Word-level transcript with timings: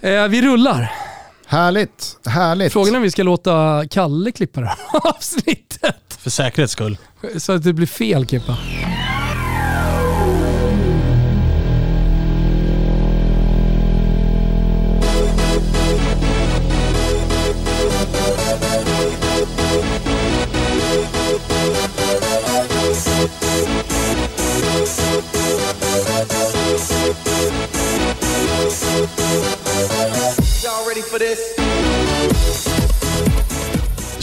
Eh, 0.00 0.28
vi 0.28 0.42
rullar. 0.42 0.92
Härligt, 1.46 2.16
härligt. 2.26 2.72
Frågan 2.72 2.94
är 2.94 2.96
om 2.96 3.02
vi 3.02 3.10
ska 3.10 3.22
låta 3.22 3.84
Kalle 3.90 4.32
klippa 4.32 4.60
det 4.60 4.66
här 4.66 4.78
avsnittet. 4.92 5.96
För 6.18 6.30
säkerhets 6.30 6.72
skull. 6.72 6.98
Så 7.38 7.52
att 7.52 7.62
det 7.62 7.72
blir 7.72 7.86
fel 7.86 8.26
Kippa. 8.26 8.56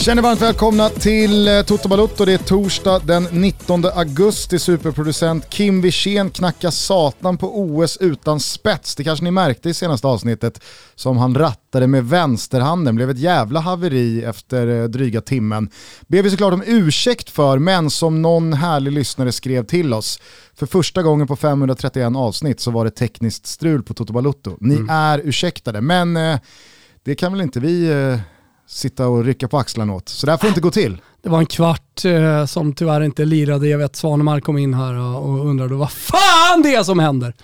Känner 0.08 0.22
varmt 0.22 0.42
välkomna 0.42 0.88
till 0.88 1.48
eh, 1.48 1.62
Toto 1.62 1.88
Balotto. 1.88 2.24
Det 2.24 2.32
är 2.32 2.38
torsdag 2.38 2.98
den 3.04 3.24
19 3.24 3.84
augusti. 3.84 4.58
Superproducent 4.58 5.50
Kim 5.50 5.80
Wirsén 5.80 6.30
knackar 6.30 6.70
satan 6.70 7.38
på 7.38 7.60
OS 7.60 7.96
utan 7.96 8.40
spets. 8.40 8.94
Det 8.94 9.04
kanske 9.04 9.24
ni 9.24 9.30
märkte 9.30 9.68
i 9.68 9.74
senaste 9.74 10.06
avsnittet 10.06 10.60
som 10.94 11.16
han 11.16 11.34
rattade 11.34 11.86
med 11.86 12.04
vänsterhanden. 12.04 12.96
Blev 12.96 13.10
ett 13.10 13.18
jävla 13.18 13.60
haveri 13.60 14.24
efter 14.24 14.66
eh, 14.66 14.84
dryga 14.84 15.20
timmen. 15.20 15.70
Ber 16.06 16.22
vi 16.22 16.30
såklart 16.30 16.52
om 16.52 16.62
ursäkt 16.66 17.30
för, 17.30 17.58
men 17.58 17.90
som 17.90 18.22
någon 18.22 18.52
härlig 18.52 18.92
lyssnare 18.92 19.32
skrev 19.32 19.64
till 19.64 19.94
oss. 19.94 20.20
För 20.54 20.66
första 20.66 21.02
gången 21.02 21.26
på 21.26 21.36
531 21.36 22.16
avsnitt 22.16 22.60
så 22.60 22.70
var 22.70 22.84
det 22.84 22.90
tekniskt 22.90 23.46
strul 23.46 23.82
på 23.82 23.94
Toto 23.94 24.12
Balotto. 24.12 24.56
Ni 24.60 24.86
är 24.88 25.20
ursäktade, 25.24 25.80
men 25.80 26.16
eh, 26.16 26.38
det 27.04 27.14
kan 27.14 27.32
väl 27.32 27.40
inte 27.40 27.60
vi 27.60 27.90
sitta 28.68 29.08
och 29.08 29.24
rycka 29.24 29.48
på 29.48 29.58
axlarna 29.58 29.94
åt. 29.94 30.08
Så 30.08 30.26
det 30.26 30.32
här 30.32 30.38
får 30.38 30.48
inte 30.48 30.60
gå 30.60 30.70
till. 30.70 31.00
Det 31.22 31.28
var 31.28 31.38
en 31.38 31.46
kvart 31.46 32.04
eh, 32.04 32.46
som 32.46 32.72
tyvärr 32.72 33.00
inte 33.00 33.24
lirade. 33.24 33.68
Jag 33.68 33.78
vet 33.78 33.96
Svanemar 33.96 34.40
kom 34.40 34.58
in 34.58 34.74
här 34.74 34.94
och, 34.94 35.30
och 35.30 35.46
undrade 35.46 35.74
vad 35.74 35.90
fan 35.90 36.62
det 36.62 36.74
är 36.74 36.82
som 36.82 36.98
händer. 36.98 37.34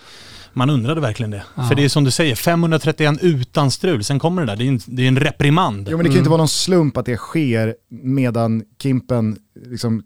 Man 0.52 0.70
undrade 0.70 1.00
verkligen 1.00 1.30
det. 1.30 1.42
För 1.69 1.75
det 1.75 1.84
är 1.84 1.89
som 1.89 2.05
du 2.05 2.11
säger, 2.11 2.34
531 2.34 3.19
utan 3.20 3.70
strul. 3.70 4.05
Sen 4.05 4.19
kommer 4.19 4.42
det 4.42 4.52
där, 4.52 4.56
det 4.56 4.64
är 4.64 4.69
en, 4.69 4.80
det 4.86 5.02
är 5.02 5.08
en 5.08 5.20
reprimand. 5.20 5.89
Jo 5.91 5.97
men 5.97 6.05
det 6.05 6.08
kan 6.08 6.12
ju 6.12 6.19
inte 6.19 6.30
vara 6.30 6.39
någon 6.39 6.48
slump 6.48 6.97
att 6.97 7.06
det 7.06 7.17
sker 7.17 7.75
medan 7.89 8.62
Kimpen 8.83 9.36
liksom 9.67 10.02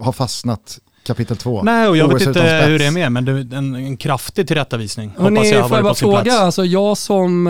har 0.00 0.12
fastnat 0.12 0.78
kapitel 1.02 1.36
två. 1.36 1.62
Nej, 1.62 1.88
och 1.88 1.96
jag 1.96 2.08
OS 2.12 2.20
vet 2.20 2.28
inte 2.28 2.40
hur 2.42 2.78
det 2.78 2.84
är 2.86 2.90
med, 2.90 3.12
men 3.12 3.24
det, 3.24 3.56
en, 3.56 3.74
en 3.74 3.96
kraftig 3.96 4.48
tillrättavisning. 4.48 5.08
Hoppas 5.08 5.24
Hörrni, 5.24 5.50
jag 5.50 5.62
har 5.62 5.68
får 5.68 5.78
jag 5.78 5.82
varit 5.82 5.82
bara 5.82 5.90
på 5.90 5.94
sin 5.94 6.08
fråga, 6.08 6.22
plats. 6.22 6.40
alltså 6.40 6.64
jag 6.64 6.98
som 6.98 7.46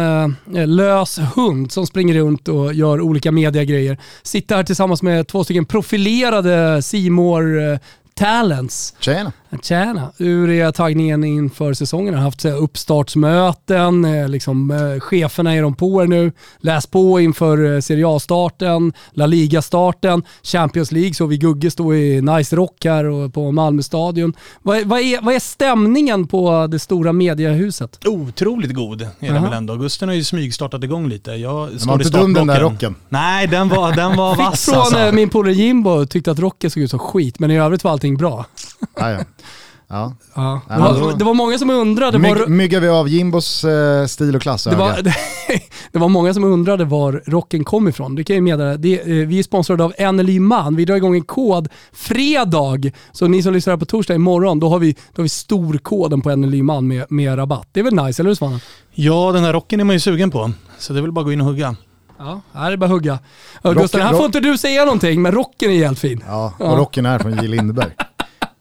eh, 0.55 0.67
lös 0.67 1.19
hund 1.35 1.73
som 1.73 1.87
springer 1.87 2.15
runt 2.15 2.49
och 2.49 2.75
gör 2.75 3.01
olika 3.01 3.33
mediagrejer, 3.33 3.99
sitter 4.23 4.57
här 4.57 4.65
tillsammans 4.65 5.03
med 5.03 5.29
två 5.29 5.45
stycken 5.45 5.65
profilerade 5.65 6.83
Simor 6.83 7.73
eh, 7.73 7.79
talents. 8.15 8.95
Tjena. 9.01 9.33
Tjena! 9.63 10.13
Hur 10.19 10.51
är 10.51 10.73
taggningen 10.73 11.25
inför 11.25 11.75
säsongen? 11.75 12.15
Har 12.15 12.23
haft 12.23 12.45
uppstartsmöten, 12.45 14.05
eh, 14.05 14.29
liksom, 14.29 14.71
eh, 14.71 15.01
cheferna 15.01 15.55
är 15.55 15.63
de 15.63 15.75
på 15.75 16.03
er 16.03 16.07
nu. 16.07 16.33
Läs 16.61 16.87
på 16.87 17.21
inför 17.21 17.75
eh, 17.75 17.81
Serie 17.81 18.09
A-starten, 18.09 18.93
La 19.13 19.27
Liga-starten, 19.27 20.23
Champions 20.43 20.93
League 20.93 21.15
så 21.15 21.27
vi 21.27 21.37
Gugge 21.39 21.71
stå 21.71 21.95
i 21.95 22.21
nice 22.21 22.57
rock 22.57 22.85
här 22.85 23.05
och 23.05 23.35
på 23.35 23.53
Malmö 23.53 23.83
stadion. 23.83 24.33
Vad, 24.63 24.77
är- 24.79 24.85
vad, 24.85 25.01
är, 25.01 25.21
vad 25.23 25.35
är 25.35 25.39
stämningen 25.41 26.27
på 26.27 26.67
det 26.71 26.79
stora 26.79 27.13
mediahuset? 27.13 27.99
Otroligt 28.07 28.75
god 28.75 29.03
är 29.03 29.33
den 29.33 29.43
väl 29.43 29.53
ändå. 29.53 29.73
Augusten 29.73 30.09
har 30.09 30.17
ju 30.17 30.25
smygstartat 30.25 30.85
igång 30.85 31.09
lite. 31.09 31.31
Jag 31.31 31.81
står 31.81 32.01
i 32.03 32.05
dum 32.05 32.33
den 32.35 32.47
där 32.47 32.55
startblocken. 32.55 32.73
rocken. 32.73 32.95
Nej, 33.09 33.47
den 33.47 33.69
var, 33.69 33.93
den 33.97 34.17
var 34.17 34.35
Fick 34.35 34.45
vass 34.45 34.65
från 34.65 34.75
alltså. 34.79 35.13
min 35.13 35.29
polare 35.29 35.53
Jimbo 35.55 36.07
tyckte 36.07 36.31
att 36.31 36.39
rocken 36.39 36.71
såg 36.71 36.83
ut 36.83 36.91
som 36.91 36.99
skit, 36.99 37.39
men 37.39 37.51
i 37.51 37.59
övrigt 37.59 37.85
var 37.85 37.91
allting 37.91 38.17
bra. 38.17 38.47
Ja, 38.97 39.11
ja. 39.11 39.19
Ja. 39.93 40.13
Ja. 40.35 40.61
Det, 40.69 40.81
var, 40.81 41.19
det 41.19 41.25
var 41.25 41.35
många 41.35 41.59
som 41.59 41.71
undrade 41.71 42.19
var, 42.19 42.37
Myg, 42.37 42.49
myggar 42.49 42.81
vi 42.81 42.89
av 42.89 43.09
Jimbos 43.09 43.65
eh, 43.65 44.07
stil 44.07 44.37
och 44.37 44.43
klass 44.43 44.65
Det 44.65 44.77
var, 44.77 45.03
det 45.93 45.99
var 45.99 46.09
många 46.09 46.35
som 46.35 46.45
undrade 46.45 46.85
var 46.85 47.23
rocken 47.27 47.65
kom 47.65 47.89
ifrån. 47.89 48.15
Det 48.15 48.25
kan 48.25 48.37
jag 48.37 48.43
meddela. 48.43 48.77
Det, 48.77 49.01
eh, 49.01 49.29
vi 49.29 49.39
är 49.39 49.43
sponsrade 49.43 49.85
av 49.85 49.95
NLY 50.13 50.41
Man. 50.41 50.77
Vi 50.77 50.85
drar 50.85 50.97
igång 50.97 51.15
en 51.15 51.25
kod 51.25 51.69
fredag. 51.93 52.93
Så 53.13 53.27
ni 53.29 53.43
som 53.43 53.53
lyssnar 53.53 53.77
på 53.77 53.85
torsdag 53.85 54.15
imorgon, 54.15 54.61
då 54.61 54.69
har 54.69 54.79
vi, 54.79 54.93
då 54.93 55.21
har 55.21 55.23
vi 55.23 55.29
storkoden 55.29 56.21
på 56.21 56.37
NLY 56.37 56.63
Man 56.63 56.89
med, 56.89 57.07
med 57.09 57.39
rabatt. 57.39 57.69
Det 57.73 57.81
är 57.81 57.85
väl 57.85 57.95
nice, 57.95 58.23
eller 58.23 58.31
hur 58.31 58.35
Svanen? 58.35 58.61
Ja, 58.93 59.33
den 59.33 59.45
här 59.45 59.53
rocken 59.53 59.81
är 59.81 59.85
man 59.85 59.97
ju 59.97 60.01
sugen 60.01 60.31
på. 60.31 60.51
Så 60.79 60.93
det 60.93 60.99
är 60.99 61.03
väl 61.03 61.13
bara 61.13 61.21
att 61.21 61.27
gå 61.27 61.33
in 61.33 61.41
och 61.41 61.47
hugga. 61.47 61.77
Ja, 62.19 62.41
här 62.53 62.67
är 62.67 62.71
det 62.71 62.77
bara 62.77 62.87
att 62.87 62.91
hugga. 62.91 63.19
Gustav, 63.63 64.01
här 64.01 64.13
får 64.13 64.27
inte 64.27 64.41
du 64.41 64.59
säga 64.59 64.85
någonting, 64.85 65.23
men 65.23 65.33
rocken 65.33 65.71
är 65.71 65.85
helt 65.85 65.99
fin. 65.99 66.25
Ja, 66.27 66.53
och 66.59 66.77
rocken 66.79 67.07
är 67.07 67.19
från 67.19 67.33
J. 67.33 67.49
Lindeberg. 67.49 67.91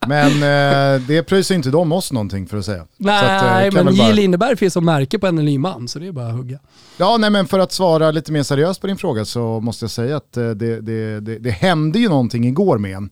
Men 0.07 0.31
eh, 0.31 1.01
det 1.07 1.23
pröjsar 1.23 1.55
inte 1.55 1.69
de 1.69 1.91
oss 1.91 2.11
någonting 2.11 2.47
för 2.47 2.57
att 2.57 2.65
säga. 2.65 2.85
Så 3.03 3.09
att, 3.09 3.43
eh, 3.43 3.51
Nej, 3.51 3.71
men 3.71 3.93
J. 3.95 3.97
bara- 4.03 4.11
Lindeberg 4.11 4.55
finns 4.57 4.73
som 4.73 4.85
märke 4.85 5.19
på 5.19 5.31
NLY 5.31 5.57
Man, 5.57 5.87
så 5.87 5.99
det 5.99 6.07
är 6.07 6.11
bara 6.11 6.27
att 6.27 6.35
hugga. 6.35 6.59
Ja, 6.97 7.17
nej 7.19 7.29
men 7.29 7.47
för 7.47 7.59
att 7.59 7.71
svara 7.71 8.11
lite 8.11 8.31
mer 8.31 8.43
seriöst 8.43 8.81
på 8.81 8.87
din 8.87 8.97
fråga 8.97 9.25
så 9.25 9.59
måste 9.59 9.83
jag 9.83 9.91
säga 9.91 10.17
att 10.17 10.37
eh, 10.37 10.49
det, 10.49 10.81
det, 10.81 11.19
det, 11.19 11.39
det 11.39 11.49
hände 11.49 11.99
ju 11.99 12.09
någonting 12.09 12.47
igår 12.47 12.77
med 12.77 12.91
en. 12.97 13.09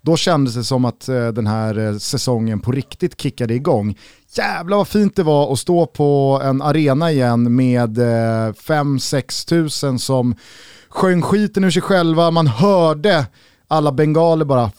Då 0.00 0.16
kändes 0.16 0.54
det 0.54 0.64
som 0.64 0.84
att 0.84 1.08
eh, 1.08 1.28
den 1.28 1.46
här 1.46 1.78
eh, 1.78 1.96
säsongen 1.98 2.60
på 2.60 2.72
riktigt 2.72 3.20
kickade 3.20 3.54
igång. 3.54 3.98
Jävlar 4.36 4.76
vad 4.76 4.88
fint 4.88 5.16
det 5.16 5.22
var 5.22 5.52
att 5.52 5.58
stå 5.58 5.86
på 5.86 6.40
en 6.44 6.62
arena 6.62 7.10
igen 7.12 7.56
med 7.56 7.98
5-6 7.98 9.48
tusen 9.48 9.98
som 9.98 10.34
sjöng 10.88 11.22
skiten 11.22 11.64
ur 11.64 11.70
sig 11.70 11.82
själva. 11.82 12.30
Man 12.30 12.46
hörde 12.46 13.26
alla 13.68 13.92
bengaler 13.92 14.44
bara 14.44 14.70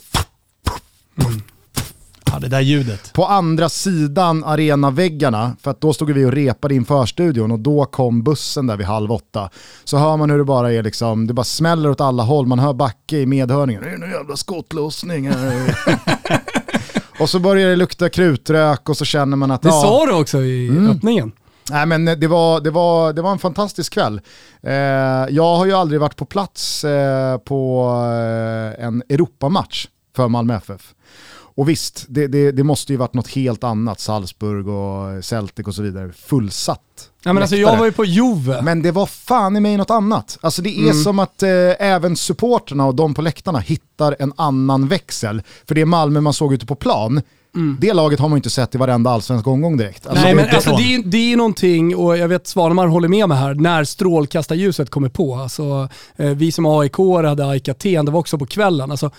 Ja, 2.34 2.40
det 2.40 2.48
där 2.48 2.60
ljudet. 2.62 3.14
på 3.14 3.26
andra 3.26 3.70
sidan 3.70 4.44
arenaväggarna, 4.44 5.56
för 5.62 5.72
att 5.72 5.82
då 5.82 5.94
stod 5.94 6.12
vi 6.12 6.26
och 6.26 6.32
repade 6.32 6.76
inför 6.76 7.06
studion 7.06 7.52
och 7.52 7.60
då 7.60 7.86
kom 7.86 8.24
bussen 8.24 8.68
där 8.68 8.78
vid 8.78 8.86
halv 8.88 9.12
åtta. 9.12 9.50
Så 9.84 9.98
hör 9.98 10.18
man 10.18 10.30
hur 10.30 10.38
det 10.38 10.44
bara 10.44 10.74
är 10.74 10.84
liksom, 10.84 11.28
det 11.28 11.34
bara 11.34 11.44
smäller 11.44 11.90
åt 11.90 12.02
alla 12.02 12.24
håll, 12.24 12.48
man 12.48 12.60
hör 12.60 12.74
Backe 12.74 13.18
i 13.18 13.26
medhörningen, 13.26 13.82
det 13.84 13.90
är 13.90 13.94
en 14.04 14.12
jävla 14.12 14.36
skottlossning. 14.38 15.30
här." 15.32 15.76
och 17.20 17.30
så 17.30 17.40
börjar 17.40 17.70
det 17.70 17.76
lukta 17.76 18.10
krutrök 18.10 18.90
och 18.90 18.98
så 18.98 19.06
känner 19.06 19.38
man 19.38 19.52
att 19.52 19.62
Det 19.62 19.68
ja, 19.70 19.82
sa 19.82 20.06
du 20.06 20.14
också 20.14 20.42
i 20.42 20.68
Mm. 20.68 20.90
öppningen. 20.92 21.32
Nej, 21.72 21.86
men 21.86 22.06
det, 22.06 22.28
var, 22.28 22.60
det, 22.62 22.72
var, 22.72 23.14
det 23.14 23.22
var 23.22 23.32
en 23.32 23.40
fantastisk 23.40 23.94
kväll. 23.94 24.22
Eh, 24.64 24.74
jag 25.30 25.56
har 25.58 25.66
ju 25.66 25.74
aldrig 25.74 26.00
varit 26.02 26.16
på 26.16 26.26
plats 26.26 26.84
eh, 26.84 27.38
på 27.38 27.90
eh, 28.78 28.86
en 28.86 29.04
Europamatch 29.10 29.88
för 30.16 30.28
Malmö 30.28 30.56
FF. 30.56 30.94
Och 31.56 31.70
visst, 31.70 32.06
det, 32.10 32.28
det, 32.28 32.52
det 32.52 32.64
måste 32.64 32.94
ju 32.94 32.98
varit 32.98 33.14
något 33.14 33.28
helt 33.28 33.64
annat, 33.64 34.00
Salzburg 34.00 34.68
och 34.68 35.26
Celtic 35.26 35.68
och 35.68 35.76
så 35.76 35.82
vidare, 35.82 36.12
fullsatt. 36.26 36.80
Ja, 37.24 37.34
men 37.34 37.44
alltså, 37.44 37.56
jag 37.56 37.78
var 37.78 37.86
ju 37.86 37.92
på 37.92 38.06
Juve. 38.06 38.62
Men 38.62 38.82
det 38.82 38.92
var 38.92 39.06
fan 39.06 39.56
i 39.58 39.60
mig 39.60 39.78
något 39.78 39.92
annat. 39.92 40.38
Alltså 40.42 40.62
det 40.62 40.70
är 40.90 40.94
som 40.94 41.20
att 41.20 41.44
eh, 41.44 41.50
även 41.80 42.16
supporterna 42.16 42.86
och 42.86 42.96
de 42.96 43.14
på 43.14 43.22
läktarna 43.22 43.60
hittar 43.60 44.16
en 44.20 44.34
annan 44.36 44.88
växel. 44.88 45.42
För 45.68 45.76
det 45.76 45.86
Malmö 45.86 46.22
man 46.22 46.34
såg 46.34 46.54
ute 46.54 46.66
på 46.66 46.76
plan, 46.76 47.22
det 47.80 47.94
laget 47.94 48.20
har 48.20 48.30
man 48.30 48.38
inte 48.38 48.50
sett 48.50 48.76
i 48.76 48.78
varenda 48.78 49.10
allsvensk 49.10 49.48
omgång 49.48 49.78
direkt. 49.78 50.08
Alltså, 50.08 50.24
Nej 50.24 50.34
det- 50.34 50.42
men 50.42 50.50
det- 50.50 50.56
alltså, 50.56 50.76
det, 50.78 50.96
är, 50.96 51.04
det 51.06 51.34
är 51.34 51.38
någonting, 51.38 51.96
och 51.96 52.18
jag 52.18 52.28
vet 52.28 52.48
Svanemar 52.48 52.88
håller 52.88 53.08
med 53.08 53.30
mig 53.30 53.38
här, 53.38 53.54
när 53.54 53.84
strålkastarljuset 53.84 54.90
kommer 54.90 55.10
på. 55.10 55.36
Alltså, 55.36 55.90
eh, 56.16 56.30
vi 56.30 56.52
som 56.52 56.66
aik 56.66 56.98
hade 56.98 57.48
AIK 57.48 57.70
Aten, 57.70 58.06
det 58.06 58.12
var 58.12 58.20
också 58.20 58.38
på 58.38 58.46
kvällen. 58.46 58.92
Alltså, 58.92 59.12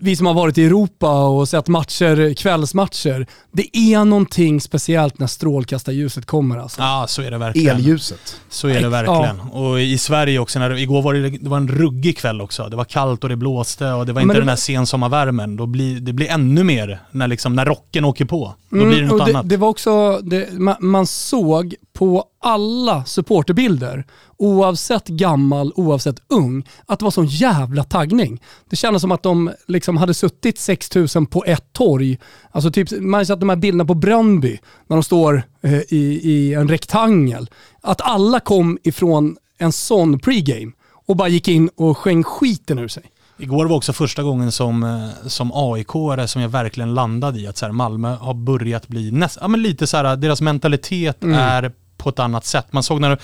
vi 0.00 0.16
som 0.16 0.26
har 0.26 0.34
varit 0.34 0.58
i 0.58 0.64
Europa 0.64 1.24
och 1.28 1.48
sett 1.48 1.68
matcher, 1.68 2.34
kvällsmatcher, 2.34 3.26
det 3.52 3.76
är 3.76 4.04
någonting 4.04 4.60
speciellt 4.60 5.18
när 5.18 5.26
strålkastarljuset 5.26 6.26
kommer. 6.26 6.58
Alltså. 6.58 6.80
Ja, 6.82 7.04
så 7.08 7.22
är 7.22 7.30
det 7.30 7.38
verkligen. 7.38 7.76
Elljuset. 7.76 8.40
Så 8.50 8.68
är 8.68 8.80
det 8.82 8.88
verkligen. 8.88 9.40
Och 9.40 9.80
i 9.80 9.98
Sverige 9.98 10.38
också, 10.38 10.58
när 10.58 10.70
det, 10.70 10.80
igår 10.80 11.02
var 11.02 11.14
det, 11.14 11.30
det 11.30 11.48
var 11.48 11.56
en 11.56 11.68
ruggig 11.68 12.18
kväll 12.18 12.40
också. 12.40 12.68
Det 12.68 12.76
var 12.76 12.84
kallt 12.84 13.22
och 13.24 13.30
det 13.30 13.36
blåste 13.36 13.92
och 13.92 14.06
det 14.06 14.12
var 14.12 14.20
Men 14.20 14.30
inte 14.30 14.34
det- 14.34 14.40
den 14.40 14.48
här 14.48 14.56
sensommarvärmen. 14.56 15.56
Då 15.56 15.66
blir, 15.66 16.00
det 16.00 16.12
blir 16.12 16.28
ännu 16.30 16.64
mer 16.64 17.00
när, 17.10 17.28
liksom, 17.28 17.54
när 17.56 17.64
rocken 17.64 18.04
åker 18.04 18.24
på. 18.24 18.54
Då 18.68 18.76
blir 18.76 18.86
det 18.86 18.94
Mm, 18.96 19.08
något 19.08 19.26
det, 19.26 19.32
annat. 19.32 19.48
det 19.48 19.56
var 19.56 19.68
också, 19.68 20.18
det, 20.22 20.52
man, 20.52 20.76
man 20.80 21.06
såg 21.06 21.74
på 21.94 22.24
alla 22.40 23.04
supporterbilder, 23.04 24.04
oavsett 24.36 25.08
gammal, 25.08 25.72
oavsett 25.76 26.16
ung, 26.28 26.64
att 26.86 26.98
det 26.98 27.04
var 27.04 27.10
sån 27.10 27.26
jävla 27.26 27.84
taggning. 27.84 28.42
Det 28.70 28.76
kändes 28.76 29.02
som 29.02 29.12
att 29.12 29.22
de 29.22 29.50
liksom 29.66 29.96
hade 29.96 30.14
suttit 30.14 30.58
6000 30.58 31.26
på 31.26 31.44
ett 31.44 31.72
torg. 31.72 32.18
Alltså 32.50 32.70
typ, 32.70 32.90
man 33.00 33.18
har 33.18 33.24
sett 33.24 33.40
de 33.40 33.48
här 33.48 33.56
bilderna 33.56 33.84
på 33.84 33.94
Brönnby, 33.94 34.58
när 34.86 34.96
de 34.96 35.02
står 35.02 35.42
eh, 35.62 35.74
i, 35.74 36.20
i 36.22 36.54
en 36.54 36.68
rektangel. 36.68 37.50
Att 37.80 38.00
alla 38.00 38.40
kom 38.40 38.78
ifrån 38.82 39.36
en 39.58 39.72
sån 39.72 40.18
pregame 40.18 40.72
och 41.06 41.16
bara 41.16 41.28
gick 41.28 41.48
in 41.48 41.70
och 41.76 41.98
sjöng 41.98 42.22
skiten 42.22 42.78
ur 42.78 42.88
sig. 42.88 43.02
Igår 43.38 43.66
var 43.66 43.76
också 43.76 43.92
första 43.92 44.22
gången 44.22 44.52
som, 44.52 44.82
eh, 44.82 45.28
som 45.28 45.52
aik 45.54 45.88
som 46.26 46.42
jag 46.42 46.48
verkligen 46.48 46.94
landade 46.94 47.40
i 47.40 47.46
att 47.46 47.56
så 47.56 47.66
här, 47.66 47.72
Malmö 47.72 48.14
har 48.14 48.34
börjat 48.34 48.88
bli 48.88 49.10
näst, 49.10 49.38
ja, 49.40 49.48
men 49.48 49.62
lite 49.62 49.86
så 49.86 49.96
här, 49.96 50.16
deras 50.16 50.40
mentalitet 50.40 51.22
Mm. 51.22 51.38
är 51.38 51.72
på 52.04 52.10
ett 52.10 52.18
annat 52.18 52.44
sätt. 52.44 52.66
Man 52.70 52.82
såg 52.82 53.00
när, 53.00 53.18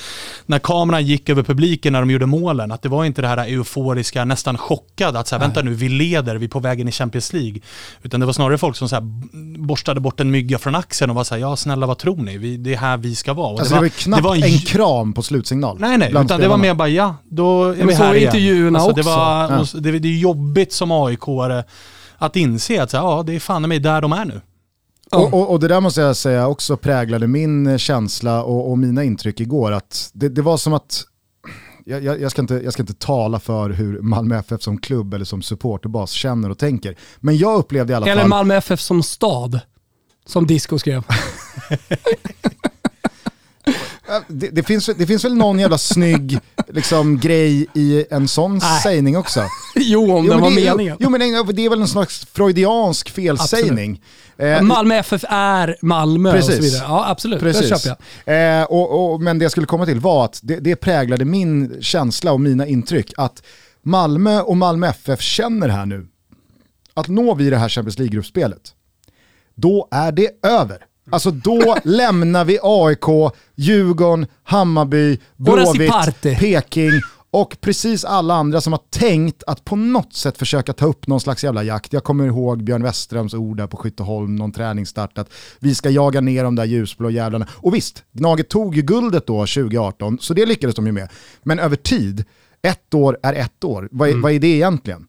när 0.46 0.58
kameran 0.58 1.04
gick 1.06 1.28
över 1.28 1.42
publiken 1.42 1.92
när 1.92 2.00
de 2.00 2.10
gjorde 2.10 2.26
målen, 2.26 2.72
att 2.72 2.82
det 2.82 2.88
var 2.88 3.04
inte 3.04 3.22
det 3.22 3.28
här 3.28 3.38
euforiska, 3.38 4.24
nästan 4.24 4.58
chockade, 4.58 5.18
att 5.18 5.28
så 5.28 5.34
här, 5.34 5.40
vänta 5.40 5.62
nu, 5.62 5.74
vi 5.74 5.88
leder, 5.88 6.36
vi 6.36 6.44
är 6.44 6.50
på 6.50 6.60
vägen 6.60 6.88
i 6.88 6.92
Champions 6.92 7.32
League. 7.32 7.60
Utan 8.02 8.20
det 8.20 8.26
var 8.26 8.32
snarare 8.32 8.58
folk 8.58 8.76
som 8.76 8.88
så 8.88 8.94
här, 8.96 9.02
borstade 9.58 10.00
bort 10.00 10.20
en 10.20 10.30
mygga 10.30 10.58
från 10.58 10.74
axeln 10.74 11.10
och 11.10 11.16
var 11.16 11.24
så 11.24 11.34
här, 11.34 11.40
ja 11.40 11.56
snälla 11.56 11.86
vad 11.86 11.98
tror 11.98 12.16
ni? 12.16 12.38
Vi, 12.38 12.56
det 12.56 12.74
är 12.74 12.78
här 12.78 12.96
vi 12.96 13.14
ska 13.14 13.32
vara. 13.32 13.58
Alltså 13.58 13.74
det 13.74 13.80
var, 13.80 13.84
ju 13.84 13.90
knappt 13.90 14.22
det 14.22 14.28
var 14.28 14.36
en 14.36 14.58
kram 14.58 15.12
på 15.12 15.22
slutsignal. 15.22 15.76
Nej 15.80 15.98
nej, 15.98 16.08
utan 16.08 16.26
det 16.26 16.32
var 16.32 16.38
spelarna. 16.38 16.62
mer 16.62 16.74
bara 16.74 16.88
ja, 16.88 17.16
då 17.28 17.64
är 17.64 17.76
men 17.76 17.86
vi 17.86 17.94
så 17.96 18.02
här 18.02 18.10
är 18.10 18.14
igen. 18.14 18.26
intervjuerna 18.28 18.78
alltså, 18.78 18.94
det, 18.94 19.02
var, 19.02 19.42
Ja. 19.50 19.80
det, 19.80 19.98
det 19.98 20.08
är 20.08 20.18
jobbigt 20.18 20.72
som 20.72 20.92
AIK-are 20.92 21.64
att 22.18 22.36
inse 22.36 22.82
att 22.82 22.90
så 22.90 22.96
här, 22.96 23.04
ja, 23.04 23.22
det 23.22 23.34
är 23.34 23.40
fan 23.40 23.64
i 23.64 23.68
mig 23.68 23.78
där 23.78 24.00
de 24.00 24.12
är 24.12 24.24
nu. 24.24 24.40
Och, 25.10 25.34
och, 25.34 25.50
och 25.50 25.60
det 25.60 25.68
där 25.68 25.80
måste 25.80 26.00
jag 26.00 26.16
säga 26.16 26.48
också 26.48 26.76
präglade 26.76 27.26
min 27.26 27.66
eh, 27.66 27.78
känsla 27.78 28.42
och, 28.42 28.70
och 28.70 28.78
mina 28.78 29.04
intryck 29.04 29.40
igår. 29.40 29.72
Att 29.72 30.10
det, 30.12 30.28
det 30.28 30.42
var 30.42 30.56
som 30.56 30.72
att, 30.72 31.04
jag, 31.84 32.04
jag, 32.04 32.20
jag, 32.20 32.30
ska 32.30 32.42
inte, 32.42 32.54
jag 32.54 32.72
ska 32.72 32.82
inte 32.82 32.94
tala 32.94 33.40
för 33.40 33.70
hur 33.70 34.00
Malmö 34.00 34.38
FF 34.38 34.62
som 34.62 34.78
klubb 34.78 35.14
eller 35.14 35.24
som 35.24 35.42
supporterbas 35.42 36.10
känner 36.10 36.50
och 36.50 36.58
tänker. 36.58 36.96
Men 37.20 37.36
jag 37.36 37.58
upplevde 37.58 37.92
i 37.92 37.96
alla 37.96 38.06
Eller 38.06 38.22
fall... 38.22 38.28
Malmö 38.28 38.54
FF 38.54 38.80
som 38.80 39.02
stad. 39.02 39.60
Som 40.26 40.46
Disco 40.46 40.78
skrev. 40.78 41.04
Det, 44.28 44.48
det, 44.48 44.62
finns, 44.62 44.90
det 44.96 45.06
finns 45.06 45.24
väl 45.24 45.34
någon 45.34 45.58
jävla 45.58 45.78
snygg 45.78 46.38
liksom, 46.68 47.18
grej 47.18 47.66
i 47.74 48.06
en 48.10 48.28
sån 48.28 48.58
Nej. 48.58 48.82
sägning 48.82 49.16
också. 49.16 49.44
jo, 49.74 50.12
om 50.16 50.24
Jo, 50.24 50.32
den 50.32 50.40
var 50.40 50.50
men 50.50 50.56
det, 50.56 50.70
meningen. 50.70 50.96
jo 51.00 51.10
men 51.10 51.20
det, 51.20 51.52
det 51.52 51.64
är 51.64 51.70
väl 51.70 51.80
en 51.80 51.88
slags 51.88 52.26
freudiansk 52.32 53.10
felsägning. 53.10 54.02
Eh, 54.40 54.62
Malmö 54.62 54.94
FF 54.94 55.24
är 55.28 55.76
Malmö 55.82 56.28
och 56.28 56.34
Precis. 56.34 56.56
så 56.56 56.62
vidare. 56.62 56.82
Ja, 56.88 57.10
absolut. 57.10 57.40
Det 57.40 57.44
Precis. 57.52 57.68
köper 57.68 58.02
jag. 58.24 58.60
Eh, 58.60 58.64
och, 58.64 59.12
och, 59.12 59.20
men 59.20 59.38
det 59.38 59.42
jag 59.42 59.52
skulle 59.52 59.66
komma 59.66 59.86
till 59.86 60.00
var 60.00 60.24
att 60.24 60.40
det, 60.42 60.56
det 60.56 60.76
präglade 60.76 61.24
min 61.24 61.82
känsla 61.82 62.32
och 62.32 62.40
mina 62.40 62.66
intryck 62.66 63.12
att 63.16 63.42
Malmö 63.82 64.40
och 64.40 64.56
Malmö 64.56 64.88
FF 64.88 65.20
känner 65.20 65.68
här 65.68 65.86
nu 65.86 66.06
att 66.94 67.08
når 67.08 67.34
vi 67.34 67.50
det 67.50 67.56
här 67.56 67.68
Champions 67.68 67.98
League-gruppspelet, 67.98 68.74
då 69.54 69.88
är 69.90 70.12
det 70.12 70.30
över. 70.42 70.78
Alltså 71.10 71.30
då 71.30 71.76
lämnar 71.84 72.44
vi 72.44 72.58
AIK, 72.62 73.34
Djurgården, 73.54 74.26
Hammarby, 74.44 75.18
Blåvitt. 75.36 76.20
Peking 76.22 77.00
och 77.30 77.56
precis 77.60 78.04
alla 78.04 78.34
andra 78.34 78.60
som 78.60 78.72
har 78.72 78.80
tänkt 78.90 79.42
att 79.46 79.64
på 79.64 79.76
något 79.76 80.12
sätt 80.12 80.38
försöka 80.38 80.72
ta 80.72 80.86
upp 80.86 81.06
någon 81.06 81.20
slags 81.20 81.44
jävla 81.44 81.62
jakt. 81.62 81.92
Jag 81.92 82.04
kommer 82.04 82.26
ihåg 82.26 82.64
Björn 82.64 82.82
Westerholms 82.82 83.34
ord 83.34 83.56
där 83.56 83.66
på 83.66 83.76
Skytteholm, 83.76 84.36
någon 84.36 84.52
träningsstart, 84.52 85.18
att 85.18 85.32
vi 85.58 85.74
ska 85.74 85.90
jaga 85.90 86.20
ner 86.20 86.44
de 86.44 86.54
där 86.54 86.64
ljusblå 86.64 87.10
jävlarna. 87.10 87.46
Och 87.52 87.74
visst, 87.74 88.04
Gnaget 88.12 88.48
tog 88.48 88.76
ju 88.76 88.82
guldet 88.82 89.26
då 89.26 89.38
2018, 89.38 90.18
så 90.20 90.34
det 90.34 90.46
lyckades 90.46 90.76
de 90.76 90.86
ju 90.86 90.92
med. 90.92 91.08
Men 91.42 91.58
över 91.58 91.76
tid, 91.76 92.24
ett 92.62 92.94
år 92.94 93.18
är 93.22 93.34
ett 93.34 93.64
år. 93.64 93.88
Vad 93.92 94.08
är, 94.08 94.14
vad 94.14 94.32
är 94.32 94.38
det 94.38 94.46
egentligen? 94.46 95.06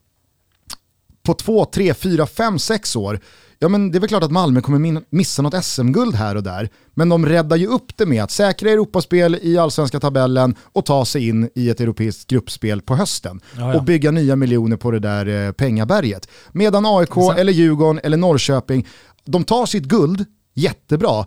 på 1.24 1.34
två, 1.34 1.66
tre, 1.66 1.94
fyra, 1.94 2.28
fem, 2.28 2.60
sex 2.60 2.96
år, 2.96 3.20
ja 3.62 3.68
men 3.68 3.92
det 3.92 3.98
är 3.98 4.00
väl 4.00 4.10
klart 4.10 4.24
att 4.24 4.32
Malmö 4.32 4.62
kommer 4.62 5.16
missa 5.16 5.42
något 5.42 5.66
SM-guld 5.66 6.16
här 6.16 6.36
och 6.36 6.44
där. 6.44 6.70
Men 6.94 7.10
de 7.10 7.26
räddar 7.26 7.58
ju 7.58 7.68
upp 7.68 7.98
det 7.98 8.06
med 8.06 8.24
att 8.24 8.32
säkra 8.32 8.70
Europaspel 8.72 9.40
i 9.42 9.58
allsvenska 9.58 10.00
tabellen 10.00 10.56
och 10.74 10.86
ta 10.86 11.06
sig 11.06 11.28
in 11.28 11.50
i 11.56 11.70
ett 11.70 11.80
europeiskt 11.82 12.30
gruppspel 12.30 12.82
på 12.82 12.96
hösten. 12.96 13.42
Ja, 13.58 13.62
ja. 13.62 13.76
Och 13.78 13.84
bygga 13.84 14.12
nya 14.12 14.36
miljoner 14.36 14.78
på 14.78 14.92
det 14.92 15.00
där 15.00 15.48
eh, 15.48 15.52
pengaberget. 15.52 16.28
Medan 16.52 16.86
AIK 16.86 17.18
eller 17.38 17.54
Djurgården 17.54 18.00
eller 18.04 18.18
Norrköping, 18.18 18.88
de 19.26 19.44
tar 19.44 19.66
sitt 19.66 19.84
guld, 19.84 20.26
jättebra. 20.54 21.26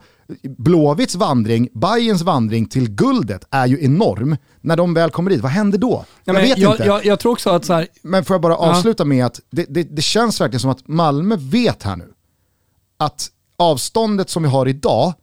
Blåvitts 0.58 1.14
vandring, 1.14 1.68
Bayerns 1.74 2.22
vandring 2.22 2.66
till 2.66 2.90
guldet 2.90 3.44
är 3.50 3.66
ju 3.66 3.84
enorm. 3.84 4.36
När 4.60 4.76
de 4.76 4.94
väl 4.94 5.10
kommer 5.10 5.30
dit, 5.30 5.40
vad 5.40 5.52
händer 5.52 5.78
då? 5.78 6.04
Ja, 6.24 6.34
jag 6.34 6.40
vet 6.40 6.58
jag, 6.58 6.72
inte. 6.72 6.84
Jag, 6.84 7.04
jag 7.04 7.20
tror 7.20 7.32
också 7.32 7.50
att 7.50 7.64
så 7.64 7.72
här, 7.72 7.86
Men 8.02 8.24
får 8.24 8.34
jag 8.34 8.40
bara 8.40 8.52
Ja. 8.52 8.58
avsluta 8.58 9.04
med 9.04 9.26
att 9.26 9.40
det, 9.50 9.66
det, 9.68 9.82
det 9.82 10.02
känns 10.02 10.40
verkligen 10.40 10.60
som 10.60 10.70
att 10.70 10.88
Malmö 10.88 11.36
vet 11.40 11.82
här 11.82 11.96
nu 11.96 12.13
att 12.96 13.28
avståndet 13.56 14.30
som 14.30 14.42
vi 14.42 14.48
har 14.48 14.68
idag 14.68 15.14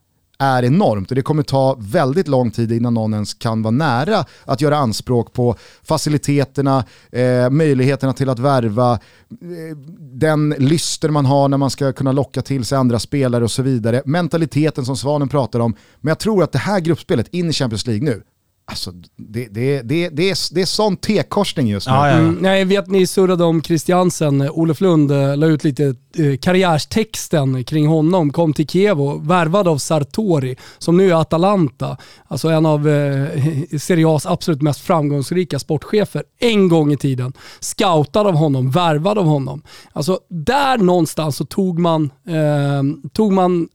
är 0.42 0.64
enormt 0.64 1.10
och 1.10 1.16
det 1.16 1.22
kommer 1.22 1.44
ta 1.44 1.76
väldigt 1.80 2.28
lång 2.28 2.52
tid 2.52 2.72
innan 2.72 2.94
någon 2.94 3.14
ens 3.14 3.34
kan 3.34 3.62
vara 3.62 3.72
nära 3.72 4.26
att 4.46 4.62
göra 4.62 4.78
anspråk 4.78 5.34
på 5.34 5.56
faciliteterna, 5.84 6.86
eh, 7.12 7.50
möjligheterna 7.50 8.14
till 8.14 8.30
att 8.30 8.40
värva, 8.40 8.94
eh, 8.94 9.78
den 10.00 10.50
lyster 10.50 11.10
man 11.10 11.26
har 11.26 11.48
när 11.48 11.58
man 11.58 11.70
ska 11.70 11.94
kunna 11.94 12.12
locka 12.12 12.42
till 12.42 12.66
sig 12.66 12.78
andra 12.78 13.00
spelare 13.00 13.44
och 13.44 13.52
så 13.52 13.62
vidare, 13.62 14.02
mentaliteten 14.06 14.86
som 14.86 14.98
Svanen 14.98 15.30
pratar 15.30 15.60
om. 15.60 15.76
Men 16.00 16.12
jag 16.12 16.20
tror 16.20 16.44
att 16.44 16.52
det 16.52 16.60
här 16.60 16.80
gruppspelet 16.80 17.28
in 17.28 17.50
i 17.50 17.54
Champions 17.54 17.88
League 17.88 18.06
nu, 18.06 18.24
alltså 18.66 18.92
det, 19.16 19.48
det, 19.52 19.82
det, 19.82 20.10
det, 20.10 20.30
är, 20.30 20.54
det 20.54 20.62
är 20.62 20.66
sån 20.66 20.98
T-korsning 20.98 21.68
just 21.68 21.88
nu. 21.88 21.94
Ja, 21.94 22.08
ja, 22.08 22.14
ja. 22.14 22.20
Mm, 22.20 22.38
nej, 22.42 22.60
jag 22.60 22.66
vet 22.66 22.88
ni 22.88 23.08
surrade 23.08 23.44
om 23.44 23.62
Christiansen. 23.62 24.50
Olof 24.50 24.82
Lund 24.82 25.12
eh, 25.12 25.38
la 25.38 25.48
ut 25.48 25.64
lite 25.64 25.84
eh, 26.18 26.38
karriärstexten 26.42 27.64
kring 27.64 27.88
honom. 27.88 28.32
Kom 28.32 28.54
till 28.54 28.68
Kiev 28.68 29.02
och 29.02 29.30
värvad 29.30 29.68
av 29.68 29.78
Sartori 29.78 30.56
som 30.78 30.98
nu 30.98 31.10
är 31.12 31.22
Atalanta. 31.22 31.98
Alltså 32.28 32.50
en 32.50 32.66
av 32.66 32.90
eh, 32.90 33.28
Serie 33.80 34.06
A's 34.06 34.32
absolut 34.32 34.62
mest 34.62 34.82
framgångsrika 34.82 35.60
sportchefer 35.60 36.24
en 36.40 36.70
gång 36.70 36.94
i 36.94 36.98
tiden. 36.98 37.34
Scoutad 37.60 38.22
av 38.22 38.36
honom, 38.36 38.72
värvad 38.72 39.18
av 39.18 39.26
honom. 39.26 39.62
Alltså 39.94 40.20
där 40.30 40.78
någonstans 40.78 41.36
så 41.36 41.46
tog 41.46 41.80
man, 41.80 42.12
eh, 42.28 43.10
tog 43.14 43.32
man 43.32 43.68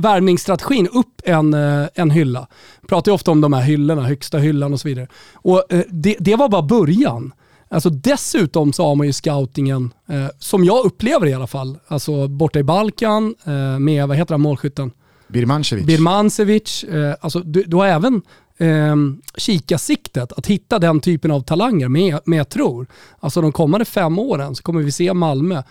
värvningsstrategin 0.00 0.88
upp 0.92 1.20
en, 1.24 1.54
eh, 1.54 1.88
en 1.94 2.10
hylla. 2.10 2.46
Pratar 2.88 3.12
ju 3.12 3.14
ofta 3.14 3.30
om 3.30 3.40
de 3.40 3.52
här 3.52 3.62
hyllorna, 3.62 4.02
högsta 4.02 4.38
hyllan 4.38 4.72
och 4.72 4.80
så 4.80 4.88
vidare. 4.88 5.06
Och 5.34 5.72
eh, 5.72 5.82
det, 5.90 6.16
det 6.20 6.36
var 6.36 6.48
bara 6.48 6.62
början. 6.62 7.32
Alltså 7.68 7.90
dessutom 7.90 8.72
så 8.72 8.84
har 8.84 8.94
man 8.94 9.06
ju 9.06 9.12
scoutingen, 9.12 9.92
eh, 10.08 10.26
som 10.38 10.64
jag 10.64 10.84
upplever 10.84 11.26
i 11.26 11.34
alla 11.34 11.46
fall, 11.46 11.78
alltså 11.88 12.28
borta 12.28 12.58
i 12.58 12.62
Balkan 12.62 13.34
eh, 13.44 13.78
med, 13.78 14.08
vad 14.08 14.16
heter 14.16 14.34
han, 14.34 14.40
målskytten? 14.40 14.90
Birmancevic. 15.28 15.86
Birmancevic. 15.86 16.84
Eh, 16.84 17.14
alltså 17.20 17.40
du, 17.40 17.62
du 17.62 17.76
har 17.76 17.86
även 17.86 18.22
eh, 18.58 18.96
kikarsiktet 19.36 20.32
att 20.32 20.46
hitta 20.46 20.78
den 20.78 21.00
typen 21.00 21.30
av 21.30 21.40
talanger. 21.40 21.88
Men, 21.88 22.18
men 22.24 22.38
jag 22.38 22.48
tror, 22.48 22.86
alltså 23.20 23.40
de 23.40 23.52
kommande 23.52 23.84
fem 23.84 24.18
åren 24.18 24.56
så 24.56 24.62
kommer 24.62 24.82
vi 24.82 24.92
se 24.92 25.14
Malmö 25.14 25.62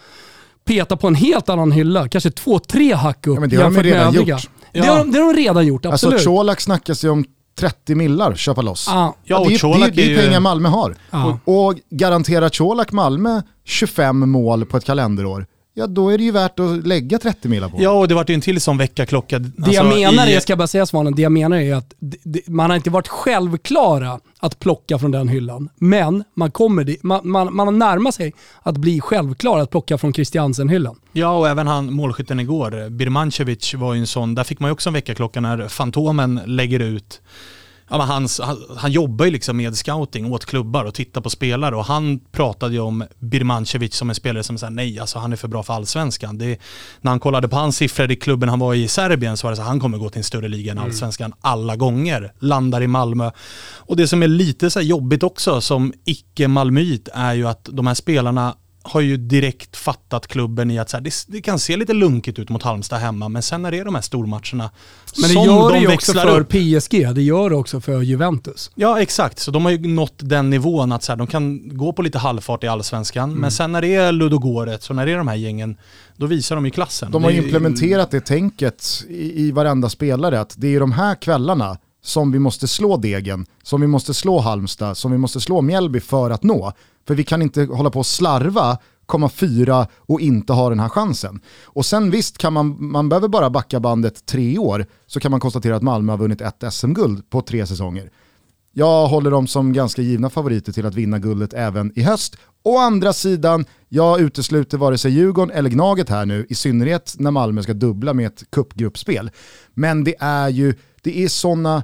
peta 0.69 0.97
på 0.97 1.07
en 1.07 1.15
helt 1.15 1.49
annan 1.49 1.71
hylla. 1.71 2.07
Kanske 2.07 2.31
två, 2.31 2.59
tre 2.59 2.93
hack 2.93 3.27
upp 3.27 3.35
Ja, 3.35 3.39
men 3.39 3.49
det 3.49 3.55
har 3.55 3.63
de 3.63 3.67
jämfört 3.73 3.85
ju 3.85 3.89
med 3.89 3.97
redan 3.99 4.15
övriga. 4.15 4.35
gjort. 4.35 4.49
Det, 4.73 4.79
har, 4.79 4.97
de- 4.97 5.11
det 5.11 5.19
har 5.19 5.33
de 5.33 5.39
redan 5.41 5.67
gjort, 5.67 5.85
Alltså 5.85 6.07
absolut. 6.07 6.25
Colak 6.25 6.61
snackas 6.61 7.03
ju 7.05 7.09
om 7.09 7.25
30 7.59 7.95
millar 7.95 8.35
köpa 8.35 8.61
loss. 8.61 8.87
Ah, 8.87 9.13
Ja, 9.23 9.37
det, 9.37 9.63
och 9.63 9.75
är, 9.75 9.79
det, 9.79 9.85
är, 9.85 9.91
det 9.91 10.01
är 10.03 10.09
ju 10.09 10.17
pengar 10.17 10.39
Malmö 10.39 10.69
har. 10.69 10.95
Ja. 11.11 11.39
Och, 11.45 11.65
och 11.67 11.75
garanterar 11.89 12.49
Colak 12.49 12.91
Malmö 12.91 13.41
25 13.65 14.29
mål 14.31 14.65
på 14.65 14.77
ett 14.77 14.85
kalenderår, 14.85 15.45
ja 15.79 15.87
då 15.87 16.09
är 16.09 16.17
det 16.17 16.23
ju 16.23 16.31
värt 16.31 16.59
att 16.59 16.87
lägga 16.87 17.19
30 17.19 17.47
millar 17.47 17.69
på. 17.69 17.77
Ja, 17.79 17.91
och 17.91 18.07
det 18.07 18.15
vart 18.15 18.29
ju 18.29 18.33
en 18.33 18.41
till 18.41 18.61
sån 18.61 18.77
veckaklocka. 18.77 19.39
det 19.39 19.51
alltså, 19.57 19.71
jag 19.71 19.85
menar 19.85 20.27
i- 20.27 20.33
är, 20.35 20.39
ska 20.39 20.51
jag 20.51 20.57
bara 20.57 20.67
säga 20.67 20.85
Svanen, 20.85 21.15
det 21.15 21.21
jag 21.21 21.31
menar 21.31 21.57
är 21.57 21.75
att 21.75 21.93
det, 21.99 22.17
det, 22.23 22.47
man 22.47 22.69
har 22.69 22.77
inte 22.77 22.89
varit 22.89 23.07
självklara 23.07 24.19
att 24.39 24.59
plocka 24.59 24.99
från 24.99 25.11
den 25.11 25.27
hyllan. 25.27 25.69
Men 25.77 26.23
man, 26.35 26.51
kommer 26.51 26.83
dit, 26.83 27.03
man, 27.03 27.29
man, 27.29 27.55
man 27.55 27.79
närmar 27.79 28.11
sig 28.11 28.33
att 28.63 28.77
bli 28.77 29.01
självklar 29.01 29.59
att 29.59 29.69
plocka 29.69 29.97
från 29.97 30.13
Christiansen-hyllan. 30.13 30.95
Ja, 31.11 31.37
och 31.37 31.47
även 31.49 31.67
han 31.67 31.93
målskytten 31.93 32.39
igår, 32.39 32.89
Birmancevic 32.89 33.73
var 33.73 33.93
ju 33.93 33.99
en 33.99 34.07
sån, 34.07 34.35
där 34.35 34.43
fick 34.43 34.59
man 34.59 34.67
ju 34.69 34.71
också 34.73 34.89
en 34.89 34.93
väckarklocka 34.93 35.41
när 35.41 35.67
Fantomen 35.67 36.39
lägger 36.45 36.79
ut 36.79 37.21
Ja, 37.89 37.97
men 37.97 38.07
hans, 38.07 38.39
han, 38.39 38.57
han 38.77 38.91
jobbar 38.91 39.25
ju 39.25 39.31
liksom 39.31 39.57
med 39.57 39.77
scouting 39.77 40.33
åt 40.33 40.45
klubbar 40.45 40.85
och 40.85 40.93
tittar 40.93 41.21
på 41.21 41.29
spelare 41.29 41.75
och 41.75 41.85
han 41.85 42.19
pratade 42.31 42.73
ju 42.73 42.79
om 42.79 43.03
Birmancevic 43.19 43.95
som 43.95 44.09
en 44.09 44.15
spelare 44.15 44.43
som 44.43 44.57
sa 44.57 44.69
nej, 44.69 44.99
alltså 44.99 45.19
han 45.19 45.31
är 45.33 45.37
för 45.37 45.47
bra 45.47 45.63
för 45.63 45.73
allsvenskan. 45.73 46.37
Det, 46.37 46.59
när 47.01 47.11
han 47.11 47.19
kollade 47.19 47.47
på 47.47 47.55
hans 47.55 47.77
siffror 47.77 48.11
i 48.11 48.15
klubben 48.15 48.49
han 48.49 48.59
var 48.59 48.73
i 48.73 48.87
Serbien 48.87 49.37
så 49.37 49.47
var 49.47 49.51
det 49.51 49.55
så 49.55 49.61
att 49.61 49.67
han 49.67 49.79
kommer 49.79 49.97
gå 49.97 50.09
till 50.09 50.17
en 50.17 50.23
större 50.23 50.47
liga 50.47 50.71
än 50.71 50.79
allsvenskan 50.79 51.33
alla 51.41 51.75
gånger. 51.75 52.33
Landar 52.39 52.81
i 52.81 52.87
Malmö. 52.87 53.31
Och 53.75 53.97
det 53.97 54.07
som 54.07 54.23
är 54.23 54.27
lite 54.27 54.69
så 54.69 54.81
jobbigt 54.81 55.23
också 55.23 55.61
som 55.61 55.93
icke-malmöit 56.05 57.09
är 57.13 57.33
ju 57.33 57.47
att 57.47 57.69
de 57.71 57.87
här 57.87 57.93
spelarna 57.93 58.55
har 58.81 59.01
ju 59.01 59.17
direkt 59.17 59.77
fattat 59.77 60.27
klubben 60.27 60.71
i 60.71 60.79
att 60.79 60.89
så 60.89 60.97
här, 60.97 61.01
det, 61.01 61.13
det 61.27 61.41
kan 61.41 61.59
se 61.59 61.77
lite 61.77 61.93
lunkigt 61.93 62.39
ut 62.39 62.49
mot 62.49 62.63
Halmstad 62.63 62.99
hemma, 62.99 63.29
men 63.29 63.41
sen 63.41 63.61
när 63.61 63.71
det 63.71 63.77
är 63.79 63.85
de 63.85 63.95
här 63.95 64.01
stormatcherna 64.01 64.69
Men 65.17 65.21
det 65.21 65.27
som 65.33 65.45
gör 65.45 65.69
de 65.69 65.73
det 65.73 65.79
ju 65.79 65.93
också 65.93 66.13
för 66.13 66.39
upp. 66.39 66.49
PSG, 66.49 67.15
det 67.15 67.21
gör 67.21 67.49
det 67.49 67.55
också 67.55 67.81
för 67.81 68.01
Juventus. 68.01 68.71
Ja, 68.75 69.01
exakt. 69.01 69.39
Så 69.39 69.51
de 69.51 69.65
har 69.65 69.71
ju 69.71 69.87
nått 69.87 70.13
den 70.17 70.49
nivån 70.49 70.91
att 70.91 71.03
så 71.03 71.11
här, 71.11 71.17
de 71.17 71.27
kan 71.27 71.77
gå 71.77 71.93
på 71.93 72.01
lite 72.01 72.17
halvfart 72.17 72.63
i 72.63 72.67
allsvenskan, 72.67 73.33
men 73.33 73.51
sen 73.51 73.71
när 73.71 73.81
det 73.81 73.95
är 73.95 74.11
Ludogorets 74.11 74.85
så 74.85 74.93
när 74.93 75.05
det 75.05 75.11
är 75.11 75.17
de 75.17 75.27
här 75.27 75.35
gängen, 75.35 75.77
då 76.17 76.25
visar 76.25 76.55
de 76.55 76.65
ju 76.65 76.71
klassen. 76.71 77.11
De 77.11 77.23
har 77.23 77.31
Det 77.31 77.37
är- 77.37 77.43
implementerat 77.43 78.11
det 78.11 78.21
tänket 78.21 79.05
i, 79.09 79.41
i 79.47 79.51
varenda 79.51 79.89
spelare, 79.89 80.39
att 80.39 80.53
det 80.57 80.75
är 80.75 80.79
de 80.79 80.91
här 80.91 81.15
kvällarna 81.15 81.77
som 82.01 82.31
vi 82.31 82.39
måste 82.39 82.67
slå 82.67 82.97
Degen, 82.97 83.45
som 83.63 83.81
vi 83.81 83.87
måste 83.87 84.13
slå 84.13 84.39
Halmstad, 84.39 84.97
som 84.97 85.11
vi 85.11 85.17
måste 85.17 85.39
slå 85.39 85.61
Mjällby 85.61 85.99
för 85.99 86.29
att 86.31 86.43
nå. 86.43 86.73
För 87.09 87.15
vi 87.15 87.23
kan 87.23 87.41
inte 87.41 87.63
hålla 87.63 87.89
på 87.89 87.99
och 87.99 88.05
slarva 88.05 88.77
komma 89.05 89.29
fyra 89.29 89.87
och 89.97 90.21
inte 90.21 90.53
ha 90.53 90.69
den 90.69 90.79
här 90.79 90.89
chansen. 90.89 91.41
Och 91.63 91.85
sen 91.85 92.11
visst, 92.11 92.37
kan 92.37 92.53
man, 92.53 92.77
man 92.79 93.09
behöver 93.09 93.27
bara 93.27 93.49
backa 93.49 93.79
bandet 93.79 94.25
tre 94.25 94.57
år 94.57 94.85
så 95.07 95.19
kan 95.19 95.31
man 95.31 95.39
konstatera 95.39 95.75
att 95.75 95.81
Malmö 95.81 96.11
har 96.13 96.17
vunnit 96.17 96.41
ett 96.41 96.73
SM-guld 96.73 97.29
på 97.29 97.41
tre 97.41 97.67
säsonger. 97.67 98.11
Jag 98.71 99.07
håller 99.07 99.31
dem 99.31 99.47
som 99.47 99.73
ganska 99.73 100.01
givna 100.01 100.29
favoriter 100.29 100.71
till 100.71 100.85
att 100.85 100.95
vinna 100.95 101.19
guldet 101.19 101.53
även 101.53 101.91
i 101.95 102.01
höst. 102.01 102.37
Å 102.63 102.77
andra 102.77 103.13
sidan, 103.13 103.65
jag 103.87 104.19
utesluter 104.21 104.77
vare 104.77 104.97
sig 104.97 105.11
Djurgården 105.11 105.55
eller 105.55 105.69
Gnaget 105.69 106.09
här 106.09 106.25
nu, 106.25 106.45
i 106.49 106.55
synnerhet 106.55 107.15
när 107.19 107.31
Malmö 107.31 107.63
ska 107.63 107.73
dubbla 107.73 108.13
med 108.13 108.27
ett 108.27 108.43
cupgruppspel. 108.51 109.31
Men 109.73 110.03
det 110.03 110.15
är 110.19 110.49
ju, 110.49 110.73
det 111.03 111.23
är 111.23 111.27
sådana 111.27 111.83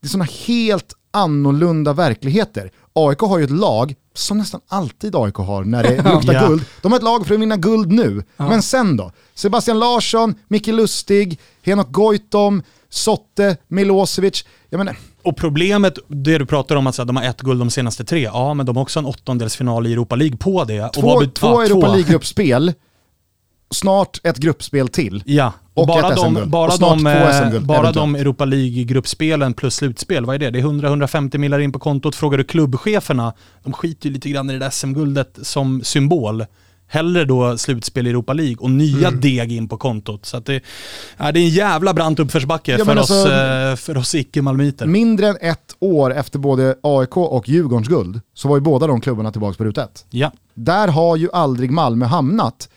det 0.00 0.06
är 0.06 0.08
sådana 0.08 0.28
helt 0.46 0.94
annorlunda 1.10 1.92
verkligheter. 1.92 2.70
AIK 2.92 3.18
har 3.18 3.38
ju 3.38 3.44
ett 3.44 3.50
lag, 3.50 3.94
som 4.18 4.38
nästan 4.38 4.60
alltid 4.68 5.16
AIK 5.16 5.34
har 5.34 5.64
när 5.64 5.82
det 5.82 5.96
luktar 6.14 6.32
Ja. 6.32 6.48
guld. 6.48 6.64
De 6.82 6.92
har 6.92 6.96
ett 6.98 7.04
lag 7.04 7.26
för 7.26 7.34
att 7.34 7.40
vinna 7.40 7.56
guld 7.56 7.92
nu. 7.92 8.22
Men 8.36 8.62
sen 8.62 8.96
då? 8.96 9.12
Sebastian 9.34 9.78
Larsson, 9.78 10.34
Micke 10.48 10.66
Lustig, 10.66 11.38
Henok 11.62 11.90
Goitom, 11.92 12.62
Sotte, 12.90 13.56
Milosevic. 13.68 14.44
Jag 14.70 14.78
menar, 14.78 14.96
Och 15.22 15.36
problemet, 15.36 15.98
det 16.08 16.38
du 16.38 16.46
pratar 16.46 16.76
om 16.76 16.86
att 16.86 16.96
de 16.96 17.16
har 17.16 17.24
ett 17.24 17.40
guld 17.40 17.60
de 17.60 17.70
senaste 17.70 18.04
tre, 18.04 18.22
ja 18.22 18.54
men 18.54 18.66
de 18.66 18.76
har 18.76 18.82
också 18.82 18.98
en 18.98 19.06
åttondelsfinal 19.06 19.86
i 19.86 19.92
Europa 19.92 20.16
League 20.16 20.36
på 20.36 20.64
det. 20.64 20.80
Och 20.84 20.92
två, 20.92 21.00
vad 21.06 21.22
bet- 21.24 21.34
två 21.34 21.46
ja, 21.46 21.64
Europa. 21.64 21.86
League-gruppspel, 21.88 22.72
snart 23.70 24.20
ett 24.24 24.36
gruppspel 24.36 24.88
till. 24.88 25.22
Ja, 25.26 25.52
och, 25.74 25.82
Och 25.82 25.86
bara, 25.88 26.10
ett 26.12 26.16
de, 26.16 26.50
bara, 26.50 26.72
Och 26.72 26.78
de, 26.78 27.06
eh, 27.06 27.30
SM-guld, 27.32 27.66
bara 27.66 27.92
de. 27.92 28.14
Europa 28.14 28.44
League-gruppspelen 28.44 29.54
plus 29.54 29.74
slutspel, 29.74 30.24
vad 30.26 30.34
är 30.34 30.38
det? 30.38 30.50
Det 30.50 30.58
är 30.58 30.62
100-150 30.62 31.38
miljoner 31.38 31.64
in 31.64 31.72
på 31.72 31.78
kontot. 31.78 32.14
Frågar 32.14 32.38
du 32.38 32.44
klubbcheferna, 32.44 33.32
de 33.64 33.72
skiter 33.72 34.08
ju 34.08 34.12
lite 34.14 34.28
grann 34.30 34.50
i 34.50 34.52
det 34.52 34.58
där 34.58 34.70
SM-guldet 34.70 35.38
som 35.42 35.80
symbol. 35.84 36.44
Hellre 36.90 37.24
då 37.24 37.58
slutspel 37.58 38.06
i 38.06 38.10
Europa 38.10 38.32
League 38.32 38.56
och 38.60 38.70
nya 38.70 39.08
Mm. 39.08 39.20
deg 39.20 39.52
in 39.52 39.68
på 39.68 39.76
kontot. 39.76 40.26
Så 40.26 40.40
det, 40.40 40.62
ja, 41.16 41.32
det 41.32 41.40
är 41.40 41.44
en 41.44 41.48
jävla 41.48 41.94
brant 41.94 42.18
uppförsbacke 42.18 42.76
Ja, 42.78 42.84
för, 42.84 42.98
oss, 42.98 43.10
alltså- 43.10 43.32
eh, 43.32 43.76
för 43.76 43.96
oss 43.96 44.14
icke-malmöiter. 44.14 44.86
Mindre 44.86 45.28
än 45.28 45.36
ett 45.40 45.76
år 45.80 46.14
efter 46.14 46.38
både 46.38 46.74
AIK 46.82 47.16
och 47.16 47.48
Djurgårdens 47.48 47.88
guld 47.88 48.20
så 48.34 48.48
var 48.48 48.56
ju 48.56 48.60
båda 48.60 48.86
de 48.86 49.00
klubbarna 49.00 49.32
tillbaka 49.32 49.56
på 49.56 49.64
ruta 49.64 49.84
ett. 49.84 50.06
Ja. 50.10 50.32
Där 50.54 50.88
har 50.88 51.16
ju 51.16 51.28
aldrig 51.32 51.70
Malmö 51.70 52.06
hamnat, 52.06 52.68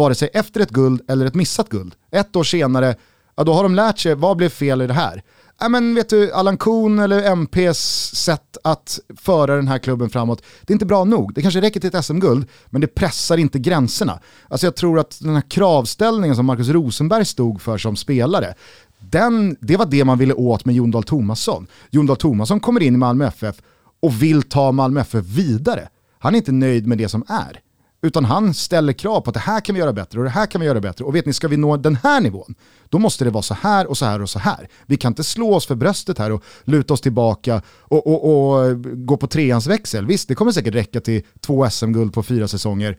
vare 0.00 0.14
sig 0.14 0.30
efter 0.32 0.60
ett 0.60 0.70
guld 0.70 1.02
eller 1.08 1.26
ett 1.26 1.34
missat 1.34 1.68
guld. 1.68 1.94
Ett 2.10 2.36
år 2.36 2.44
senare, 2.44 2.94
ja, 3.36 3.44
då 3.44 3.52
har 3.52 3.62
de 3.62 3.74
lärt 3.74 3.98
sig, 3.98 4.14
vad 4.14 4.36
blev 4.36 4.48
fel 4.48 4.82
i 4.82 4.86
det 4.86 4.94
här? 4.94 5.22
Ja, 5.60 5.68
men 5.68 5.94
vet 5.94 6.08
du, 6.08 6.32
Allan 6.32 6.56
Kuhn 6.56 6.98
eller 6.98 7.22
MPs 7.22 8.10
sätt 8.14 8.56
att 8.64 8.98
föra 9.16 9.56
den 9.56 9.68
här 9.68 9.78
klubben 9.78 10.10
framåt, 10.10 10.42
det 10.62 10.70
är 10.70 10.74
inte 10.74 10.86
bra 10.86 11.04
nog. 11.04 11.34
Det 11.34 11.42
kanske 11.42 11.60
räcker 11.60 11.80
till 11.80 11.94
ett 11.94 12.04
SM-guld, 12.04 12.46
men 12.66 12.80
det 12.80 12.86
pressar 12.86 13.36
inte 13.36 13.58
gränserna. 13.58 14.20
Alltså 14.48 14.66
jag 14.66 14.76
tror 14.76 14.98
att 14.98 15.18
den 15.20 15.34
här 15.34 15.50
kravställningen 15.50 16.36
som 16.36 16.46
Marcus 16.46 16.68
Rosenberg 16.68 17.24
stod 17.24 17.60
för 17.60 17.78
som 17.78 17.96
spelare, 17.96 18.54
den, 18.98 19.56
det 19.60 19.76
var 19.76 19.86
det 19.86 20.04
man 20.04 20.18
ville 20.18 20.34
åt 20.34 20.64
med 20.64 20.74
Jon 20.74 20.90
Dahl 20.90 21.02
Tomasson. 21.02 21.66
Jon 21.90 22.06
Dahl 22.06 22.16
Tomasson 22.16 22.60
kommer 22.60 22.82
in 22.82 22.94
i 22.94 22.98
Malmö 22.98 23.26
FF 23.26 23.56
och 24.02 24.22
vill 24.22 24.42
ta 24.42 24.72
Malmö 24.72 25.00
FF 25.00 25.24
vidare. 25.24 25.88
Han 26.18 26.34
är 26.34 26.38
inte 26.38 26.52
nöjd 26.52 26.86
med 26.86 26.98
det 26.98 27.08
som 27.08 27.24
är. 27.28 27.60
Utan 28.02 28.24
han 28.24 28.54
ställer 28.54 28.92
krav 28.92 29.20
på 29.20 29.30
att 29.30 29.34
det 29.34 29.40
här 29.40 29.60
kan 29.60 29.74
vi 29.74 29.80
göra 29.80 29.92
bättre 29.92 30.18
och 30.18 30.24
det 30.24 30.30
här 30.30 30.46
kan 30.46 30.60
vi 30.60 30.66
göra 30.66 30.80
bättre. 30.80 31.04
Och 31.04 31.14
vet 31.14 31.26
ni, 31.26 31.32
ska 31.32 31.48
vi 31.48 31.56
nå 31.56 31.76
den 31.76 31.96
här 31.96 32.20
nivån, 32.20 32.54
då 32.88 32.98
måste 32.98 33.24
det 33.24 33.30
vara 33.30 33.42
så 33.42 33.54
här 33.54 33.86
och 33.86 33.98
så 33.98 34.04
här 34.04 34.22
och 34.22 34.30
så 34.30 34.38
här. 34.38 34.68
Vi 34.86 34.96
kan 34.96 35.10
inte 35.10 35.24
slå 35.24 35.54
oss 35.54 35.66
för 35.66 35.74
bröstet 35.74 36.18
här 36.18 36.32
och 36.32 36.44
luta 36.64 36.94
oss 36.94 37.00
tillbaka 37.00 37.62
och, 37.80 38.06
och, 38.06 38.58
och 38.60 38.82
gå 39.06 39.16
på 39.16 39.26
treans 39.26 39.66
växel. 39.66 40.06
Visst, 40.06 40.28
det 40.28 40.34
kommer 40.34 40.52
säkert 40.52 40.74
räcka 40.74 41.00
till 41.00 41.22
två 41.40 41.70
SM-guld 41.70 42.14
på 42.14 42.22
fyra 42.22 42.48
säsonger. 42.48 42.98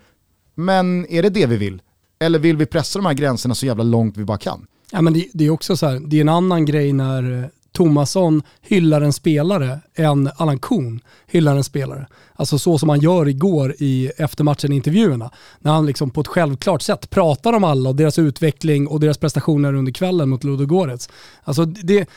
Men 0.55 1.05
är 1.10 1.24
det 1.24 1.29
det 1.29 1.46
vi 1.46 1.58
vill? 1.58 1.81
Eller 2.20 2.39
vill 2.39 2.58
vi 2.58 2.65
pressa 2.65 3.00
de 3.00 3.05
här 3.05 3.13
gränserna 3.13 3.55
så 3.55 3.65
jävla 3.65 3.84
långt 3.84 4.17
vi 4.17 4.25
bara 4.25 4.38
kan? 4.38 4.67
Ja, 4.91 5.01
men 5.01 5.13
det, 5.13 5.27
det 5.34 5.46
är 5.46 5.50
också 5.50 5.77
så 5.77 5.88
här, 5.88 6.00
det 6.00 6.17
är 6.17 6.22
en 6.22 6.29
annan 6.29 6.65
grej 6.65 6.93
när 6.93 7.50
Tomasson 7.71 8.41
hyllar 8.61 9.01
en 9.01 9.13
spelare 9.13 9.79
än 9.95 10.29
Allan 10.35 10.59
Kuhn 10.59 10.99
hyllar 11.27 11.55
en 11.55 11.63
spelare. 11.63 12.07
Alltså 12.35 12.59
så 12.59 12.77
som 12.77 12.89
han 12.89 12.99
gör 12.99 13.27
igår 13.27 13.75
i 13.79 14.11
eftermatchen-intervjuerna. 14.17 15.31
När 15.59 15.71
han 15.71 15.85
liksom 15.85 16.09
på 16.09 16.21
ett 16.21 16.27
självklart 16.27 16.81
sätt 16.81 17.09
pratar 17.09 17.53
om 17.53 17.63
alla 17.63 17.89
och 17.89 17.95
deras 17.95 18.19
utveckling 18.19 18.87
och 18.87 18.99
deras 18.99 19.17
prestationer 19.17 19.73
under 19.73 19.91
kvällen 19.91 20.29
mot 20.29 20.43
Ludogorets. 20.43 21.09
Alltså 21.43 21.65
det, 21.65 22.09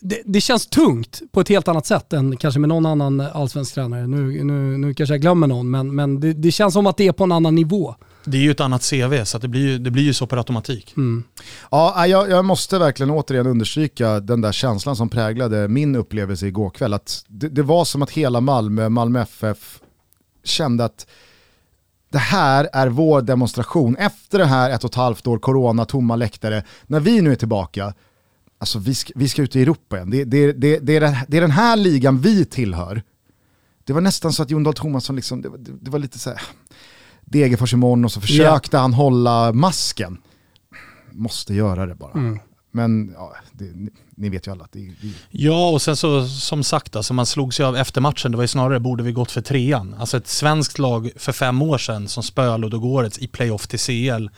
det, 0.00 0.22
det 0.24 0.40
känns 0.40 0.66
tungt 0.66 1.22
på 1.32 1.40
ett 1.40 1.48
helt 1.48 1.68
annat 1.68 1.86
sätt 1.86 2.12
än 2.12 2.36
kanske 2.36 2.60
med 2.60 2.68
någon 2.68 2.86
annan 2.86 3.20
allsvensk 3.20 3.74
tränare. 3.74 4.06
Nu, 4.06 4.44
nu, 4.44 4.78
nu 4.78 4.94
kanske 4.94 5.14
jag 5.14 5.20
glömmer 5.20 5.46
någon, 5.46 5.70
men, 5.70 5.94
men 5.94 6.20
det, 6.20 6.32
det 6.32 6.50
känns 6.50 6.74
som 6.74 6.86
att 6.86 6.96
det 6.96 7.06
är 7.06 7.12
på 7.12 7.24
en 7.24 7.32
annan 7.32 7.54
nivå. 7.54 7.94
Det 8.24 8.36
är 8.36 8.42
ju 8.42 8.50
ett 8.50 8.60
annat 8.60 8.90
CV, 8.90 9.24
så 9.24 9.36
att 9.36 9.42
det, 9.42 9.48
blir 9.48 9.60
ju, 9.60 9.78
det 9.78 9.90
blir 9.90 10.02
ju 10.02 10.14
så 10.14 10.26
per 10.26 10.36
automatik. 10.36 10.94
Mm. 10.96 11.24
Ja, 11.70 12.04
äh, 12.04 12.10
jag, 12.10 12.30
jag 12.30 12.44
måste 12.44 12.78
verkligen 12.78 13.10
återigen 13.10 13.46
understryka 13.46 14.20
den 14.20 14.40
där 14.40 14.52
känslan 14.52 14.96
som 14.96 15.08
präglade 15.08 15.68
min 15.68 15.96
upplevelse 15.96 16.46
igår 16.46 16.70
kväll. 16.70 16.94
Att 16.94 17.24
det, 17.28 17.48
det 17.48 17.62
var 17.62 17.84
som 17.84 18.02
att 18.02 18.10
hela 18.10 18.40
Malmö, 18.40 18.88
Malmö 18.88 19.20
FF 19.22 19.80
kände 20.44 20.84
att 20.84 21.06
det 22.12 22.18
här 22.18 22.68
är 22.72 22.88
vår 22.88 23.22
demonstration. 23.22 23.96
Efter 23.96 24.38
det 24.38 24.44
här 24.44 24.70
ett 24.70 24.84
och 24.84 24.90
ett 24.90 24.94
halvt 24.94 25.26
år 25.26 25.38
corona, 25.38 25.84
tomma 25.84 26.16
läktare, 26.16 26.64
när 26.86 27.00
vi 27.00 27.20
nu 27.20 27.32
är 27.32 27.36
tillbaka, 27.36 27.94
alltså 28.58 28.78
vi 28.78 28.94
ska, 28.94 29.12
vi 29.16 29.28
ska 29.28 29.42
ut 29.42 29.56
i 29.56 29.62
Europa 29.62 29.96
igen. 29.96 30.10
Det, 30.10 30.24
det, 30.24 30.52
det, 30.52 30.78
det, 30.78 30.96
är 30.96 31.00
den, 31.00 31.16
det 31.28 31.36
är 31.36 31.40
den 31.40 31.50
här 31.50 31.76
ligan 31.76 32.20
vi 32.20 32.44
tillhör. 32.44 33.02
Det 33.84 33.92
var 33.92 34.00
nästan 34.00 34.32
så 34.32 34.42
att 34.42 34.50
Jon 34.50 34.62
Dahl 34.62 34.74
Tomasson, 34.74 35.16
liksom, 35.16 35.42
det, 35.42 35.48
det, 35.58 35.72
det 35.80 35.90
var 35.90 35.98
lite 35.98 36.18
så 36.18 36.30
här, 36.30 36.42
Degerfors 37.32 37.72
imorgon 37.72 38.04
och 38.04 38.12
så 38.12 38.20
försökte 38.20 38.78
han 38.78 38.94
hålla 38.94 39.52
masken. 39.52 40.18
Måste 41.12 41.54
göra 41.54 41.86
det 41.86 41.94
bara. 41.94 42.38
Men 42.74 43.12
ja, 43.16 43.32
det, 43.52 43.64
ni, 43.64 43.90
ni 44.16 44.28
vet 44.28 44.46
ju 44.46 44.50
alla 44.52 44.64
att 44.64 44.72
det, 44.72 44.78
det 44.78 45.08
Ja, 45.30 45.68
och 45.70 45.82
sen 45.82 45.96
så 45.96 46.26
som 46.28 46.64
sagt, 46.64 46.96
alltså, 46.96 47.14
man 47.14 47.26
slog 47.26 47.54
sig 47.54 47.66
av 47.66 47.76
efter 47.76 48.00
matchen. 48.00 48.30
Det 48.30 48.36
var 48.36 48.44
ju 48.44 48.48
snarare, 48.48 48.80
borde 48.80 49.02
vi 49.02 49.12
gått 49.12 49.30
för 49.30 49.40
trean? 49.40 49.94
Alltså 49.98 50.16
ett 50.16 50.28
svenskt 50.28 50.78
lag 50.78 51.10
för 51.16 51.32
fem 51.32 51.62
år 51.62 51.78
sedan 51.78 52.08
som 52.08 52.22
spöade 52.22 52.58
Ludogorets 52.58 53.18
i 53.18 53.26
playoff 53.26 53.66
till 53.66 53.78
CL 53.78 54.28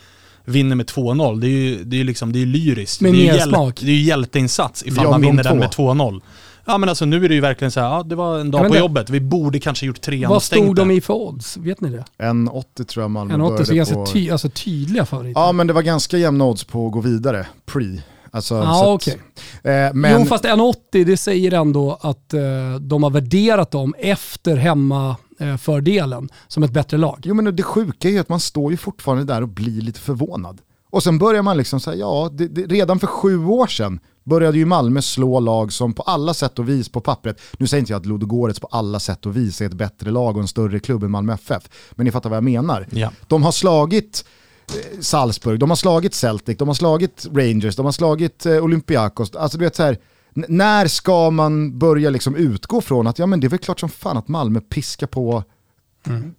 vinner 0.45 0.75
med 0.75 0.85
2-0. 0.85 1.39
Det 1.41 1.47
är 1.47 1.49
ju 1.49 1.83
det 1.83 1.99
är 1.99 2.03
liksom, 2.03 2.33
det 2.33 2.41
är 2.41 2.45
lyriskt. 2.45 3.01
Med 3.01 3.13
det 3.13 3.17
är 3.17 3.33
ju 3.33 3.39
mersmak. 3.39 3.79
det 3.81 3.91
är 3.91 3.95
ju 3.95 4.01
hjälteinsats 4.01 4.83
ifall 4.85 5.03
Ja, 5.03 5.11
man 5.11 5.21
vinner 5.21 5.43
den 5.43 5.69
två. 5.71 5.85
med 5.93 5.97
2-0. 5.97 6.21
Ja 6.65 6.77
men 6.77 6.89
alltså 6.89 7.05
nu 7.05 7.25
är 7.25 7.29
det 7.29 7.35
ju 7.35 7.41
verkligen 7.41 7.71
så 7.71 7.79
här, 7.79 7.87
ja 7.87 8.03
det 8.03 8.15
var 8.15 8.39
en 8.39 8.51
dag 8.51 8.59
Ja, 8.63 8.67
på 8.67 8.73
det- 8.73 8.79
jobbet. 8.79 9.09
Vi 9.09 9.19
borde 9.19 9.59
kanske 9.59 9.85
gjort 9.85 10.01
trean 10.01 10.29
Vad 10.29 10.35
och 10.35 10.43
stängt 10.43 10.63
stod 10.65 10.75
de 10.75 10.91
i 10.91 11.01
för 11.01 11.13
odds? 11.13 11.57
Vet 11.57 11.81
ni 11.81 11.89
det? 11.89 12.05
En 12.17 12.47
80 12.49 12.85
tror 12.85 13.03
jag 13.03 13.11
Malmö 13.11 13.33
En 13.33 13.41
80 13.41 13.57
så 13.65 13.71
började 13.71 13.75
ganska 13.77 13.95
på. 13.95 14.05
ty, 14.05 14.29
alltså 14.29 14.49
tydliga 14.49 15.05
favoriter. 15.05 15.41
Ja 15.41 15.51
men 15.51 15.67
det 15.67 15.73
var 15.73 15.81
ganska 15.81 16.17
jämna 16.17 16.45
odds 16.45 16.63
på 16.63 16.87
att 16.87 16.93
gå 16.93 17.01
vidare, 17.01 17.47
pre. 17.65 18.01
Alltså, 18.31 18.55
Ja, 18.55 18.73
så 18.83 18.93
att- 18.95 19.07
eh, 19.63 19.93
men, 19.93 20.19
Jo 20.21 20.25
fast 20.25 20.45
1,80 20.45 21.03
det 21.05 21.17
säger 21.17 21.51
ändå 21.53 21.97
att 22.01 22.33
eh, 22.33 22.41
de 22.81 23.03
har 23.03 23.09
värderat 23.09 23.71
dem 23.71 23.95
efter 23.99 24.55
hemmafördelen 25.39 26.29
som 26.47 26.63
ett 26.63 26.71
bättre 26.71 26.97
lag. 26.97 27.19
Jo 27.23 27.33
men 27.35 27.55
det 27.55 27.63
sjuka 27.63 28.07
är 28.07 28.11
ju 28.11 28.19
att 28.19 28.29
man 28.29 28.39
står 28.39 28.71
ju 28.71 28.77
fortfarande 28.77 29.23
där 29.23 29.41
och 29.41 29.47
blir 29.47 29.81
lite 29.81 29.99
förvånad. 29.99 30.61
Och 30.89 31.03
sen 31.03 31.17
börjar 31.17 31.41
man 31.41 31.57
liksom 31.57 31.79
säga, 31.79 31.97
ja, 31.97 32.29
det, 32.33 32.47
det, 32.47 32.61
redan 32.61 32.99
för 32.99 33.07
sju 33.07 33.45
år 33.45 33.67
sedan 33.67 33.99
började 34.25 34.57
ju 34.57 34.65
Malmö 34.65 35.01
slå 35.01 35.39
lag 35.39 35.73
som 35.73 35.93
på 35.93 36.01
alla 36.03 36.33
sätt 36.33 36.59
och 36.59 36.69
vis 36.69 36.89
på 36.89 37.01
pappret, 37.01 37.41
nu 37.57 37.67
säger 37.67 37.79
inte 37.79 37.91
jag 37.93 37.99
att 37.99 38.05
Ludogorets 38.05 38.59
på 38.59 38.67
alla 38.71 38.99
sätt 38.99 39.25
och 39.25 39.37
vis 39.37 39.61
är 39.61 39.65
ett 39.65 39.73
bättre 39.73 40.11
lag 40.11 40.35
och 40.35 40.41
en 40.41 40.47
större 40.47 40.79
klubb 40.79 41.03
än 41.03 41.11
Malmö 41.11 41.33
FF, 41.33 41.63
men 41.91 42.05
ni 42.05 42.11
fattar 42.11 42.29
vad 42.29 42.37
jag 42.37 42.43
menar. 42.43 42.87
Ja. 42.91 43.11
De 43.27 43.43
har 43.43 43.51
slagit 43.51 44.25
eh, 44.67 44.99
Salzburg, 45.01 45.59
de 45.59 45.69
har 45.69 45.75
slagit 45.77 46.13
Celtic, 46.13 46.57
de 46.57 46.67
har 46.67 46.75
slagit 46.75 47.25
Rangers, 47.33 47.75
de 47.75 47.85
har 47.85 47.91
slagit 47.93 48.45
eh, 48.45 48.63
Olympiakos. 48.63 49.35
Alltså 49.35 49.57
du 49.57 49.63
vet 49.65 49.75
så 49.75 49.83
här, 49.83 49.97
n- 50.35 50.45
när 50.49 50.87
ska 50.87 51.29
man 51.29 51.79
börja 51.79 52.09
liksom 52.09 52.35
utgå 52.35 52.81
från 52.81 53.07
att 53.07 53.19
ja 53.19 53.25
men 53.25 53.39
det 53.39 53.47
är 53.47 53.49
väl 53.49 53.59
klart 53.59 53.79
som 53.79 53.89
fan 53.89 54.17
att 54.17 54.27
Malmö 54.27 54.59
piskar 54.61 55.07
på 55.07 55.43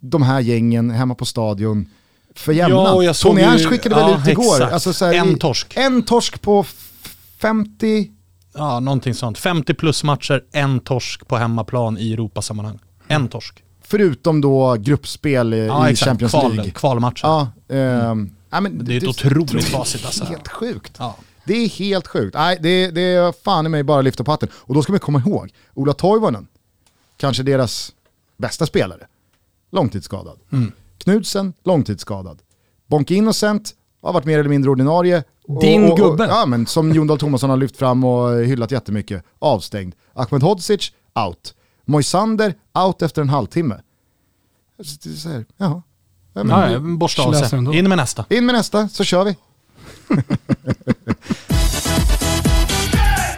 de 0.00 0.23
här 0.23 0.40
gängen 0.40 0.90
hemma 0.90 1.14
på 1.14 1.25
stadion 1.25 1.87
för 2.35 2.52
jämnan. 2.52 3.05
Ja, 3.05 3.14
Tony 3.14 3.40
Ernst 3.43 3.66
skickade 3.66 3.95
väl 3.95 4.11
ja, 4.11 4.19
ut 4.21 4.28
igår, 4.28 4.61
alltså 4.61 4.93
så 4.93 5.05
här, 5.05 5.14
En 5.14 5.38
torsk. 5.38 5.73
En 5.76 6.02
torsk 6.02 6.43
på 6.43 6.64
50, 7.47 8.11
Ja, 8.55 8.81
någonting 8.81 9.15
sånt. 9.15 9.38
50 9.38 9.75
plus 9.75 10.05
matcher, 10.05 10.45
en 10.53 10.81
torsk 10.81 11.29
på 11.29 11.37
hemmaplan 11.37 11.99
i 11.99 12.12
Europasammanhang. 12.12 12.79
En 13.09 13.29
torsk. 13.29 13.62
förutom 13.83 14.41
då 14.41 14.75
gruppspel 14.79 15.55
i, 15.55 15.67
Ja, 15.67 15.91
i. 15.91 15.97
Champions 15.97 16.33
Kval, 16.33 16.55
League. 16.55 16.71
Kvalmatcher. 16.71 17.21
Ja, 17.23 17.49
ehm, 17.69 18.31
ja, 18.50 18.61
men 18.61 18.85
Det 18.85 18.93
är 18.95 18.97
ett 18.97 19.09
otroligt 19.09 19.65
facit 19.65 20.05
alltså. 20.05 20.25
Helt 20.25 20.49
sjukt. 20.49 20.97
Ja. 20.99 21.17
Det 21.45 21.55
är 21.55 21.69
helt 21.69 22.07
sjukt. 22.07 22.35
Nej, 22.35 22.59
det, 22.61 22.91
det 22.91 23.00
är 23.00 23.33
fan 23.45 23.67
i 23.67 23.69
mig 23.69 23.83
bara 23.83 23.99
att 23.99 24.05
lyfta 24.05 24.25
på 24.25 24.31
hatten. 24.31 24.49
Och 24.55 24.75
då 24.75 24.83
ska 24.83 24.93
vi 24.93 24.99
komma 24.99 25.23
ihåg, 25.26 25.53
Ola 25.75 25.93
Toivonen, 25.93 26.47
kanske 27.17 27.43
deras 27.43 27.93
bästa 28.37 28.67
spelare, 28.67 29.07
långtidsskadad. 29.73 30.38
Mm. 30.53 30.73
Knudsen, 30.99 31.53
långtidsskadad. 31.65 32.38
Bonke 32.87 33.15
Innocent 33.15 33.75
har 34.03 34.12
varit 34.12 34.25
mer 34.25 34.38
eller 34.38 34.50
mindre 34.50 34.71
ordinarie. 34.71 35.25
Och- 35.49 35.61
Din 35.61 35.85
och, 35.85 35.91
och, 35.91 35.97
gubbe. 35.97 36.26
Ja, 36.26 36.47
men 36.47 36.67
som 36.67 36.93
Jon 36.93 37.07
Dahl 37.07 37.19
Tomasson 37.19 37.50
har 37.50 37.57
lyft 37.57 37.76
fram 37.76 38.05
och 38.05 38.38
hyllat 38.45 38.71
jättemycket. 38.71 39.25
Avstängd. 39.38 39.95
Ahmed 40.15 40.43
Hodzic, 40.43 40.93
out. 41.26 41.55
Moisander, 41.85 42.55
out 42.87 43.03
efter 43.03 43.23
en 43.23 43.29
halvtimme. 43.29 43.81
Det 44.76 45.07
är 45.11 45.15
så 45.17 45.29
här, 45.29 45.45
jaha. 45.57 45.83
Ja, 46.33 46.45
men 46.45 46.73
ja, 46.73 46.79
borsta 46.79 47.23
av 47.23 47.33
sig. 47.33 47.79
In 47.79 47.88
med 47.88 47.99
nästa. 47.99 48.25
In 48.31 48.47
med 48.47 48.55
nästa 48.55 48.88
så 48.88 49.05
kör 49.05 49.25
vi. 49.25 49.37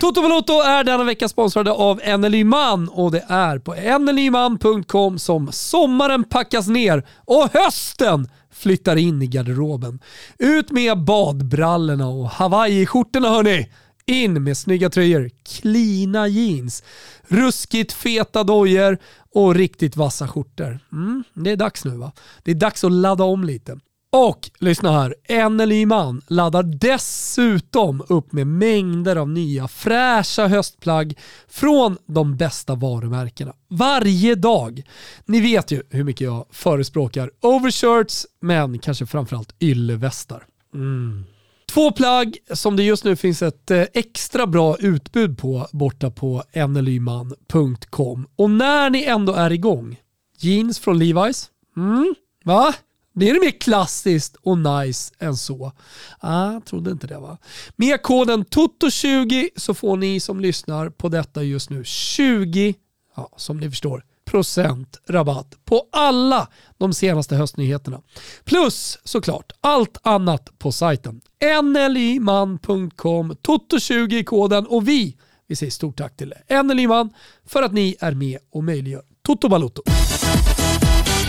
Toto 0.00 0.22
Balotto 0.22 0.52
är 0.52 0.84
denna 0.84 1.04
vecka 1.04 1.28
sponsrade 1.28 1.72
av 1.72 2.00
Enelyman 2.04 2.88
och 2.88 3.12
det 3.12 3.24
är 3.28 3.58
på 3.58 3.76
enelyman.com 3.76 5.18
som 5.18 5.52
sommaren 5.52 6.24
packas 6.24 6.68
ner 6.68 7.06
och 7.24 7.48
hösten 7.52 8.28
flyttar 8.58 8.96
in 8.96 9.22
i 9.22 9.26
garderoben. 9.26 10.00
Ut 10.38 10.70
med 10.70 11.04
badbrallorna 11.04 12.08
och 12.08 12.28
hawaiiskjortorna 12.28 13.28
hörni! 13.28 13.68
In 14.06 14.44
med 14.44 14.56
snygga 14.56 14.90
tröjor, 14.90 15.30
klina 15.42 16.28
jeans, 16.28 16.82
ruskigt 17.28 17.92
feta 17.92 18.44
dojor 18.44 18.98
och 19.34 19.54
riktigt 19.54 19.96
vassa 19.96 20.28
skjortor. 20.28 20.78
Mm, 20.92 21.24
det 21.34 21.50
är 21.50 21.56
dags 21.56 21.84
nu 21.84 21.96
va? 21.96 22.12
Det 22.42 22.50
är 22.50 22.54
dags 22.54 22.84
att 22.84 22.92
ladda 22.92 23.24
om 23.24 23.44
lite. 23.44 23.78
Och 24.12 24.50
lyssna 24.58 24.92
här, 24.92 25.14
Enneli 25.24 25.86
Man 25.86 26.22
laddar 26.28 26.62
dessutom 26.62 28.02
upp 28.08 28.32
med 28.32 28.46
mängder 28.46 29.16
av 29.16 29.28
nya 29.28 29.68
fräscha 29.68 30.46
höstplagg 30.46 31.18
från 31.48 31.96
de 32.06 32.36
bästa 32.36 32.74
varumärkena. 32.74 33.52
Varje 33.68 34.34
dag. 34.34 34.82
Ni 35.24 35.40
vet 35.40 35.70
ju 35.70 35.82
hur 35.90 36.04
mycket 36.04 36.20
jag 36.20 36.46
förespråkar 36.50 37.30
overshirts, 37.40 38.26
men 38.40 38.78
kanske 38.78 39.06
framförallt 39.06 39.54
yllevästar. 39.62 40.46
Mm. 40.74 41.24
Två 41.72 41.92
plagg 41.92 42.36
som 42.52 42.76
det 42.76 42.82
just 42.82 43.04
nu 43.04 43.16
finns 43.16 43.42
ett 43.42 43.70
eh, 43.70 43.84
extra 43.94 44.46
bra 44.46 44.76
utbud 44.76 45.38
på 45.38 45.66
borta 45.72 46.10
på 46.10 46.42
nlyman.com. 46.68 48.26
Och 48.36 48.50
när 48.50 48.90
ni 48.90 49.04
ändå 49.04 49.32
är 49.32 49.52
igång, 49.52 49.96
jeans 50.38 50.78
från 50.78 51.02
Levi's. 51.02 51.48
Mm, 51.76 52.14
va? 52.44 52.74
Blir 53.18 53.34
det 53.34 53.40
mer 53.40 53.60
klassiskt 53.60 54.36
och 54.42 54.58
nice 54.58 55.14
än 55.18 55.36
så? 55.36 55.72
Ah, 56.18 56.52
jag 56.52 56.64
trodde 56.64 56.90
inte 56.90 57.06
det 57.06 57.18
va. 57.18 57.38
Med 57.76 58.02
koden 58.02 58.44
TOTO20 58.44 59.48
så 59.56 59.74
får 59.74 59.96
ni 59.96 60.20
som 60.20 60.40
lyssnar 60.40 60.90
på 60.90 61.08
detta 61.08 61.42
just 61.42 61.70
nu 61.70 61.84
20, 61.84 62.74
ja, 63.16 63.32
som 63.36 63.60
ni 63.60 63.70
förstår, 63.70 64.04
procent 64.24 65.00
rabatt 65.08 65.54
på 65.64 65.88
alla 65.92 66.48
de 66.78 66.94
senaste 66.94 67.36
höstnyheterna. 67.36 68.00
Plus 68.44 68.98
såklart 69.04 69.52
allt 69.60 69.98
annat 70.02 70.58
på 70.58 70.72
sajten. 70.72 71.20
nlyman.com, 71.62 73.32
Toto20 73.32 74.14
i 74.14 74.24
koden 74.24 74.66
och 74.66 74.88
vi, 74.88 75.16
vi 75.46 75.56
säger 75.56 75.72
stort 75.72 75.96
tack 75.96 76.16
till 76.16 76.34
NLYman 76.64 77.10
för 77.46 77.62
att 77.62 77.72
ni 77.72 77.96
är 78.00 78.12
med 78.12 78.38
och 78.52 78.64
möjliggör 78.64 79.02
Toto 79.22 79.48
Balotto. 79.48 79.82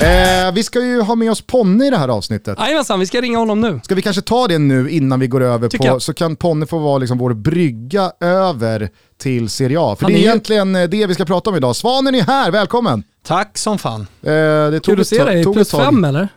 Eh, 0.01 0.51
vi 0.53 0.63
ska 0.63 0.81
ju 0.85 1.01
ha 1.01 1.15
med 1.15 1.31
oss 1.31 1.41
Ponne 1.41 1.87
i 1.87 1.89
det 1.89 1.97
här 1.97 2.07
avsnittet. 2.07 2.59
Jajamensan, 2.59 2.99
vi 2.99 3.05
ska 3.05 3.21
ringa 3.21 3.37
honom 3.37 3.61
nu. 3.61 3.79
Ska 3.83 3.95
vi 3.95 4.01
kanske 4.01 4.21
ta 4.21 4.47
det 4.47 4.57
nu 4.57 4.89
innan 4.89 5.19
vi 5.19 5.27
går 5.27 5.41
över 5.43 5.67
Tycker 5.69 5.83
på, 5.87 5.93
jag. 5.93 6.01
så 6.01 6.13
kan 6.13 6.35
Ponne 6.35 6.65
få 6.67 6.77
vara 6.79 6.97
liksom 6.97 7.17
vår 7.17 7.33
brygga 7.33 8.11
över 8.19 8.89
till 9.17 9.49
Serie 9.49 9.77
A. 9.81 9.95
För 9.95 10.03
Han 10.05 10.11
det 10.11 10.17
är 10.17 10.19
är 10.19 10.21
ju- 10.21 10.27
egentligen 10.27 10.75
eh, 10.75 10.83
det 10.89 11.07
vi 11.07 11.13
ska 11.13 11.25
prata 11.25 11.49
om 11.49 11.55
idag. 11.55 11.75
Svanen 11.75 12.15
är 12.15 12.21
här, 12.21 12.51
välkommen! 12.51 13.03
Tack 13.27 13.57
som 13.57 13.77
fan. 13.77 14.01
Eh, 14.01 14.07
det 14.31 14.71
tog 14.71 14.83
Kul 14.85 14.93
att 14.95 15.01
ett 15.01 15.07
se 15.07 15.17
tag- 15.17 15.27
dig. 15.27 15.43
tog 15.43 15.53
Plus 15.53 15.69
tag. 15.69 15.85
fem 15.85 16.03
eller? 16.03 16.27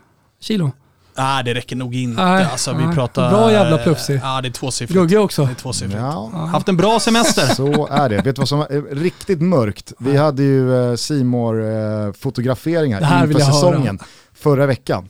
Kilo? 0.41 0.71
Nej, 1.15 1.45
det 1.45 1.55
räcker 1.55 1.77
nog 1.77 1.95
inte. 1.95 2.25
Nej, 2.25 2.45
alltså, 2.45 2.73
vi 2.73 2.85
nej. 2.87 2.95
pratar... 2.95 3.31
Bra 3.31 3.53
jävla 3.53 3.79
plufsig. 3.79 4.21
Ja, 4.23 4.41
det 4.41 4.49
är 4.49 4.53
tvåsiffrigt. 4.53 5.01
Gugge 5.01 5.19
också. 5.19 5.45
Det 5.45 5.53
är 5.53 5.55
tvåsiffrigt. 5.55 5.99
Ja, 6.01 6.31
Haft 6.53 6.69
en 6.69 6.77
bra 6.77 7.01
semester. 7.01 7.47
så 7.55 7.87
är 7.87 8.09
det. 8.09 8.17
Vet 8.17 8.25
du 8.25 8.41
vad 8.41 8.49
som 8.49 8.61
är 8.61 8.95
riktigt 8.95 9.41
mörkt? 9.41 9.93
Vi 9.99 10.17
hade 10.17 10.43
ju 10.43 10.97
simor 10.97 11.65
eh, 11.65 12.13
fotograferingar 12.13 12.99
inför 13.01 13.41
jag 13.41 13.47
höra. 13.47 13.55
säsongen 13.55 13.99
förra 14.35 14.67
veckan. 14.67 15.09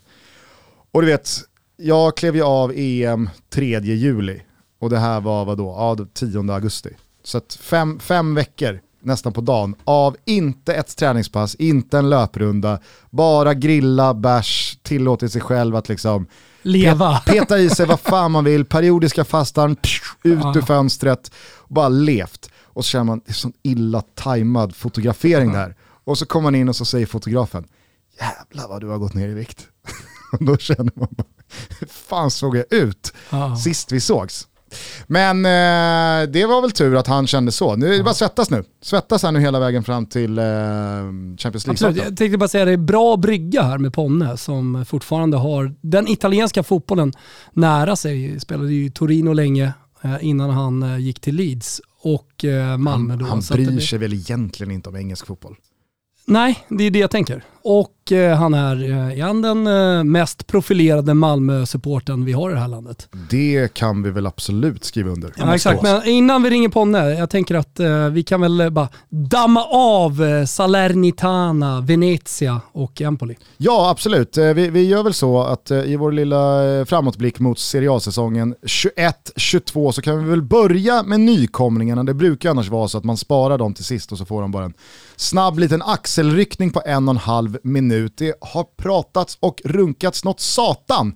Och 0.93 1.01
du 1.03 1.07
vet, 1.07 1.31
jag 1.77 2.17
klev 2.17 2.37
ju 2.37 2.43
av 2.43 2.73
EM 2.77 3.31
3 3.55 3.81
juli 3.81 4.43
och 4.81 4.91
det 4.91 4.99
här 4.99 5.21
var 5.21 5.45
vad 5.45 5.59
då? 5.59 5.75
Ja, 5.79 5.95
det 5.95 6.15
10 6.15 6.53
augusti. 6.53 6.91
Så 7.25 7.39
att 7.39 7.59
fem, 7.61 7.99
fem 8.01 8.35
veckor 8.35 8.81
nästan 9.05 9.33
på 9.33 9.41
dagen 9.41 9.75
av 9.85 10.17
inte 10.25 10.75
ett 10.75 10.97
träningspass, 10.97 11.55
inte 11.55 11.99
en 11.99 12.11
löprunda, 12.11 12.79
bara 13.11 13.55
grilla, 13.55 14.15
bärs, 14.15 14.79
tillåtit 14.83 15.33
sig 15.33 15.41
själv 15.41 15.77
att 15.77 15.88
liksom 15.88 16.27
Leva. 16.62 17.19
Pet, 17.19 17.35
peta 17.35 17.59
i 17.59 17.71
sig 17.71 17.87
vad 17.87 18.01
fan 18.01 18.31
man 18.33 18.45
vill, 18.45 18.65
periodiska 18.65 19.25
fastan, 19.25 19.77
psh, 19.77 20.03
ut 20.23 20.38
Ja. 20.43 20.53
ur 20.57 20.62
fönstret, 20.62 21.33
och 21.57 21.75
bara 21.75 21.88
levt. 21.88 22.51
Och 22.65 22.85
så 22.85 22.88
känner 22.88 23.05
man, 23.05 23.19
det 23.27 23.31
är 23.31 23.35
sån 23.35 23.53
illa 23.62 24.01
tajmad 24.15 24.77
fotografering 24.77 25.53
där. 25.53 25.77
Och 26.05 26.19
så 26.19 26.27
kommer 26.27 26.43
man 26.43 26.55
in 26.55 26.69
och 26.69 26.77
så 26.77 26.85
säger 26.85 27.07
fotografen, 27.07 27.65
jävlar 28.21 28.69
vad 28.69 28.81
du 28.81 28.88
har 28.88 28.99
gått 28.99 29.15
ner 29.15 29.29
i 29.29 29.35
vikt. 29.35 29.67
och 30.33 30.45
då 30.45 30.57
känner 30.57 30.93
man 30.95 31.09
bara, 31.11 31.27
hur 31.81 31.87
fan 31.87 32.31
såg 32.31 32.57
jag 32.57 32.65
ut 32.73 33.12
Ja. 33.31 33.57
sist 33.57 33.93
vi 33.93 34.01
sågs? 34.01 34.47
Men 35.07 35.45
eh, 35.45 36.31
det 36.33 36.47
var 36.47 36.63
väl 36.63 36.71
tur 36.71 36.97
att 36.97 37.07
han 37.07 37.27
kände 37.27 37.53
så. 37.53 37.77
Nu 37.77 37.95
är 37.95 37.99
det 37.99 38.05
bara 38.05 38.11
att 38.11 38.17
svettas 38.17 38.51
nu. 38.51 38.65
Svettas 38.83 39.23
här 39.23 39.33
nu 39.33 39.41
hela 39.41 39.61
vägen 39.61 39.85
fram 39.85 40.07
till 40.07 40.39
eh, 40.39 40.45
Champions 41.39 41.69
Absolut. 41.69 41.81
League. 41.81 42.05
Jag 42.05 42.17
tänkte 42.17 42.39
bara 42.39 42.49
säga 42.49 42.65
det 42.65 42.73
är 42.73 42.77
bra 42.77 43.17
brygga 43.17 43.63
här 43.63 43.79
med 43.79 43.93
Ponne 43.93 44.37
som 44.37 44.85
fortfarande 44.85 45.37
har 45.37 45.75
den 45.81 46.09
italienska 46.09 46.63
fotbollen 46.63 47.13
nära 47.53 47.97
sig. 47.97 48.41
Spelade 48.41 48.73
ju 48.73 48.91
Torino 48.91 49.33
länge 49.33 49.73
eh, 50.03 50.17
innan 50.21 50.51
han 50.51 50.83
eh, 50.83 50.99
gick 50.99 51.21
till 51.21 51.35
Leeds 51.35 51.81
och 52.03 52.45
eh, 52.45 52.77
Malmö 52.77 53.13
Han, 53.13 53.19
då. 53.19 53.25
han 53.25 53.41
bryr 53.51 53.81
sig 53.81 53.99
väl 53.99 54.13
egentligen 54.13 54.71
inte 54.71 54.89
om 54.89 54.97
engelsk 54.97 55.27
fotboll. 55.27 55.57
Nej, 56.27 56.67
det 56.69 56.85
är 56.85 56.91
det 56.91 56.99
jag 56.99 57.11
tänker. 57.11 57.45
Och 57.64 58.12
eh, 58.12 58.37
han 58.37 58.55
är, 58.55 58.90
eh, 58.90 59.18
är 59.18 59.22
han 59.22 59.42
den 59.42 59.66
eh, 59.66 60.05
mest 60.05 60.46
profilerade 60.46 61.14
Malmö-supporten 61.14 62.25
vi 62.25 62.33
har 62.33 62.51
i 62.51 62.55
det 62.55 62.61
här 62.61 62.68
landet. 62.68 63.09
Det 63.31 63.75
kan 63.75 64.03
vi 64.03 64.11
väl 64.11 64.27
absolut 64.27 64.85
skriva 64.85 65.11
under. 65.11 65.33
Ja, 65.37 65.55
exakt, 65.55 65.83
men 65.83 66.07
innan 66.09 66.42
vi 66.42 66.51
ringer 66.51 66.68
Ponne, 66.68 66.98
jag 67.11 67.31
tänker 67.31 67.55
att 67.55 67.81
eh, 67.81 68.09
vi 68.09 68.22
kan 68.22 68.40
väl 68.40 68.70
bara 68.70 68.88
damma 69.09 69.64
av 69.70 70.25
eh, 70.25 70.44
Salernitana, 70.44 71.81
Venezia 71.81 72.61
och 72.72 73.01
Empoli. 73.01 73.37
Ja, 73.57 73.90
absolut. 73.90 74.38
Eh, 74.38 74.44
Vi, 74.44 74.70
vi 74.70 74.88
gör 74.88 75.03
väl 75.03 75.14
så 75.14 75.42
att 75.42 75.70
eh, 75.70 75.79
i 75.79 75.96
vår 75.96 76.12
lilla 76.12 76.64
eh, 76.79 76.85
framåtblick 76.85 77.40
mot 77.40 77.59
Serie 77.59 77.92
A-säsongen 77.92 78.55
21-22 78.62 79.92
så 79.92 80.03
kan 80.03 80.25
vi 80.25 80.31
väl 80.31 80.42
börja 80.42 81.03
med 81.03 81.20
nykomlingarna. 81.20 82.05
Det 82.05 82.14
brukar 82.14 82.51
annars 82.51 82.68
vara 82.68 82.88
så 82.88 82.98
att 82.98 83.05
man 83.05 83.16
sparar 83.16 83.59
dem 83.59 83.75
till 83.75 83.85
sist 83.85 84.12
och 84.12 84.18
så 84.18 84.25
får 84.25 84.42
de 84.42 84.51
bara 84.51 84.64
en 84.64 84.75
snabb 85.16 85.59
liten 85.59 85.83
axelryckning 85.83 86.70
på 86.70 86.83
en 86.87 87.09
och 87.09 87.14
en 87.14 87.18
halv 87.18 87.52
minut. 87.62 88.12
Det 88.17 88.35
har 88.41 88.65
pratats 88.65 89.37
och 89.41 89.61
runkats 89.65 90.25
något 90.25 90.41
satan 90.41 91.15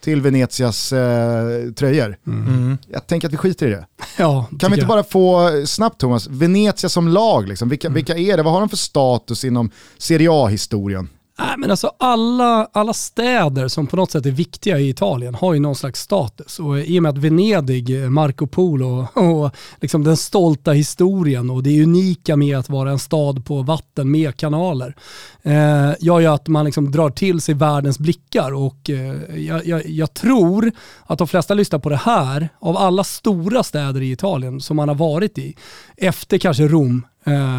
till 0.00 0.20
Venezias 0.20 0.92
eh, 0.92 1.72
tröjor. 1.76 2.16
Mm. 2.26 2.78
Jag 2.88 3.06
tänker 3.06 3.28
att 3.28 3.32
vi 3.32 3.36
skiter 3.36 3.66
i 3.66 3.70
det. 3.70 3.86
Ja, 4.18 4.46
Kan 4.58 4.58
vi 4.58 4.66
inte 4.66 4.78
jag. 4.78 4.88
bara 4.88 5.04
få 5.04 5.50
snabbt 5.66 6.00
Thomas, 6.00 6.26
Venezia 6.26 6.88
som 6.88 7.08
lag, 7.08 7.48
liksom. 7.48 7.66
Mm. 7.66 7.70
vilka, 7.70 7.88
vilka 7.88 8.16
är 8.16 8.36
det? 8.36 8.42
Vad 8.42 8.52
har 8.52 8.60
de 8.60 8.68
för 8.68 8.76
status 8.76 9.44
inom 9.44 9.70
Serie 9.98 10.28
A-historien? 10.32 11.08
Nej, 11.38 11.54
men 11.58 11.70
alltså 11.70 11.92
alla, 11.98 12.68
alla 12.72 12.92
städer 12.92 13.68
som 13.68 13.86
på 13.86 13.96
något 13.96 14.10
sätt 14.10 14.26
är 14.26 14.30
viktiga 14.30 14.78
i 14.78 14.88
Italien 14.88 15.34
har 15.34 15.54
ju 15.54 15.60
någon 15.60 15.74
slags 15.74 16.00
status. 16.00 16.58
Och 16.58 16.78
i 16.78 16.98
och 16.98 17.02
med 17.02 17.10
att 17.10 17.18
Venedig, 17.18 18.02
eh, 18.02 18.10
Marco 18.10 18.46
Polo 18.46 19.06
och 19.14 19.50
liksom 19.80 20.04
den 20.04 20.16
stolta 20.16 20.72
historien 20.72 21.50
och 21.50 21.62
det 21.62 21.82
unika 21.82 22.36
med 22.36 22.58
att 22.58 22.68
vara 22.68 22.90
en 22.90 22.98
stad 22.98 23.44
på 23.44 23.62
vatten 23.62 24.10
med 24.10 24.36
kanaler 24.36 24.96
eh, 25.42 25.92
gör 26.00 26.20
ju 26.20 26.26
att 26.26 26.48
man 26.48 26.64
liksom 26.64 26.90
drar 26.90 27.10
till 27.10 27.40
sig 27.40 27.54
världens 27.54 27.98
blickar. 27.98 28.54
Och 28.54 28.90
eh, 28.90 29.36
jag, 29.36 29.66
jag, 29.66 29.86
jag 29.86 30.14
tror 30.14 30.72
att 31.06 31.18
de 31.18 31.28
flesta 31.28 31.54
lyssnar 31.54 31.78
på 31.78 31.88
det 31.88 31.96
här, 31.96 32.48
av 32.58 32.76
alla 32.76 33.04
stora 33.04 33.62
städer 33.62 34.02
i 34.02 34.12
Italien 34.12 34.60
som 34.60 34.76
man 34.76 34.88
har 34.88 34.96
varit 34.96 35.38
i, 35.38 35.56
efter 35.96 36.38
kanske 36.38 36.68
Rom, 36.68 37.06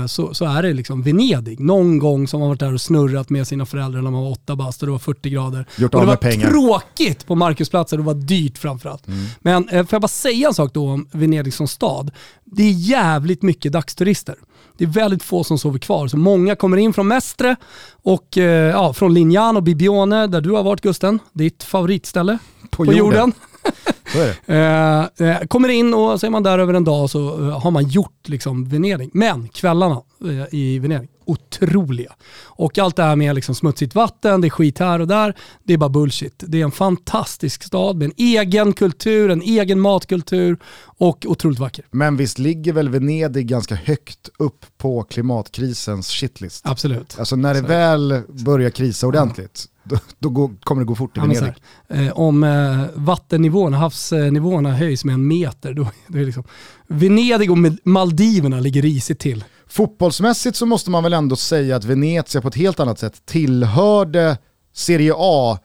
så, 0.07 0.33
så 0.33 0.45
är 0.45 0.63
det 0.63 0.73
liksom 0.73 1.01
Venedig. 1.01 1.59
Någon 1.59 1.99
gång 1.99 2.27
som 2.27 2.39
man 2.39 2.49
varit 2.49 2.59
där 2.59 2.73
och 2.73 2.81
snurrat 2.81 3.29
med 3.29 3.47
sina 3.47 3.65
föräldrar 3.65 4.01
när 4.01 4.11
man 4.11 4.23
var 4.23 4.31
åtta 4.31 4.55
bast 4.55 4.81
och 4.81 4.87
det 4.87 4.91
var 4.91 4.99
40 4.99 5.29
grader. 5.29 5.65
Gjort 5.77 5.93
och 5.93 6.01
det 6.01 6.07
var 6.07 6.15
pengar. 6.15 6.49
tråkigt 6.49 7.25
på 7.27 7.35
Marcusplatsen 7.35 7.99
och 7.99 8.05
det 8.05 8.13
var 8.13 8.21
dyrt 8.21 8.57
framförallt. 8.57 9.03
Men 9.39 9.69
eh, 9.69 9.85
får 9.85 9.95
jag 9.95 10.01
bara 10.01 10.07
säga 10.07 10.47
en 10.47 10.53
sak 10.53 10.73
då 10.73 10.89
om 10.89 11.07
Venedig 11.11 11.53
som 11.53 11.67
stad. 11.67 12.11
Det 12.45 12.63
är 12.63 12.71
jävligt 12.71 13.41
mycket 13.41 13.71
dagsturister. 13.71 14.35
Det 14.77 14.83
är 14.83 14.89
väldigt 14.89 15.23
få 15.23 15.43
som 15.43 15.59
sover 15.59 15.79
kvar. 15.79 16.07
Så 16.07 16.17
många 16.17 16.55
kommer 16.55 16.77
in 16.77 16.93
från 16.93 17.07
Mestre 17.07 17.55
och 18.03 18.37
eh, 18.37 18.69
ja, 18.71 18.93
från 18.93 19.13
Lignano, 19.13 19.61
Bibione, 19.61 20.27
där 20.27 20.41
du 20.41 20.51
har 20.51 20.63
varit 20.63 20.81
Gusten. 20.81 21.19
Ditt 21.33 21.63
favoritställe 21.63 22.37
På 22.69 22.85
på, 22.85 22.93
jorden. 22.93 23.15
jorden. 23.15 23.33
Så 24.13 24.19
är 24.19 24.35
det. 24.45 25.19
Eh, 25.19 25.29
eh, 25.29 25.47
kommer 25.47 25.69
in 25.69 25.93
och 25.93 26.19
så 26.19 26.25
är 26.25 26.29
man 26.29 26.43
där 26.43 26.59
över 26.59 26.73
en 26.73 26.83
dag 26.83 27.09
så 27.09 27.49
eh, 27.49 27.59
har 27.59 27.71
man 27.71 27.87
gjort 27.87 28.27
liksom 28.29 28.69
Venedig. 28.69 29.09
Men 29.13 29.47
kvällarna 29.47 30.01
eh, 30.25 30.59
i 30.59 30.79
Venedig, 30.79 31.09
otroliga. 31.25 32.13
Och 32.43 32.77
allt 32.77 32.95
det 32.95 33.03
här 33.03 33.15
med 33.15 33.35
liksom 33.35 33.55
smutsigt 33.55 33.95
vatten, 33.95 34.41
det 34.41 34.47
är 34.47 34.49
skit 34.49 34.79
här 34.79 34.99
och 34.99 35.07
där, 35.07 35.37
det 35.63 35.73
är 35.73 35.77
bara 35.77 35.89
bullshit. 35.89 36.43
Det 36.47 36.61
är 36.61 36.63
en 36.63 36.71
fantastisk 36.71 37.63
stad 37.63 37.97
med 37.97 38.05
en 38.05 38.13
egen 38.17 38.73
kultur, 38.73 39.29
en 39.29 39.41
egen 39.41 39.79
matkultur 39.79 40.57
och 40.83 41.25
otroligt 41.27 41.59
vacker. 41.59 41.85
Men 41.91 42.17
visst 42.17 42.39
ligger 42.39 42.73
väl 42.73 42.89
Venedig 42.89 43.47
ganska 43.47 43.75
högt 43.75 44.29
upp 44.39 44.65
på 44.77 45.03
klimatkrisens 45.03 46.09
shitlist? 46.09 46.61
Absolut. 46.67 47.15
Alltså 47.19 47.35
när 47.35 47.53
det 47.53 47.61
väl 47.61 48.21
börjar 48.27 48.69
krisa 48.69 49.07
ordentligt, 49.07 49.65
då, 49.89 49.97
då 50.19 50.29
går, 50.29 50.51
kommer 50.63 50.81
det 50.81 50.85
gå 50.85 50.95
fort 50.95 51.17
i 51.17 51.19
Venedig. 51.19 51.53
Eh, 51.89 52.19
om 52.19 52.43
eh, 52.43 52.85
vattennivån, 52.95 53.73
havsnivåerna 53.73 54.71
höjs 54.71 55.05
med 55.05 55.13
en 55.13 55.27
meter, 55.27 55.73
då, 55.73 55.87
då 56.07 56.19
är 56.19 56.25
liksom, 56.25 56.43
Venedig 56.87 57.51
och 57.51 57.57
Maldiverna 57.83 58.59
ligger 58.59 58.81
risigt 58.81 59.19
till. 59.19 59.43
Fotbollsmässigt 59.67 60.57
så 60.57 60.65
måste 60.65 60.91
man 60.91 61.03
väl 61.03 61.13
ändå 61.13 61.35
säga 61.35 61.75
att 61.75 61.85
Venezia 61.85 62.41
på 62.41 62.47
ett 62.47 62.55
helt 62.55 62.79
annat 62.79 62.99
sätt 62.99 63.25
tillhörde 63.25 64.37
Serie 64.73 65.13
A 65.15 65.59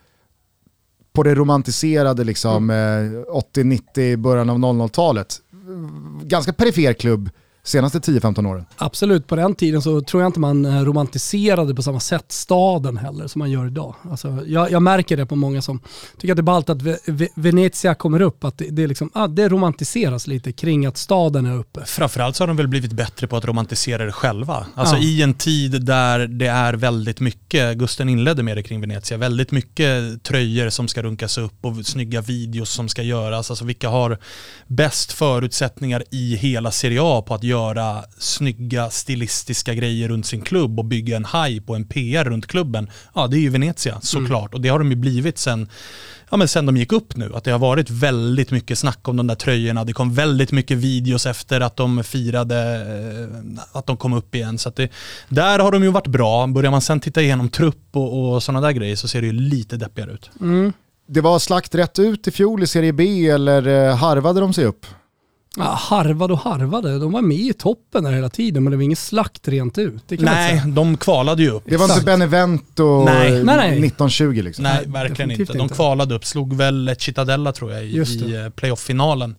på 1.12 1.22
det 1.22 1.35
romantiserade 1.35 2.24
liksom, 2.24 2.70
mm. 2.70 3.24
80-90, 3.24 4.16
början 4.16 4.50
av 4.50 4.58
00-talet. 4.58 5.37
Ganska 6.22 6.52
perifer 6.52 6.92
klubb 6.92 7.30
senaste 7.64 7.98
10-15 7.98 8.48
åren. 8.48 8.66
Absolut, 8.77 9.27
på 9.27 9.37
den 9.37 9.55
tiden 9.55 9.83
så 9.83 10.01
tror 10.01 10.22
jag 10.22 10.29
inte 10.29 10.40
man 10.40 10.64
eh, 10.64 10.85
romantiserade 10.85 11.75
på 11.75 11.83
samma 11.83 12.01
sätt 12.01 12.25
staden 12.29 12.96
heller 12.96 13.27
som 13.27 13.38
man 13.38 13.51
gör 13.51 13.66
idag. 13.66 13.94
Alltså, 14.11 14.44
jag, 14.46 14.70
jag 14.70 14.83
märker 14.83 15.16
det 15.16 15.27
på 15.27 15.37
många 15.37 15.62
som 15.62 15.81
tycker 16.18 16.33
att 16.33 16.37
det 16.37 16.40
är 16.40 16.42
ballt 16.42 16.70
att 16.70 16.83
Venezia 17.35 17.94
kommer 17.94 18.20
upp, 18.22 18.44
att 18.44 18.59
det, 18.59 18.70
det, 18.70 18.87
liksom, 18.87 19.11
ah, 19.14 19.27
det 19.27 19.48
romantiseras 19.48 20.27
lite 20.27 20.53
kring 20.53 20.87
att 20.87 20.96
staden 20.96 21.46
är 21.46 21.59
uppe. 21.59 21.85
Framförallt 21.85 22.37
så 22.37 22.42
har 22.42 22.48
de 22.48 22.57
väl 22.57 22.68
blivit 22.68 22.92
bättre 22.92 23.27
på 23.27 23.37
att 23.37 23.44
romantisera 23.44 24.05
det 24.05 24.12
själva. 24.12 24.66
Alltså 24.75 24.96
ja. 24.96 25.03
i 25.03 25.22
en 25.22 25.35
tid 25.35 25.85
där 25.85 26.27
det 26.27 26.46
är 26.46 26.75
väldigt 26.75 27.20
mycket, 27.20 27.79
Gusten 27.79 28.09
inledde 28.09 28.42
med 28.42 28.57
det 28.57 28.62
kring 28.62 28.81
Venezia, 28.81 29.16
väldigt 29.16 29.51
mycket 29.51 30.22
tröjor 30.22 30.70
som 30.70 30.88
ska 30.88 31.03
runkas 31.03 31.38
upp 31.38 31.64
och 31.64 31.87
snygga 31.87 32.20
videos 32.20 32.70
som 32.70 32.88
ska 32.88 33.03
göras. 33.03 33.51
Alltså 33.51 33.64
vilka 33.64 33.88
har 33.88 34.18
bäst 34.66 35.12
förutsättningar 35.12 36.05
i 36.11 36.37
hela 36.37 36.70
Serie 36.70 37.01
A 37.03 37.25
på 37.27 37.35
att 37.35 37.44
göra 37.52 38.04
snygga 38.18 38.90
stilistiska 38.90 39.74
grejer 39.74 40.08
runt 40.08 40.26
sin 40.26 40.42
klubb 40.42 40.78
och 40.78 40.84
bygga 40.84 41.16
en 41.16 41.24
hype 41.24 41.72
och 41.72 41.76
en 41.76 41.84
PR 41.84 42.24
runt 42.24 42.46
klubben. 42.46 42.90
Ja, 43.14 43.26
det 43.26 43.36
är 43.36 43.40
ju 43.40 43.48
Venezia 43.48 44.00
såklart. 44.00 44.50
Mm. 44.50 44.54
Och 44.54 44.60
det 44.60 44.68
har 44.68 44.78
de 44.78 44.90
ju 44.90 44.96
blivit 44.96 45.38
sen, 45.38 45.68
ja, 46.30 46.36
men 46.36 46.48
sen 46.48 46.66
de 46.66 46.76
gick 46.76 46.92
upp 46.92 47.16
nu. 47.16 47.32
Att 47.34 47.44
det 47.44 47.50
har 47.50 47.58
varit 47.58 47.90
väldigt 47.90 48.50
mycket 48.50 48.78
snack 48.78 49.08
om 49.08 49.16
de 49.16 49.26
där 49.26 49.34
tröjorna. 49.34 49.84
Det 49.84 49.92
kom 49.92 50.14
väldigt 50.14 50.52
mycket 50.52 50.78
videos 50.78 51.26
efter 51.26 51.60
att 51.60 51.76
de 51.76 52.04
firade 52.04 52.58
eh, 52.74 53.62
att 53.72 53.86
de 53.86 53.96
kom 53.96 54.12
upp 54.12 54.34
igen. 54.34 54.58
Så 54.58 54.70
det, 54.70 54.90
där 55.28 55.58
har 55.58 55.72
de 55.72 55.82
ju 55.82 55.90
varit 55.90 56.06
bra. 56.06 56.46
Börjar 56.46 56.70
man 56.70 56.80
sen 56.80 57.00
titta 57.00 57.22
igenom 57.22 57.48
trupp 57.48 57.88
och, 57.92 58.34
och 58.34 58.42
sådana 58.42 58.66
där 58.66 58.72
grejer 58.72 58.96
så 58.96 59.08
ser 59.08 59.20
det 59.20 59.26
ju 59.26 59.32
lite 59.32 59.76
deppigare 59.76 60.12
ut. 60.12 60.30
Mm. 60.40 60.72
Det 61.06 61.20
var 61.20 61.38
slakt 61.38 61.74
rätt 61.74 61.98
ut 61.98 62.28
i 62.28 62.30
fjol 62.30 62.62
i 62.62 62.66
Serie 62.66 62.92
B 62.92 63.28
eller 63.28 63.66
eh, 63.66 63.96
harvade 63.96 64.40
de 64.40 64.52
sig 64.52 64.64
upp? 64.64 64.86
Ja, 65.56 65.64
harvade 65.64 66.32
och 66.32 66.38
harvade. 66.38 66.98
De 66.98 67.12
var 67.12 67.22
med 67.22 67.36
i 67.36 67.52
toppen 67.52 68.04
där 68.04 68.12
hela 68.12 68.28
tiden 68.28 68.64
men 68.64 68.70
det 68.70 68.76
var 68.76 68.84
ingen 68.84 68.96
slakt 68.96 69.48
rent 69.48 69.78
ut. 69.78 70.02
nej, 70.08 70.62
de 70.66 70.96
kvalade 70.96 71.42
ju 71.42 71.50
upp. 71.50 71.62
Det 71.66 71.76
var 71.76 71.84
inte 71.84 72.04
Benevento 72.04 73.04
nej. 73.04 73.32
1920 73.32 74.42
liksom? 74.42 74.62
Nej, 74.62 74.84
verkligen 74.86 75.30
inte. 75.30 75.52
De 75.52 75.68
kvalade 75.68 76.14
upp, 76.14 76.24
slog 76.24 76.56
väl 76.56 76.94
Cittadella 76.98 77.52
tror 77.52 77.72
jag 77.72 77.84
i, 77.84 77.86
i 77.86 78.44
eh, 78.44 78.50
playoff-finalen 78.50 79.34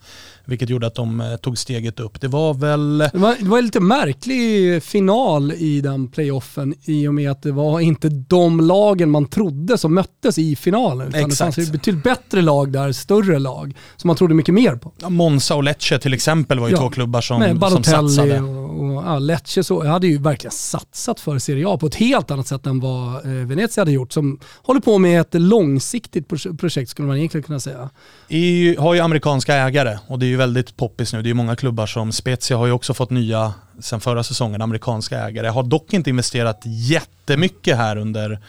vilket 0.45 0.69
gjorde 0.69 0.87
att 0.87 0.95
de 0.95 1.21
eh, 1.21 1.35
tog 1.35 1.57
steget 1.57 1.99
upp. 1.99 2.21
Det 2.21 2.27
var 2.27 2.53
väl... 2.53 2.97
Det 2.97 3.11
var, 3.13 3.35
det 3.39 3.45
var 3.45 3.57
en 3.57 3.65
lite 3.65 3.79
märklig 3.79 4.83
final 4.83 5.51
i 5.51 5.81
den 5.81 6.07
playoffen 6.07 6.73
i 6.85 7.07
och 7.07 7.13
med 7.13 7.31
att 7.31 7.41
det 7.41 7.51
var 7.51 7.79
inte 7.79 8.09
de 8.09 8.61
lagen 8.61 9.09
man 9.09 9.25
trodde 9.25 9.77
som 9.77 9.93
möttes 9.93 10.37
i 10.37 10.55
finalen. 10.55 11.07
Utan 11.07 11.21
Exakt. 11.21 11.55
det 11.55 11.61
fanns 11.61 11.71
betydligt 11.71 12.03
bättre 12.03 12.41
lag 12.41 12.71
där, 12.71 12.91
större 12.91 13.39
lag, 13.39 13.77
som 13.95 14.07
man 14.07 14.15
trodde 14.15 14.33
mycket 14.33 14.53
mer 14.53 14.75
på. 14.75 14.91
Ja, 15.01 15.09
Monza 15.09 15.55
och 15.55 15.63
Lecce 15.63 15.99
till 15.99 16.13
exempel 16.13 16.59
var 16.59 16.67
ju 16.67 16.73
ja, 16.73 16.79
två 16.79 16.89
klubbar 16.89 17.21
som, 17.21 17.59
som 17.59 17.83
satsade. 17.83 18.39
Och, 18.39 18.62
och, 18.79 19.03
ja, 19.03 19.19
Lecce 19.19 19.63
så, 19.63 19.85
hade 19.85 20.07
ju 20.07 20.17
verkligen 20.17 20.51
satsat 20.51 21.19
för 21.19 21.39
Serie 21.39 21.67
A 21.67 21.77
på 21.77 21.87
ett 21.87 21.95
helt 21.95 22.31
annat 22.31 22.47
sätt 22.47 22.65
än 22.65 22.79
vad 22.79 23.25
eh, 23.25 23.31
Venezia 23.31 23.81
hade 23.81 23.91
gjort, 23.91 24.13
som 24.13 24.39
håller 24.61 24.81
på 24.81 24.97
med 24.97 25.21
ett 25.21 25.33
långsiktigt 25.33 26.27
projekt 26.59 26.89
skulle 26.89 27.07
man 27.07 27.17
egentligen 27.17 27.43
kunna 27.43 27.59
säga. 27.59 27.89
EU 28.29 28.81
har 28.81 28.93
ju 28.93 28.99
amerikanska 28.99 29.55
ägare 29.55 29.97
och 30.07 30.19
det 30.19 30.25
är 30.25 30.27
ju 30.27 30.37
väldigt 30.37 30.77
poppis 30.77 31.13
nu. 31.13 31.21
Det 31.21 31.29
är 31.29 31.33
många 31.33 31.55
klubbar 31.55 31.85
som 31.85 32.11
Spezia 32.11 32.57
har 32.57 32.65
ju 32.65 32.71
också 32.71 32.93
fått 32.93 33.09
nya 33.09 33.53
sen 33.79 33.99
förra 33.99 34.23
säsongen, 34.23 34.61
amerikanska 34.61 35.19
ägare. 35.19 35.47
Har 35.47 35.63
dock 35.63 35.93
inte 35.93 36.09
investerat 36.09 36.61
jättemycket 36.65 37.77
här 37.77 37.97
under, 37.97 38.39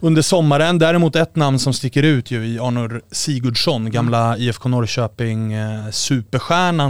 under 0.00 0.22
sommaren. 0.22 0.78
Däremot 0.78 1.16
ett 1.16 1.36
namn 1.36 1.58
som 1.58 1.72
sticker 1.72 2.02
ut 2.02 2.30
ju 2.30 2.46
i 2.46 2.58
Arnor 2.58 3.02
Sigurdsson, 3.10 3.90
gamla 3.90 4.38
IFK 4.38 4.68
Norrköping 4.68 5.52
eh, 5.52 5.90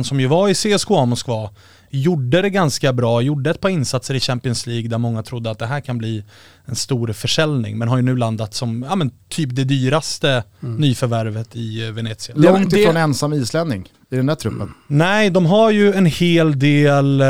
som 0.02 0.20
ju 0.20 0.26
var 0.26 0.48
i 0.48 0.54
CSKA 0.54 1.04
Moskva 1.04 1.50
gjorde 1.90 2.42
det 2.42 2.50
ganska 2.50 2.92
bra, 2.92 3.22
gjorde 3.22 3.50
ett 3.50 3.60
par 3.60 3.68
insatser 3.68 4.14
i 4.14 4.20
Champions 4.20 4.66
League 4.66 4.88
där 4.88 4.98
många 4.98 5.22
trodde 5.22 5.50
att 5.50 5.58
det 5.58 5.66
här 5.66 5.80
kan 5.80 5.98
bli 5.98 6.24
en 6.64 6.76
stor 6.76 7.12
försäljning, 7.12 7.78
men 7.78 7.88
har 7.88 7.96
ju 7.96 8.02
nu 8.02 8.16
landat 8.16 8.54
som 8.54 8.86
ja, 8.88 8.96
men 8.96 9.10
typ 9.28 9.54
det 9.54 9.64
dyraste 9.64 10.44
mm. 10.60 10.76
nyförvärvet 10.76 11.56
i 11.56 11.86
eh, 11.86 11.92
Venezia. 11.92 12.34
Långt 12.38 12.72
ifrån 12.72 12.94
det... 12.94 13.00
ensam 13.00 13.32
islänning 13.32 13.88
i 14.10 14.16
den 14.16 14.26
där 14.26 14.34
truppen. 14.34 14.62
Mm. 14.62 14.74
Nej, 14.86 15.30
de 15.30 15.46
har 15.46 15.70
ju 15.70 15.92
en 15.92 16.06
hel 16.06 16.58
del 16.58 17.20
eh, 17.20 17.28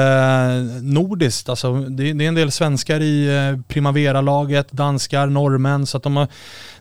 nordiskt, 0.82 1.48
alltså 1.48 1.74
det, 1.74 2.12
det, 2.12 2.24
är 2.24 2.28
en 2.28 2.34
del 2.34 2.50
svenskar 2.50 3.00
i 3.00 3.36
eh, 3.36 3.60
Primavera-laget, 3.68 4.72
danskar, 4.72 5.26
norrmän, 5.26 5.86
så 5.86 5.96
att 5.96 6.02
de 6.02 6.16
har 6.16 6.28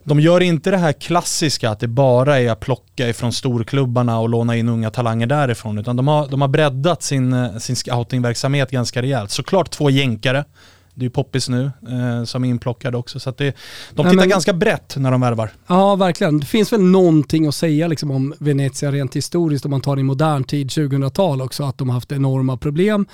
de 0.08 0.20
gör 0.20 0.42
inte 0.42 0.72
det 0.72 0.78
här 0.78 0.94
klassiska 0.94 1.70
att 1.70 1.80
det 1.80 1.88
bara 1.88 2.40
är 2.40 2.52
att 2.52 2.60
plocka 2.60 3.10
ifrån 3.10 3.34
storklubbarna 3.34 4.20
och 4.20 4.30
låna 4.30 4.56
in 4.56 4.70
unga 4.70 4.90
talanger 4.90 5.28
därifrån, 5.28 5.78
utan 5.78 5.96
de 5.96 6.08
har, 6.08 6.28
de 6.28 6.42
har 6.42 6.48
breddat 6.48 7.04
sin, 7.04 7.34
eh, 7.34 7.58
sin 7.58 7.76
scoutingverksamhet 7.76 8.72
ganska 8.72 9.02
rejält. 9.02 9.32
Såklart 9.32 9.72
två 9.72 9.90
jänkare, 9.90 10.46
det 10.94 11.02
är 11.02 11.04
ju 11.04 11.10
poppis 11.10 11.50
nu 11.50 11.72
eh, 11.90 12.24
som 12.24 12.44
är 12.44 12.50
inplockade 12.50 12.98
också. 12.98 13.20
Så 13.20 13.32
det, 13.32 13.56
de 13.94 14.04
tittar 14.04 14.16
men, 14.16 14.30
ganska 14.30 14.54
brett 14.54 14.96
när 14.98 15.12
de 15.12 15.22
värvar. 15.22 15.50
Ja, 15.68 15.96
verkligen. 15.96 16.40
Det 16.40 16.46
finns 16.46 16.74
väl 16.74 16.82
någonting 16.82 17.48
att 17.48 17.56
säga 17.56 17.88
liksom, 17.88 18.12
om 18.12 18.34
Venezia 18.40 18.92
rent 18.92 19.16
historiskt 19.16 19.66
om 19.66 19.72
man 19.72 19.82
tar 19.82 20.00
i 20.00 20.04
modern 20.04 20.44
tid, 20.44 20.68
2000-tal 20.68 21.42
också, 21.42 21.64
att 21.64 21.78
de 21.78 21.90
har 21.90 21.94
haft 21.94 22.12
enorma 22.12 22.58
problem. 22.58 23.06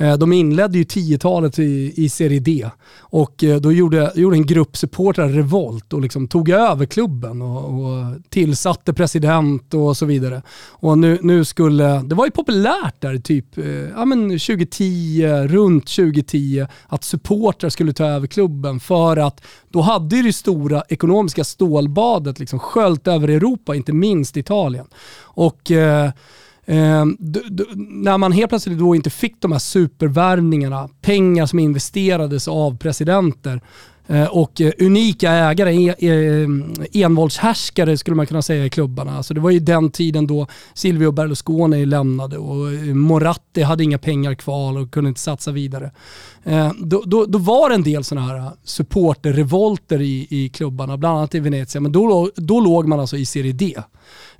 Eh, 0.00 0.16
de 0.16 0.32
inledde 0.32 0.78
ju 0.78 0.84
10-talet 0.84 1.58
i, 1.58 1.92
i 1.96 2.08
Serie 2.08 2.40
D 2.40 2.70
och 2.98 3.44
eh, 3.44 3.56
då 3.56 3.72
gjorde, 3.72 4.12
gjorde 4.14 4.36
en 4.36 4.46
grupp 4.46 4.76
supportrar 4.76 5.28
revolt 5.28 5.92
och 5.92 6.00
liksom 6.00 6.28
tog 6.28 6.48
över 6.48 6.86
klubben 6.86 7.42
och, 7.42 7.64
och, 7.64 8.04
tillsatte 8.28 8.92
president 8.92 9.74
och 9.74 9.96
så 9.96 10.06
vidare. 10.06 10.42
Och 10.68 10.98
nu, 10.98 11.18
nu 11.22 11.44
skulle, 11.44 12.02
det 12.02 12.14
var 12.14 12.24
ju 12.24 12.30
populärt 12.30 13.00
där 13.00 13.18
typ 13.18 13.58
eh, 13.58 13.66
ja, 13.66 14.04
men 14.04 14.28
2010, 14.28 15.26
runt 15.48 15.86
2010, 15.86 16.66
att 16.86 17.04
supportrar 17.04 17.70
skulle 17.70 17.92
ta 17.92 18.04
över 18.04 18.26
klubben 18.26 18.80
för 18.80 19.16
att 19.16 19.40
då 19.68 19.80
hade 19.80 20.16
ju 20.16 20.22
det 20.22 20.32
stora 20.32 20.82
ekonomiska 20.88 21.44
stålbadet 21.44 22.38
liksom 22.38 22.58
sköljt 22.58 23.06
över 23.06 23.28
Europa, 23.28 23.74
inte 23.74 23.92
minst 23.92 24.36
Italien. 24.36 24.86
Och 25.20 25.70
eh, 25.70 26.10
Eh, 26.68 27.04
när 27.76 28.18
man 28.18 28.32
helt 28.32 28.48
plötsligt 28.48 28.78
då 28.78 28.94
inte 28.94 29.10
fick 29.10 29.40
de 29.40 29.52
här 29.52 29.58
supervärvningarna, 29.58 30.88
pengar 31.00 31.46
som 31.46 31.58
investerades 31.58 32.48
av 32.48 32.76
presidenter 32.78 33.60
eh, 34.06 34.24
och 34.24 34.60
eh, 34.60 34.72
unika 34.78 35.30
ägare, 35.30 35.74
e, 35.74 35.94
e, 35.98 36.08
eh, 36.08 37.02
envåldshärskare 37.04 37.98
skulle 37.98 38.16
man 38.16 38.26
kunna 38.26 38.42
säga 38.42 38.64
i 38.64 38.70
klubbarna. 38.70 39.16
Alltså 39.16 39.34
det 39.34 39.40
var 39.40 39.50
ju 39.50 39.58
den 39.58 39.90
tiden 39.90 40.26
då 40.26 40.46
Silvio 40.74 41.12
Berlusconi 41.12 41.86
lämnade 41.86 42.38
och 42.38 42.72
eh, 42.72 42.94
Moratti 42.94 43.62
hade 43.62 43.84
inga 43.84 43.98
pengar 43.98 44.34
kvar 44.34 44.78
och 44.78 44.90
kunde 44.90 45.08
inte 45.08 45.20
satsa 45.20 45.52
vidare. 45.52 45.90
Eh, 46.44 46.72
då, 46.78 47.02
då, 47.06 47.26
då 47.26 47.38
var 47.38 47.68
det 47.68 47.74
en 47.74 47.82
del 47.82 48.04
sådana 48.04 48.26
här 48.26 48.50
supporterrevolter 48.64 50.00
i, 50.00 50.26
i 50.30 50.48
klubbarna, 50.48 50.96
bland 50.96 51.18
annat 51.18 51.34
i 51.34 51.40
Venezia, 51.40 51.80
men 51.80 51.92
då, 51.92 52.30
då 52.36 52.60
låg 52.60 52.88
man 52.88 53.00
alltså 53.00 53.16
i 53.16 53.26
Serie 53.26 53.52
D. 53.52 53.74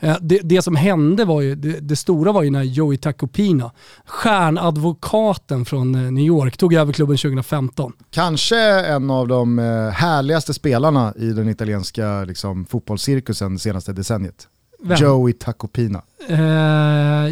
Eh, 0.00 0.16
det, 0.20 0.40
det, 0.44 0.62
som 0.62 0.76
hände 0.76 1.24
var 1.24 1.40
ju, 1.40 1.54
det, 1.54 1.80
det, 1.80 1.96
stora 1.96 2.32
var 2.32 2.42
ju 2.42 2.50
när 2.50 2.62
Joey 2.62 2.96
Tacopina, 2.96 3.72
stjärnadvokaten 4.06 5.64
från 5.64 5.94
eh, 5.94 6.12
New 6.12 6.24
York, 6.24 6.56
tog 6.56 6.74
över 6.74 6.92
klubben 6.92 7.16
2015. 7.16 7.92
Kanske 8.11 8.58
en 8.87 9.11
av 9.11 9.28
de 9.28 9.58
eh, 9.58 9.88
härligaste 9.88 10.54
spelarna 10.54 11.14
i 11.16 11.32
den 11.32 11.48
italienska 11.48 12.24
liksom, 12.24 12.66
fotbollscirkusen 12.66 13.54
det 13.54 13.61
senaste 13.61 13.92
decenniet. 13.92 14.48
Vem? 14.82 14.98
Joey 15.00 15.32
Tacopina. 15.32 16.02
Uh, 16.30 16.38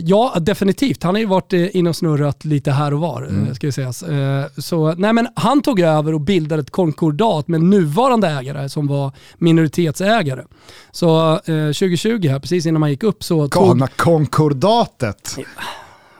ja, 0.04 0.36
definitivt. 0.40 1.02
Han 1.02 1.14
har 1.14 1.20
ju 1.20 1.26
varit 1.26 1.52
uh, 1.52 1.76
inne 1.76 1.90
och 1.90 1.96
snurrat 1.96 2.44
lite 2.44 2.70
här 2.70 2.94
och 2.94 3.00
var, 3.00 3.22
mm. 3.22 3.46
uh, 3.46 3.54
ska 3.54 3.72
sägas. 3.72 4.02
Uh, 4.02 4.44
så, 4.58 4.94
nej, 4.94 5.12
men 5.12 5.28
han 5.36 5.62
tog 5.62 5.80
över 5.80 6.14
och 6.14 6.20
bildade 6.20 6.62
ett 6.62 6.70
konkordat 6.70 7.48
med 7.48 7.60
nuvarande 7.60 8.28
ägare 8.28 8.68
som 8.68 8.86
var 8.86 9.12
minoritetsägare. 9.38 10.44
Så 10.90 11.38
2020 11.46 12.28
här, 12.28 12.38
precis 12.38 12.66
innan 12.66 12.80
man 12.80 12.90
gick 12.90 13.02
upp 13.02 13.24
så... 13.24 13.46
Galna 13.46 13.86
tog... 13.86 13.96
konkordatet! 13.96 15.36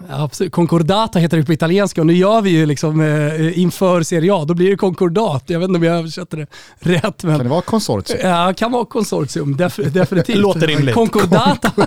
Absolut. 0.09 0.52
Concordata 0.52 1.18
heter 1.18 1.37
det 1.37 1.44
på 1.44 1.52
italienska 1.52 2.00
och 2.00 2.06
nu 2.06 2.12
gör 2.12 2.40
vi 2.40 2.50
ju 2.50 2.66
liksom 2.66 3.00
eh, 3.00 3.59
inför 3.59 4.02
Serie 4.02 4.35
A, 4.35 4.44
då 4.44 4.54
blir 4.54 4.70
det 4.70 4.76
konkordat. 4.76 5.44
Jag 5.46 5.61
vet 5.61 5.68
inte 5.68 5.78
om 5.78 5.85
jag 5.85 5.96
översätter 5.98 6.37
det 6.37 6.46
rätt. 6.78 7.22
Men... 7.22 7.37
Kan 7.37 7.44
det 7.44 7.50
vara 7.50 7.62
konsortium? 7.62 8.18
Ja, 8.22 8.46
det 8.46 8.54
kan 8.54 8.72
vara 8.72 8.85
konsortium, 8.85 9.56
def 9.56 9.76
definitivt. 9.76 10.37
Låter 10.38 10.66
rimligt. 10.66 10.94
Concordata. 10.94 11.72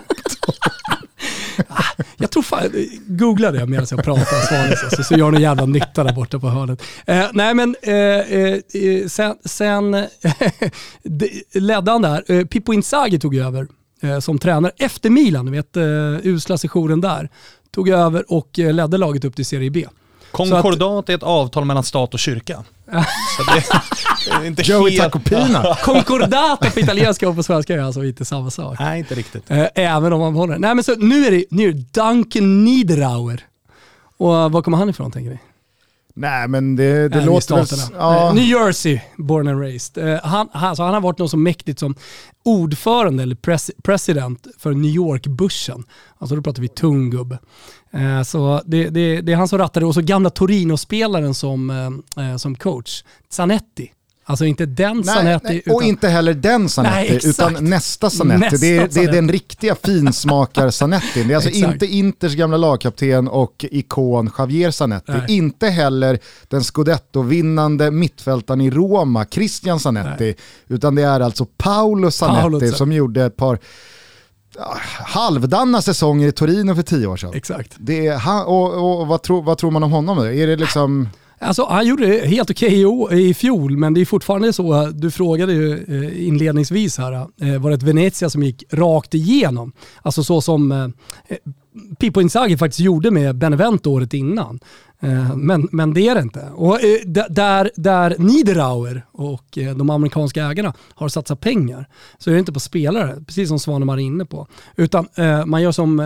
Jag 2.18 2.32
tror 2.32 2.44
fan, 2.44 2.70
googla 3.08 3.52
det 3.52 3.66
medan 3.66 3.86
jag 3.92 4.04
pratar 4.04 4.48
Svanes, 4.48 4.84
alltså, 4.84 5.04
så 5.04 5.14
gör 5.14 5.32
någon 5.32 5.42
jävla 5.42 5.66
nytta 5.66 6.04
där 6.04 6.14
borta 6.14 6.40
på 6.40 6.50
hörnet. 6.50 6.82
Eh, 7.06 7.26
nej 7.34 7.54
men 7.54 7.76
eh, 7.82 7.96
eh, 7.96 9.08
sen, 9.08 9.36
sen 9.46 9.92
ledde 11.54 11.92
han 11.92 12.02
där, 12.02 12.24
eh, 12.28 12.46
Pippo 12.46 12.74
Inzaghi 12.74 13.20
tog 13.20 13.36
över 13.36 13.68
eh, 14.02 14.20
som 14.20 14.40
tränare 14.40 14.72
efter 14.78 15.10
Milan, 15.10 15.46
du 15.46 15.52
vet 15.52 15.78
usla 16.24 16.58
sessionen 16.58 17.02
där. 17.02 17.30
Tog 17.72 17.90
över 17.90 18.34
och 18.34 18.60
uh, 18.60 18.74
ledde 18.74 18.98
laget 18.98 19.26
upp 19.26 19.36
till 19.36 19.46
Serie 19.46 19.70
B. 19.70 19.86
Konkordat 20.32 21.04
att, 21.04 21.10
är 21.10 21.16
ett 21.16 21.24
avtal 21.24 21.66
mellan 21.66 21.84
stat 21.84 22.14
och 22.14 22.20
kyrka. 22.20 22.64
så 23.38 23.44
det, 24.42 24.48
inte 24.48 24.62
Joey 24.62 24.92
helt... 24.92 25.04
Tacopina. 25.04 25.78
Konkordat 25.84 26.74
på 26.74 26.80
italienska 26.80 27.30
och 27.30 27.36
på 27.36 27.44
svenska 27.44 27.74
är 27.74 27.80
alltså 27.80 28.04
inte 28.04 28.26
samma 28.26 28.50
sak. 28.50 28.80
Nej, 28.80 29.00
inte 29.00 29.16
riktigt. 29.16 29.44
Även 29.76 30.14
om 30.14 30.20
man 30.20 30.36
håller 30.36 30.58
Nej 30.58 30.76
men 30.76 30.84
så 30.84 30.96
nu 30.96 31.26
är 31.26 31.32
det, 31.32 31.46
nu 31.50 31.70
är 31.70 31.74
det 31.74 31.94
Duncan 31.94 32.64
Niederauer. 32.64 33.46
Och 34.18 34.52
var 34.52 34.62
kommer 34.62 34.78
han 34.78 34.90
ifrån 34.90 35.12
tänker 35.12 35.30
ni? 35.32 35.40
Nej 36.16 36.48
men 36.48 36.76
det, 36.76 37.10
det 37.10 37.26
låter 37.26 37.56
väl... 37.56 37.66
Ja. 37.94 38.34
New 38.34 38.46
Jersey, 38.46 39.00
born 39.18 39.48
and 39.48 39.62
raised. 39.62 40.04
Uh, 40.04 40.20
han, 40.24 40.50
han, 40.54 40.76
så 40.76 40.84
han 40.84 40.94
har 40.94 41.02
varit 41.02 41.18
något 41.18 41.32
så 41.32 41.38
mäktigt 41.38 41.80
som 41.80 41.96
ordförande 42.44 43.24
eller 43.24 43.36
pres, 43.36 43.72
president 43.84 44.48
för 44.58 44.72
New 44.72 44.92
York-börsen. 44.92 45.84
Alltså 46.18 46.36
då 46.36 46.42
pratar 46.42 46.62
vi 46.62 46.68
tung 46.68 47.10
gubbe. 47.10 47.40
Uh, 47.96 48.24
så 48.24 48.62
det, 48.66 48.90
det, 48.90 49.22
det, 49.22 49.32
är 49.32 49.36
han 49.36 49.48
som 49.48 49.60
rattade 49.60 49.86
och 49.86 49.94
så 49.94 50.02
gamla 50.02 50.30
Torino-spelaren 50.30 51.34
som, 51.34 51.70
uh, 52.18 52.38
som 52.38 52.56
coach, 52.56 53.04
Zanetti. 53.30 53.92
Alltså 54.30 54.46
inte 54.46 54.66
den 54.66 54.98
nej, 54.98 55.06
Zanetti. 55.06 55.48
Nej, 55.48 55.58
utan... 55.58 55.76
Och 55.76 55.84
inte 55.84 56.08
heller 56.08 56.34
den 56.34 56.70
Zanetti, 56.70 57.12
nej, 57.12 57.20
utan 57.24 57.54
nästa 57.60 58.10
Zanetti. 58.10 58.40
Nästa 58.40 58.58
det, 58.58 58.78
är, 58.78 58.88
det 58.88 59.04
är 59.04 59.12
den 59.12 59.32
riktiga 59.32 59.76
finsmakar-Zanetti. 59.76 61.24
Det 61.24 61.34
är 61.34 61.36
alltså 61.36 61.50
inte 61.50 61.86
Inters 61.86 62.36
gamla 62.36 62.58
lagkapten 62.58 63.28
och 63.28 63.66
ikon 63.72 64.32
Javier 64.38 64.72
Zanetti. 64.72 65.12
Nej. 65.12 65.26
Inte 65.28 65.68
heller 65.68 66.20
den 66.48 66.64
scudetto-vinnande 66.64 67.92
mittfältaren 67.92 68.62
i 68.62 68.70
Roma, 68.70 69.26
Christian 69.26 69.80
Zanetti. 69.80 70.36
Utan 70.68 70.96
det 70.96 71.04
är 71.04 71.20
alltså 71.20 71.46
Paolo 71.46 72.12
Zanetti 72.12 72.42
Paolo 72.42 72.72
som 72.72 72.92
gjorde 72.92 73.26
ett 73.26 73.38
par 73.38 73.60
halvdanna 75.06 75.82
säsonger 75.82 76.28
i 76.28 76.32
Torino 76.32 76.76
för 76.76 76.84
tio 76.84 77.08
år 77.08 77.18
sedan. 77.18 77.32
Exakt. 77.34 77.76
Det 77.78 78.08
är, 78.08 78.48
och, 78.48 79.00
och 79.00 79.08
vad, 79.08 79.22
tror, 79.22 79.44
vad 79.44 79.58
tror 79.58 79.72
man 79.72 79.84
om 79.84 79.92
honom? 79.92 80.18
Är 80.18 80.48
det 80.48 80.56
liksom... 80.56 81.10
Alltså, 81.42 81.66
han 81.66 81.88
gjorde 81.88 82.06
det 82.06 82.28
helt 82.28 82.52
okej 82.52 82.86
okay 82.86 83.22
i, 83.22 83.34
fjol, 83.34 83.78
men 83.78 83.94
det 83.94 84.02
är 84.02 84.06
fortfarande 84.06 84.54
så, 84.54 84.74
eh, 84.74 84.88
du 84.88 85.12
frågade 85.12 85.54
ju 85.54 85.74
eh, 85.74 86.28
inledningsvis 86.28 86.98
här, 86.98 87.14
eh, 87.14 87.62
var 87.62 87.70
det 87.70 87.76
ett 87.76 87.84
Venezia 87.84 88.30
som 88.30 88.44
gick 88.44 88.64
rakt 88.72 89.14
igenom? 89.14 89.72
Alltså 90.02 90.24
så 90.24 90.42
som 90.42 90.94
Pippo 92.00 92.22
Inzaghi 92.22 92.58
faktiskt 92.58 92.80
gjorde 92.80 93.12
med 93.12 93.36
Benevento 93.36 93.92
året 93.92 94.14
innan. 94.14 94.60
Eh, 95.02 95.36
men, 95.36 95.68
men 95.72 95.94
det 95.94 96.08
är 96.08 96.16
det 96.16 96.22
inte. 96.22 96.50
Och 96.56 96.84
eh, 96.84 97.00
där, 97.30 97.72
där 97.76 98.16
Niederauer 98.20 99.06
och 99.12 99.58
eh, 99.58 99.76
de 99.76 99.90
amerikanska 99.90 100.46
ägarna 100.46 100.74
har 100.94 101.10
satsat 101.10 101.40
pengar 101.40 101.88
så 102.18 102.30
är 102.30 102.34
det 102.34 102.40
inte 102.40 102.54
på 102.54 102.60
spelare, 102.60 103.24
precis 103.28 103.50
som 103.50 103.60
Svanemar 103.60 103.94
är 103.94 104.02
inne 104.02 104.26
på. 104.26 104.48
Utan 104.76 105.08
man 105.46 105.62
gör 105.62 105.72
som 105.72 106.02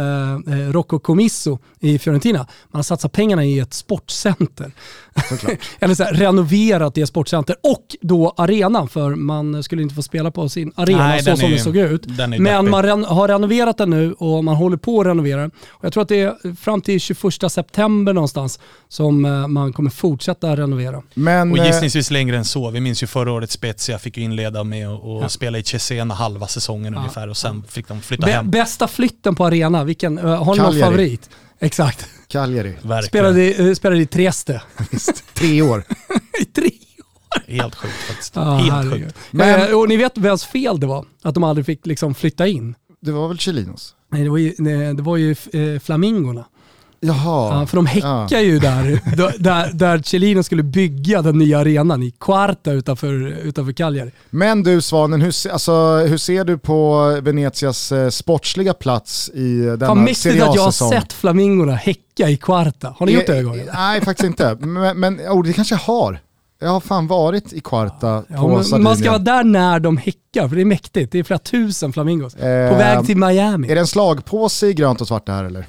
Rocco 0.71 0.99
Comisso 0.99 1.59
i 1.79 1.99
Fiorentina, 1.99 2.39
man 2.39 2.79
har 2.79 2.83
satsat 2.83 3.11
pengarna 3.11 3.45
i 3.45 3.59
ett 3.59 3.73
sportcenter. 3.73 4.71
Eller 5.79 5.95
så 5.95 6.03
här, 6.03 6.13
renoverat 6.13 6.95
det 6.95 7.07
sportcenter 7.07 7.55
och 7.63 7.95
då 8.01 8.33
arenan, 8.37 8.87
för 8.87 9.15
man 9.15 9.63
skulle 9.63 9.81
inte 9.81 9.95
få 9.95 10.01
spela 10.01 10.31
på 10.31 10.49
sin 10.49 10.71
arena 10.75 11.07
Nej, 11.07 11.23
så 11.23 11.37
som 11.37 11.51
det 11.51 11.59
såg 11.59 11.77
ut. 11.77 12.05
Men 12.39 12.69
man 12.69 12.83
ren 12.83 13.03
har 13.03 13.27
renoverat 13.27 13.77
den 13.77 13.89
nu 13.89 14.13
och 14.13 14.43
man 14.43 14.55
håller 14.55 14.77
på 14.77 15.01
att 15.01 15.07
renovera 15.07 15.45
och 15.69 15.85
Jag 15.85 15.93
tror 15.93 16.01
att 16.01 16.09
det 16.09 16.21
är 16.21 16.55
fram 16.55 16.81
till 16.81 16.99
21 16.99 17.51
september 17.51 18.13
någonstans 18.13 18.59
som 18.89 19.25
eh, 19.25 19.47
man 19.47 19.73
kommer 19.73 19.89
fortsätta 19.89 20.55
renovera. 20.55 21.01
Men, 21.13 21.51
och 21.51 21.57
eh, 21.57 21.65
gissningsvis 21.65 22.11
längre 22.11 22.37
än 22.37 22.45
så. 22.45 22.69
Vi 22.69 22.79
minns 22.79 23.03
ju 23.03 23.07
förra 23.07 23.31
året 23.31 23.51
Spezia 23.51 23.99
fick 23.99 24.17
ju 24.17 24.23
inleda 24.23 24.63
med 24.63 24.87
att 24.87 25.01
ja. 25.03 25.29
spela 25.29 25.57
i 25.57 25.63
Cesena 25.63 26.13
halva 26.13 26.47
säsongen 26.47 26.93
ja. 26.93 26.99
ungefär 26.99 27.29
och 27.29 27.37
sen 27.37 27.63
fick 27.67 27.87
de 27.87 28.01
flytta 28.01 28.25
Be 28.25 28.31
hem. 28.31 28.49
Bästa 28.49 28.87
flytten 28.87 29.35
på 29.35 29.45
arena, 29.45 29.83
vilken, 29.83 30.19
uh, 30.19 30.43
har 30.43 30.55
ni 30.55 30.61
någon 30.61 30.79
favorit? 30.79 31.29
Exakt. 31.59 32.07
Cagliari. 32.27 32.75
Spelade, 33.07 33.63
uh, 33.63 33.73
spelade 33.73 34.01
i 34.01 34.05
Trieste. 34.05 34.61
Tre 35.33 35.61
år. 35.61 35.83
I 36.41 36.45
tre 36.45 36.69
Helt 37.47 37.75
sjukt 37.75 37.93
faktiskt. 37.93 38.37
Ah, 38.37 38.55
Helt 38.55 38.93
sjukt. 38.93 39.15
Men, 39.31 39.75
och 39.75 39.89
ni 39.89 39.97
vet 39.97 40.17
vems 40.17 40.45
fel 40.45 40.79
det 40.79 40.87
var? 40.87 41.05
Att 41.21 41.33
de 41.33 41.43
aldrig 41.43 41.65
fick 41.65 41.85
liksom 41.85 42.15
flytta 42.15 42.47
in? 42.47 42.75
Det 43.01 43.11
var 43.11 43.27
väl 43.27 43.37
Chelinos? 43.37 43.95
Nej, 44.11 44.23
det 44.23 44.29
var 44.29 44.37
ju, 44.37 44.53
det 44.93 45.01
var 45.01 45.17
ju 45.17 45.35
eh, 45.53 45.79
flamingorna. 45.79 46.45
Jaha. 47.05 47.59
Ja, 47.59 47.65
för 47.65 47.75
de 47.75 47.85
häckar 47.85 48.27
ja. 48.29 48.41
ju 48.41 48.59
där, 48.59 49.01
där, 49.39 49.73
där 49.73 50.01
Celino 50.05 50.43
skulle 50.43 50.63
bygga 50.63 51.21
den 51.21 51.37
nya 51.37 51.59
arenan 51.59 52.03
i 52.03 52.11
Quarta 52.19 52.71
utanför, 52.71 53.13
utanför 53.43 53.73
Cagliari. 53.73 54.11
Men 54.29 54.63
du 54.63 54.81
Svanen, 54.81 55.21
hur, 55.21 55.51
alltså, 55.51 55.97
hur 55.97 56.17
ser 56.17 56.45
du 56.45 56.57
på 56.57 57.07
Venetias 57.21 57.91
eh, 57.91 58.09
sportsliga 58.09 58.73
plats 58.73 59.29
i 59.33 59.59
denna 59.59 59.85
Fan, 59.85 60.03
mäktigt 60.03 60.43
att 60.43 60.55
jag 60.55 60.63
har 60.63 60.71
sett 60.71 61.13
flamingorna 61.13 61.75
häcka 61.75 62.29
i 62.29 62.37
Quarta. 62.37 62.95
Har 62.97 63.05
ni 63.05 63.11
gjort 63.11 63.27
det 63.27 63.41
någon 63.41 63.57
gång? 63.57 63.67
Nej, 63.73 64.01
faktiskt 64.01 64.27
inte. 64.27 64.55
Men, 64.55 64.99
men 64.99 65.19
oh, 65.19 65.43
det 65.43 65.53
kanske 65.53 65.75
jag 65.75 65.79
har. 65.79 66.19
Jag 66.61 66.69
har 66.69 66.79
fan 66.79 67.07
varit 67.07 67.53
i 67.53 67.61
Quarta 67.61 68.23
ja, 68.27 68.41
på 68.41 68.63
Sardinien. 68.63 68.83
Man 68.83 68.97
ska 68.97 69.09
vara 69.09 69.19
där 69.19 69.43
när 69.43 69.79
de 69.79 69.97
häckar, 69.97 70.47
för 70.47 70.55
det 70.55 70.61
är 70.61 70.65
mäktigt. 70.65 71.11
Det 71.11 71.19
är 71.19 71.23
flera 71.23 71.39
tusen 71.39 71.93
flamingos. 71.93 72.35
Eh, 72.35 72.71
på 72.71 72.77
väg 72.77 73.05
till 73.05 73.17
Miami. 73.17 73.71
Är 73.71 73.75
det 73.75 73.81
en 73.81 73.87
slagpåse 73.87 74.67
i 74.67 74.73
grönt 74.73 75.01
och 75.01 75.07
svart 75.07 75.25
det 75.25 75.31
här 75.31 75.43
eller? 75.43 75.65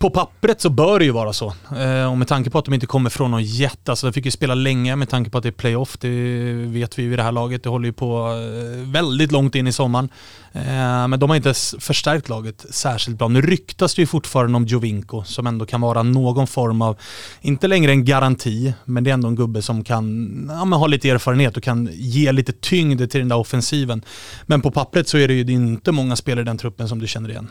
På 0.00 0.10
pappret 0.10 0.60
så 0.60 0.70
bör 0.70 0.98
det 0.98 1.04
ju 1.04 1.10
vara 1.10 1.32
så. 1.32 1.54
Eh, 1.76 2.10
och 2.10 2.18
med 2.18 2.28
tanke 2.28 2.50
på 2.50 2.58
att 2.58 2.64
de 2.64 2.74
inte 2.74 2.86
kommer 2.86 3.10
från 3.10 3.30
någon 3.30 3.44
jätte, 3.44 3.92
alltså 3.92 4.06
de 4.06 4.12
fick 4.12 4.24
ju 4.24 4.30
spela 4.30 4.54
länge 4.54 4.96
med 4.96 5.08
tanke 5.08 5.30
på 5.30 5.38
att 5.38 5.42
det 5.42 5.48
är 5.48 5.52
playoff, 5.52 5.96
det 5.98 6.08
vet 6.52 6.98
vi 6.98 7.02
ju 7.02 7.12
i 7.12 7.16
det 7.16 7.22
här 7.22 7.32
laget. 7.32 7.62
Det 7.62 7.68
håller 7.68 7.86
ju 7.86 7.92
på 7.92 8.28
eh, 8.28 8.90
väldigt 8.92 9.32
långt 9.32 9.54
in 9.54 9.66
i 9.66 9.72
sommaren. 9.72 10.08
Eh, 10.52 11.08
men 11.08 11.20
de 11.20 11.30
har 11.30 11.36
inte 11.36 11.54
förstärkt 11.78 12.28
laget 12.28 12.66
särskilt 12.70 13.18
bra. 13.18 13.28
Nu 13.28 13.40
ryktas 13.42 13.94
det 13.94 14.02
ju 14.02 14.06
fortfarande 14.06 14.56
om 14.56 14.66
Jovinko 14.66 15.24
som 15.24 15.46
ändå 15.46 15.66
kan 15.66 15.80
vara 15.80 16.02
någon 16.02 16.46
form 16.46 16.82
av, 16.82 16.96
inte 17.40 17.68
längre 17.68 17.90
en 17.90 18.04
garanti, 18.04 18.74
men 18.84 19.04
det 19.04 19.10
är 19.10 19.14
ändå 19.14 19.28
en 19.28 19.36
gubbe 19.36 19.62
som 19.62 19.84
kan 19.84 20.50
ja, 20.70 20.76
ha 20.76 20.86
lite 20.86 21.10
erfarenhet 21.10 21.56
och 21.56 21.62
kan 21.62 21.88
ge 21.92 22.32
lite 22.32 22.52
tyngd 22.52 23.10
till 23.10 23.20
den 23.20 23.28
där 23.28 23.36
offensiven. 23.36 24.02
Men 24.46 24.60
på 24.60 24.70
pappret 24.70 25.08
så 25.08 25.18
är 25.18 25.28
det 25.28 25.34
ju 25.34 25.52
inte 25.52 25.92
många 25.92 26.16
spelare 26.16 26.42
i 26.42 26.44
den 26.44 26.58
truppen 26.58 26.88
som 26.88 26.98
du 26.98 27.06
känner 27.06 27.30
igen. 27.30 27.48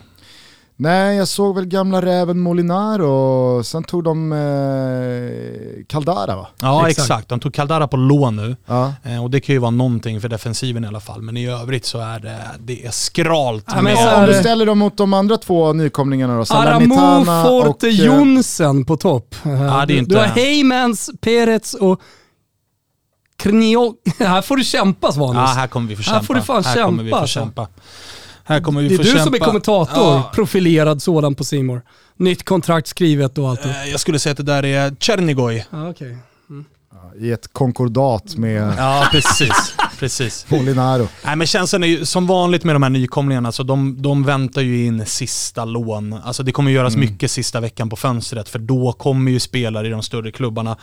Nej, 0.82 1.18
jag 1.18 1.28
såg 1.28 1.56
väl 1.56 1.66
gamla 1.66 2.02
räven 2.02 2.40
Molinaro, 2.40 3.64
sen 3.64 3.84
tog 3.84 4.04
de 4.04 4.32
eh, 4.32 5.86
Caldara 5.88 6.36
va? 6.36 6.48
Ja 6.62 6.90
exakt. 6.90 7.06
exakt. 7.06 7.30
de 7.30 7.40
tog 7.40 7.54
Caldara 7.54 7.88
på 7.88 7.98
lån 7.98 8.36
nu. 8.36 8.56
Ja. 8.66 8.94
Eh, 9.04 9.24
och 9.24 9.30
det 9.30 9.40
kan 9.40 9.56
ju 9.56 9.60
vara 9.60 9.72
någonting 9.72 10.22
för 10.22 10.30
defensiven 10.30 10.84
i 10.84 10.88
alla 10.88 11.00
fall. 11.00 11.22
Men 11.22 11.38
i 11.38 11.48
övrigt 11.50 11.86
så 11.86 12.00
är 12.00 12.20
det, 12.20 12.40
det 12.60 12.86
är 12.86 12.92
skralt. 12.92 13.66
Ja, 13.68 13.82
med... 13.82 14.20
Om 14.20 14.26
du 14.26 14.34
ställer 14.34 14.66
dem 14.66 14.80
mot 14.80 14.98
de 14.98 15.14
andra 15.14 15.38
två 15.38 15.74
nykomlingarna 15.74 16.38
då, 16.38 16.56
Aramo 16.56 17.26
Forte 17.26 17.70
och... 17.70 17.84
Eh, 17.84 18.06
Jonsen 18.06 18.86
på 18.86 18.98
topp. 18.98 19.36
Ja, 19.44 19.86
det 19.86 19.94
är 19.94 19.98
inte... 19.98 20.16
Du 20.16 20.20
har 20.20 20.28
Heymans, 20.28 21.10
Perez 21.22 21.74
och 21.74 22.02
Krnio... 23.38 23.94
Här 24.20 24.42
får 24.42 24.58
du 24.58 24.64
kämpa 24.64 25.12
Svanes. 25.12 25.36
Ja, 25.36 25.46
här 25.46 25.68
kommer 25.68 25.88
vi 25.88 25.96
få 25.96 26.04
kämpa. 26.04 26.18
Här 26.18 26.26
får 26.26 26.34
du 26.34 26.42
fan 26.42 26.64
här 26.64 26.76
kämpa. 26.76 26.86
Kommer 26.86 27.04
vi 27.04 27.10
få 27.10 27.16
alltså. 27.16 27.50
Här 28.50 28.62
kommer 28.62 28.82
vi 28.82 28.88
det 28.88 28.96
är 28.96 28.98
du 28.98 29.04
kämpa. 29.04 29.24
som 29.24 29.34
är 29.34 29.40
kommentator, 29.40 30.04
ja. 30.04 30.32
profilerad 30.34 31.02
sådan 31.02 31.36
på 31.36 31.44
Simor. 31.44 31.82
Nytt 32.18 32.46
kontrakt 32.46 32.88
skrivet 32.88 33.38
och 33.38 33.50
allt. 33.50 33.66
Eh, 33.66 33.90
jag 33.92 34.00
skulle 34.00 34.20
säga 34.20 34.32
att 34.32 34.38
det 34.38 34.44
där 34.44 34.66
är 34.66 34.96
Tjernigoj. 35.00 35.66
Ah, 35.70 35.90
okay. 35.90 36.16
Mm. 36.50 36.66
I 37.20 37.32
ett 37.32 37.54
konkordat 37.54 38.36
med... 38.36 38.74
Ja, 38.78 39.08
precis. 39.12 39.76
precis. 40.00 40.46
Molinaro. 40.50 41.08
Nej, 41.26 41.36
men 41.36 41.48
känslan 41.48 41.84
är 41.84 41.88
ju 41.88 42.06
som 42.06 42.28
vanligt 42.28 42.64
med 42.64 42.76
de 42.76 42.84
här 42.84 42.90
nykomlingarna, 42.90 43.52
så 43.52 43.64
de, 43.64 44.02
de 44.02 44.24
väntar 44.24 44.62
ju 44.62 44.86
in 44.86 45.06
sista 45.06 45.66
lån. 45.66 46.14
Alltså 46.14 46.44
det 46.44 46.52
kommer 46.52 46.72
göras 46.72 46.96
mm. 46.96 47.10
mycket 47.10 47.32
sista 47.32 47.60
veckan 47.60 47.90
på 47.90 47.96
fönstret, 47.96 48.50
för 48.50 48.60
då 48.60 48.94
kommer 48.94 49.32
ju 49.32 49.40
spelare 49.40 49.88
i 49.88 49.90
de 49.90 50.04
större 50.04 50.32
klubbarna 50.32 50.78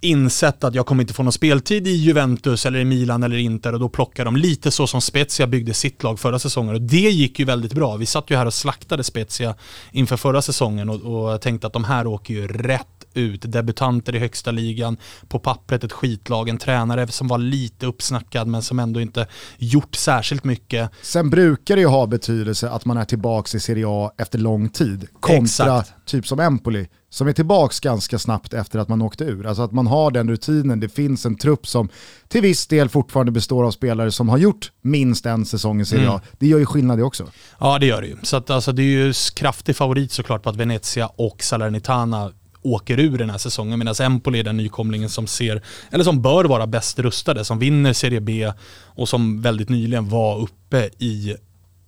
insett 0.00 0.64
att 0.64 0.74
jag 0.74 0.86
kommer 0.86 1.02
inte 1.02 1.14
få 1.14 1.22
någon 1.22 1.32
speltid 1.32 1.86
i 1.86 1.90
Juventus 1.90 2.66
eller 2.66 2.78
i 2.78 2.84
Milan 2.84 3.22
eller 3.22 3.36
Inter 3.36 3.72
och 3.72 3.80
då 3.80 3.88
plockar 3.88 4.24
de 4.24 4.36
lite 4.36 4.70
så 4.70 4.86
som 4.86 5.00
Spezia 5.00 5.46
byggde 5.46 5.74
sitt 5.74 6.02
lag 6.02 6.20
förra 6.20 6.38
säsongen 6.38 6.74
och 6.74 6.80
det 6.80 6.96
gick 6.96 7.38
ju 7.38 7.44
väldigt 7.44 7.72
bra. 7.72 7.96
Vi 7.96 8.06
satt 8.06 8.30
ju 8.30 8.36
här 8.36 8.46
och 8.46 8.54
slaktade 8.54 9.04
Spezia 9.04 9.54
inför 9.92 10.16
förra 10.16 10.42
säsongen 10.42 10.90
och, 10.90 11.32
och 11.32 11.40
tänkte 11.40 11.66
att 11.66 11.72
de 11.72 11.84
här 11.84 12.06
åker 12.06 12.34
ju 12.34 12.48
rätt 12.48 12.93
ut. 13.14 13.52
Debutanter 13.52 14.14
i 14.14 14.18
högsta 14.18 14.50
ligan, 14.50 14.96
på 15.28 15.38
pappret 15.38 15.84
ett 15.84 15.92
skitlag, 15.92 16.48
en 16.48 16.58
tränare 16.58 17.08
som 17.08 17.28
var 17.28 17.38
lite 17.38 17.86
uppsnackad 17.86 18.48
men 18.48 18.62
som 18.62 18.78
ändå 18.78 19.00
inte 19.00 19.26
gjort 19.58 19.94
särskilt 19.94 20.44
mycket. 20.44 20.90
Sen 21.02 21.30
brukar 21.30 21.76
det 21.76 21.80
ju 21.82 21.88
ha 21.88 22.06
betydelse 22.06 22.70
att 22.70 22.84
man 22.84 22.96
är 22.96 23.04
tillbaka 23.04 23.56
i 23.56 23.60
Serie 23.60 23.84
A 23.88 24.10
efter 24.18 24.38
lång 24.38 24.68
tid. 24.68 25.08
Kontra 25.20 25.44
Exakt. 25.80 25.92
typ 26.06 26.26
som 26.26 26.40
Empoli, 26.40 26.86
som 27.10 27.28
är 27.28 27.32
tillbaka 27.32 27.74
ganska 27.82 28.18
snabbt 28.18 28.54
efter 28.54 28.78
att 28.78 28.88
man 28.88 29.02
åkte 29.02 29.24
ur. 29.24 29.46
Alltså 29.46 29.62
att 29.62 29.72
man 29.72 29.86
har 29.86 30.10
den 30.10 30.30
rutinen, 30.30 30.80
det 30.80 30.88
finns 30.88 31.26
en 31.26 31.36
trupp 31.36 31.66
som 31.66 31.88
till 32.28 32.42
viss 32.42 32.66
del 32.66 32.88
fortfarande 32.88 33.32
består 33.32 33.64
av 33.64 33.70
spelare 33.70 34.12
som 34.12 34.28
har 34.28 34.38
gjort 34.38 34.72
minst 34.82 35.26
en 35.26 35.46
säsong 35.46 35.80
i 35.80 35.84
Serie 35.84 36.08
A. 36.08 36.12
Mm. 36.12 36.26
Det 36.38 36.46
gör 36.46 36.58
ju 36.58 36.66
skillnad 36.66 36.98
det 36.98 37.04
också. 37.04 37.26
Ja 37.60 37.78
det 37.78 37.86
gör 37.86 38.00
det 38.00 38.06
ju. 38.06 38.16
Så 38.22 38.36
att, 38.36 38.50
alltså, 38.50 38.72
det 38.72 38.82
är 38.82 39.06
ju 39.06 39.12
kraftig 39.34 39.76
favorit 39.76 40.12
såklart 40.12 40.42
på 40.42 40.50
att 40.50 40.56
Venezia 40.56 41.06
och 41.06 41.42
Salernitana 41.42 42.32
åker 42.64 43.00
ur 43.00 43.18
den 43.18 43.30
här 43.30 43.38
säsongen 43.38 43.78
medan 43.78 43.94
Empoli 44.00 44.38
är 44.40 44.44
den 44.44 44.56
nykomlingen 44.56 45.08
som 45.08 45.26
ser, 45.26 45.62
eller 45.90 46.04
som 46.04 46.22
bör 46.22 46.44
vara 46.44 46.66
bäst 46.66 46.98
rustade, 46.98 47.44
som 47.44 47.58
vinner 47.58 47.92
Serie 47.92 48.20
B 48.20 48.52
och 48.84 49.08
som 49.08 49.42
väldigt 49.42 49.68
nyligen 49.68 50.08
var 50.08 50.40
uppe 50.40 50.90
i 50.98 51.34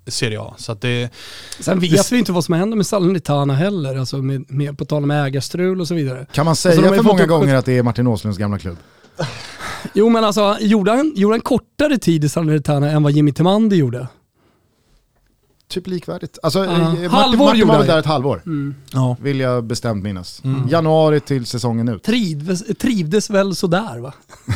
Serie 0.06 0.40
A. 0.40 0.54
Så 0.58 0.72
att 0.72 0.80
det, 0.80 1.10
Sen 1.60 1.80
vet 1.80 2.12
vi 2.12 2.18
inte 2.18 2.32
vad 2.32 2.44
som 2.44 2.54
händer 2.54 2.76
med 2.76 2.86
Salernitana 2.86 3.54
heller, 3.54 3.96
alltså 3.96 4.16
med, 4.16 4.44
med, 4.50 4.78
på 4.78 4.84
tal 4.84 5.02
om 5.04 5.10
ägarstrul 5.10 5.80
och 5.80 5.88
så 5.88 5.94
vidare. 5.94 6.26
Kan 6.32 6.44
man 6.44 6.50
Alltså, 6.52 6.70
säga 6.70 6.90
ju 6.90 6.96
för 6.96 7.02
många 7.02 7.22
upp- 7.22 7.28
gånger 7.28 7.54
att 7.54 7.64
det 7.64 7.78
är 7.78 7.82
Martin 7.82 8.06
Åslunds 8.06 8.38
gamla 8.38 8.58
klubb? 8.58 8.76
Jo 9.94 10.08
men 10.08 10.24
alltså, 10.24 10.56
gjorde 10.60 10.90
han, 10.90 11.12
gjorde 11.16 11.34
han 11.34 11.40
kortare 11.40 11.98
tid 11.98 12.24
i 12.24 12.28
Salernitana 12.28 12.90
än 12.90 13.02
vad 13.02 13.12
Jimmy 13.12 13.32
Timander 13.32 13.76
gjorde? 13.76 14.08
Typ 15.68 15.86
likvärdigt. 15.86 16.38
Alltså, 16.42 16.64
eh, 16.64 16.78
Martin, 16.78 17.10
Halvår 17.10 17.44
Martin 17.46 17.60
gjorde 17.60 17.72
var 17.72 17.78
väl 17.78 17.86
där 17.86 17.98
ett 17.98 18.06
halvår, 18.06 18.42
ja. 18.92 19.16
vill 19.20 19.40
jag 19.40 19.64
bestämt 19.64 20.02
minnas. 20.04 20.40
Mm. 20.44 20.68
Januari 20.68 21.20
till 21.20 21.46
säsongen 21.46 21.88
ut. 21.88 22.02
Trivdes, 22.02 22.62
trivdes 22.78 23.30
väl 23.30 23.54
sådär 23.56 23.98
va? 23.98 24.12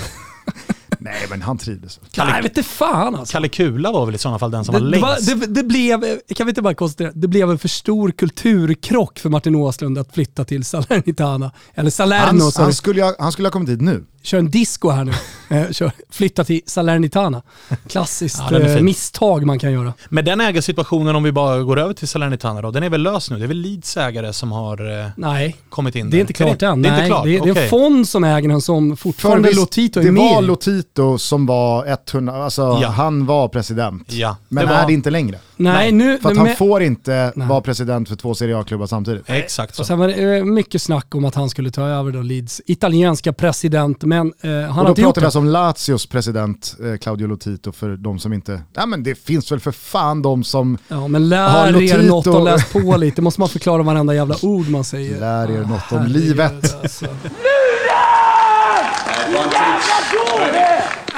Nej 1.03 1.27
men 1.31 1.43
han 1.43 1.59
trivdes. 1.59 2.01
Kalle- 2.11 2.33
Nej, 2.33 2.43
vet 2.43 2.57
inte 2.57 2.69
fan 2.69 3.15
alltså. 3.15 3.33
Kalle 3.33 3.49
Kula 3.49 3.93
var 3.93 4.07
väl 4.07 4.15
i 4.15 4.19
sådana 4.19 4.39
fall 4.39 4.51
den 4.51 4.65
som 4.65 4.75
Det, 4.75 4.81
var 4.81 4.87
längst. 4.89 5.27
det, 5.41 5.47
det 5.47 5.63
blev, 5.65 6.01
kan 6.35 6.47
vi 6.47 6.51
inte 6.51 6.63
bara 6.63 6.75
konstatera, 6.75 7.13
det 7.15 7.29
blev 7.29 7.51
en 7.51 7.59
för 7.59 7.69
stor 7.69 8.11
kulturkrock 8.11 9.19
för 9.19 9.29
Martin 9.31 9.55
Åslund 9.55 9.99
att 9.99 10.15
flytta 10.15 10.45
till 10.45 10.65
Salernitana. 10.65 11.53
Eller 11.75 11.91
Salerno, 11.91 12.41
Han, 12.43 12.53
han, 12.57 12.73
skulle 12.75 13.03
ha, 13.03 13.15
han 13.19 13.33
skulle 13.33 13.49
ha 13.49 13.53
kommit 13.53 13.69
hit 13.69 13.81
nu. 13.81 14.05
Kör 14.23 14.39
en 14.39 14.51
disco 14.51 14.89
här 14.91 15.05
nu. 15.05 15.13
Eh, 15.53 15.71
Kör, 15.71 15.93
flytta 16.11 16.45
till 16.45 16.61
Salernitana. 16.67 17.43
Klassiskt 17.89 18.43
Ja, 18.51 18.59
eh, 18.61 18.81
misstag 18.83 19.47
man 19.47 19.59
kan 19.59 19.73
göra. 19.73 19.93
Men 20.09 20.25
den 20.25 20.41
ägarsituationen, 20.41 21.17
om 21.17 21.23
vi 21.23 21.33
bara 21.33 21.59
går 21.63 21.79
över 21.79 21.95
till 21.95 22.09
Salernitana 22.09 22.63
då, 22.63 22.71
den 22.71 22.83
är 22.83 22.89
väl 22.91 23.03
lös 23.03 23.31
nu? 23.31 23.39
Det 23.39 23.45
är 23.45 23.49
väl 23.49 23.57
Leeds 23.57 23.97
ägare 23.97 24.33
som 24.33 24.53
har 24.53 25.01
eh, 25.01 25.07
Nej, 25.17 25.57
kommit 25.69 25.97
in 25.97 26.11
det 26.11 26.17
är 26.17 26.21
inte 26.21 26.33
klart 26.33 26.63
än. 26.63 26.83
Det 26.83 26.89
är 26.89 26.93
Nej, 26.93 27.01
inte 27.01 27.07
klart? 27.07 27.25
det, 27.25 27.37
är, 27.37 27.41
det 27.55 27.61
är 27.61 27.63
en 27.65 27.69
fond 27.69 28.09
som 28.09 28.25
äger 28.25 28.49
den 28.49 28.61
som 28.61 28.97
fortfarande 28.97 29.49
visst, 29.49 29.61
Lotito 29.61 30.01
är 30.01 30.05
det 30.05 30.13
med 30.13 30.23
var. 30.23 30.43
Lotito 30.43 31.19
som 31.19 31.47
var 31.47 31.99
100, 32.13 32.45
alltså 32.45 32.79
Ja. 32.83 32.89
han 32.89 33.27
var 33.27 33.49
president. 33.49 34.13
Ja, 34.13 34.37
Men 34.49 34.67
det 34.67 34.73
var- 34.73 34.79
är 34.83 34.87
det 34.87 34.93
inte 34.93 35.11
längre. 35.11 35.39
Nej, 35.57 35.73
Nej, 35.73 35.93
nu... 35.93 36.19
För 36.19 36.29
att 36.31 36.37
men- 36.37 36.47
han 36.47 36.57
får 36.57 36.83
inte 36.83 37.33
Nej. 37.37 37.49
vara 37.49 37.61
president 37.61 38.09
för 38.09 38.17
två 38.17 38.35
Serie 38.35 38.59
A-klubbar 38.59 38.87
samtidigt. 38.87 39.23
Exakt 39.27 39.75
så. 39.75 39.83
Och 39.83 39.87
sen 39.87 39.99
var 39.99 40.09
det 40.09 40.45
mycket 40.45 40.83
snack 40.83 41.15
om 41.15 41.25
att 41.25 41.35
han 41.35 41.51
skulle 41.51 41.71
ta 41.71 41.83
över 41.87 42.13
då 42.13 42.23
Leeds 42.23 42.61
italienska 42.67 43.33
president, 43.33 44.03
men 44.11 44.33
eh, 44.41 44.71
han 44.71 44.87
Och 44.87 44.95
då 44.97 45.03
pratar 45.03 45.21
vi 45.21 45.25
alltså 45.25 45.39
om 45.39 45.47
Lazios 45.47 46.07
president 46.07 46.77
eh, 46.85 46.97
Claudio 46.97 47.27
Lotito 47.27 47.73
för 47.73 47.97
de 47.97 48.19
som 48.19 48.33
inte... 48.33 48.63
Ja 48.75 48.87
men 48.87 49.03
det 49.03 49.15
finns 49.15 49.53
väl 49.53 49.61
för 49.61 49.73
fan 49.73 50.23
de 50.23 50.45
som 50.45 50.79
Ja, 50.89 51.09
men 51.09 51.29
lär 51.29 51.69
er 51.69 51.73
Lotito- 51.73 52.09
något 52.09 52.27
och 52.27 52.45
läs 52.45 52.73
på 52.73 52.97
lite. 52.97 53.23
måste 53.23 53.41
man 53.41 53.49
förklara 53.49 53.83
varenda 53.83 54.15
jävla 54.15 54.37
ord 54.43 54.69
man 54.69 54.85
säger. 54.85 55.21
lär 55.21 55.51
er 55.51 55.61
något 55.61 55.93
om 55.93 55.99
Herregud, 55.99 56.17
livet. 56.17 56.77
Alltså. 56.83 57.07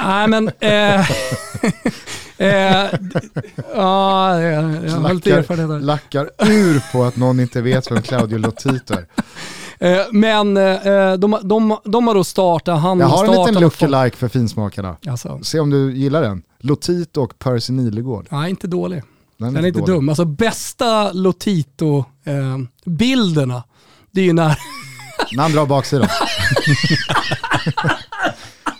Nej 0.03 0.27
men... 0.27 0.51
Eh, 0.59 0.99
eh, 2.37 2.89
ja, 3.75 4.41
jag, 4.41 4.61
har 4.91 5.13
lite 5.13 5.31
erfarenhet 5.31 5.83
lackar 5.83 6.29
ur 6.39 6.91
på 6.91 7.03
att 7.03 7.15
någon 7.15 7.39
inte 7.39 7.61
vet 7.61 7.91
vem 7.91 8.01
Claudio 8.01 8.37
Lotito 8.37 8.93
är. 8.93 9.05
Eh, 9.83 10.01
men 10.11 10.57
eh, 10.57 11.13
de, 11.17 11.37
de, 11.43 11.77
de 11.83 12.07
har 12.07 12.15
då 12.15 12.23
startat, 12.23 12.81
han 12.81 12.99
Jag 12.99 13.07
har 13.07 13.25
en 13.25 13.31
liten 13.31 13.53
lookalike 13.61 14.17
för 14.17 14.27
finsmakarna. 14.27 14.95
Alltså, 15.07 15.39
Se 15.43 15.59
om 15.59 15.69
du 15.69 15.95
gillar 15.97 16.21
den. 16.21 16.41
Lotito 16.59 17.21
och 17.21 17.39
Percy 17.39 17.73
Nilegård. 17.73 18.27
nej, 18.31 18.49
inte 18.49 18.67
dålig. 18.67 19.03
Den 19.37 19.53
Den 19.53 19.63
är 19.63 19.67
inte 19.67 19.79
dålig. 19.79 19.95
dum. 19.95 20.09
Alltså 20.09 20.25
bästa 20.25 21.11
Lotito-bilderna, 21.11 23.63
det 24.11 24.21
är 24.21 24.25
ju 24.25 24.33
när 24.33 24.57
När 25.35 25.43
han 25.43 25.51
drar 25.51 25.65
baksidan. 25.65 26.07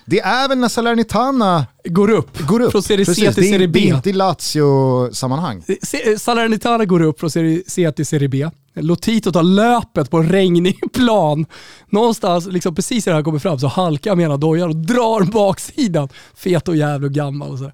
det 0.06 0.20
är 0.20 0.48
väl 0.50 0.58
när 0.58 0.68
Salernitana 0.70 1.66
går 1.86 2.10
upp, 2.10 2.40
går 2.48 2.60
upp. 2.62 2.72
från 2.72 2.84
Serie 2.84 3.06
C 3.06 3.10
Precis, 3.10 3.36
till 3.36 3.44
det 3.44 3.50
är- 3.50 3.52
Serie 3.52 3.68
Det 3.68 3.74
B. 3.74 3.90
är 3.90 3.96
inte 3.96 4.10
i 4.10 4.14
Lazio-sammanhang. 4.14 5.64
Se- 5.84 6.20
Salernitana 6.20 6.86
går 6.86 7.02
upp 7.02 7.20
från 7.20 7.30
Serie 7.32 7.64
C 7.68 7.92
till 7.92 8.06
Serie 8.06 8.28
B. 8.30 8.50
Lotito 8.76 9.32
tar 9.32 9.44
löpet 9.44 10.10
på 10.12 10.18
en 10.18 10.30
regnig 10.30 10.80
plan. 10.94 11.46
Någonstans, 11.90 12.48
liksom 12.48 12.76
precis 12.76 13.06
när 13.06 13.14
han 13.14 13.24
kommer 13.24 13.40
fram, 13.40 13.60
så 13.60 13.68
halkar 13.68 14.12
han 14.12 14.18
med 14.18 14.26
ena 14.26 14.38
dojan 14.38 14.70
och 14.70 14.76
drar 14.76 15.24
baksidan. 15.32 16.10
Fet 16.36 16.68
och 16.68 16.76
jävlig 16.76 17.10
och 17.10 17.16
gammal 17.16 17.52
och 17.52 17.58
sådär. 17.58 17.74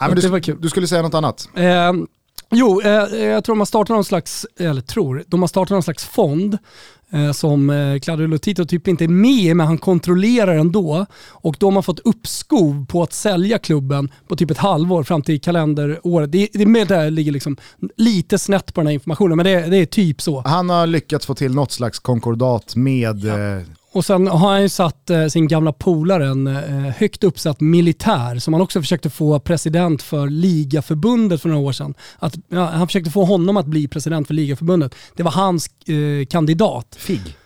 Nej, 0.00 0.08
men 0.08 0.16
det 0.16 0.22
du, 0.22 0.28
var 0.28 0.40
kul. 0.40 0.56
du 0.60 0.68
skulle 0.68 0.86
säga 0.86 1.02
något 1.02 1.14
annat. 1.14 1.48
Eh, 1.54 1.92
jo, 2.50 2.80
eh, 2.80 2.90
jag 3.24 3.44
tror 3.44 3.54
de 3.54 3.58
har 3.58 3.66
startat 3.66 3.94
någon 3.94 4.04
slags, 4.04 4.46
eller 4.58 4.80
tror, 4.80 5.24
de 5.26 5.40
har 5.42 5.48
startat 5.48 5.70
någon 5.70 5.82
slags 5.82 6.04
fond 6.04 6.54
eh, 6.54 6.58
som 7.32 7.70
eh, 7.70 7.98
Claudio 7.98 8.26
Lotito 8.26 8.64
typ 8.64 8.88
inte 8.88 9.04
är 9.04 9.08
med 9.08 9.56
men 9.56 9.66
han 9.66 9.78
kontrollerar 9.78 10.54
ändå. 10.56 11.06
Och 11.26 11.56
de 11.58 11.76
har 11.76 11.82
fått 11.82 12.00
uppskov 12.00 12.86
på 12.86 13.02
att 13.02 13.12
sälja 13.12 13.58
klubben 13.58 14.10
på 14.28 14.36
typ 14.36 14.50
ett 14.50 14.58
halvår 14.58 15.02
fram 15.02 15.22
till 15.22 15.40
kalenderåret. 15.40 16.32
Det, 16.32 16.48
det 16.52 16.66
med 16.66 16.88
där 16.88 17.10
ligger 17.10 17.32
liksom 17.32 17.56
lite 17.96 18.38
snett 18.38 18.74
på 18.74 18.80
den 18.80 18.86
här 18.86 18.94
informationen, 18.94 19.36
men 19.36 19.46
det, 19.46 19.60
det 19.60 19.76
är 19.76 19.86
typ 19.86 20.22
så. 20.22 20.42
Han 20.46 20.70
har 20.70 20.86
lyckats 20.86 21.26
få 21.26 21.34
till 21.34 21.54
något 21.54 21.72
slags 21.72 21.98
konkordat 21.98 22.76
med... 22.76 23.24
Eh, 23.26 23.62
och 23.98 24.04
sen 24.04 24.26
har 24.26 24.50
han 24.50 24.62
ju 24.62 24.68
satt 24.68 25.10
eh, 25.10 25.26
sin 25.26 25.48
gamla 25.48 25.72
polare, 25.72 26.26
en 26.26 26.46
eh, 26.46 26.92
högt 26.96 27.24
uppsatt 27.24 27.60
militär, 27.60 28.38
som 28.38 28.54
han 28.54 28.60
också 28.60 28.80
försökte 28.80 29.10
få 29.10 29.40
president 29.40 30.02
för 30.02 30.28
ligaförbundet 30.28 31.42
för 31.42 31.48
några 31.48 31.62
år 31.62 31.72
sedan. 31.72 31.94
Att, 32.18 32.34
ja, 32.48 32.64
han 32.64 32.86
försökte 32.86 33.10
få 33.10 33.24
honom 33.24 33.56
att 33.56 33.66
bli 33.66 33.88
president 33.88 34.26
för 34.26 34.34
ligaförbundet. 34.34 34.94
Det 35.16 35.22
var 35.22 35.30
hans 35.30 35.70
eh, 35.86 36.26
kandidat. 36.26 36.96
Fig. 36.98 37.36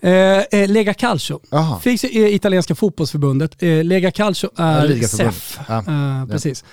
Eh, 0.00 0.12
eh, 0.60 0.68
Lega 0.68 0.94
Calcio. 0.94 1.40
Jaha. 1.50 1.80
Figs 1.80 2.04
är 2.04 2.26
italienska 2.34 2.74
fotbollsförbundet. 2.74 3.62
Eh, 3.62 3.84
Lega 3.84 4.10
Calcio 4.10 4.50
är. 4.56 5.02
SEF. 5.06 5.58
Ja, 5.68 5.78
Eh, 5.78 6.26
precis. 6.26 6.64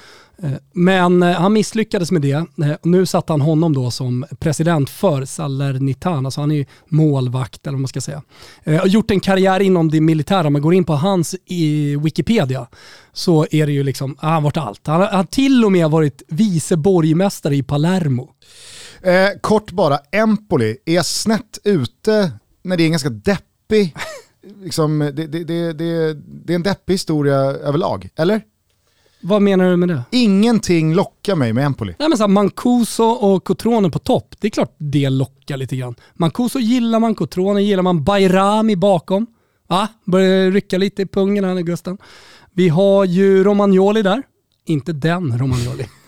Eh, 0.44 0.52
Men 0.74 1.24
eh, 1.24 1.32
han 1.32 1.54
misslyckades 1.54 2.12
med 2.12 2.22
det. 2.22 2.32
Eh, 2.32 2.46
Nu 2.84 3.06
satte 3.06 3.34
han 3.34 3.42
honom 3.42 3.74
då 3.74 3.92
som 3.92 4.26
president 4.40 4.90
för 4.90 5.26
Salernitana, 5.26 6.32
så 6.32 6.42
han 6.42 6.52
är 6.52 6.56
ju 6.56 6.66
målvakt 6.90 7.68
eller 7.68 7.76
vad 7.76 7.82
man 7.82 7.88
ska 7.88 8.02
säga. 8.02 8.22
Eh, 8.64 8.82
Och 8.82 8.88
gjort 8.88 9.12
en 9.12 9.20
karriär 9.20 9.60
inom 9.60 9.92
det 9.92 10.02
militära. 10.02 10.48
Om 10.48 10.54
man 10.54 10.62
går 10.62 10.74
in 10.74 10.84
på 10.84 10.94
hans 10.96 11.36
i 11.46 11.96
Wikipedia 11.96 12.68
så 13.14 13.46
är 13.52 13.66
det 13.66 13.72
ju 13.74 13.84
liksom, 13.84 14.16
ah, 14.20 14.26
han 14.26 14.34
har 14.34 14.42
varit 14.42 14.58
allt. 14.58 14.88
Han 14.88 15.02
har, 15.02 15.08
han 15.08 15.16
har 15.16 15.24
till 15.24 15.66
och 15.66 15.72
med 15.72 15.90
varit 15.90 16.22
vice 16.28 16.78
borgmästare 16.78 17.56
i 17.56 17.64
Palermo. 17.64 18.30
Eh, 19.02 19.28
kort 19.42 19.72
bara, 19.72 20.00
Empoli 20.12 20.78
är 20.86 21.02
snett 21.02 21.60
ute 21.64 22.32
när 22.64 22.78
det 22.78 22.84
är 22.84 22.86
en 22.86 22.92
ganska 22.92 23.10
deppig... 23.10 23.96
Liksom, 24.64 25.00
det, 25.00 25.28
det, 25.28 25.44
det, 25.44 25.74
det, 25.74 26.54
är 26.54 26.56
en 26.56 26.64
deppig 26.64 26.94
historia 26.94 27.36
överlag, 27.36 28.10
eller? 28.16 28.42
Vad 29.22 29.42
menar 29.42 29.70
du 29.70 29.78
med 29.78 29.90
det? 29.90 30.04
Ingenting 30.12 30.94
lockar 30.94 31.36
mig 31.36 31.54
med 31.54 31.66
Empoli. 31.66 31.96
Nej, 32.00 32.10
men 32.10 32.18
så 32.18 32.24
här, 32.24 32.28
Mancuso 32.28 33.04
och 33.04 33.44
Cotrone 33.44 33.90
på 33.90 34.00
topp, 34.00 34.36
det 34.40 34.48
är 34.48 34.52
klart 34.52 34.76
det 34.78 35.10
lockar 35.10 35.58
lite 35.58 35.76
grann. 35.76 35.96
Mancuso 36.14 36.60
gillar 36.60 37.00
man, 37.00 37.16
Cotrone 37.16 37.64
gillar 37.64 37.84
man, 37.84 38.04
Bayrami 38.04 38.76
bakom. 38.76 39.28
Va? 39.68 39.88
Börjar 40.06 40.52
rycka 40.52 40.78
lite 40.78 41.02
i 41.02 41.06
pungen 41.06 41.44
här 41.44 41.54
nu 41.54 41.64
Gusten. 41.64 41.98
Vi 42.52 42.70
har 42.70 43.06
ju 43.06 43.44
Romagnoli 43.44 44.02
där. 44.02 44.24
Inte 44.66 44.94
den 44.94 45.40
Romagnoli. 45.40 45.88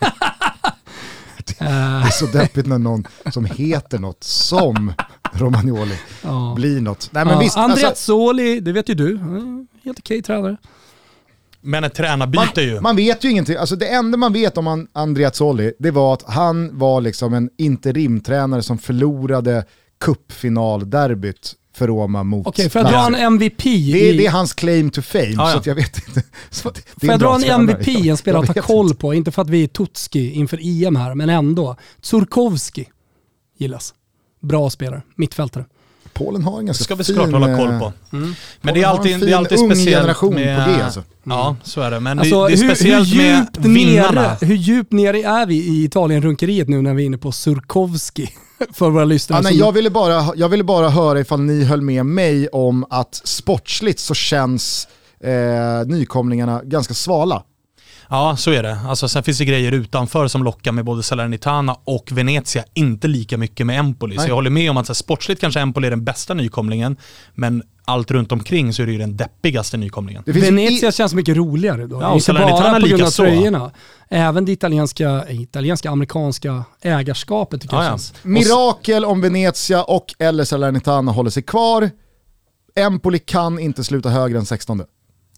Det 1.46 1.64
är 1.64 2.10
så 2.10 2.26
deppigt 2.26 2.66
när 2.66 2.78
någon 2.78 3.06
som 3.32 3.44
heter 3.44 3.98
något 3.98 4.24
som 4.24 4.92
Romagnoli 5.38 5.94
Ja. 6.22 6.52
blir 6.56 6.80
något. 6.80 7.08
Nej 7.12 7.24
men 7.24 7.34
Ja, 7.34 7.40
visst, 7.40 7.56
alltså, 7.56 7.72
Andreazzoli, 7.86 8.60
det 8.60 8.72
vet 8.72 8.88
ju 8.88 8.94
du. 8.94 9.18
Helt 9.84 9.98
okej 9.98 10.22
tränare. 10.22 10.56
Men 11.60 11.84
ett 11.84 11.94
tränarbyte 11.94 12.60
ju. 12.62 12.80
man 12.80 12.96
vet 12.96 13.24
ju 13.24 13.30
ingenting. 13.30 13.56
Alltså 13.56 13.76
det 13.76 13.86
enda 13.88 14.18
man 14.18 14.32
vet 14.32 14.58
om 14.58 14.66
An- 14.66 14.86
Andreazzoli, 14.92 15.72
det 15.78 15.90
var 15.90 16.14
att 16.14 16.22
han 16.22 16.78
var 16.78 17.00
liksom 17.00 17.34
en 17.34 17.50
interimtränare 17.58 18.62
som 18.62 18.78
förlorade 18.78 19.64
cupfinalderbyt 20.00 21.54
för 21.74 21.86
Roma 21.86 22.22
mot 22.24 22.46
Okej, 22.46 22.70
får 22.70 22.82
jag 22.82 22.90
dra 22.90 23.06
en 23.06 23.14
MVP? 23.14 23.62
Det 23.64 24.08
är, 24.08 24.14
i- 24.14 24.16
det 24.16 24.26
är 24.26 24.30
hans 24.30 24.52
claim 24.54 24.90
to 24.90 25.02
fame, 25.02 25.24
Ja, 25.24 25.46
ja. 25.46 25.52
så 25.52 25.58
att 25.58 25.66
jag 25.66 25.74
vet 25.74 26.08
inte. 26.08 26.22
Så 26.50 26.70
det- 26.74 26.80
Får 27.00 27.10
jag 27.10 27.20
dra 27.20 27.34
en 27.34 27.40
tränare. 27.42 27.62
MVP, 27.72 28.08
en 28.08 28.16
spelare 28.16 28.42
att 28.42 28.54
ta 28.54 28.62
koll 28.62 28.86
inte. 28.86 28.98
på? 28.98 29.14
Inte 29.14 29.30
för 29.30 29.42
att 29.42 29.50
vi 29.50 29.62
är 29.64 29.68
Tutski 29.68 30.30
inför 30.32 30.58
EM 30.86 30.96
här, 30.96 31.14
men 31.14 31.28
ändå. 31.30 31.76
Tsurkovski 32.02 32.88
gillas. 33.58 33.94
Bra 34.46 34.70
spelare, 34.70 35.02
mittfältare. 35.14 35.64
Polen 36.12 36.42
har 36.42 36.58
en 36.58 36.66
ganska 36.66 36.84
ska 36.84 36.94
vi 36.94 37.04
fin... 37.04 37.14
såklart 37.14 37.32
hålla 37.32 37.56
koll 37.56 37.72
eh, 37.72 37.78
på. 37.78 37.92
Mm. 38.12 38.34
Men 38.60 38.74
det 38.74 38.82
är 38.82 38.86
alltid, 38.86 39.12
fin, 39.12 39.20
det 39.20 39.32
är 39.32 39.36
alltid 39.36 39.58
ung 39.58 39.70
speciellt 39.70 39.96
generation 39.96 40.34
med... 40.34 40.64
på 40.64 40.70
G, 40.70 40.82
alltså. 40.82 41.02
Ja, 41.24 41.56
så 41.62 41.80
är 41.80 41.90
det. 41.90 42.00
Men 42.00 42.18
Alltså, 42.18 42.42
det, 42.42 42.48
det 42.48 42.52
är 42.54 42.62
hur, 42.62 42.74
speciellt 42.74 43.08
hur, 43.12 43.16
med 43.16 43.38
djupt 43.38 43.56
vinnarna. 43.66 44.22
nere, 44.22 44.36
hur 44.40 44.54
djupt 44.54 44.92
nere 44.92 45.22
är 45.22 45.46
vi 45.46 45.54
i 45.54 45.84
Italien-runkeriet 45.84 46.68
nu 46.68 46.82
när 46.82 46.94
vi 46.94 47.02
är 47.02 47.06
inne 47.06 47.18
på 47.18 47.32
Surkovski? 47.32 48.28
För 48.72 48.90
våra 48.90 49.04
lyssnare. 49.04 49.38
Ja, 49.38 49.42
nej, 49.42 49.58
jag, 49.58 49.72
ville 49.72 49.90
bara, 49.90 50.32
jag 50.36 50.48
ville 50.48 50.64
bara 50.64 50.88
höra 50.88 51.20
ifall 51.20 51.40
ni 51.40 51.64
höll 51.64 51.82
med 51.82 52.06
mig 52.06 52.48
om 52.48 52.86
att 52.90 53.20
sportsligt 53.24 53.98
så 54.00 54.14
känns 54.14 54.88
eh, 55.20 55.86
nykomlingarna 55.86 56.60
ganska 56.64 56.94
svala. 56.94 57.42
Ja, 58.10 58.36
så 58.36 58.50
är 58.50 58.62
det. 58.62 58.78
Alltså, 58.88 59.08
sen 59.08 59.22
finns 59.22 59.38
det 59.38 59.44
grejer 59.44 59.72
utanför 59.72 60.28
som 60.28 60.44
lockar 60.44 60.72
med 60.72 60.84
både 60.84 61.02
Salernitana 61.02 61.76
och 61.84 62.08
Venezia, 62.12 62.64
inte 62.74 63.08
lika 63.08 63.38
mycket 63.38 63.66
med 63.66 63.78
Empoli. 63.78 64.16
Nej. 64.16 64.24
Så 64.24 64.30
jag 64.30 64.34
håller 64.34 64.50
med 64.50 64.70
om 64.70 64.76
att 64.76 64.86
så 64.86 64.90
här, 64.90 64.94
sportsligt 64.94 65.40
kanske 65.40 65.60
Empoli 65.60 65.86
är 65.86 65.90
den 65.90 66.04
bästa 66.04 66.34
nykomlingen, 66.34 66.96
men 67.34 67.62
allt 67.84 68.10
runt 68.10 68.32
omkring 68.32 68.72
så 68.72 68.82
är 68.82 68.86
det 68.86 68.92
ju 68.92 68.98
den 68.98 69.16
deppigaste 69.16 69.76
nykomlingen. 69.76 70.22
Venezia 70.26 70.88
i- 70.88 70.92
känns 70.92 71.14
mycket 71.14 71.36
roligare 71.36 71.86
då. 71.86 72.00
Ja, 72.02 72.08
och 72.08 72.14
inte 72.14 72.24
Salernitana 72.24 72.60
bara 72.70 72.80
på 72.80 72.86
grund 72.86 72.92
av 72.92 72.98
likaså. 72.98 73.22
tröjorna. 73.22 73.70
Även 74.08 74.44
det 74.44 74.52
italienska, 74.52 75.24
eh, 75.28 75.40
italienska, 75.40 75.90
amerikanska 75.90 76.64
ägarskapet 76.82 77.60
tycker 77.62 77.76
Ja, 77.76 77.82
jag 77.82 77.86
ja. 77.86 77.90
känns. 77.90 78.14
Mirakel 78.22 79.04
om 79.04 79.20
Venezia 79.20 79.82
och 79.82 80.04
eller 80.18 80.44
Salernitana 80.44 81.12
håller 81.12 81.30
sig 81.30 81.42
kvar. 81.42 81.90
Empoli 82.76 83.18
kan 83.18 83.58
inte 83.58 83.84
sluta 83.84 84.08
högre 84.08 84.38
än 84.38 84.46
16. 84.46 84.82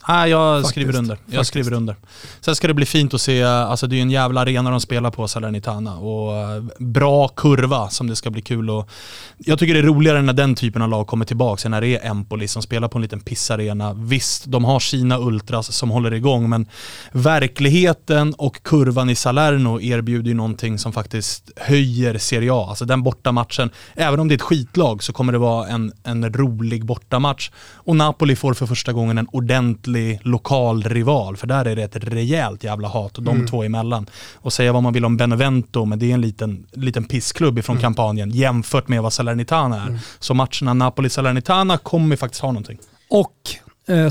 Nej, 0.07 0.29
jag 0.29 0.57
Faktiskt. 0.57 0.71
skriver 0.71 0.95
under. 0.95 1.15
Jag 1.15 1.25
Faktiskt. 1.25 1.47
skriver 1.49 1.73
under. 1.73 1.95
Sen 2.41 2.55
ska 2.55 2.67
det 2.67 2.73
bli 2.73 2.85
fint 2.85 3.13
att 3.13 3.21
se, 3.21 3.43
alltså 3.43 3.87
det 3.87 3.97
är 3.97 4.01
en 4.01 4.11
jävla 4.11 4.41
arena 4.41 4.69
de 4.71 4.81
spelar 4.81 5.11
på, 5.11 5.27
Salernitana. 5.27 5.97
Och 5.97 6.35
eh, 6.35 6.63
bra 6.79 7.27
kurva 7.27 7.89
som 7.89 8.07
det 8.07 8.15
ska 8.15 8.29
bli 8.29 8.41
kul 8.41 8.69
och 8.69 8.89
Jag 9.37 9.59
tycker 9.59 9.73
det 9.73 9.79
är 9.79 9.83
roligare 9.83 10.21
när 10.21 10.33
den 10.33 10.55
typen 10.55 10.81
av 10.81 10.89
lag 10.89 11.07
kommer 11.07 11.25
tillbaka, 11.25 11.69
när 11.69 11.81
det 11.81 11.87
är 11.87 12.09
Empoli 12.09 12.47
som 12.47 12.61
spelar 12.61 12.87
på 12.87 12.97
en 12.97 13.01
liten 13.01 13.19
pissarena. 13.19 13.93
Visst, 13.93 14.45
de 14.45 14.65
har 14.65 14.79
sina 14.79 15.19
ultras 15.19 15.71
som 15.71 15.89
håller 15.89 16.13
igång, 16.13 16.49
men 16.49 16.67
verkligheten 17.11 18.33
och 18.33 18.63
kurvan 18.63 19.09
i 19.09 19.15
Salerno 19.15 19.81
erbjuder 19.81 20.29
ju 20.29 20.33
någonting 20.35 20.77
som 20.77 20.93
faktiskt 20.93 21.51
höjer 21.57 22.17
Serie 22.17 22.53
A. 22.53 22.65
Alltså 22.69 22.85
den 22.85 23.03
bortamatchen, 23.03 23.69
även 23.95 24.19
om 24.19 24.27
det 24.27 24.33
är 24.33 24.35
ett 24.35 24.41
skitlag 24.41 25.03
så 25.03 25.13
kommer 25.13 25.33
det 25.33 25.39
vara 25.39 25.67
en, 25.67 25.91
en 26.03 26.33
rolig 26.33 26.85
bortamatch. 26.85 27.51
Och 27.73 27.95
Napoli 27.95 28.35
får 28.35 28.53
för 28.53 28.65
första 28.65 28.93
gången 28.93 29.17
en 29.17 29.27
ordentlig 29.31 29.88
lokal 30.23 30.83
rival, 30.83 31.37
för 31.37 31.47
där 31.47 31.65
är 31.65 31.75
det 31.75 31.83
ett 31.83 31.95
rejält 31.95 32.63
jävla 32.63 32.87
hat 32.87 33.17
de 33.19 33.47
två 33.47 33.63
emellan. 33.63 34.05
Och 34.35 34.53
säga 34.53 34.73
vad 34.73 34.83
man 34.83 34.93
vill 34.93 35.05
om 35.05 35.17
Benevento, 35.17 35.85
men 35.85 35.99
det 35.99 36.09
är 36.09 36.13
en 36.13 36.21
liten, 36.21 36.65
liten 36.71 37.03
pissklubb 37.03 37.57
ifrån 37.57 37.77
kampanjen 37.77 38.31
jämfört 38.31 38.87
med 38.87 39.01
vad 39.01 39.13
Salernitana 39.13 39.83
är. 39.83 39.99
Så 40.19 40.33
matcherna 40.33 40.73
Napoli-Salernitana 40.73 41.77
kommer 41.77 42.15
faktiskt 42.15 42.41
ha 42.41 42.51
någonting. 42.51 42.77
Och 43.09 43.33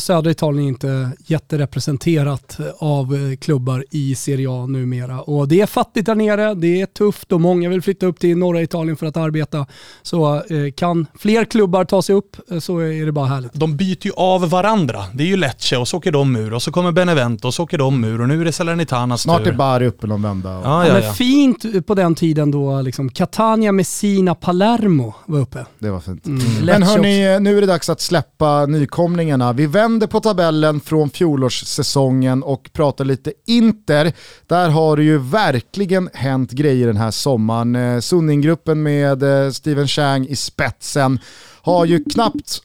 södra 0.01 0.31
Italien 0.31 0.65
är 0.65 0.69
inte 0.69 1.11
jätterepresenterat 1.27 2.57
av 2.79 3.15
eh, 3.15 3.37
klubbar 3.37 3.85
i 3.91 4.15
Serie 4.15 4.51
A 4.51 4.67
numera. 4.67 5.21
Och 5.21 5.49
det 5.49 5.61
är 5.61 5.67
fattigt 5.67 6.07
där 6.07 6.15
nere, 6.15 6.55
det 6.55 6.81
är 6.81 6.87
tufft 6.87 7.33
och 7.33 7.41
många 7.41 7.69
vill 7.69 7.83
flytta 7.83 8.07
upp 8.07 8.21
till 8.21 8.37
norra 8.39 8.63
Italien 8.63 8.97
för 8.97 9.07
att 9.07 9.17
arbeta. 9.17 9.67
Så 10.03 10.35
eh, 10.37 10.43
kan 10.77 11.07
fler 11.19 11.45
klubbar 11.45 11.85
ta 11.85 12.03
sig 12.03 12.15
upp 12.15 12.37
eh, 12.51 12.59
så 12.59 12.79
är 12.79 13.07
det 13.07 13.13
bara 13.13 13.27
härligt. 13.27 13.53
De 13.55 13.77
byter 13.77 14.07
ju 14.07 14.13
av 14.17 14.51
varandra. 14.51 15.05
Det 15.15 15.23
är 15.23 15.27
ju 15.29 15.37
Lecce 15.37 15.77
och 15.77 15.89
så 15.89 15.97
åker 15.97 16.13
de 16.13 16.37
ur 16.37 16.55
och 16.55 16.63
så 16.63 16.73
kommer 16.73 16.93
Benevento 16.93 17.49
och 17.49 17.55
så 17.55 17.63
åker 17.63 17.79
de 17.79 18.05
ur 18.05 18.21
och 18.21 18.29
nu 18.29 18.41
är 18.41 18.45
det 18.45 18.53
Salernitanas 18.53 19.23
Snart 19.23 19.45
tur. 19.45 19.53
är 19.53 19.57
Bari 19.57 19.87
uppe 19.87 20.07
någon 20.07 20.23
vända. 20.23 20.57
och- 20.59 20.65
Ja, 20.65 20.87
Ja, 20.87 20.95
ja, 20.95 21.01
men 21.01 21.15
fint 21.15 21.87
på 21.87 21.95
den 21.95 22.15
tiden 22.15 22.51
då 22.51 22.81
liksom 22.81 23.09
Catania, 23.11 23.73
Messina, 23.73 24.35
Palermo 24.35 25.15
var 25.27 25.41
uppe. 25.41 25.67
Det 25.79 25.91
var 25.91 26.01
fint. 26.01 26.27
Mm. 26.27 26.41
Men 26.65 26.83
hörni, 26.83 27.41
nu 27.41 27.57
är 27.57 27.61
det 27.61 27.67
dags 27.67 27.89
att 27.89 28.01
släppa 28.01 28.67
nykomlingarna. 28.67 29.53
Vi 29.53 29.67
vänder 29.71 30.07
på 30.07 30.21
tabellen 30.21 30.81
från 30.81 31.11
fjolårssäsongen 31.11 32.43
och 32.43 32.71
pratar 32.73 33.05
lite 33.05 33.33
Inter. 33.47 34.13
Där 34.47 34.69
har 34.69 34.97
det 34.97 35.03
ju 35.03 35.19
verkligen 35.19 36.11
hänt 36.15 36.51
grejer 36.51 36.87
den 36.87 36.97
här 36.97 37.11
sommaren. 37.11 37.77
Eh, 37.77 38.01
Sunninggruppen 38.01 38.83
med 38.83 39.23
eh, 39.23 39.51
Steven 39.51 39.89
Chang 39.89 40.27
i 40.27 40.37
spetsen 40.37 41.19
har 41.63 41.85
ju 41.85 42.05
knappt... 42.05 42.63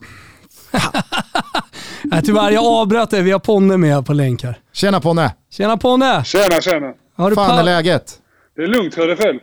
Nej, 2.04 2.22
tyvärr, 2.26 2.52
jag 2.52 2.66
avbröt 2.66 3.10
det. 3.10 3.22
Vi 3.22 3.32
har 3.32 3.40
Ponne 3.40 3.78
med 3.78 4.06
på 4.06 4.14
länk 4.14 4.44
här. 4.44 4.60
Tjena 4.74 5.00
Ponne! 5.00 5.32
Tjena 5.52 5.78
Ponne! 5.78 6.24
Tjena, 6.24 6.62
tjena. 6.62 6.94
Har 7.16 7.30
du 7.30 7.36
Fan 7.36 7.60
är 7.60 7.64
läget? 7.64 8.14
Det 8.56 8.62
är 8.64 8.68
lugnt, 8.68 8.96
hör 8.96 9.08
det 9.08 9.16
själv. 9.16 9.40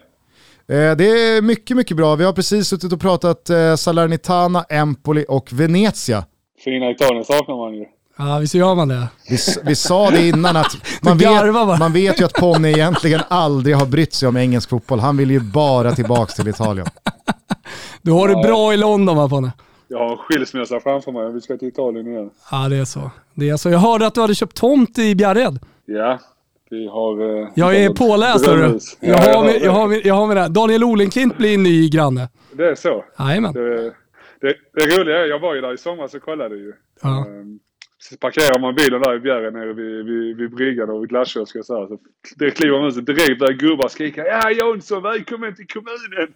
Eh, 0.68 0.96
Det 0.96 1.04
är 1.04 1.42
mycket, 1.42 1.76
mycket 1.76 1.96
bra. 1.96 2.14
Vi 2.14 2.24
har 2.24 2.32
precis 2.32 2.68
suttit 2.68 2.92
och 2.92 3.00
pratat 3.00 3.50
Salernitana, 3.76 4.64
Empoli 4.68 5.24
och 5.28 5.52
Venezia. 5.52 6.24
Fina 6.64 6.90
Italien 6.90 7.24
saknar 7.24 7.56
man 7.56 7.74
ju. 7.74 7.84
Ja, 8.18 8.38
visst 8.38 8.54
gör 8.54 8.74
man 8.74 8.88
det. 8.88 9.08
Vi, 9.28 9.36
vi 9.64 9.74
sa 9.76 10.10
det 10.10 10.28
innan 10.28 10.56
att 10.56 10.76
man 11.02 11.18
Du 11.18 11.24
vet, 11.28 11.78
man 11.78 11.92
vet 11.92 12.20
ju 12.20 12.24
att 12.24 12.32
Ponne 12.34 12.70
egentligen 12.70 13.20
aldrig 13.28 13.76
har 13.76 13.86
brytt 13.86 14.12
sig 14.14 14.28
om 14.28 14.36
engelsk 14.36 14.68
fotboll. 14.70 14.98
Han 15.00 15.16
vill 15.16 15.30
ju 15.30 15.40
bara 15.40 15.92
tillbaka 15.92 16.32
till 16.32 16.48
Italien. 16.48 16.86
Du 18.02 18.12
har 18.12 18.28
det 18.28 18.34
Ja. 18.34 18.42
bra 18.42 18.74
i 18.74 18.76
London 18.76 19.16
va 19.16 19.28
Ponne? 19.28 19.52
Jag 19.88 19.98
har 19.98 20.16
skilsmässa 20.16 20.80
framför 20.80 21.12
mig. 21.12 21.32
Vi 21.32 21.40
ska 21.40 21.56
till 21.56 21.68
Italien 21.68 22.06
igen. 22.06 22.30
Ja, 22.50 22.68
det 22.68 22.76
är 22.76 22.84
så. 22.84 23.10
Det 23.34 23.48
är 23.48 23.56
så. 23.56 23.70
Jag 23.70 23.78
hörde 23.78 24.06
att 24.06 24.14
du 24.14 24.20
hade 24.20 24.34
köpt 24.34 24.56
tomt 24.56 24.98
i 24.98 25.14
Bjärred. 25.14 25.58
Ja, 25.86 26.18
vi 26.70 26.88
har... 26.88 27.40
eh, 27.42 27.48
Jag 27.54 27.76
är 27.76 27.90
påläst. 27.90 28.44
Ja, 28.46 28.54
Jag 29.00 29.18
har, 29.36 29.44
med, 29.44 29.52
det. 29.54 29.58
jag, 29.64 29.72
har 29.72 29.88
med, 29.88 30.00
jag 30.04 30.14
har 30.14 30.26
med 30.26 30.36
det 30.36 30.40
här. 30.40 30.48
Daniel 30.48 30.84
Olenklint 30.84 31.36
blir 31.38 31.58
ny 31.58 31.88
granne. 31.88 32.28
Det 32.52 32.64
är 32.68 32.74
så. 32.74 33.04
Jajamän. 33.18 33.52
Det, 33.52 33.92
det, 34.40 34.54
det 34.74 34.96
roliga 34.96 35.18
är, 35.18 35.26
jag 35.26 35.38
var 35.38 35.54
ju 35.54 35.60
där 35.60 35.74
i 35.74 35.78
somras 35.78 36.14
och 36.14 36.22
kollade 36.22 36.56
ju. 36.56 36.72
Ja. 37.02 37.26
Ehm, 37.26 37.58
Så 37.98 38.16
parkerar 38.16 38.58
man 38.58 38.74
bilen 38.74 39.00
där 39.00 39.14
i 39.16 39.20
Bjärred 39.20 39.52
nere 39.52 39.72
vid, 39.72 40.06
vid, 40.06 40.36
vid 40.36 40.50
bryggan 40.54 40.90
och 40.90 41.02
vid 41.02 41.08
glasskiosken 41.08 41.64
så 41.64 41.80
här. 41.80 41.86
Så 41.86 41.98
det 42.36 42.50
kliver 42.50 42.78
man 42.78 42.88
ut 42.88 42.94
så 42.94 43.00
direkt 43.00 43.38
börjar 43.38 43.52
gubbar 43.54 43.88
skrika 43.88 44.26
Ja 44.26 44.50
Jonsson, 44.50 45.02
välkommen 45.02 45.54
till 45.54 45.66
kommunen! 45.66 46.28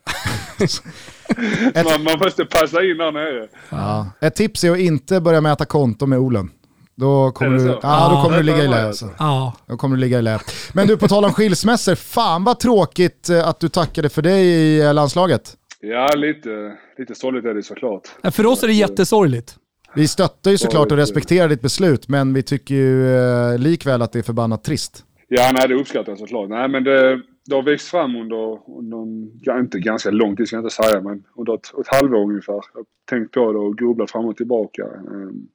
man, 1.84 2.02
man 2.04 2.18
måste 2.18 2.44
passa 2.44 2.84
in 2.84 2.96
där 2.98 3.12
nere. 3.12 3.48
Ja. 3.70 4.06
Ett 4.20 4.34
tips 4.34 4.64
är 4.64 4.70
att 4.70 4.78
inte 4.78 5.20
börja 5.20 5.40
mäta 5.40 5.64
konto 5.64 6.06
med 6.06 6.18
Olen. 6.18 6.50
Då 6.96 7.30
kommer, 7.32 7.58
du, 7.58 7.66
ja, 7.66 7.72
då 7.72 7.78
Ja, 7.82 8.22
kommer 8.24 8.36
du 8.36 8.42
ligga 8.42 8.64
i 8.64 8.68
lä. 8.68 8.86
Alltså. 8.86 9.10
Ja. 9.18 9.52
Då 9.66 9.76
kommer 9.76 9.96
du 9.96 10.00
ligga 10.00 10.18
i 10.18 10.22
lä. 10.22 10.38
Men 10.72 10.86
du, 10.86 10.96
på 10.96 11.08
tal 11.08 11.24
om 11.24 11.32
skilsmässor, 11.32 11.94
fan 11.94 12.44
vad 12.44 12.60
tråkigt 12.60 13.28
eh, 13.28 13.48
att 13.48 13.60
du 13.60 13.68
tackade 13.68 14.08
för 14.08 14.22
dig 14.22 14.44
i 14.46 14.80
eh, 14.80 14.94
landslaget. 14.94 15.52
Ja, 15.86 16.14
lite, 16.16 16.78
lite 16.98 17.14
sorgligt 17.14 17.44
är 17.44 17.54
det 17.54 17.62
såklart. 17.62 18.08
Ja, 18.22 18.30
För 18.30 18.46
oss 18.46 18.62
är 18.62 18.66
det 18.66 18.72
jättesorgligt. 18.72 19.58
Vi 19.94 20.08
stöttar 20.08 20.50
ju 20.50 20.58
såklart 20.58 20.92
och 20.92 20.98
respekterar 20.98 21.48
ditt 21.48 21.62
beslut, 21.62 22.08
men 22.08 22.34
vi 22.34 22.42
tycker 22.42 22.74
ju 22.74 23.16
eh, 23.16 23.58
likväl 23.58 24.02
att 24.02 24.12
det 24.12 24.18
är 24.18 24.22
förbannat 24.22 24.64
trist. 24.64 25.04
Ja, 25.28 25.50
nej 25.54 25.68
det 25.68 25.74
uppskattar 25.74 26.12
jag 26.12 26.18
såklart. 26.18 26.48
Nej 26.48 26.68
men 26.68 26.84
det, 26.84 27.22
det 27.46 27.54
har 27.54 27.62
växt 27.62 27.88
fram 27.88 28.16
under, 28.16 28.58
under 28.78 29.60
inte 29.60 29.78
ganska 29.78 30.10
lång 30.10 30.36
tid 30.36 30.46
ska 30.46 30.56
jag 30.56 30.64
inte 30.64 30.74
säga, 30.74 31.00
men 31.00 31.24
under 31.36 31.54
ett, 31.54 31.78
ett 31.80 31.88
halvår 31.88 32.22
ungefär. 32.22 32.52
Jag 32.52 32.80
har 32.80 32.84
tänkt 33.10 33.32
på 33.32 33.52
det 33.52 33.58
och 33.58 33.78
grubblat 33.78 34.10
fram 34.10 34.24
och 34.24 34.36
tillbaka. 34.36 34.82
Ehm, 34.82 35.48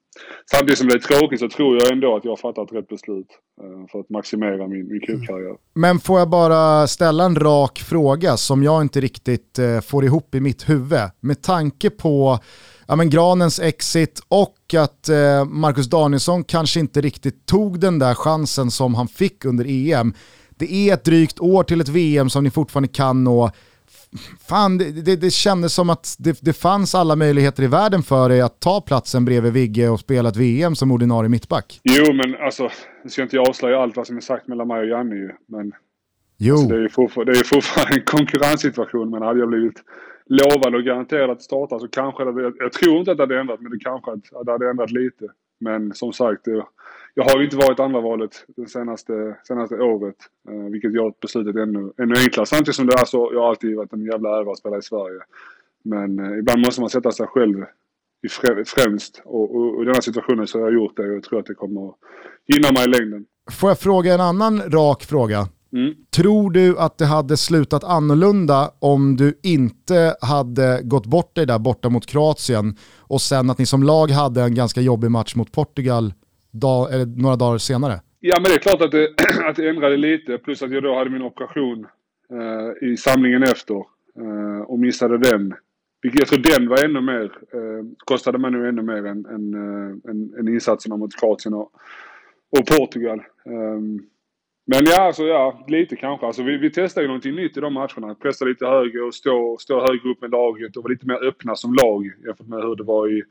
Samtidigt 0.50 0.78
som 0.78 0.88
det 0.88 0.94
är 0.94 0.98
tråkigt 0.98 1.40
så 1.40 1.48
tror 1.48 1.76
jag 1.76 1.92
ändå 1.92 2.16
att 2.16 2.24
jag 2.24 2.32
har 2.32 2.36
fattat 2.36 2.72
rätt 2.72 2.88
beslut 2.88 3.26
eh, 3.62 3.90
för 3.92 4.00
att 4.00 4.10
maximera 4.10 4.68
min, 4.68 4.88
min 4.88 5.00
klubkarriär. 5.00 5.56
Men 5.74 5.98
får 5.98 6.18
jag 6.18 6.28
bara 6.30 6.86
ställa 6.86 7.24
en 7.24 7.36
rak 7.36 7.78
fråga 7.78 8.36
som 8.36 8.62
jag 8.62 8.82
inte 8.82 9.00
riktigt 9.00 9.58
eh, 9.58 9.80
får 9.80 10.04
ihop 10.04 10.34
i 10.34 10.40
mitt 10.40 10.68
huvud. 10.68 11.00
Med 11.20 11.42
tanke 11.42 11.90
på 11.90 12.38
ja, 12.88 12.96
men 12.96 13.10
Granens 13.10 13.60
exit 13.60 14.20
och 14.28 14.74
att 14.74 15.08
eh, 15.08 15.44
Marcus 15.44 15.86
Danielsson 15.86 16.44
kanske 16.44 16.80
inte 16.80 17.00
riktigt 17.00 17.46
tog 17.46 17.80
den 17.80 17.98
där 17.98 18.14
chansen 18.14 18.70
som 18.70 18.94
han 18.94 19.08
fick 19.08 19.44
under 19.44 19.64
EM. 19.68 20.14
Det 20.50 20.72
är 20.72 20.94
ett 20.94 21.04
drygt 21.04 21.40
år 21.40 21.62
till 21.62 21.80
ett 21.80 21.88
VM 21.88 22.30
som 22.30 22.44
ni 22.44 22.50
fortfarande 22.50 22.88
kan 22.88 23.24
nå. 23.24 23.50
Fan, 24.48 24.78
det, 24.78 24.90
det, 24.90 25.16
det 25.16 25.30
kändes 25.30 25.74
som 25.74 25.90
att 25.90 26.16
det, 26.18 26.38
det 26.42 26.52
fanns 26.52 26.94
alla 26.94 27.16
möjligheter 27.16 27.62
i 27.62 27.66
världen 27.66 28.02
för 28.02 28.28
dig 28.28 28.40
att 28.40 28.60
ta 28.60 28.80
platsen 28.80 29.24
bredvid 29.24 29.52
Vigge 29.52 29.88
och 29.88 30.00
spela 30.00 30.28
ett 30.28 30.36
VM 30.36 30.74
som 30.74 30.90
ordinarie 30.90 31.28
mittback. 31.28 31.80
Jo 31.84 32.12
men 32.12 32.34
alltså, 32.34 32.70
nu 33.04 33.10
ska 33.10 33.22
inte 33.22 33.36
jag 33.36 33.48
avslöja 33.48 33.82
allt 33.82 33.96
vad 33.96 34.06
som 34.06 34.16
är 34.16 34.20
sagt 34.20 34.48
mellan 34.48 34.68
mig 34.68 34.80
och 34.80 34.88
Janne 34.88 35.14
ju. 35.14 35.30
Men 35.48 35.72
Jo, 36.42 36.56
det 36.56 36.74
är 36.74 36.80
ju 36.80 36.88
fortfarande, 36.88 37.34
fortfarande 37.34 37.94
en 37.94 38.04
konkurrenssituation. 38.04 39.10
Men 39.10 39.22
hade 39.22 39.40
jag 39.40 39.48
blivit 39.48 39.82
lovad 40.26 40.74
och 40.74 40.82
garanterad 40.82 41.30
att 41.30 41.42
starta 41.42 41.78
så 41.78 41.88
kanske 41.88 42.24
det, 42.24 42.42
jag, 42.42 42.52
jag 42.58 42.72
tror 42.72 42.98
inte 42.98 43.10
att 43.10 43.16
det 43.16 43.22
hade 43.22 43.40
ändrat 43.40 43.60
men 43.60 43.72
det 43.72 43.78
kanske 43.78 44.10
att, 44.10 44.34
att 44.34 44.46
det 44.46 44.52
hade 44.52 44.70
ändrat 44.70 44.90
lite. 44.90 45.24
Men 45.60 45.94
som 45.94 46.12
sagt, 46.12 46.44
det, 46.44 46.64
jag 47.14 47.24
har 47.24 47.38
ju 47.38 47.44
inte 47.44 47.56
varit 47.56 47.80
andra 47.80 48.00
valet 48.00 48.44
det 48.56 48.66
senaste, 48.66 49.36
senaste 49.44 49.74
året. 49.74 50.16
Eh, 50.48 50.70
vilket 50.72 50.94
gör 50.94 51.12
beslutet 51.22 51.56
ännu, 51.56 51.92
ännu 52.02 52.14
enklare. 52.18 52.46
Samtidigt 52.46 52.74
som 52.74 52.86
det 52.86 53.00
är 53.00 53.04
så, 53.04 53.30
jag 53.32 53.40
har 53.40 53.48
alltid 53.48 53.76
varit 53.76 53.92
en 53.92 54.04
jävla 54.04 54.40
ära 54.40 54.50
att 54.50 54.58
spela 54.58 54.78
i 54.78 54.82
Sverige. 54.82 55.20
Men 55.84 56.18
eh, 56.18 56.38
ibland 56.38 56.60
måste 56.60 56.80
man 56.80 56.90
sätta 56.90 57.12
sig 57.12 57.26
själv 57.26 57.64
i 58.26 58.28
frä, 58.28 58.64
främst. 58.66 59.22
Och, 59.24 59.56
och, 59.56 59.76
och 59.76 59.82
i 59.82 59.84
den 59.84 59.94
här 59.94 60.00
situationen 60.00 60.46
så 60.46 60.58
har 60.58 60.64
jag 60.64 60.74
gjort 60.74 60.96
det 60.96 61.02
och 61.02 61.14
jag 61.14 61.22
tror 61.22 61.38
att 61.38 61.46
det 61.46 61.54
kommer 61.54 61.88
att 61.88 61.96
gynna 62.46 62.72
mig 62.72 62.84
i 62.84 62.88
längden. 62.88 63.24
Får 63.50 63.70
jag 63.70 63.78
fråga 63.78 64.14
en 64.14 64.20
annan 64.20 64.60
rak 64.60 65.04
fråga? 65.04 65.48
Mm. 65.72 65.94
Tror 66.16 66.50
du 66.50 66.78
att 66.78 66.98
det 66.98 67.06
hade 67.06 67.36
slutat 67.36 67.84
annorlunda 67.84 68.70
om 68.78 69.16
du 69.16 69.40
inte 69.42 70.16
hade 70.20 70.80
gått 70.82 71.06
bort 71.06 71.34
dig 71.34 71.46
där 71.46 71.58
borta 71.58 71.88
mot 71.88 72.06
Kroatien 72.06 72.76
och 72.98 73.20
sen 73.20 73.50
att 73.50 73.58
ni 73.58 73.66
som 73.66 73.82
lag 73.82 74.10
hade 74.10 74.42
en 74.42 74.54
ganska 74.54 74.80
jobbig 74.80 75.10
match 75.10 75.34
mot 75.34 75.52
Portugal 75.52 76.12
dag, 76.50 76.94
eller 76.94 77.06
några 77.06 77.36
dagar 77.36 77.58
senare? 77.58 78.00
Ja 78.20 78.36
men 78.40 78.44
det 78.44 78.54
är 78.54 78.58
klart 78.58 78.82
att 78.82 78.90
det, 78.90 79.08
att 79.48 79.56
det 79.56 79.68
ändrade 79.68 79.96
lite 79.96 80.38
plus 80.38 80.62
att 80.62 80.70
jag 80.70 80.82
då 80.82 80.94
hade 80.94 81.10
min 81.10 81.22
operation 81.22 81.86
eh, 82.30 82.88
i 82.88 82.96
samlingen 82.96 83.42
efter 83.42 83.76
eh, 84.20 84.60
och 84.66 84.78
missade 84.78 85.18
den. 85.18 85.54
Vilket 86.02 86.20
Jag 86.20 86.28
tror 86.28 86.58
den 86.58 86.68
var 86.68 86.84
ännu 86.84 87.00
mer, 87.00 87.24
eh, 87.24 87.84
kostade 87.98 88.38
mig 88.38 88.50
nu 88.50 88.68
ännu 88.68 88.82
mer 88.82 89.06
än, 89.06 89.26
än, 89.26 89.54
eh, 89.54 90.10
än, 90.10 90.34
än 90.38 90.48
insatserna 90.48 90.96
mot 90.96 91.20
Kroatien 91.20 91.54
och, 91.54 91.72
och 92.58 92.66
Portugal. 92.66 93.22
Um, 93.44 94.06
men 94.66 94.84
ja, 94.84 95.00
alltså, 95.00 95.24
ja, 95.24 95.64
lite 95.68 95.96
kanske. 95.96 96.26
Alltså, 96.26 96.42
vi, 96.42 96.56
vi 96.56 96.70
testade 96.70 97.04
ju 97.04 97.08
någonting 97.08 97.34
nytt 97.34 97.56
i 97.56 97.60
de 97.60 97.74
matcherna. 97.74 98.14
Pressa 98.14 98.44
lite 98.44 98.66
högre 98.66 99.02
och 99.02 99.14
stå, 99.14 99.56
stå 99.60 99.80
högre 99.80 100.10
upp 100.10 100.20
med 100.20 100.30
laget 100.30 100.76
och 100.76 100.82
vara 100.82 100.92
lite 100.92 101.06
mer 101.06 101.24
öppna 101.24 101.56
som 101.56 101.74
lag 101.74 102.04
jämfört 102.26 102.46
med 102.46 102.62
hur 102.62 102.76
det 102.76 102.82
var 102.82 103.08
i, 103.08 103.22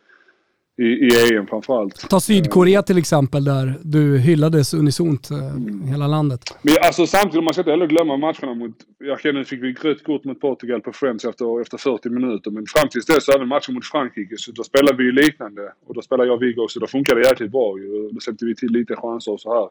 i, 0.79 1.07
i 1.07 1.35
EM 1.35 1.47
framförallt. 1.47 2.09
Ta 2.09 2.19
Sydkorea 2.19 2.81
till 2.81 2.97
exempel 2.97 3.43
där 3.43 3.73
du 3.81 4.17
hyllades 4.17 4.73
unisont 4.73 5.29
mm. 5.29 5.83
hela 5.83 6.07
landet. 6.07 6.41
Men 6.61 6.75
alltså 6.81 7.07
samtidigt, 7.07 7.43
man 7.43 7.53
ska 7.53 7.61
inte 7.61 7.71
heller 7.71 7.87
glömma 7.87 8.17
matcherna 8.17 8.53
mot... 8.53 8.75
Jag 8.97 9.19
känner 9.19 9.43
fick 9.43 9.63
vi 9.63 9.73
rött 9.73 10.03
kort 10.03 10.23
mot 10.23 10.41
Portugal 10.41 10.81
på 10.81 10.93
Friends 10.93 11.25
efter, 11.25 11.61
efter 11.61 11.77
40 11.77 12.09
minuter. 12.09 12.51
Men 12.51 12.65
fram 12.67 12.89
tills 12.89 13.05
dess, 13.05 13.29
även 13.29 13.47
matchen 13.47 13.75
mot 13.75 13.85
Frankrike, 13.85 14.35
så 14.37 14.51
då 14.51 14.63
spelade 14.63 14.97
vi 14.97 15.03
ju 15.03 15.11
liknande. 15.11 15.61
Och 15.87 15.93
då 15.95 16.01
spelade 16.01 16.29
jag 16.29 16.35
och 16.35 16.43
Viggo 16.43 16.63
också. 16.63 16.79
Då 16.79 16.87
funkade 16.87 17.21
det 17.21 17.27
jäkligt 17.27 17.51
bra 17.51 17.79
ju. 17.79 18.09
Då 18.11 18.19
släppte 18.19 18.45
vi 18.45 18.55
till 18.55 18.71
lite 18.71 18.95
chanser 18.95 19.31
och 19.31 19.41
så 19.41 19.53
här. 19.53 19.69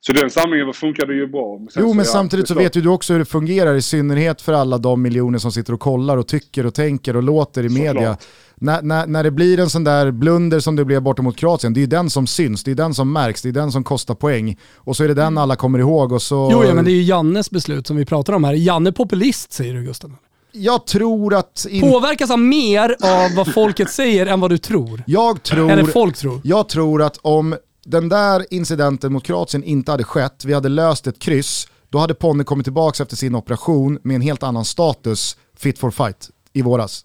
Så 0.00 0.12
den 0.12 0.30
samlingen 0.30 0.72
funkade 0.72 1.14
ju 1.14 1.26
bra. 1.26 1.58
Men 1.58 1.68
jo, 1.76 1.92
men 1.92 2.04
så, 2.04 2.12
samtidigt 2.12 2.48
så 2.48 2.54
vet 2.54 2.76
ju 2.76 2.80
du 2.80 2.88
också 2.88 3.12
hur 3.12 3.18
det 3.18 3.24
fungerar, 3.24 3.74
i 3.74 3.82
synnerhet 3.82 4.42
för 4.42 4.52
alla 4.52 4.78
de 4.78 5.02
miljoner 5.02 5.38
som 5.38 5.52
sitter 5.52 5.72
och 5.72 5.80
kollar 5.80 6.16
och 6.16 6.28
tycker 6.28 6.66
och 6.66 6.74
tänker 6.74 7.16
och 7.16 7.22
låter 7.22 7.64
i 7.64 7.68
media. 7.68 8.16
När, 8.54 8.82
när, 8.82 9.06
när 9.06 9.24
det 9.24 9.30
blir 9.30 9.60
en 9.60 9.70
sån 9.70 9.84
där 9.84 10.10
blunder 10.10 10.60
som 10.60 10.76
det 10.76 10.84
blev 10.84 11.02
borta 11.02 11.22
mot 11.22 11.36
Kroatien, 11.36 11.74
det 11.74 11.78
är 11.78 11.82
ju 11.82 11.86
den 11.86 12.10
som 12.10 12.26
syns, 12.26 12.64
det 12.64 12.70
är 12.70 12.74
den 12.74 12.94
som 12.94 13.12
märks, 13.12 13.42
det 13.42 13.48
är 13.48 13.52
den 13.52 13.72
som 13.72 13.84
kostar 13.84 14.14
poäng. 14.14 14.58
Och 14.74 14.96
så 14.96 15.04
är 15.04 15.08
det 15.08 15.14
den 15.14 15.26
mm. 15.26 15.38
alla 15.38 15.56
kommer 15.56 15.78
ihåg 15.78 16.12
och 16.12 16.22
så... 16.22 16.48
Jo, 16.52 16.64
ja, 16.64 16.74
men 16.74 16.84
det 16.84 16.90
är 16.90 16.96
ju 16.96 17.02
Jannes 17.02 17.50
beslut 17.50 17.86
som 17.86 17.96
vi 17.96 18.04
pratar 18.04 18.32
om 18.32 18.44
här. 18.44 18.52
Är 18.52 18.56
Janne 18.56 18.92
populist 18.92 19.52
säger 19.52 19.74
du 19.74 19.82
Gusten? 19.82 20.16
Jag 20.52 20.86
tror 20.86 21.34
att... 21.34 21.66
In... 21.70 21.80
Påverkas 21.80 22.30
han 22.30 22.48
mer 22.48 22.96
av 23.02 23.34
vad 23.36 23.54
folket 23.54 23.90
säger 23.90 24.26
än 24.26 24.40
vad 24.40 24.50
du 24.50 24.58
tror? 24.58 25.02
Jag 25.06 25.42
tror... 25.42 25.70
Eller 25.70 25.84
folk 25.84 26.16
tror? 26.16 26.40
Jag 26.44 26.68
tror 26.68 27.02
att 27.02 27.18
om 27.22 27.56
den 27.86 28.08
där 28.08 28.46
incidenten 28.50 29.12
mot 29.12 29.24
Kroatien 29.24 29.64
inte 29.64 29.90
hade 29.90 30.04
skett, 30.04 30.44
vi 30.44 30.52
hade 30.52 30.68
löst 30.68 31.06
ett 31.06 31.18
kryss, 31.18 31.68
då 31.88 31.98
hade 31.98 32.14
Ponne 32.14 32.44
kommit 32.44 32.64
tillbaka 32.64 33.02
efter 33.02 33.16
sin 33.16 33.34
operation 33.34 33.98
med 34.02 34.14
en 34.14 34.20
helt 34.20 34.42
annan 34.42 34.64
status, 34.64 35.36
fit 35.56 35.78
for 35.78 35.90
fight, 35.90 36.30
i 36.52 36.62
våras. 36.62 37.04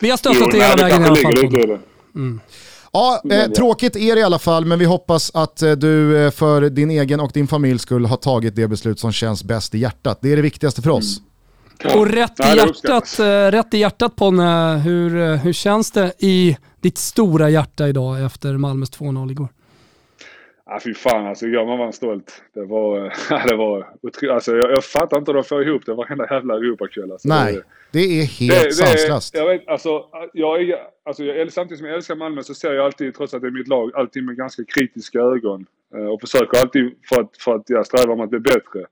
Vi 0.00 0.10
har 0.10 0.16
stöttat 0.16 0.54
er 0.54 0.60
hela 0.60 0.76
vägen 0.76 1.02
i 1.02 1.06
alla 1.06 1.16
fall. 1.16 1.78
Mm. 2.14 2.40
Ja, 2.92 3.22
eh, 3.30 3.50
tråkigt 3.50 3.96
är 3.96 4.14
det 4.14 4.20
i 4.20 4.24
alla 4.24 4.38
fall, 4.38 4.64
men 4.64 4.78
vi 4.78 4.84
hoppas 4.84 5.30
att 5.34 5.62
eh, 5.62 5.72
du 5.72 6.24
eh, 6.24 6.30
för 6.30 6.70
din 6.70 6.90
egen 6.90 7.20
och 7.20 7.30
din 7.34 7.48
familjs 7.48 7.82
skull 7.82 8.06
har 8.06 8.16
tagit 8.16 8.56
det 8.56 8.68
beslut 8.68 9.00
som 9.00 9.12
känns 9.12 9.44
bäst 9.44 9.74
i 9.74 9.78
hjärtat. 9.78 10.18
Det 10.22 10.32
är 10.32 10.36
det 10.36 10.42
viktigaste 10.42 10.82
för 10.82 10.90
oss. 10.90 11.20
Mm. 11.84 11.98
Och 11.98 12.06
rätt 12.06 12.40
i, 12.40 12.56
hjärtat, 12.56 13.18
eh, 13.18 13.24
rätt 13.24 13.74
i 13.74 13.78
hjärtat 13.78 14.16
Ponne, 14.16 14.76
hur, 14.84 15.16
eh, 15.16 15.36
hur 15.36 15.52
känns 15.52 15.90
det 15.90 16.12
i 16.18 16.56
ditt 16.80 16.98
stora 16.98 17.50
hjärta 17.50 17.88
idag 17.88 18.24
efter 18.24 18.56
Malmös 18.56 18.90
2-0 18.90 19.30
igår? 19.30 19.48
Ja, 20.70 20.80
fy 20.84 20.94
fan 20.94 21.26
alltså, 21.26 21.46
gör 21.46 21.64
man 21.64 21.78
var 21.78 21.92
stolt. 21.92 22.42
Det 22.54 22.64
var, 22.64 23.12
det 23.48 23.56
var 23.56 23.86
alltså, 24.34 24.56
jag, 24.56 24.70
jag 24.70 24.84
fattar 24.84 25.18
inte 25.18 25.30
hur 25.30 25.36
de 25.36 25.44
får 25.44 25.68
ihop 25.68 25.86
det 25.86 25.94
varenda 25.94 26.26
jävla 26.30 26.54
Europakväll. 26.54 27.12
Alltså, 27.12 27.28
Nej, 27.28 27.54
det, 27.54 27.62
det 27.92 28.20
är 28.20 28.24
helt 28.24 28.64
det, 28.64 28.72
sanslöst. 28.72 29.34
Jag 29.34 29.46
vet, 29.46 29.68
alltså, 29.68 30.04
jag, 30.32 30.62
är, 30.62 30.78
alltså, 31.04 31.24
jag, 31.24 31.52
samtidigt 31.52 31.78
som 31.78 31.86
jag 31.86 31.96
älskar 31.96 32.16
Malmö 32.16 32.42
så 32.42 32.54
ser 32.54 32.72
jag 32.72 32.84
alltid, 32.84 33.14
trots 33.14 33.34
att 33.34 33.42
det 33.42 33.48
är 33.48 33.50
mitt 33.50 33.68
lag, 33.68 33.90
alltid 33.94 34.24
med 34.24 34.36
ganska 34.36 34.64
kritiska 34.64 35.18
ögon. 35.18 35.66
Eh, 35.94 36.06
och 36.06 36.20
försöker 36.20 36.60
alltid 36.60 36.94
för 37.08 37.20
att, 37.20 37.36
för 37.38 37.54
att 37.54 37.70
jag 37.70 37.86
strävar 37.86 38.12
om 38.12 38.20
att 38.20 38.30
bli 38.30 38.40
bättre. 38.40 38.86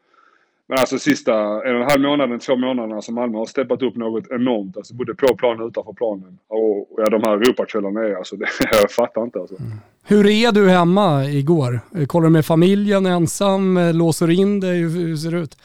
Men 0.68 0.78
alltså 0.78 0.98
sista 0.98 1.34
en 1.34 1.76
och 1.76 1.82
en 1.82 1.90
halv 1.90 2.02
månaden, 2.02 2.38
två 2.38 2.56
månaderna 2.56 3.02
som 3.02 3.14
Malmö 3.14 3.38
har 3.38 3.46
steppat 3.46 3.82
upp 3.82 3.96
något 3.96 4.30
enormt. 4.30 4.76
Alltså 4.76 4.94
både 4.94 5.14
på 5.14 5.36
planen 5.36 5.60
och 5.60 5.68
utanför 5.68 5.92
planen. 5.92 6.38
Och 6.48 6.88
ja, 6.96 7.04
de 7.04 7.22
här 7.22 7.36
Europakvällarna 7.36 8.00
är 8.00 8.14
alltså, 8.14 8.36
det, 8.40 8.46
jag 8.72 8.90
fattar 8.90 9.22
inte 9.22 9.38
alltså. 9.38 9.56
Mm. 9.60 9.78
Hur 10.04 10.26
är 10.26 10.52
du 10.52 10.68
hemma 10.68 11.24
igår? 11.24 11.80
Kollar 12.06 12.26
du 12.26 12.32
med 12.32 12.46
familjen, 12.46 13.06
ensam, 13.06 13.78
låser 13.94 14.30
in 14.30 14.60
dig? 14.60 14.78
Hur 14.78 15.16
ser 15.16 15.30
det 15.30 15.38
ut? 15.38 15.56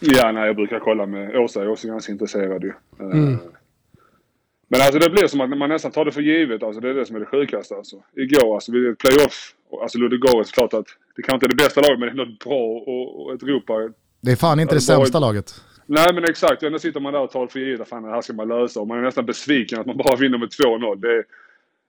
Ja, 0.00 0.32
nej, 0.32 0.46
jag 0.46 0.56
brukar 0.56 0.78
kolla 0.78 1.06
med 1.06 1.36
Åsa. 1.36 1.60
Jag 1.60 1.66
är 1.66 1.72
också 1.72 1.88
ganska 1.88 2.12
intresserad 2.12 2.62
ju. 2.64 2.72
Mm. 3.00 3.38
Men 4.68 4.80
alltså 4.80 4.98
det 4.98 5.10
blir 5.10 5.26
som 5.26 5.40
att 5.40 5.58
man 5.58 5.68
nästan 5.68 5.90
tar 5.90 6.04
det 6.04 6.12
för 6.12 6.20
givet. 6.20 6.62
Alltså 6.62 6.80
det 6.80 6.90
är 6.90 6.94
det 6.94 7.06
som 7.06 7.16
är 7.16 7.20
det 7.20 7.26
sjukaste 7.26 7.74
alltså. 7.74 7.96
Igår, 8.16 8.54
alltså 8.54 8.72
vid 8.72 8.88
ett 8.88 8.98
playoff. 8.98 9.54
Alltså 9.82 9.98
Ludogorets, 9.98 10.50
klart 10.50 10.74
att 10.74 10.86
det 11.16 11.22
kanske 11.22 11.34
inte 11.34 11.46
är 11.46 11.56
det 11.56 11.64
bästa 11.64 11.80
laget 11.80 11.98
men 11.98 12.08
det 12.16 12.22
är 12.22 12.26
ändå 12.26 12.36
bra 12.44 12.60
och, 12.60 13.26
och 13.26 13.34
ett 13.34 13.42
Europa 13.42 13.74
det 14.20 14.32
är 14.32 14.36
fan 14.36 14.60
inte 14.60 14.74
det 14.74 14.80
sämsta 14.80 15.18
laget. 15.18 15.64
Nej 15.86 16.14
men 16.14 16.24
exakt, 16.24 16.62
ändå 16.62 16.78
sitter 16.78 17.00
man 17.00 17.12
där 17.12 17.20
och 17.20 17.30
tar 17.30 17.46
för 17.46 17.58
givet 17.58 17.80
att 17.80 18.02
det 18.02 18.10
här 18.10 18.22
ska 18.22 18.32
man 18.32 18.48
lösa. 18.48 18.80
Och 18.80 18.88
man 18.88 18.98
är 18.98 19.02
nästan 19.02 19.26
besviken 19.26 19.80
att 19.80 19.86
man 19.86 19.96
bara 19.96 20.16
vinner 20.16 20.38
med 20.38 20.48
2-0 20.48 20.96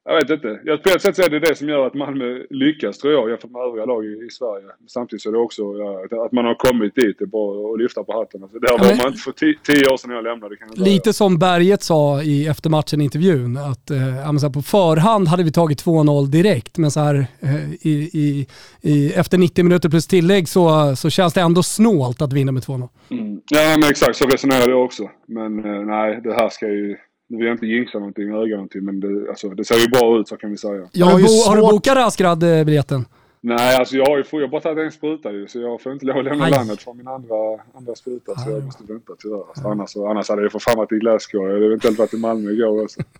jag 0.10 0.16
vet 0.16 0.30
inte. 0.30 0.60
Jag, 0.64 0.84
på 0.84 0.90
ett 0.90 1.02
sätt 1.02 1.16
så 1.16 1.22
är 1.22 1.30
det 1.30 1.40
det 1.40 1.56
som 1.56 1.70
gör 1.70 1.88
att 1.88 1.94
Malmö 1.94 2.40
lyckas 2.50 2.98
tror 2.98 3.14
jag 3.14 3.30
jämfört 3.30 3.52
med 3.52 3.62
övriga 3.62 3.86
lag 3.86 4.06
i, 4.06 4.26
i 4.28 4.30
Sverige. 4.30 4.66
Samtidigt 4.88 5.22
så 5.22 5.30
är 5.30 5.34
det 5.34 5.40
också 5.40 5.62
ja, 5.62 6.26
att 6.26 6.32
man 6.32 6.46
har 6.46 6.56
kommit 6.56 6.96
dit. 6.96 7.16
Det 7.20 7.26
är 7.26 7.28
bara 7.28 7.74
att 7.74 7.80
lyfta 7.80 8.04
på 8.04 8.14
hatten. 8.20 8.44
Alltså, 8.44 8.60
det 8.60 8.68
här 8.70 8.78
var 8.78 8.98
man 8.98 9.08
inte 9.08 9.20
för 9.20 9.32
tio, 9.32 9.56
tio 9.64 9.94
år 9.94 9.98
sedan 9.98 10.12
jag 10.12 10.24
lämnade. 10.24 10.56
Kan 10.56 10.68
jag 10.76 10.88
lite 10.88 11.14
som 11.14 11.40
Berget 11.40 11.84
sa 11.84 12.22
i 12.22 12.48
eftermatchen-intervjun. 12.48 13.58
Att 13.58 13.92
eh, 13.92 14.52
på 14.54 14.62
förhand 14.62 15.28
hade 15.28 15.44
vi 15.44 15.52
tagit 15.52 15.86
2-0 15.86 16.26
direkt. 16.28 16.78
Men 16.78 16.92
så 16.92 17.00
här, 17.00 17.16
eh, 17.40 17.74
i, 17.82 18.10
i, 18.14 18.48
i, 18.82 19.14
efter 19.14 19.38
90 19.38 19.64
minuter 19.64 19.90
plus 19.90 20.08
tillägg 20.08 20.50
så, 20.50 20.96
så 20.96 21.10
känns 21.10 21.34
det 21.34 21.42
ändå 21.42 21.64
snålt 21.64 22.22
att 22.22 22.34
vinna 22.34 22.52
med 22.52 22.64
2-0. 22.64 22.90
Mm. 23.10 23.42
Ja 23.52 23.78
men 23.80 23.90
exakt, 23.90 24.16
så 24.16 24.26
resonerade 24.26 24.72
jag 24.72 24.86
också. 24.86 25.10
Men 25.28 25.66
eh, 25.66 25.82
nej, 25.86 26.22
det 26.24 26.34
här 26.34 26.50
ska 26.50 26.68
ju 26.68 26.98
nu 27.30 27.38
vill 27.38 27.46
jag 27.46 27.54
inte 27.56 27.66
jinxa 27.66 28.00
någonting, 28.00 28.30
öga 28.30 28.56
någonting, 28.56 28.86
men 28.86 29.00
det, 29.00 29.30
alltså, 29.30 29.50
det 29.50 29.66
ser 29.66 29.76
ju 29.76 29.88
bra 29.88 30.20
ut 30.20 30.28
så 30.28 30.38
kan 30.38 30.50
vi 30.50 30.58
säga. 30.58 30.90
Jag 30.92 31.06
har, 31.06 31.20
bo, 31.20 31.50
har 31.50 31.56
du 31.56 31.62
bokat 31.62 31.98
Rasgrad-biljetten? 31.98 33.06
Nej, 33.42 33.76
alltså 33.76 33.96
jag 33.96 34.06
har 34.06 34.18
ju 34.18 34.24
jag 34.32 34.40
har 34.40 34.48
bara 34.48 34.62
tagit 34.62 34.86
en 34.86 34.92
spruta 34.92 35.32
ju, 35.32 35.48
så 35.48 35.60
jag 35.60 35.82
får 35.82 35.92
inte 35.92 36.06
lov 36.06 36.18
att 36.18 36.26
lämna 36.26 36.46
Aj. 36.46 36.52
landet 36.52 36.82
för 36.82 36.94
min 36.94 37.08
andra, 37.08 37.36
andra 37.74 37.96
spruta. 37.96 38.36
Så 38.36 38.50
jag 38.50 38.64
måste 38.64 38.84
vänta 38.84 39.14
tyvärr. 39.20 39.44
Alltså, 39.48 39.68
annars, 39.68 39.98
annars 39.98 40.30
hade 40.30 40.42
jag 40.42 40.52
för 40.52 40.60
fan 40.60 40.78
varit 40.78 40.92
i 40.92 40.96
Glasgow. 40.96 41.44
Jag 41.44 41.54
hade 41.54 41.66
eventuellt 41.66 42.00
varit 42.00 42.14
i 42.14 42.18
Malmö 42.18 42.52
igår 42.52 42.84
också. 42.84 43.02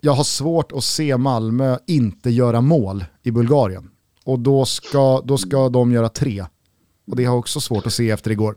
Jag 0.00 0.12
har 0.12 0.24
svårt 0.24 0.72
att 0.72 0.84
se 0.84 1.16
Malmö 1.16 1.76
inte 1.86 2.30
göra 2.30 2.60
mål 2.60 3.04
i 3.22 3.30
Bulgarien. 3.30 3.90
Och 4.24 4.38
då 4.38 4.64
ska, 4.64 5.20
då 5.24 5.38
ska 5.38 5.68
de 5.68 5.92
göra 5.92 6.08
tre. 6.08 6.44
Och 7.06 7.16
det 7.16 7.24
har 7.24 7.32
jag 7.32 7.38
också 7.38 7.60
svårt 7.60 7.86
att 7.86 7.92
se 7.92 8.10
efter 8.10 8.30
igår. 8.30 8.54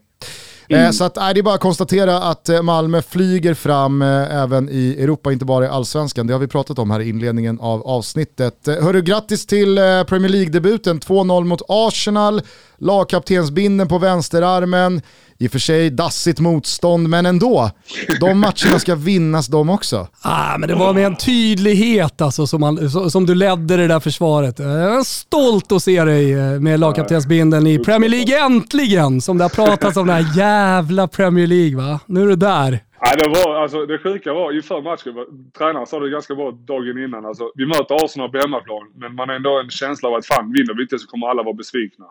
Eh, 0.70 0.80
mm. 0.80 0.93
så 0.93 1.03
att, 1.03 1.15
nej, 1.15 1.34
det 1.34 1.39
är 1.39 1.43
bara 1.43 1.55
att 1.55 1.61
konstatera 1.61 2.17
att 2.17 2.49
eh, 2.49 2.61
Malmö 2.61 3.01
flyger 3.01 3.53
fram 3.53 4.01
eh, 4.01 4.41
även 4.41 4.70
i 4.70 4.95
Europa, 4.99 5.32
inte 5.32 5.45
bara 5.45 5.65
i 5.65 5.67
allsvenskan. 5.67 6.28
Det 6.28 6.34
har 6.34 6.39
vi 6.39 6.47
pratat 6.47 6.80
om 6.80 6.91
här 6.91 6.99
i 6.99 7.09
inledningen 7.09 7.59
av 7.59 7.88
avsnittet. 7.88 8.67
Hörru, 8.67 9.01
grattis 9.01 9.45
till 9.45 9.76
Premier 10.07 10.30
League-debuten. 10.30 10.99
2-0 10.99 11.43
mot 11.43 11.61
Arsenal, 11.67 12.41
lagkaptensbinden 12.78 13.88
på 13.88 13.97
vänsterarmen. 13.97 15.01
I 15.41 15.47
och 15.47 15.51
för 15.51 15.59
sig 15.59 15.89
dassigt 15.89 16.39
motstånd, 16.39 17.09
men 17.09 17.25
ändå. 17.25 17.71
De 18.19 18.39
matcherna 18.39 18.79
ska 18.79 18.95
vinnas 18.95 19.47
de 19.47 19.69
också. 19.69 20.07
Ah, 20.21 20.57
men 20.57 20.69
det 20.69 20.75
var 20.75 20.93
med 20.93 21.05
en 21.05 21.15
tydlighet 21.15 22.21
alltså, 22.21 22.47
som, 22.47 22.61
man, 22.61 22.89
som 23.09 23.25
du 23.25 23.35
ledde 23.35 23.77
det 23.77 23.87
där 23.87 23.99
försvaret. 23.99 24.59
Jag 24.59 24.97
är 24.97 25.03
stolt 25.03 25.71
att 25.71 25.83
se 25.83 26.03
dig 26.03 26.33
eh, 26.33 26.59
med 26.59 26.79
lagkaptensbindeln 26.79 27.67
i 27.67 27.79
Premier 27.79 28.09
League 28.09 28.45
äntligen! 28.45 29.21
Som 29.21 29.37
det 29.37 29.43
har 29.43 29.49
pratats 29.49 29.97
om, 29.97 30.07
den 30.07 30.15
här 30.15 30.37
jävla 30.37 31.07
Premier 31.07 31.47
League 31.47 31.77
va? 31.77 31.99
Nu 32.05 32.21
är 32.21 32.27
du 32.27 32.35
där. 32.35 32.71
Nej, 33.01 33.13
det, 33.17 33.29
var, 33.29 33.55
alltså, 33.55 33.85
det 33.85 33.97
sjuka 33.97 34.33
var 34.33 34.55
inför 34.55 34.81
matchen, 34.81 35.13
tränaren 35.57 35.87
sa 35.87 35.99
det 35.99 36.09
ganska 36.09 36.35
bra 36.35 36.51
dagen 36.51 37.03
innan. 37.05 37.25
Alltså, 37.25 37.51
vi 37.55 37.65
möter 37.65 38.05
Arsenal 38.05 38.29
på 38.31 38.37
hemmaplan, 38.37 38.85
men 38.95 39.15
man 39.15 39.29
har 39.29 39.35
ändå 39.35 39.59
en 39.59 39.69
känsla 39.69 40.09
av 40.09 40.15
att 40.15 40.25
fan, 40.25 40.51
vinner 40.51 40.73
vi 40.77 40.81
inte 40.81 40.99
så 40.99 41.07
kommer 41.07 41.27
alla 41.27 41.43
vara 41.43 41.53
besvikna. 41.53 42.05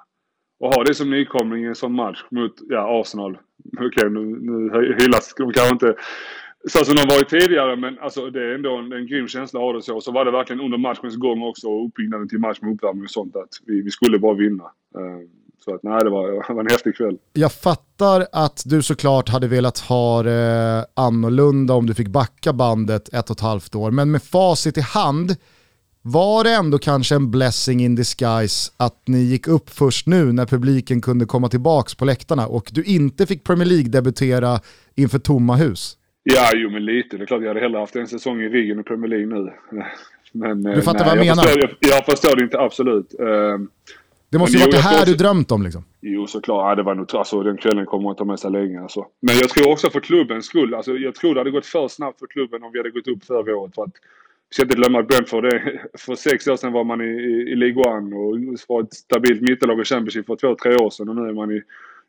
Och 0.61 0.75
ha 0.75 0.85
det 0.85 0.95
som 0.95 1.11
nykomling 1.11 1.65
i 1.65 1.67
en 1.67 1.75
sån 1.75 1.93
match 1.93 2.25
mot 2.31 2.53
ja, 2.69 3.01
Arsenal. 3.01 3.39
Okej, 3.77 3.87
okay, 3.87 4.09
nu, 4.09 4.21
nu 4.21 4.97
hyllas 5.01 5.35
de 5.35 5.53
kanske 5.53 5.73
inte 5.73 5.95
så 6.69 6.85
som 6.85 6.95
de 6.95 7.07
varit 7.09 7.29
tidigare, 7.29 7.77
men 7.77 7.99
alltså, 7.99 8.31
det 8.31 8.41
är 8.41 8.55
ändå 8.55 8.77
en, 8.77 8.93
en 8.93 9.07
grym 9.07 9.29
känsla 9.29 9.61
att 9.61 9.65
ha 9.65 9.73
det 9.73 9.83
så. 9.83 10.01
Så 10.01 10.13
var 10.13 10.25
det 10.25 10.31
verkligen 10.31 10.61
under 10.61 10.79
matchens 10.79 11.17
gång 11.17 11.43
också, 11.43 11.85
uppbyggnaden 11.87 12.29
till 12.29 12.39
match 12.39 12.59
med 12.61 12.75
uppvärmning 12.75 13.05
och 13.05 13.11
sånt, 13.11 13.37
att 13.37 13.49
vi, 13.67 13.83
vi 13.83 13.91
skulle 13.91 14.19
bara 14.19 14.35
vinna. 14.35 14.65
Uh, 14.65 15.29
så 15.65 15.75
att 15.75 15.83
nej, 15.83 16.01
det 16.05 16.11
var, 16.11 16.49
det 16.49 16.55
var 16.55 16.61
en 16.61 16.71
häftig 16.71 16.97
kväll. 16.97 17.19
Jag 17.33 17.53
fattar 17.53 18.27
att 18.33 18.63
du 18.67 18.83
såklart 18.83 19.29
hade 19.29 19.49
velat 19.49 19.79
ha 19.79 20.23
det 20.23 20.85
eh, 20.97 21.05
annorlunda 21.05 21.75
om 21.75 21.87
du 21.87 21.95
fick 21.95 22.09
backa 22.09 22.53
bandet 22.53 23.15
ett 23.15 23.31
och 23.31 23.37
ett 23.37 23.41
halvt 23.41 23.75
år, 23.75 23.91
men 23.91 24.11
med 24.11 24.23
facit 24.23 24.79
i 24.79 24.81
hand, 24.81 25.37
var 26.03 26.45
det 26.45 26.55
ändå 26.55 26.79
kanske 26.79 27.15
en 27.15 27.31
blessing 27.31 27.81
in 27.81 27.95
disguise 27.95 28.73
att 28.77 29.03
ni 29.07 29.19
gick 29.19 29.49
upp 29.49 29.71
först 29.71 30.07
nu 30.07 30.33
när 30.33 30.47
publiken 30.47 31.01
kunde 31.01 31.27
komma 31.27 31.49
tillbaka 31.49 31.91
på 31.99 32.05
läktarna 32.05 32.47
och 32.47 32.71
du 32.73 32.85
inte 32.85 33.27
fick 33.27 33.45
Premier 33.45 33.67
League-debutera 33.67 34.61
inför 34.95 35.19
tomma 35.19 35.57
hus? 35.57 35.97
Ja, 36.23 36.51
jo 36.55 36.71
men 36.71 36.85
lite. 36.85 37.17
Det 37.17 37.25
är 37.25 37.27
klart 37.27 37.41
jag 37.41 37.49
hade 37.49 37.61
hellre 37.61 37.79
haft 37.79 37.97
en 37.97 38.07
säsong 38.07 38.41
i 38.41 38.49
ryggen 38.49 38.81
i 38.81 38.83
Premier 38.83 39.09
League 39.09 39.27
nu. 39.27 39.53
Men, 40.33 40.63
du 40.63 40.83
fattar 40.83 41.05
nej, 41.05 41.09
vad 41.09 41.19
jag, 41.19 41.27
jag 41.27 41.37
menar? 41.37 41.43
Förstår, 41.43 41.77
jag, 41.81 41.91
jag 41.91 42.07
förstår 42.07 42.37
det 42.37 42.43
inte, 42.43 42.59
absolut. 42.59 43.15
Uh, 43.21 43.27
det 44.31 44.39
måste 44.39 44.57
ju 44.57 44.65
varit 44.65 44.75
det 44.75 44.81
här 44.81 45.07
du 45.07 45.15
drömt 45.15 45.53
om 45.53 45.63
liksom. 45.63 45.85
Jo, 46.01 46.27
såklart. 46.27 46.71
Ja, 46.71 46.75
det 46.75 46.83
var 46.83 46.95
nog, 46.95 47.17
alltså, 47.17 47.43
den 47.43 47.57
kvällen 47.57 47.87
kommer 47.87 48.11
att 48.11 48.19
ta 48.19 48.25
med 48.25 48.41
sig 48.41 48.51
länge. 48.51 48.81
Alltså. 48.81 49.07
Men 49.21 49.37
jag 49.37 49.49
tror 49.49 49.73
också 49.73 49.91
för 49.91 50.01
klubbens 50.01 50.47
skull. 50.47 50.75
Alltså, 50.75 50.93
jag 50.93 51.15
tror 51.15 51.35
det 51.35 51.41
hade 51.41 51.51
gått 51.51 51.67
för 51.67 51.89
snabbt 51.89 52.19
för 52.19 52.27
klubben 52.27 52.63
om 52.63 52.73
vi 52.73 52.79
hade 52.79 52.91
gått 52.91 53.09
upp 53.09 53.25
förra 53.25 53.57
året. 53.57 53.75
För 53.75 53.83
att, 53.83 53.93
vi 54.51 54.55
ska 54.55 54.63
inte 54.63 54.77
glömma 54.77 54.99
att 54.99 55.09
Brentford, 55.09 55.45
för 55.99 56.15
sex 56.15 56.49
år 56.49 56.57
sedan 56.57 56.73
var 56.73 56.85
man 56.85 57.01
i, 57.01 57.05
i, 57.05 57.53
i 57.53 57.57
League 57.57 57.83
One 57.83 58.17
och 58.17 58.59
var 58.69 58.83
ett 58.83 58.95
stabilt 58.95 59.41
mittelag 59.41 59.81
i 59.81 59.85
Championship 59.85 60.27
för 60.27 60.37
två, 60.37 60.55
tre 60.55 60.77
år 60.77 60.91
sedan. 60.91 61.09
Och 61.09 61.17
nu 61.17 61.29
är 61.29 61.33
man 61.33 61.51
i, 61.51 61.63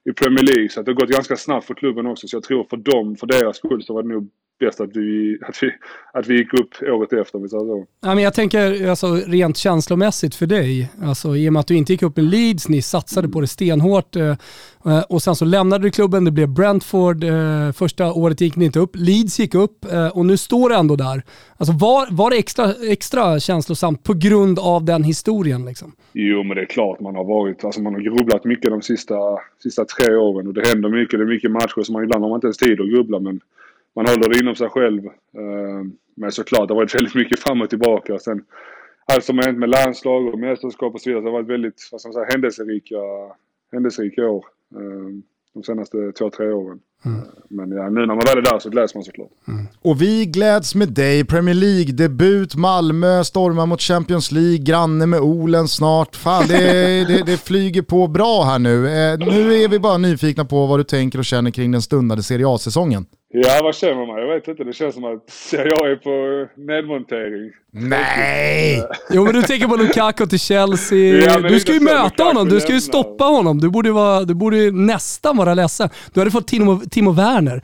i 0.09 0.13
Premier 0.13 0.43
League. 0.43 0.69
Så 0.69 0.81
det 0.81 0.91
har 0.91 0.95
gått 0.95 1.09
ganska 1.09 1.35
snabbt 1.35 1.67
för 1.67 1.73
klubben 1.73 2.07
också. 2.07 2.27
Så 2.27 2.35
jag 2.35 2.43
tror 2.43 2.63
för 2.63 2.77
dem, 2.77 3.15
för 3.15 3.27
deras 3.27 3.57
skull, 3.57 3.83
så 3.83 3.93
var 3.93 4.03
det 4.03 4.09
nog 4.09 4.29
bäst 4.59 4.81
att 4.81 4.95
vi, 4.95 5.37
att 5.41 5.63
vi, 5.63 5.71
att 6.13 6.27
vi 6.27 6.37
gick 6.37 6.53
upp 6.53 6.69
året 6.81 7.13
efter 7.13 7.35
om 7.35 7.43
vi 7.43 7.49
säger 7.49 7.65
så. 7.65 7.85
Ja, 8.01 8.15
men 8.15 8.23
jag 8.23 8.33
tänker 8.33 8.89
alltså, 8.89 9.15
rent 9.15 9.57
känslomässigt 9.57 10.35
för 10.35 10.45
dig, 10.45 10.89
alltså, 11.03 11.35
i 11.35 11.49
och 11.49 11.53
med 11.53 11.59
att 11.59 11.67
du 11.67 11.75
inte 11.75 11.93
gick 11.93 12.01
upp 12.01 12.17
i 12.17 12.21
Leeds, 12.21 12.69
ni 12.69 12.81
satsade 12.81 13.29
på 13.29 13.41
det 13.41 13.47
stenhårt 13.47 14.15
eh, 14.15 14.35
och 15.09 15.21
sen 15.21 15.35
så 15.35 15.45
lämnade 15.45 15.83
du 15.83 15.91
klubben, 15.91 16.25
det 16.25 16.31
blev 16.31 16.49
Brentford, 16.49 17.23
eh, 17.23 17.71
första 17.71 18.13
året 18.13 18.41
gick 18.41 18.55
ni 18.55 18.65
inte 18.65 18.79
upp, 18.79 18.91
Leeds 18.93 19.39
gick 19.39 19.55
upp 19.55 19.85
eh, 19.91 20.07
och 20.07 20.25
nu 20.25 20.37
står 20.37 20.69
det 20.69 20.75
ändå 20.75 20.95
där. 20.95 21.23
Alltså, 21.57 21.73
var, 21.73 22.07
var 22.11 22.29
det 22.29 22.37
extra, 22.37 22.73
extra 22.89 23.39
känslosamt 23.39 24.03
på 24.03 24.13
grund 24.13 24.59
av 24.59 24.85
den 24.85 25.03
historien? 25.03 25.65
Liksom? 25.65 25.91
Jo, 26.13 26.43
men 26.43 26.55
det 26.55 26.61
är 26.61 26.65
klart 26.65 26.99
man 26.99 27.15
har 27.15 27.23
varit, 27.23 27.63
alltså 27.63 27.81
man 27.81 27.93
har 27.93 28.01
grubblat 28.01 28.45
mycket 28.45 28.71
de 28.71 28.81
sista, 28.81 29.15
sista 29.63 29.85
tre 29.85 30.15
åren 30.15 30.47
och 30.47 30.53
det 30.53 30.67
händer 30.67 30.89
mycket, 30.89 31.19
det 31.19 31.23
är 31.23 31.27
mycket 31.27 31.51
matcher 31.51 31.83
som 31.83 31.93
man 31.93 32.03
ibland 32.03 32.23
har 32.23 32.29
man 32.29 32.37
inte 32.37 32.47
ens 32.47 32.57
tid 32.57 32.81
att 32.81 32.89
grubbla 32.89 33.19
men 33.19 33.39
man 33.99 34.07
håller 34.07 34.29
det 34.29 34.39
inom 34.39 34.55
sig 34.55 34.69
själv. 34.69 35.01
Men 36.15 36.31
såklart, 36.31 36.67
det 36.67 36.73
har 36.73 36.81
varit 36.81 36.95
väldigt 36.95 37.15
mycket 37.15 37.39
fram 37.39 37.61
och 37.61 37.69
tillbaka. 37.69 38.19
Sen, 38.19 38.43
allt 39.05 39.23
som 39.23 39.37
har 39.37 39.45
hänt 39.45 39.59
med 39.59 39.69
landslag 39.69 40.33
och 40.33 40.39
mästerskap 40.39 40.93
och 40.93 41.01
så 41.01 41.09
vidare, 41.09 41.23
det 41.23 41.29
har 41.29 41.37
varit 41.37 41.47
väldigt 41.47 41.89
vad 41.91 42.01
ska 42.01 42.07
man 42.07 42.13
säga, 42.13 42.25
händelserika, 42.25 42.95
händelserika 43.71 44.21
år. 44.29 44.45
De 45.53 45.63
senaste 45.63 46.11
två, 46.11 46.29
tre 46.29 46.51
åren. 46.51 46.79
Mm. 47.05 47.19
Men 47.49 47.71
ja, 47.71 47.89
nu 47.89 47.99
när 47.99 48.15
man 48.15 48.23
väl 48.25 48.37
är 48.37 48.41
där 48.41 48.59
så 48.59 48.69
gläds 48.69 48.95
man 48.95 49.03
såklart. 49.03 49.29
Mm. 49.47 49.67
Och 49.81 50.01
vi 50.01 50.25
gläds 50.25 50.75
med 50.75 50.89
dig. 50.89 51.25
Premier 51.25 51.55
League-debut, 51.55 52.55
Malmö 52.55 53.23
stormar 53.23 53.65
mot 53.65 53.81
Champions 53.81 54.31
League, 54.31 54.57
granne 54.57 55.05
med 55.05 55.19
Olen 55.19 55.67
snart. 55.67 56.15
Fan, 56.15 56.47
det, 56.47 57.05
det, 57.07 57.23
det, 57.25 57.37
flyger 57.37 57.81
på 57.81 58.07
bra 58.07 58.43
här 58.43 58.59
nu. 58.59 58.87
Eh, 58.87 59.19
nu 59.19 59.53
är 59.53 59.67
vi 59.67 59.79
bara 59.79 59.97
nyfikna 59.97 60.45
på 60.45 60.65
vad 60.65 60.79
du 60.79 60.83
tänker 60.83 61.19
och 61.19 61.25
känner 61.25 61.51
kring 61.51 61.71
den 61.71 61.81
stundande 61.81 62.23
Serie 62.23 62.47
A-säsongen. 62.47 63.05
Ja, 63.31 63.59
vad 63.63 63.75
känner 63.75 64.05
man? 64.05 64.19
Jag 64.19 64.33
vet 64.33 64.47
inte. 64.47 64.63
Det 64.63 64.73
känns 64.73 64.95
som 64.95 65.03
att 65.03 65.19
jag 65.51 65.91
är 65.91 65.95
på 65.95 66.47
nedmontering. 66.61 67.51
Nej! 67.71 68.83
jo, 69.09 69.23
men 69.23 69.33
du 69.33 69.41
tänker 69.41 69.67
på 69.67 69.75
Lukaku 69.75 70.27
till 70.27 70.39
Chelsea. 70.39 71.25
Ja, 71.25 71.39
du 71.39 71.59
ska 71.59 71.73
ju 71.73 71.79
möta 71.79 72.23
honom. 72.23 72.49
Du 72.49 72.59
ska 72.59 72.73
ju 72.73 72.81
stoppa 72.81 73.23
honom. 73.23 73.59
Du 73.59 73.69
borde, 73.69 73.91
vara, 73.91 74.23
du 74.23 74.33
borde 74.33 74.71
nästan 74.71 75.37
vara 75.37 75.53
ledsen. 75.53 75.89
Du 76.13 76.19
hade 76.19 76.31
fått 76.31 76.47
Timo, 76.47 76.81
Timo 76.91 77.11
Werner. 77.11 77.61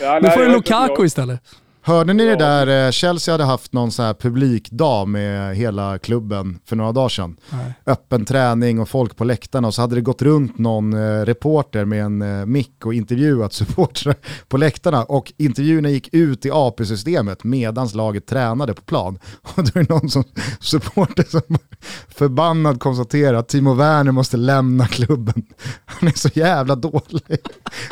Ja, 0.00 0.18
nu 0.22 0.30
får 0.30 0.40
du 0.40 0.48
Lukaku 0.48 0.94
jag... 0.96 1.06
istället. 1.06 1.40
Hörde 1.86 2.12
ni 2.12 2.24
det 2.24 2.36
där, 2.36 2.92
Chelsea 2.92 3.34
hade 3.34 3.44
haft 3.44 3.72
någon 3.72 3.92
så 3.92 4.02
här 4.02 4.14
publikdag 4.14 5.08
med 5.08 5.56
hela 5.56 5.98
klubben 5.98 6.58
för 6.64 6.76
några 6.76 6.92
dagar 6.92 7.08
sedan. 7.08 7.36
Nej. 7.50 7.72
Öppen 7.86 8.24
träning 8.24 8.80
och 8.80 8.88
folk 8.88 9.16
på 9.16 9.24
läktarna 9.24 9.68
och 9.68 9.74
så 9.74 9.80
hade 9.80 9.94
det 9.94 10.00
gått 10.00 10.22
runt 10.22 10.58
någon 10.58 10.92
eh, 10.92 11.24
reporter 11.24 11.84
med 11.84 12.04
en 12.04 12.22
eh, 12.22 12.46
mick 12.46 12.86
och 12.86 12.94
intervjuat 12.94 13.52
supportrar 13.52 14.14
på 14.48 14.56
läktarna 14.56 15.04
och 15.04 15.32
intervjuerna 15.36 15.88
gick 15.90 16.14
ut 16.14 16.46
i 16.46 16.50
AP-systemet 16.50 17.44
medans 17.44 17.94
laget 17.94 18.26
tränade 18.26 18.74
på 18.74 18.82
plan. 18.82 19.18
Och 19.42 19.64
då 19.64 19.80
är 19.80 19.84
det 19.84 19.94
någon 19.94 20.10
som, 20.10 20.24
supporter 20.60 21.24
som 21.28 21.58
förbannad 22.08 22.80
konstaterar 22.80 23.34
att 23.34 23.48
Timo 23.48 23.74
Werner 23.74 24.12
måste 24.12 24.36
lämna 24.36 24.86
klubben. 24.86 25.42
Han 25.84 26.08
är 26.08 26.18
så 26.18 26.28
jävla 26.34 26.76
dålig. 26.76 27.38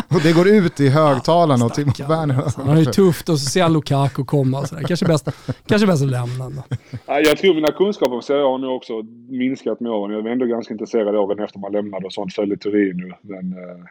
Och 0.08 0.20
det 0.22 0.32
går 0.32 0.48
ut 0.48 0.80
i 0.80 0.88
högtalarna 0.88 1.64
ja, 1.64 1.66
och 1.66 1.74
Timo 1.74 1.92
Werner... 2.08 2.42
Alltså, 2.42 2.62
han 2.62 2.76
är 2.76 2.80
ju 2.80 2.92
tufft 2.92 3.28
och 3.28 3.40
så 3.40 3.50
ser 3.50 3.83
han 3.90 4.04
Lukaku 4.04 4.24
komma 4.24 4.60
och 4.60 4.68
sådär. 4.68 4.82
Kanske 4.82 5.06
bäst, 5.06 5.28
kanske 5.66 5.86
bäst 5.86 6.02
att 6.02 6.10
lämna 6.10 6.44
ändå. 6.44 6.62
Jag 7.06 7.38
tror 7.38 7.54
mina 7.54 7.72
kunskaper 7.72 8.14
om 8.14 8.22
Serie 8.22 8.44
A 8.44 8.58
nu 8.58 8.66
också 8.66 8.92
minskat 9.28 9.80
med 9.80 9.92
åren. 9.92 10.14
Jag 10.14 10.22
var 10.22 10.30
ändå 10.30 10.46
ganska 10.46 10.74
intresserad 10.74 11.16
åren 11.16 11.44
efter 11.44 11.58
man 11.58 11.72
lämnade 11.72 12.06
och 12.06 12.12
sånt. 12.12 12.34
Följde 12.34 12.56
Turin 12.56 12.96
nu. 12.96 13.12
Men 13.20 13.52
eh, 13.52 13.84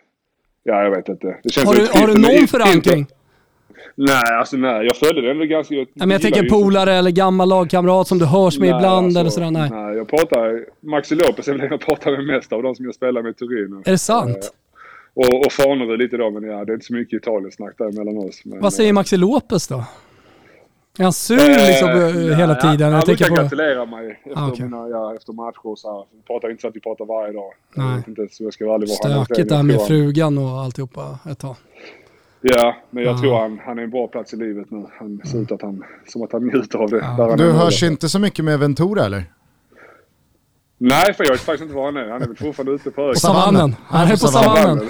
ja, 0.64 0.84
jag 0.84 0.92
vet 0.92 1.10
inte. 1.10 1.38
Det 1.44 1.54
känns 1.54 1.68
har, 1.68 1.76
du, 1.76 2.00
har 2.00 2.08
du 2.08 2.14
någon 2.14 2.48
förankring? 2.48 3.06
Nej, 3.96 4.38
alltså 4.40 4.58
nej. 4.58 4.86
Jag 4.86 4.96
följde 4.96 5.32
ändå 5.32 5.46
ganska... 5.46 5.76
Jag, 5.76 5.88
men 5.96 6.10
jag 6.10 6.22
tänker 6.22 6.50
polare 6.50 6.94
eller 6.94 7.12
gammal 7.12 7.50
lagkamrat 7.50 8.08
som 8.08 8.20
du 8.20 8.26
hörs 8.26 8.60
med 8.60 8.70
nej, 8.70 8.78
ibland 8.78 9.06
alltså, 9.06 9.20
eller 9.20 9.30
sådär. 9.30 9.52
Nej. 9.52 9.70
nej, 9.70 9.96
jag 9.96 10.08
pratar... 10.08 10.66
Maxi 10.80 11.16
Lopez 11.16 11.48
är 11.48 11.52
väl 11.52 11.62
den 11.62 11.72
jag 11.72 11.82
pratar 11.82 12.12
med 12.12 12.26
mest 12.26 12.54
av 12.54 12.64
de 12.64 12.76
som 12.76 12.86
jag 12.86 12.96
spelar 12.96 13.22
med 13.22 13.30
i 13.30 13.34
Turin. 13.34 13.84
Är 13.86 13.92
det 13.92 13.98
sant? 13.98 14.54
Eh, 15.16 15.28
och, 15.28 15.46
och 15.46 15.52
Fanerud 15.52 16.00
lite 16.00 16.18
då, 16.18 16.32
men 16.32 16.44
ja, 16.44 16.66
det 16.66 16.72
är 16.72 16.74
inte 16.74 16.86
så 16.86 16.94
mycket 16.94 17.22
Italien-snack 17.22 17.74
där 17.78 17.92
mellan 17.92 18.18
oss. 18.18 18.42
Men, 18.46 18.60
Vad 18.60 18.74
säger 18.74 18.94
Maxi 18.94 19.18
Lopez 19.18 19.68
då? 19.68 19.84
Är 20.98 21.04
han 21.04 21.14
sur 21.14 21.40
eh, 21.40 21.68
liksom 21.68 21.90
eh, 21.90 22.38
hela 22.38 22.56
tiden? 22.56 22.92
Ja, 22.92 22.96
han 22.96 23.06
brukar 23.06 23.28
på... 23.28 23.36
gratulera 23.36 23.86
mig 23.86 24.12
efter, 24.26 24.42
ah, 24.42 24.52
okay. 24.52 24.66
mina, 24.66 24.90
ja, 24.90 25.16
efter 25.16 25.34
matcher 25.34 25.68
och 25.68 25.80
så 25.80 25.98
här. 25.98 26.06
Vi 26.12 26.22
pratar 26.22 26.50
inte 26.50 26.62
så 26.62 26.68
att 26.68 26.76
vi 26.76 26.80
pratar 26.80 27.06
varje 27.06 27.34
dag. 27.34 27.54
Nej. 27.76 28.02
Jag 28.06 28.08
inte, 28.08 28.36
så 28.36 28.44
jag 28.44 28.54
ska 28.54 28.74
aldrig 28.74 28.90
vara 28.90 29.26
Stökigt 29.26 29.50
där 29.50 29.64
med 29.64 29.82
frugan 29.82 30.38
och 30.38 30.60
alltihopa 30.60 31.20
ett 31.32 31.40
tag. 31.40 31.56
Ja, 32.42 32.76
men 32.90 33.04
jag 33.04 33.16
ah. 33.16 33.20
tror 33.20 33.40
han, 33.40 33.60
han 33.66 33.80
är 33.80 33.84
en 33.84 33.90
bra 33.90 34.08
plats 34.08 34.34
i 34.34 34.38
livet 34.38 34.72
nu. 34.72 34.86
Han 35.00 35.22
ser 35.26 35.42
ut 35.42 35.52
att 35.52 35.62
han, 35.62 35.84
som 36.08 36.22
att 36.22 36.32
han 36.32 36.48
njuter 36.48 36.80
av 36.80 36.90
det. 36.90 37.06
Ah. 37.06 37.36
Du 37.36 37.52
hörs 37.52 37.84
inte 37.84 38.10
så 38.10 38.20
mycket 38.20 38.46
med 38.46 38.60
Ventura 38.60 39.06
eller? 39.06 39.24
Nej, 40.86 41.14
för 41.14 41.24
jag 41.24 41.32
vet 41.32 41.42
faktiskt 41.42 41.64
inte 41.64 41.76
var 41.76 41.86
han 41.86 41.98
är. 41.98 42.10
Han 42.10 42.22
är 42.22 42.28
väl 42.28 42.36
fortfarande 42.36 42.72
ute 42.72 42.92
på 42.92 43.02
öken. 43.02 43.16
Savannen. 43.16 43.76
Han 43.86 44.08
är 44.08 44.12
på 44.12 44.18
savannen. 44.18 44.78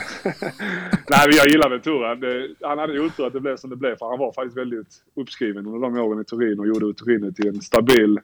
Nej, 1.13 1.23
men 1.27 1.35
jag 1.37 1.47
gillar 1.47 1.69
Ventura. 1.69 2.15
Det, 2.15 2.55
han 2.61 2.77
hade 2.77 2.99
otur 2.99 3.27
att 3.27 3.33
det 3.33 3.39
blev 3.39 3.57
som 3.57 3.69
det 3.69 3.75
blev, 3.75 3.95
för 3.95 4.05
han 4.05 4.19
var 4.19 4.31
faktiskt 4.31 4.57
väldigt 4.57 4.87
uppskriven 5.15 5.65
under 5.65 5.79
de 5.79 5.97
åren 5.97 6.21
i 6.21 6.23
Turin 6.23 6.59
och 6.59 6.67
gjorde 6.67 6.93
Turin 6.93 7.33
till 7.33 7.47
en 7.47 7.61
stabil, 7.61 8.19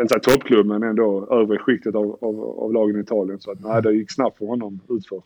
inte 0.00 0.08
säga 0.08 0.20
toppklubb, 0.20 0.66
men 0.66 0.82
ändå 0.82 1.28
övre 1.30 1.58
skiktet 1.58 1.94
av, 1.94 2.18
av, 2.20 2.40
av 2.64 2.72
lagen 2.72 2.96
i 2.96 3.00
Italien. 3.00 3.40
Så 3.40 3.50
att, 3.50 3.60
nej, 3.60 3.82
det 3.82 3.92
gick 3.92 4.12
snabbt 4.12 4.38
för 4.38 4.46
honom 4.46 4.80
utför. 4.88 5.22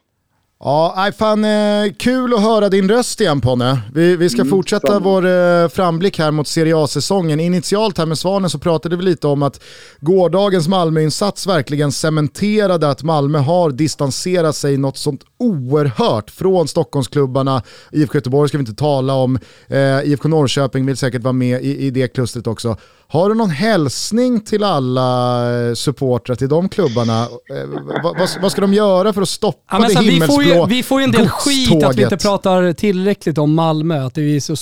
Ja, 0.64 1.10
fan, 1.18 1.44
eh, 1.44 1.92
kul 1.96 2.34
att 2.34 2.40
höra 2.40 2.68
din 2.68 2.88
röst 2.88 3.20
igen 3.20 3.40
Ponne. 3.40 3.80
Vi, 3.94 4.16
vi 4.16 4.28
ska 4.28 4.40
mm, 4.40 4.50
fortsätta 4.50 4.86
samma. 4.86 4.98
vår 4.98 5.26
eh, 5.26 5.68
framblick 5.68 6.18
här 6.18 6.30
mot 6.30 6.48
Serie 6.48 6.76
A-säsongen. 6.76 7.40
Initialt 7.40 7.98
här 7.98 8.06
med 8.06 8.18
Svanen 8.18 8.50
så 8.50 8.58
pratade 8.58 8.96
vi 8.96 9.02
lite 9.02 9.26
om 9.26 9.42
att 9.42 9.60
gårdagens 10.00 10.68
Malmöinsats 10.68 11.46
verkligen 11.46 11.92
cementerade 11.92 12.90
att 12.90 13.02
Malmö 13.02 13.38
har 13.38 13.70
distanserat 13.70 14.56
sig 14.56 14.76
något 14.76 14.98
sånt 14.98 15.20
oerhört 15.38 16.30
från 16.30 16.68
Stockholmsklubbarna. 16.68 17.62
IFK 17.92 18.14
Göteborg 18.14 18.48
ska 18.48 18.58
vi 18.58 18.62
inte 18.62 18.74
tala 18.74 19.14
om. 19.14 19.38
Eh, 19.68 20.02
IFK 20.04 20.28
Norrköping 20.28 20.86
vill 20.86 20.96
säkert 20.96 21.22
vara 21.22 21.32
med 21.32 21.62
i, 21.62 21.86
i 21.86 21.90
det 21.90 22.08
klustret 22.08 22.46
också. 22.46 22.76
Har 23.12 23.28
du 23.28 23.34
någon 23.34 23.50
hälsning 23.50 24.40
till 24.40 24.64
alla 24.64 25.68
eh, 25.68 25.74
supportrar 25.74 26.36
till 26.36 26.48
de 26.48 26.68
klubbarna? 26.68 27.22
Eh, 27.22 27.68
vad, 28.02 28.18
vad, 28.18 28.28
vad, 28.42 28.52
ska 28.52 28.60
de 28.60 28.74
göra 28.74 29.12
för 29.12 29.22
att 29.22 29.28
stoppa 29.28 29.58
ja, 29.70 29.88
det 29.88 30.04
himmelsblå 30.04 30.38
vi 30.38 30.44
får, 30.50 30.56
ju, 30.56 30.76
vi 30.76 30.82
får 30.82 31.00
ju 31.00 31.04
en 31.04 31.10
del 31.10 31.28
skit 31.28 31.84
att 31.84 31.96
vi 31.96 32.02
inte 32.02 32.16
pratar 32.16 32.72
tillräckligt 32.72 33.38
om 33.38 33.54
Malmö, 33.54 34.06
att 34.06 34.18
vi 34.18 34.36
är 34.36 34.40
så 34.40 34.56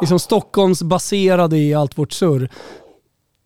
liksom 0.00 0.18
Stockholmsbaserade 0.18 1.58
i 1.58 1.74
allt 1.74 1.98
vårt 1.98 2.12
surr. 2.12 2.50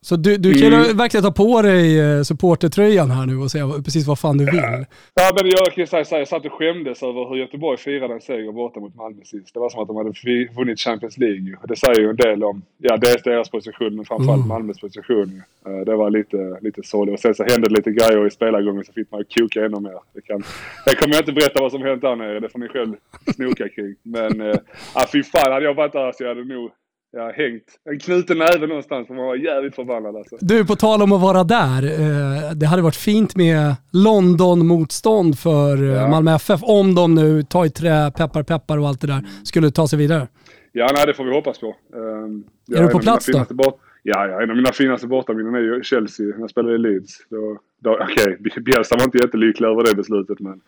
Så 0.01 0.17
du, 0.17 0.37
du 0.37 0.55
kan 0.55 0.73
mm. 0.73 0.97
verkligen 0.97 1.25
ta 1.25 1.31
på 1.33 1.63
dig 1.63 2.01
eh, 2.01 2.23
supportertröjan 2.23 3.11
här 3.11 3.27
nu 3.27 3.37
och 3.37 3.51
säga 3.51 3.69
precis 3.85 4.07
vad 4.07 4.19
fan 4.19 4.39
du 4.39 4.45
vill. 4.45 4.85
Ja, 5.15 5.31
men 5.35 5.51
jag 5.51 5.75
kan 5.75 5.87
säga 5.87 6.05
så 6.05 6.15
här, 6.15 6.21
jag 6.21 6.29
satt 6.29 6.47
och 6.47 6.53
skämdes 6.53 7.03
över 7.03 7.29
hur 7.29 7.37
Göteborg 7.37 7.79
firade 7.79 8.15
en 8.15 8.21
seger 8.21 8.53
borta 8.53 8.81
mot 8.81 8.95
Malmö 8.95 9.25
sist. 9.25 9.55
Det 9.55 9.61
var 9.61 9.71
som 9.71 9.83
att 9.83 9.89
de 9.89 9.97
hade 9.97 10.13
vunnit 10.57 10.81
Champions 10.81 11.19
League. 11.19 11.57
Det 11.69 11.77
säger 11.77 12.01
ju 12.01 12.11
en 12.11 12.17
del 12.17 12.45
om, 12.45 12.63
ja 12.79 12.97
dels 12.97 13.23
deras 13.23 13.51
position 13.51 13.97
men 13.97 14.05
framförallt 14.05 14.45
mm. 14.45 14.49
Malmös 14.49 14.81
position. 14.81 15.43
Eh, 15.67 15.85
det 15.87 15.97
var 15.97 16.11
lite, 16.11 16.59
lite 16.61 16.83
sorgligt. 16.83 17.15
Och 17.15 17.21
sen 17.21 17.35
så 17.35 17.45
hände 17.45 17.69
det 17.69 17.75
lite 17.75 17.91
grejer 17.91 18.27
i 18.27 18.31
spelargången 18.31 18.85
så 18.85 18.93
fick 18.93 19.11
man 19.11 19.25
koka 19.39 19.65
ännu 19.65 19.81
mer. 19.81 19.99
Det 20.15 20.21
kan, 20.21 20.43
jag 20.87 20.99
kommer 20.99 21.15
jag 21.15 21.23
inte 21.23 21.33
berätta 21.33 21.63
vad 21.63 21.73
som 21.73 21.83
hänt 21.83 22.03
där 22.03 22.17
nere, 22.17 22.41
det 22.41 22.49
får 22.49 22.59
ni 22.59 22.69
själv 22.69 22.95
snoka 23.35 23.69
kring. 23.69 23.95
Men, 24.03 24.41
äh, 24.41 25.07
fy 25.13 25.23
fan, 25.23 25.53
hade 25.53 25.65
jag 25.65 25.75
varit 25.75 25.93
där 25.93 26.13
så 26.13 26.25
jag 26.25 26.29
hade 26.29 26.45
nog 26.45 26.71
ja, 27.13 27.33
hängt 27.37 27.65
en 27.85 27.99
knuten 27.99 28.39
näve 28.39 28.67
någonstans 28.67 29.07
för 29.07 29.15
man 29.15 29.25
var 29.25 29.37
jävligt 29.37 29.75
förbannad 29.75 30.17
alltså. 30.17 30.37
Du, 30.41 30.67
på 30.67 30.77
tal 30.77 31.03
om 31.03 31.13
att 31.13 31.21
vara 31.21 31.45
där. 31.45 31.83
Eh, 31.85 32.53
det 32.53 32.67
hade 32.67 32.83
varit 32.83 32.97
fint 32.97 33.37
med 33.37 33.75
London-motstånd 33.93 35.39
för 35.39 35.83
eh, 35.83 35.89
ja. 35.89 36.09
Malmö 36.09 36.35
FF 36.35 36.61
om 36.63 36.95
de 36.95 37.15
nu, 37.15 37.43
tar 37.43 37.65
i 37.65 37.71
trä, 37.71 38.11
peppar 38.17 38.43
peppar 38.43 38.79
och 38.79 38.89
allt 38.89 39.01
det 39.01 39.07
där, 39.07 39.23
skulle 39.45 39.71
ta 39.71 39.89
sig 39.89 39.99
vidare. 39.99 40.29
Ja, 40.73 40.91
nej 40.95 41.07
det 41.07 41.15
får 41.15 41.25
vi 41.25 41.31
hoppas 41.31 41.59
på. 41.59 41.77
Um, 41.93 42.45
är 42.77 42.83
du 42.83 42.89
på 42.89 42.99
plats 42.99 43.27
då? 43.27 43.55
Bort. 43.55 43.81
Ja, 44.03 44.27
ja, 44.27 44.43
en 44.43 44.51
av 44.51 44.57
mina 44.57 44.73
finaste 44.73 45.07
bortaminnen 45.07 45.55
är 45.55 45.61
ju 45.61 45.83
Chelsea 45.83 46.27
när 46.27 46.41
jag 46.41 46.51
spelade 46.51 46.75
i 46.75 46.79
Leeds. 46.79 47.19
Då, 47.29 47.59
då, 47.79 47.99
Okej, 48.03 48.37
okay, 48.41 48.63
Bielsa 48.63 48.97
var 48.97 49.05
inte 49.05 49.19
jättelycklig 49.19 49.69
över 49.69 49.85
det 49.85 49.95
beslutet 49.95 50.41
men... 50.41 50.61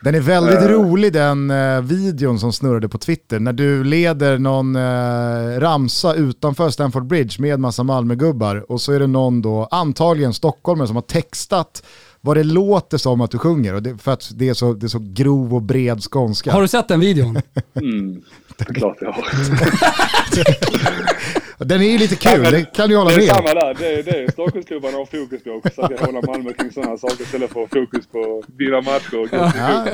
Den 0.00 0.14
är 0.14 0.20
väldigt 0.20 0.62
uh, 0.62 0.68
rolig 0.68 1.12
den 1.12 1.50
uh, 1.50 1.80
videon 1.80 2.38
som 2.38 2.52
snurrade 2.52 2.88
på 2.88 2.98
Twitter 2.98 3.40
när 3.40 3.52
du 3.52 3.84
leder 3.84 4.38
någon 4.38 4.76
uh, 4.76 5.60
ramsa 5.60 6.14
utanför 6.14 6.70
Stamford 6.70 7.06
Bridge 7.06 7.42
med 7.42 7.60
massa 7.60 7.82
Malmögubbar 7.82 8.72
och 8.72 8.80
så 8.80 8.92
är 8.92 9.00
det 9.00 9.06
någon 9.06 9.42
då, 9.42 9.68
antagligen 9.70 10.34
stockholmare 10.34 10.86
som 10.86 10.96
har 10.96 11.02
textat 11.02 11.82
vad 12.20 12.36
det 12.36 12.44
låter 12.44 12.98
som 12.98 13.20
att 13.20 13.30
du 13.30 13.38
sjunger. 13.38 13.74
Och 13.74 13.82
det, 13.82 13.98
för 13.98 14.12
att 14.12 14.30
det 14.34 14.48
är, 14.48 14.54
så, 14.54 14.72
det 14.72 14.86
är 14.86 14.88
så 14.88 15.02
grov 15.02 15.54
och 15.54 15.62
bred 15.62 16.02
skånska. 16.02 16.52
Har 16.52 16.62
du 16.62 16.68
sett 16.68 16.88
den 16.88 17.00
videon? 17.00 17.38
Mm, 17.74 18.22
det 18.56 18.68
är 18.68 18.74
klart 18.74 18.96
jag 19.00 19.12
har. 19.12 19.24
Den 21.58 21.82
är 21.82 21.86
ju 21.86 21.98
lite 21.98 22.16
kul, 22.16 22.44
ja, 22.44 22.50
det 22.50 22.64
kan 22.64 22.88
du 22.88 22.96
hålla 22.96 23.10
med 23.10 23.18
om. 23.18 23.26
Det 23.26 23.30
är 23.30 23.34
samma 23.34 23.54
där, 23.60 23.74
det 23.78 23.86
är 23.86 24.02
det 24.02 24.32
Stockholmsklubbarna 24.32 24.96
har 24.96 25.06
fokus 25.06 25.42
på. 25.44 25.60
Så 25.74 25.82
att 25.82 25.90
jag 25.90 25.98
hålla 25.98 26.22
Malmö 26.26 26.52
kring 26.52 26.72
sådana 26.72 26.98
saker 26.98 27.22
istället 27.22 27.52
för 27.52 27.66
fokus 27.66 28.06
på 28.06 28.42
vinna 28.56 28.80
matcher 28.80 29.20
och 29.20 29.28
ja. 29.30 29.52
Ja, 29.56 29.84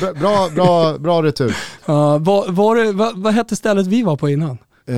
ja, 0.00 0.12
bra, 0.14 0.48
bra, 0.54 0.98
bra 0.98 1.22
retur. 1.22 1.48
Uh, 1.48 2.18
var, 2.18 2.52
var 2.52 2.76
det, 2.76 2.92
vad, 2.92 3.22
vad 3.22 3.34
hette 3.34 3.56
stället 3.56 3.86
vi 3.86 4.02
var 4.02 4.16
på 4.16 4.28
innan? 4.28 4.58
Eh, 4.86 4.96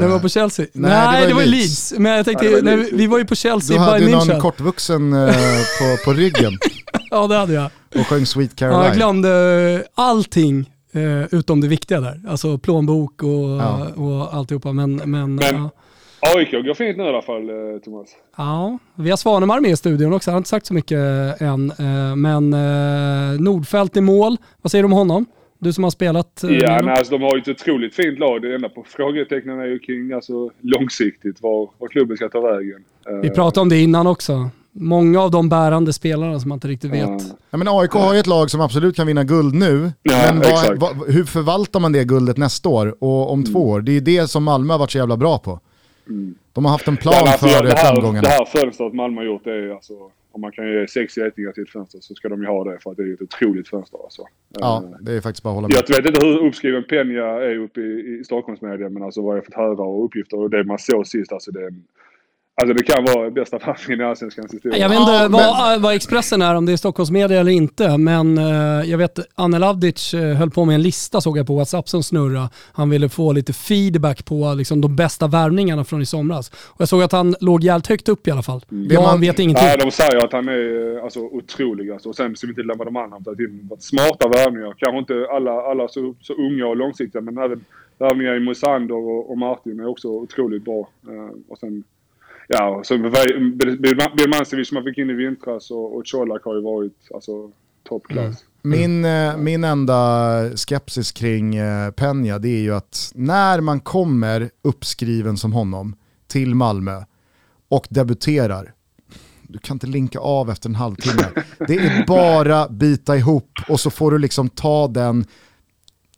det 0.00 0.08
var 0.08 0.18
på 0.18 0.28
Chelsea? 0.28 0.66
Nej, 0.72 0.90
nej 0.90 1.26
det 1.26 1.34
var, 1.34 1.44
Leeds. 1.44 1.52
Leeds. 1.52 1.94
Men 1.98 2.12
jag 2.12 2.24
tänkte, 2.24 2.60
nej, 2.62 2.76
Leeds. 2.76 2.92
vi 2.92 3.06
var 3.06 3.18
ju 3.18 3.24
på 3.24 3.34
Chelsea 3.34 3.76
Du 3.76 3.82
hade 3.82 4.08
någon 4.08 4.40
kortvuxen 4.40 5.12
eh, 5.12 5.34
på, 5.78 6.04
på 6.04 6.12
ryggen. 6.12 6.52
ja 7.10 7.26
det 7.26 7.36
hade 7.36 7.52
jag. 7.52 7.70
Och 7.94 8.06
sjöng 8.06 8.26
Sweet 8.26 8.56
Caroline. 8.56 8.80
Ja, 8.80 8.86
jag 8.86 8.96
glömde 8.96 9.84
allting 9.94 10.70
eh, 10.94 11.34
utom 11.38 11.60
det 11.60 11.68
viktiga 11.68 12.00
där. 12.00 12.20
Alltså 12.28 12.58
plånbok 12.58 13.22
och, 13.22 13.28
ja. 13.28 13.88
och 13.96 14.34
alltihopa. 14.34 14.72
Men, 14.72 14.96
men, 14.96 15.34
men 15.34 15.54
ja. 15.54 15.70
AIK 16.20 16.50
går 16.50 16.74
fint 16.74 16.98
nu 16.98 17.04
i 17.04 17.08
alla 17.08 17.22
fall, 17.22 17.50
eh, 17.50 17.78
Thomas. 17.84 18.08
Ja, 18.36 18.78
vi 18.94 19.10
har 19.10 19.16
Svanemar 19.16 19.60
med 19.60 19.70
i 19.70 19.76
studion 19.76 20.12
också. 20.12 20.30
Han 20.30 20.34
har 20.34 20.38
inte 20.38 20.48
sagt 20.48 20.66
så 20.66 20.74
mycket 20.74 20.98
än. 21.40 21.70
Eh, 21.70 22.16
men 22.16 22.50
Nordfält 23.44 23.96
i 23.96 24.00
mål. 24.00 24.36
Vad 24.62 24.70
säger 24.70 24.82
du 24.82 24.86
om 24.86 24.92
honom? 24.92 25.26
Du 25.58 25.72
som 25.72 25.84
har 25.84 25.90
spelat? 25.90 26.44
Eh, 26.44 26.50
ja, 26.50 26.80
nej, 26.84 26.94
alltså, 26.98 27.18
de 27.18 27.22
har 27.22 27.36
ju 27.36 27.42
ett 27.42 27.48
otroligt 27.48 27.94
fint 27.94 28.18
lag. 28.18 28.42
Det 28.42 28.54
enda 28.54 28.68
på 28.68 28.84
frågetecknen 28.88 29.60
är 29.60 29.66
ju 29.66 29.78
kring 29.78 30.12
alltså, 30.12 30.50
långsiktigt 30.60 31.42
var, 31.42 31.70
var 31.78 31.88
klubben 31.88 32.16
ska 32.16 32.28
ta 32.28 32.40
vägen. 32.40 32.84
Vi 33.22 33.30
pratade 33.30 33.62
om 33.62 33.68
det 33.68 33.78
innan 33.78 34.06
också. 34.06 34.50
Många 34.76 35.20
av 35.20 35.30
de 35.30 35.48
bärande 35.48 35.92
spelarna 35.92 36.40
som 36.40 36.48
man 36.48 36.56
inte 36.56 36.68
riktigt 36.68 36.90
vet. 36.90 37.08
Ja. 37.08 37.18
ja 37.50 37.58
men 37.58 37.68
AIK 37.68 37.90
har 37.90 38.14
ju 38.14 38.20
ett 38.20 38.26
lag 38.26 38.50
som 38.50 38.60
absolut 38.60 38.96
kan 38.96 39.06
vinna 39.06 39.24
guld 39.24 39.54
nu. 39.54 39.92
Ja, 40.02 40.32
men 40.32 40.40
vad, 40.40 40.80
vad, 40.80 41.12
hur 41.12 41.24
förvaltar 41.24 41.80
man 41.80 41.92
det 41.92 42.04
guldet 42.04 42.36
nästa 42.36 42.68
år 42.68 42.96
och 42.98 43.32
om 43.32 43.40
mm. 43.40 43.52
två 43.52 43.68
år? 43.68 43.80
Det 43.80 43.90
är 43.90 43.94
ju 43.94 44.00
det 44.00 44.28
som 44.28 44.44
Malmö 44.44 44.72
har 44.72 44.78
varit 44.78 44.90
så 44.90 44.98
jävla 44.98 45.16
bra 45.16 45.38
på. 45.38 45.60
Mm. 46.08 46.34
De 46.52 46.64
har 46.64 46.72
haft 46.72 46.88
en 46.88 46.96
plan 46.96 47.14
ja, 47.14 47.32
alltså, 47.32 47.46
för 47.48 47.62
det 47.62 47.76
här, 47.76 47.92
framgångarna. 47.92 48.22
Det 48.22 48.28
här 48.28 48.44
fönstret 48.44 48.94
Malmö 48.94 49.20
har 49.20 49.26
gjort 49.26 49.46
är 49.46 49.74
alltså 49.74 49.94
om 50.32 50.40
man 50.40 50.52
kan 50.52 50.72
ge 50.72 50.88
sex 50.88 51.16
getingar 51.16 51.52
till 51.52 51.62
ett 51.62 51.70
fönster 51.70 51.98
så 52.00 52.14
ska 52.14 52.28
de 52.28 52.42
ju 52.42 52.48
ha 52.48 52.64
det 52.64 52.78
för 52.82 52.90
att 52.90 52.96
det 52.96 53.02
är 53.02 53.14
ett 53.14 53.22
otroligt 53.22 53.68
fönster 53.68 53.98
alltså. 54.04 54.22
Ja, 54.48 54.84
eh, 54.84 54.98
det 55.00 55.12
är 55.12 55.20
faktiskt 55.20 55.42
bara 55.42 55.50
att 55.50 55.54
hålla 55.54 55.68
med. 55.68 55.76
Jag 55.88 55.96
vet 55.96 56.06
inte 56.06 56.26
hur 56.26 56.46
uppskriven 56.46 56.84
Penja 56.88 57.26
är 57.26 57.58
uppe 57.58 57.80
i, 57.80 58.18
i 58.20 58.24
Stockholmsmedia 58.24 58.88
men 58.88 59.02
alltså 59.02 59.22
vad 59.22 59.36
jag 59.36 59.44
fått 59.44 59.54
höra 59.54 59.82
och 59.82 60.04
uppgifter 60.04 60.38
och 60.38 60.50
det 60.50 60.64
man 60.64 60.78
såg 60.78 61.06
sist 61.06 61.32
alltså 61.32 61.50
det 61.50 61.62
är 61.62 61.66
en 61.66 61.84
Alltså 62.56 62.74
det 62.74 62.82
kan 62.82 63.04
vara 63.04 63.30
bästa 63.30 63.58
värvningen 63.58 64.00
i 64.00 64.04
Allsvenskans 64.04 64.54
historia. 64.54 64.78
Jag 64.78 64.88
vet 64.88 65.00
inte 65.00 65.12
ja, 65.12 65.28
vad, 65.30 65.70
men... 65.70 65.82
vad 65.82 65.94
Expressen 65.94 66.42
är, 66.42 66.54
om 66.54 66.66
det 66.66 66.72
är 66.72 66.76
Stockholmsmedia 66.76 67.40
eller 67.40 67.52
inte, 67.52 67.98
men 67.98 68.38
uh, 68.38 68.90
jag 68.90 68.98
vet 68.98 69.18
Anne 69.34 69.58
Lavdic 69.58 70.14
uh, 70.14 70.20
höll 70.20 70.50
på 70.50 70.64
med 70.64 70.74
en 70.74 70.82
lista 70.82 71.20
såg 71.20 71.38
jag 71.38 71.46
på 71.46 71.56
WhatsApp 71.56 71.88
som 71.88 72.02
snurra. 72.02 72.50
Han 72.72 72.90
ville 72.90 73.08
få 73.08 73.32
lite 73.32 73.52
feedback 73.52 74.24
på 74.24 74.54
liksom, 74.54 74.80
de 74.80 74.96
bästa 74.96 75.26
värvningarna 75.26 75.84
från 75.84 76.02
i 76.02 76.06
somras. 76.06 76.48
Och 76.48 76.80
jag 76.80 76.88
såg 76.88 77.02
att 77.02 77.12
han 77.12 77.34
låg 77.40 77.64
jävligt 77.64 77.86
högt 77.86 78.08
upp 78.08 78.28
i 78.28 78.30
alla 78.30 78.42
fall. 78.42 78.64
Mm. 78.70 78.88
Jag 78.90 79.02
man... 79.02 79.20
vet 79.20 79.38
ingenting. 79.38 79.66
Nej, 79.66 79.76
de 79.78 79.90
säger 79.90 80.24
att 80.24 80.32
han 80.32 80.48
är 80.48 81.00
alltså, 81.04 81.20
otrolig. 81.20 81.90
Alltså. 81.90 82.08
Och 82.08 82.16
sen 82.16 82.36
ska 82.36 82.46
vi 82.46 82.50
inte 82.50 82.62
glömma 82.62 82.84
de 82.84 82.96
andra. 82.96 83.18
Smarta 83.78 84.28
värvningar. 84.28 84.74
Kanske 84.76 84.98
inte 84.98 85.26
alla, 85.30 85.52
alla 85.52 85.88
så, 85.88 86.14
så 86.20 86.34
unga 86.34 86.66
och 86.66 86.76
långsiktiga, 86.76 87.22
men 87.22 87.38
även 87.38 87.64
värvningar 87.98 88.34
i 88.34 88.40
Moisander 88.40 88.94
och, 88.94 89.30
och 89.30 89.38
Martin 89.38 89.80
är 89.80 89.86
också 89.86 90.08
otroligt 90.08 90.64
bra. 90.64 90.88
Uh, 91.08 91.30
och 91.48 91.58
sen 91.58 91.84
ja, 92.48 92.80
så 92.84 92.98
Birmancevic 92.98 94.68
som 94.68 94.74
man 94.74 94.84
fick 94.84 94.98
in 94.98 95.10
i 95.10 95.12
vintras 95.12 95.70
och, 95.70 95.96
och 95.96 96.06
Colak 96.06 96.44
har 96.44 96.54
ju 96.54 96.62
varit 96.62 96.98
alltså, 97.14 97.50
toppklass. 97.88 98.44
Mm. 98.64 98.80
Min, 98.80 99.04
eh, 99.04 99.36
min 99.36 99.64
enda 99.64 100.50
skepsis 100.56 101.12
kring 101.12 101.56
eh, 101.56 101.90
Peña 101.90 102.38
det 102.38 102.48
är 102.48 102.60
ju 102.60 102.74
att 102.74 103.12
när 103.14 103.60
man 103.60 103.80
kommer 103.80 104.50
uppskriven 104.62 105.36
som 105.36 105.52
honom 105.52 105.96
till 106.26 106.54
Malmö 106.54 107.04
och 107.68 107.86
debuterar, 107.90 108.72
du 109.42 109.58
kan 109.58 109.74
inte 109.74 109.86
linka 109.86 110.18
av 110.18 110.50
efter 110.50 110.68
en 110.68 110.74
halvtimme. 110.74 111.28
Det 111.58 111.74
är 111.74 112.06
bara 112.06 112.68
bita 112.68 113.16
ihop 113.16 113.50
och 113.68 113.80
så 113.80 113.90
får 113.90 114.10
du 114.10 114.18
liksom 114.18 114.48
ta 114.48 114.88
den 114.88 115.24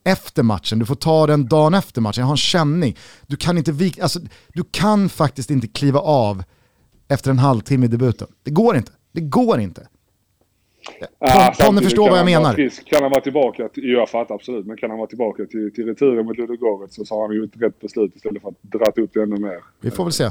efter 0.06 0.42
matchen, 0.42 0.78
du 0.78 0.86
får 0.86 0.94
ta 0.94 1.26
den 1.26 1.46
dagen 1.46 1.74
efter 1.74 2.00
matchen, 2.00 2.20
jag 2.20 2.26
har 2.26 2.32
en 2.32 2.36
känning. 2.36 2.96
Du 3.26 3.36
kan, 3.36 3.58
inte 3.58 3.72
vika, 3.72 4.02
alltså, 4.02 4.20
du 4.54 4.64
kan 4.70 5.08
faktiskt 5.08 5.50
inte 5.50 5.68
kliva 5.68 6.00
av 6.00 6.42
efter 7.08 7.30
en 7.30 7.38
halvtimme 7.38 7.86
i 7.86 7.88
debuten. 7.88 8.28
Det 8.42 8.50
går 8.50 8.76
inte. 8.76 8.92
Det 9.12 9.20
går 9.20 9.60
inte. 9.60 9.88
Ja, 11.18 11.54
Ponne 11.60 11.82
förstår 11.82 12.10
vad 12.10 12.18
jag 12.18 12.24
menar. 12.24 12.52
Frisk. 12.52 12.88
Kan 12.88 13.02
han 13.02 13.10
vara 13.10 13.20
tillbaka, 13.20 13.68
till, 13.68 13.84
jag 13.84 14.08
fattar 14.08 14.34
absolut, 14.34 14.66
men 14.66 14.76
kan 14.76 14.90
han 14.90 14.98
vara 14.98 15.08
tillbaka 15.08 15.44
till, 15.44 15.74
till 15.74 15.86
returen 15.86 16.26
mot 16.26 16.36
Ludogorets 16.36 16.96
så 17.08 17.14
har 17.14 17.26
han 17.26 17.36
ju 17.36 17.44
ett 17.44 17.62
rätt 17.62 17.80
beslut 17.80 18.16
istället 18.16 18.42
för 18.42 18.48
att 18.48 18.62
dra 18.62 19.02
upp 19.02 19.10
det 19.14 19.22
ännu 19.22 19.36
mer. 19.36 19.60
Vi 19.80 19.90
får 19.90 20.04
väl 20.04 20.12
se. 20.12 20.30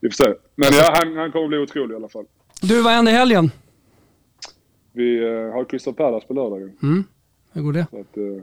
Vi 0.00 0.10
får 0.10 0.24
se. 0.24 0.34
Men 0.54 0.68
ja, 0.72 0.94
han, 0.94 1.16
han 1.16 1.32
kommer 1.32 1.48
bli 1.48 1.58
otrolig 1.58 1.92
i 1.92 1.96
alla 1.96 2.08
fall. 2.08 2.24
Du, 2.60 2.82
vad 2.82 2.92
händer 2.92 3.12
i 3.12 3.14
helgen? 3.14 3.50
Vi 4.92 5.20
uh, 5.20 5.52
har 5.52 5.64
Crystal 5.64 5.94
Palace 5.94 6.26
på 6.26 6.34
lördagen. 6.34 6.72
Mm. 6.82 7.04
Hur 7.54 7.62
går 7.62 7.72
det? 7.72 7.80
Att, 7.80 8.18
uh, 8.18 8.42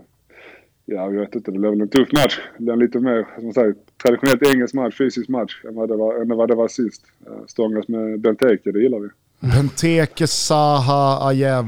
ja, 0.86 1.12
jag 1.12 1.20
vet 1.20 1.36
inte. 1.36 1.52
Det 1.52 1.60
väl 1.60 1.82
en 1.82 1.88
tuff 1.88 2.12
match. 2.12 2.40
Det 2.58 2.64
blir 2.64 2.74
en 2.74 2.80
lite 2.80 3.00
mer, 3.00 3.28
som 3.36 3.44
man 3.44 3.54
säger, 3.54 3.76
traditionellt 4.04 4.44
engelsk 4.44 4.74
match, 4.74 4.98
fysisk 4.98 5.30
match 5.30 5.66
än 5.68 5.76
vad 5.76 5.90
det 5.90 5.96
var, 5.96 6.22
än 6.22 6.38
vad 6.38 6.50
det 6.50 6.56
var 6.56 6.68
sist. 6.68 7.02
Uh, 7.28 7.46
stångas 7.48 7.88
med 7.88 8.20
Benteke, 8.20 8.72
det 8.72 8.80
gillar 8.80 9.00
vi. 9.00 9.10
Benteke, 9.40 10.28
Saha, 10.28 11.28
Ajev. 11.28 11.66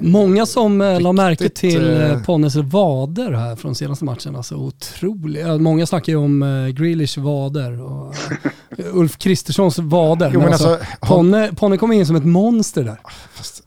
Många 0.00 0.46
som 0.46 0.82
Riktigt, 0.82 1.02
la 1.02 1.12
märke 1.12 1.48
till 1.48 2.00
eh, 2.00 2.22
Ponnes 2.22 2.56
vader 2.56 3.32
här 3.32 3.56
från 3.56 3.74
senaste 3.74 4.04
matchen. 4.04 4.36
Alltså 4.36 4.54
otroliga. 4.54 5.58
Många 5.58 5.86
snackar 5.86 6.12
ju 6.12 6.18
om 6.18 6.72
Grealish 6.76 7.18
vader 7.18 7.82
och 7.82 8.14
Ulf 8.92 9.18
Kristerssons 9.18 9.78
vader. 9.78 10.30
Jo, 10.34 10.40
men 10.40 10.48
alltså, 10.48 10.68
alltså, 10.68 10.86
Ponne, 11.00 11.50
Ponne 11.56 11.76
kom 11.76 11.92
in 11.92 12.06
som 12.06 12.16
ett 12.16 12.24
monster 12.24 12.84
där. 12.84 12.98
Fast 13.34 13.62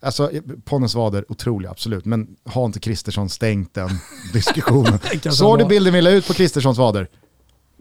Alltså 0.00 0.30
Ponnes 0.64 0.94
vader, 0.94 1.24
otroliga 1.28 1.70
absolut, 1.70 2.04
men 2.04 2.36
har 2.44 2.66
inte 2.66 2.80
Kristersson 2.80 3.28
stängt 3.28 3.74
den 3.74 3.88
diskussionen? 4.32 4.98
Såg 5.30 5.58
du 5.58 5.64
bilden 5.64 5.92
vi 5.92 6.02
la 6.02 6.10
ut 6.10 6.26
på 6.26 6.32
Kristerssons 6.32 6.78
vader? 6.78 7.08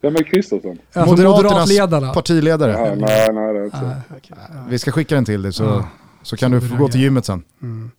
Vem 0.02 0.16
är 0.16 0.24
Kristersson? 0.24 0.78
Alltså, 0.94 1.16
Moderaternas 1.16 2.14
partiledare. 2.14 2.72
Ja, 2.72 2.96
nej, 2.96 3.34
nej, 3.34 3.54
det 3.54 3.60
är 3.60 3.66
inte. 3.66 3.78
Ah, 3.78 4.16
okay. 4.18 4.38
Vi 4.70 4.80
ska 4.80 4.92
skicka 4.92 5.16
den 5.16 5.26
till 5.26 5.42
dig 5.42 5.54
så, 5.54 5.70
ah, 5.70 5.88
så 6.24 6.38
kan 6.38 6.52
så 6.52 6.56
du 6.56 6.70
få 6.70 6.76
gå 6.76 6.88
till 6.88 7.02
gymmet 7.02 7.26
sen. 7.26 7.44
Mm. 7.62 7.92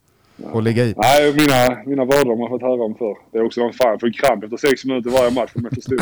Och 0.52 0.62
ligga 0.62 0.84
i. 0.84 0.94
Nej, 0.96 1.32
mina, 1.32 1.82
mina 1.86 2.04
vader 2.04 2.26
har 2.26 2.36
man 2.36 2.48
fått 2.48 2.62
höra 2.62 2.84
om 2.84 2.94
förr. 2.94 3.16
Det 3.32 3.38
är 3.38 3.44
också 3.44 3.60
en 3.60 3.72
fan, 3.72 3.98
för 3.98 4.12
kramp 4.12 4.44
efter 4.44 4.56
sex 4.56 4.84
minuter 4.84 5.10
varje 5.10 5.30
match 5.30 5.50
för 5.52 5.60
mig 5.60 5.70
förstår 5.74 5.96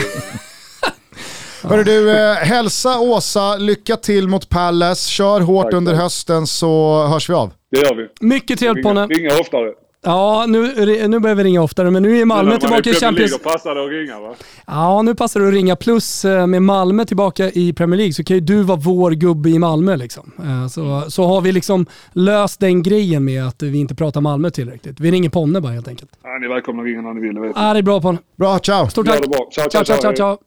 Hörru 1.62 1.84
du, 1.84 2.10
eh, 2.10 2.34
hälsa 2.34 3.00
Åsa, 3.00 3.56
lycka 3.56 3.96
till 3.96 4.28
mot 4.28 4.48
Palace, 4.48 5.10
kör 5.10 5.40
hårt 5.40 5.64
tack, 5.64 5.74
under 5.74 5.94
hösten 5.94 6.46
så 6.46 7.04
hörs 7.06 7.30
vi 7.30 7.34
av. 7.34 7.52
Det 7.70 7.78
gör 7.80 7.94
vi. 7.94 8.26
Mycket 8.26 8.58
trevligt 8.58 8.84
Ponne. 8.84 9.06
Ringa 9.06 9.30
oftare. 9.40 9.72
Ja, 10.02 10.44
nu, 10.48 10.60
nu 11.08 11.18
börjar 11.18 11.34
vi 11.34 11.44
ringa 11.44 11.62
oftare, 11.62 11.90
men 11.90 12.02
nu 12.02 12.18
är 12.20 12.24
Malmö 12.24 12.58
tillbaka 12.58 12.90
i 12.90 12.94
Champions 12.94 13.30
League. 13.30 13.52
passar 13.52 13.74
det 13.74 13.84
att 13.84 13.90
ringa 13.90 14.20
va? 14.20 14.34
Ja, 14.66 15.02
nu 15.02 15.14
passar 15.14 15.40
det 15.40 15.48
att 15.48 15.54
ringa. 15.54 15.76
Plus 15.76 16.24
eh, 16.24 16.46
med 16.46 16.62
Malmö 16.62 17.04
tillbaka 17.04 17.50
i 17.50 17.72
Premier 17.72 17.96
League 17.96 18.12
så 18.12 18.24
kan 18.24 18.36
ju 18.36 18.40
du 18.40 18.62
vara 18.62 18.78
vår 18.78 19.10
gubbe 19.10 19.50
i 19.50 19.58
Malmö. 19.58 19.96
Liksom. 19.96 20.32
Eh, 20.38 20.68
så, 20.68 21.10
så 21.10 21.24
har 21.24 21.40
vi 21.40 21.52
liksom 21.52 21.86
löst 22.12 22.60
den 22.60 22.82
grejen 22.82 23.24
med 23.24 23.46
att 23.46 23.62
vi 23.62 23.78
inte 23.78 23.94
pratar 23.94 24.20
Malmö 24.20 24.50
tillräckligt. 24.50 25.00
Vi 25.00 25.10
ringer 25.10 25.30
Ponne 25.30 25.60
bara 25.60 25.72
helt 25.72 25.88
enkelt. 25.88 26.10
Ja, 26.22 26.38
ni 26.40 26.46
är 26.46 26.50
välkomna 26.50 26.82
att 26.82 26.86
ringa 26.86 27.02
när 27.02 27.14
ni 27.14 27.20
vill. 27.20 27.38
Vet 27.38 27.52
ja, 27.56 27.72
det 27.72 27.78
är 27.78 27.82
bra 27.82 28.00
Ponne. 28.00 28.18
Bra, 28.36 28.58
ciao. 28.58 28.88
Stort 28.88 29.06
tack. 29.06 29.24
Ciao, 29.54 29.68
ciao, 29.70 29.84
ciao. 29.84 30.00
ciao, 30.00 30.14
ciao. 30.16 30.38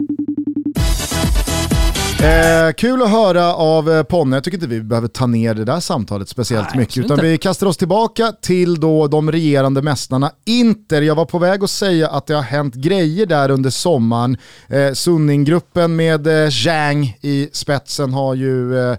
Eh, 2.24 2.74
kul 2.74 3.02
att 3.02 3.10
höra 3.10 3.54
av 3.54 3.92
eh, 3.92 4.04
Ponne. 4.04 4.36
Jag 4.36 4.44
tycker 4.44 4.58
inte 4.58 4.68
vi 4.68 4.82
behöver 4.82 5.08
ta 5.08 5.26
ner 5.26 5.54
det 5.54 5.66
där 5.66 5.80
samtalet 5.80 6.30
speciellt 6.30 6.68
Nej, 6.70 6.80
mycket. 6.80 6.98
Utan 6.98 7.20
vi 7.22 7.38
kastar 7.38 7.68
oss 7.68 7.78
tillbaka 7.78 8.32
till 8.42 8.80
då 8.80 9.08
de 9.08 9.32
regerande 9.32 9.82
mästarna 9.82 10.32
Inter. 10.46 11.02
Jag 11.02 11.16
var 11.16 11.26
på 11.26 11.40
väg 11.40 11.64
att 11.64 11.70
säga 11.70 12.10
att 12.10 12.28
det 12.28 12.34
har 12.34 12.42
hänt 12.42 12.76
grejer 12.76 13.26
där 13.26 13.52
under 13.52 13.70
sommaren. 13.70 14.38
Eh, 14.68 14.94
Sunninggruppen 14.94 15.96
med 15.96 16.28
eh, 16.28 16.50
Zhang 16.50 17.18
i 17.22 17.50
spetsen 17.54 18.14
har 18.14 18.36
ju 18.36 18.80
eh, 18.80 18.98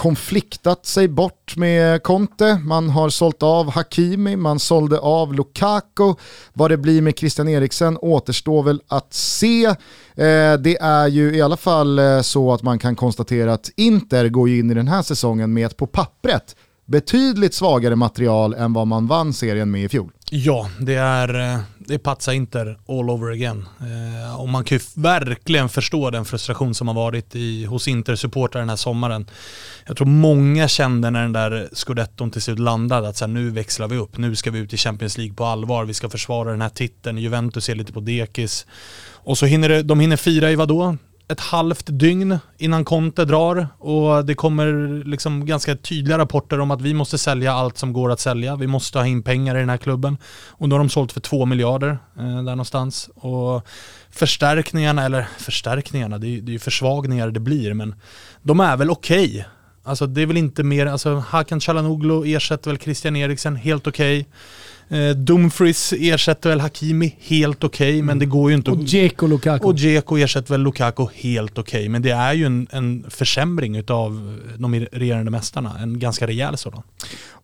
konfliktat 0.00 0.86
sig 0.86 1.08
bort 1.08 1.56
med 1.56 2.02
Conte. 2.02 2.60
Man 2.64 2.90
har 2.90 3.10
sålt 3.10 3.42
av 3.42 3.70
Hakimi, 3.70 4.36
man 4.36 4.58
sålde 4.58 4.98
av 4.98 5.34
Lukaku. 5.34 6.14
Vad 6.52 6.70
det 6.70 6.76
blir 6.76 7.02
med 7.02 7.18
Christian 7.18 7.48
Eriksen 7.48 7.98
återstår 8.00 8.62
väl 8.62 8.82
att 8.88 9.14
se. 9.14 9.64
Eh, 9.64 10.54
det 10.58 10.76
är 10.80 11.08
ju 11.08 11.36
i 11.36 11.42
alla 11.42 11.56
fall 11.56 11.98
eh, 11.98 12.20
så 12.20 12.52
att 12.52 12.62
man 12.62 12.78
kan 12.78 12.96
konstatera 12.96 13.52
att 13.52 13.70
Inter 13.76 14.28
går 14.28 14.48
in 14.48 14.70
i 14.70 14.74
den 14.74 14.88
här 14.88 15.02
säsongen 15.02 15.52
med 15.52 15.66
ett 15.66 15.76
på 15.76 15.86
pappret 15.86 16.56
betydligt 16.86 17.54
svagare 17.54 17.96
material 17.96 18.54
än 18.54 18.72
vad 18.72 18.86
man 18.86 19.06
vann 19.06 19.32
serien 19.32 19.70
med 19.70 19.84
i 19.84 19.88
fjol. 19.88 20.10
Ja, 20.30 20.70
det 20.80 20.94
är, 20.94 21.54
eh, 21.54 21.60
det 21.90 21.96
är 21.96 21.98
Patsa 21.98 22.34
Inter 22.34 22.78
all 22.88 23.10
over 23.10 23.32
again. 23.32 23.66
Eh, 23.80 24.40
och 24.40 24.48
man 24.48 24.64
kan 24.64 24.78
ju 24.78 24.84
verkligen 24.94 25.68
förstå 25.68 26.10
den 26.10 26.24
frustration 26.24 26.74
som 26.74 26.88
har 26.88 26.94
varit 26.94 27.36
i, 27.36 27.64
hos 27.64 27.88
Inter-supportrar 27.88 28.60
den 28.60 28.68
här 28.68 28.76
sommaren. 28.76 29.26
Jag 29.86 29.96
tror 29.96 30.06
många 30.06 30.68
kände 30.68 31.10
när 31.10 31.22
den 31.22 31.32
där 31.32 31.68
scudetton 31.72 32.30
till 32.30 32.42
slut 32.42 32.58
landade 32.58 33.08
att 33.08 33.16
så 33.16 33.24
här, 33.24 33.32
nu 33.32 33.50
växlar 33.50 33.88
vi 33.88 33.96
upp, 33.96 34.18
nu 34.18 34.36
ska 34.36 34.50
vi 34.50 34.58
ut 34.58 34.72
i 34.72 34.76
Champions 34.76 35.18
League 35.18 35.34
på 35.34 35.44
allvar, 35.44 35.84
vi 35.84 35.94
ska 35.94 36.08
försvara 36.08 36.50
den 36.50 36.62
här 36.62 36.68
titeln, 36.68 37.18
Juventus 37.18 37.68
är 37.68 37.74
lite 37.74 37.92
på 37.92 38.00
dekis. 38.00 38.66
Och 39.12 39.38
så 39.38 39.46
hinner 39.46 39.68
det, 39.68 39.82
de 39.82 40.00
hinner 40.00 40.16
fira 40.16 40.50
i 40.50 40.56
vadå? 40.56 40.96
Ett 41.30 41.40
halvt 41.40 41.86
dygn 41.86 42.38
innan 42.58 42.84
Conte 42.84 43.24
drar 43.24 43.68
och 43.78 44.24
det 44.24 44.34
kommer 44.34 45.04
liksom 45.04 45.46
ganska 45.46 45.76
tydliga 45.76 46.18
rapporter 46.18 46.60
om 46.60 46.70
att 46.70 46.80
vi 46.80 46.94
måste 46.94 47.18
sälja 47.18 47.52
allt 47.52 47.78
som 47.78 47.92
går 47.92 48.12
att 48.12 48.20
sälja. 48.20 48.56
Vi 48.56 48.66
måste 48.66 48.98
ha 48.98 49.06
in 49.06 49.22
pengar 49.22 49.56
i 49.56 49.60
den 49.60 49.68
här 49.68 49.76
klubben. 49.76 50.16
Och 50.48 50.68
nu 50.68 50.74
har 50.74 50.78
de 50.78 50.88
sålt 50.88 51.12
för 51.12 51.20
två 51.20 51.46
miljarder 51.46 51.98
eh, 52.18 52.24
där 52.24 52.42
någonstans. 52.42 53.10
Och 53.14 53.66
förstärkningarna, 54.10 55.04
eller 55.04 55.28
förstärkningarna, 55.38 56.18
det 56.18 56.26
är, 56.26 56.40
det 56.40 56.50
är 56.50 56.52
ju 56.52 56.58
försvagningar 56.58 57.30
det 57.30 57.40
blir, 57.40 57.74
men 57.74 57.94
de 58.42 58.60
är 58.60 58.76
väl 58.76 58.90
okej. 58.90 59.30
Okay. 59.30 59.44
Alltså 59.84 60.06
det 60.06 60.22
är 60.22 60.26
väl 60.26 60.36
inte 60.36 60.62
mer, 60.62 60.86
alltså 60.86 61.14
Hakan 61.14 61.60
Calhanoglu 61.60 62.36
ersätter 62.36 62.70
väl 62.70 62.78
Christian 62.78 63.16
Eriksen, 63.16 63.56
helt 63.56 63.86
okej. 63.86 64.20
Okay. 64.20 64.32
Eh, 64.90 65.10
Dumfries 65.10 65.92
ersätter 65.92 66.50
väl 66.50 66.60
Hakimi 66.60 67.16
helt 67.18 67.64
okej, 67.64 67.90
okay, 67.90 68.02
men 68.02 68.18
det 68.18 68.26
går 68.26 68.50
ju 68.50 68.56
inte. 68.56 68.70
Och 68.70 68.76
Dzeko 68.78 69.26
Lukaku. 69.26 69.66
Och 69.66 69.74
Dzeko 69.74 70.16
ersätter 70.16 70.54
väl 70.54 70.60
Lukaku 70.60 71.06
helt 71.14 71.58
okej, 71.58 71.80
okay, 71.80 71.88
men 71.88 72.02
det 72.02 72.10
är 72.10 72.32
ju 72.32 72.46
en, 72.46 72.66
en 72.70 73.06
försämring 73.08 73.90
av 73.90 74.38
de 74.58 74.74
regerande 74.74 75.30
mästarna, 75.30 75.78
en 75.78 75.98
ganska 75.98 76.26
rejäl 76.26 76.56
sådan. 76.56 76.82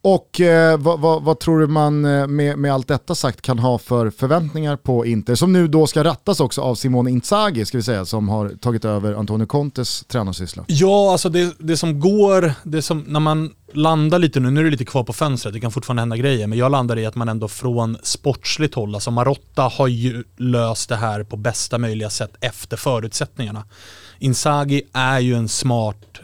Och 0.01 0.40
eh, 0.40 0.78
vad, 0.78 1.01
vad, 1.01 1.22
vad, 1.22 1.40
tror 1.40 1.61
du 1.61 1.66
man 1.66 2.05
eh, 2.05 2.26
med, 2.26 2.59
med 2.59 2.72
allt 2.72 2.88
detta 2.88 3.14
sagt 3.14 3.42
kan 3.42 3.59
ha 3.59 3.78
för 3.78 4.11
förväntningar 4.11 4.76
på 4.76 5.07
Inter, 5.07 5.34
som 5.34 5.53
nu 5.53 5.68
då 5.68 5.86
ska 5.86 6.05
rattas 6.05 6.40
också 6.40 6.61
av 6.61 6.74
Simone 6.74 7.11
Inzaghi, 7.11 7.64
ska 7.64 7.78
vi 7.78 7.82
säga, 7.82 8.05
som 8.05 8.28
har 8.28 8.49
tagit 8.49 8.84
över 8.84 9.14
Antonio 9.14 9.47
Contes 9.47 10.05
tränarsyssla? 10.09 10.64
Ja, 10.66 11.12
alltså 11.12 11.28
det, 11.28 11.55
det 11.59 11.76
som 11.76 12.01
går, 12.01 12.53
det 12.62 12.82
som, 12.82 13.05
när 13.07 13.20
man 13.20 13.51
landa 13.73 14.19
lite 14.19 14.41
nu, 14.41 14.51
nu 14.51 14.61
är 14.61 14.64
det 14.64 14.71
lite 14.71 14.85
kvar 14.85 15.05
på 15.05 15.12
fönstret, 15.12 15.55
det 15.55 15.61
kan 15.61 15.73
fortfarande 15.73 16.03
hända 16.03 16.17
grejer, 16.17 16.47
men 16.47 16.59
jag 16.59 16.73
landar 16.73 16.99
i 16.99 17.07
att 17.07 17.14
man 17.14 17.29
ändå 17.29 17.49
från 17.49 17.97
sportsligt 18.03 18.75
håll, 18.75 18.95
alltså 18.95 19.11
Marotta 19.11 19.62
har 19.62 19.89
ju 19.89 20.25
löst 20.37 20.89
det 20.89 20.97
här 20.97 21.25
på 21.25 21.37
bästa 21.37 21.79
möjliga 21.79 22.11
sätt 22.11 22.37
efter 22.41 22.77
förutsättningarna. 22.77 23.64
Inzaghi 24.19 24.83
är 24.93 25.21
ju 25.21 25.35
en 25.35 25.49
smart 25.49 26.21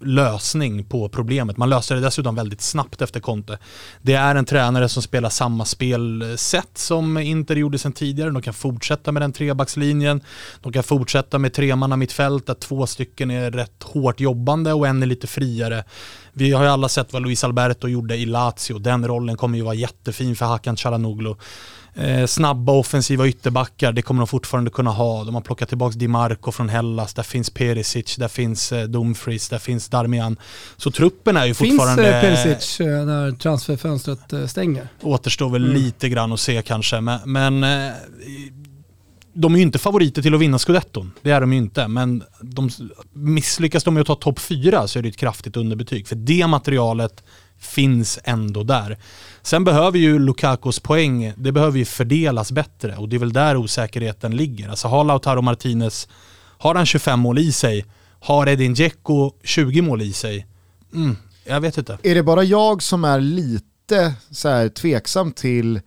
lösning 0.00 0.84
på 0.84 1.08
problemet. 1.08 1.56
Man 1.56 1.70
löser 1.70 1.94
det 1.94 2.00
dessutom 2.00 2.34
väldigt 2.34 2.60
snabbt 2.60 3.02
efter 3.02 3.20
Conte. 3.20 3.58
Det 4.02 4.14
är 4.14 4.34
en 4.34 4.44
tränare 4.44 4.88
som 4.88 5.02
spelar 5.02 5.28
samma 5.28 5.64
spelsätt 5.64 6.78
som 6.78 7.18
Inter 7.18 7.56
gjorde 7.56 7.78
sedan 7.78 7.92
tidigare. 7.92 8.30
De 8.30 8.42
kan 8.42 8.54
fortsätta 8.54 9.12
med 9.12 9.22
den 9.22 9.32
trebackslinjen. 9.32 10.20
De 10.60 10.72
kan 10.72 10.82
fortsätta 10.82 11.38
med 11.38 11.52
tremanna 11.52 11.96
mittfält 11.96 12.46
där 12.46 12.54
två 12.54 12.86
stycken 12.86 13.30
är 13.30 13.50
rätt 13.50 13.82
hårt 13.82 14.20
jobbande 14.20 14.72
och 14.72 14.86
en 14.86 15.02
är 15.02 15.06
lite 15.06 15.26
friare. 15.26 15.84
Vi 16.32 16.52
har 16.52 16.62
ju 16.62 16.68
alla 16.68 16.88
sett 16.88 17.12
vad 17.12 17.22
Luis 17.22 17.44
Alberto 17.44 17.88
gjorde 17.88 18.16
i 18.16 18.26
Lazio. 18.26 18.78
Den 18.78 19.08
rollen 19.08 19.36
kommer 19.36 19.58
ju 19.58 19.64
vara 19.64 19.74
jättefin 19.74 20.36
för 20.36 20.46
Hakan 20.46 20.76
Çalhanoğlu. 20.76 21.34
Eh, 21.94 22.26
snabba 22.26 22.72
offensiva 22.72 23.26
ytterbackar, 23.26 23.92
det 23.92 24.02
kommer 24.02 24.20
de 24.20 24.26
fortfarande 24.26 24.70
kunna 24.70 24.90
ha. 24.90 25.24
De 25.24 25.34
har 25.34 25.42
plockat 25.42 25.68
tillbaka 25.68 25.98
Di 25.98 26.08
Marco 26.08 26.52
från 26.52 26.68
Hellas, 26.68 27.14
där 27.14 27.22
finns 27.22 27.50
Perisic, 27.50 28.16
där 28.16 28.28
finns 28.28 28.72
eh, 28.72 28.84
Dumfries, 28.84 29.48
där 29.48 29.58
finns 29.58 29.88
Darmian. 29.88 30.36
Så 30.76 30.90
truppen 30.90 31.36
är 31.36 31.46
ju 31.46 31.54
fortfarande... 31.54 32.20
Finns 32.20 32.38
eh, 32.38 32.44
Perisic 32.44 32.80
eh, 32.80 32.86
när 32.86 33.32
transferfönstret 33.32 34.32
eh, 34.32 34.46
stänger? 34.46 34.88
Återstår 35.02 35.50
väl 35.50 35.64
mm. 35.64 35.76
lite 35.76 36.08
grann 36.08 36.32
att 36.32 36.40
se 36.40 36.62
kanske, 36.62 37.00
men, 37.00 37.20
men 37.24 37.64
eh, 37.64 37.92
de 39.32 39.54
är 39.54 39.58
ju 39.58 39.62
inte 39.62 39.78
favoriter 39.78 40.22
till 40.22 40.34
att 40.34 40.40
vinna 40.40 40.58
scudetton. 40.58 41.12
Det 41.22 41.30
är 41.30 41.40
de 41.40 41.52
ju 41.52 41.58
inte. 41.58 41.88
Men 41.88 42.22
de, 42.40 42.70
misslyckas 43.12 43.84
de 43.84 43.94
med 43.94 44.00
att 44.00 44.06
ta 44.06 44.14
topp 44.14 44.38
fyra 44.38 44.88
så 44.88 44.98
är 44.98 45.02
det 45.02 45.08
ett 45.08 45.16
kraftigt 45.16 45.56
underbetyg. 45.56 46.08
För 46.08 46.16
det 46.16 46.46
materialet 46.46 47.24
finns 47.58 48.18
ändå 48.24 48.62
där. 48.62 48.98
Sen 49.42 49.64
behöver 49.64 49.98
ju 49.98 50.18
Lukakos 50.18 50.80
poäng, 50.80 51.32
det 51.36 51.52
behöver 51.52 51.78
ju 51.78 51.84
fördelas 51.84 52.52
bättre 52.52 52.96
och 52.96 53.08
det 53.08 53.16
är 53.16 53.20
väl 53.20 53.32
där 53.32 53.56
osäkerheten 53.56 54.36
ligger. 54.36 54.68
Alltså 54.68 54.88
har 54.88 55.04
Lautaro 55.04 55.42
Martinez, 55.42 56.08
har 56.58 56.74
han 56.74 56.86
25 56.86 57.20
mål 57.20 57.38
i 57.38 57.52
sig? 57.52 57.84
Har 58.20 58.48
Edin 58.48 58.74
Dzeko 58.74 59.32
20 59.44 59.82
mål 59.82 60.02
i 60.02 60.12
sig? 60.12 60.46
Mm, 60.94 61.16
jag 61.44 61.60
vet 61.60 61.78
inte. 61.78 61.98
Är 62.02 62.14
det 62.14 62.22
bara 62.22 62.44
jag 62.44 62.82
som 62.82 63.04
är 63.04 63.20
lite 63.20 64.14
så 64.30 64.48
här 64.48 64.68
tveksam 64.68 65.32
till 65.32 65.80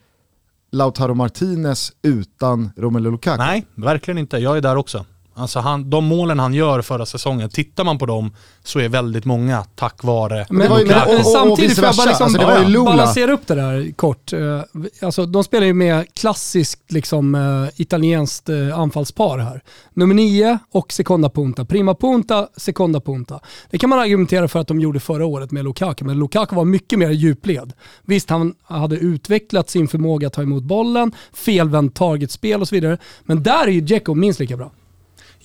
Lautaro 0.74 1.14
Martinez 1.14 1.92
utan 2.02 2.72
Romelu 2.78 3.12
Lukaku? 3.12 3.38
Nej, 3.38 3.66
verkligen 3.76 4.18
inte. 4.18 4.38
Jag 4.38 4.58
är 4.58 4.62
där 4.62 4.76
också. 4.76 5.06
Alltså 5.36 5.60
han, 5.60 5.90
de 5.90 6.06
målen 6.06 6.40
han 6.40 6.54
gör 6.54 6.82
förra 6.82 7.06
säsongen, 7.06 7.50
tittar 7.50 7.84
man 7.84 7.98
på 7.98 8.06
dem 8.06 8.32
så 8.64 8.80
är 8.80 8.90
väldigt 8.90 9.26
många 9.26 9.64
tack 9.76 10.04
vare 10.04 10.46
Men, 10.50 10.58
men, 10.58 10.88
men 10.88 11.08
och, 11.08 11.20
och, 11.20 11.26
samtidigt 11.26 11.76
får 11.76 11.86
jag 11.86 11.96
bara 11.96 12.08
liksom 12.08 12.26
alltså, 12.26 12.84
balansera 12.84 13.32
upp 13.32 13.48
det 13.48 13.56
där 13.56 13.92
kort. 13.92 14.34
Eh, 14.34 14.62
alltså, 15.02 15.26
de 15.26 15.44
spelar 15.44 15.68
ju 15.68 15.74
med 15.74 16.14
klassiskt 16.14 16.92
liksom, 16.92 17.36
uh, 17.36 17.70
italienskt 17.76 18.50
uh, 18.50 18.80
anfallspar 18.80 19.38
här. 19.38 19.64
Nummer 19.94 20.16
nio 20.16 20.60
och 20.72 20.94
seconda 20.94 21.30
punta. 21.30 21.66
Prima 21.66 21.96
punta, 21.96 22.48
seconda 22.58 23.02
punta. 23.02 23.40
Det 23.70 23.78
kan 23.78 23.90
man 23.90 24.00
argumentera 24.00 24.48
för 24.48 24.60
att 24.60 24.68
de 24.68 24.80
gjorde 24.80 25.00
förra 25.00 25.26
året 25.26 25.52
med 25.52 25.64
Lukaku, 25.64 26.06
men 26.06 26.20
Lukaku 26.20 26.56
var 26.56 26.66
mycket 26.66 27.00
mer 27.00 27.10
djupled. 27.10 27.74
Visst, 28.06 28.30
han 28.30 28.54
hade 28.64 28.96
utvecklat 28.96 29.70
sin 29.70 29.88
förmåga 29.88 30.28
att 30.28 30.34
ta 30.34 30.42
emot 30.42 30.64
bollen, 30.64 31.12
felvänt 31.34 31.96
targetspel 31.96 32.62
och 32.62 32.68
så 32.68 32.76
vidare. 32.76 32.98
Men 33.24 33.44
där 33.44 33.68
är 33.68 33.72
ju 33.72 33.82
Dzeko 33.82 34.14
minst 34.14 34.40
lika 34.40 34.58
bra. 34.58 34.72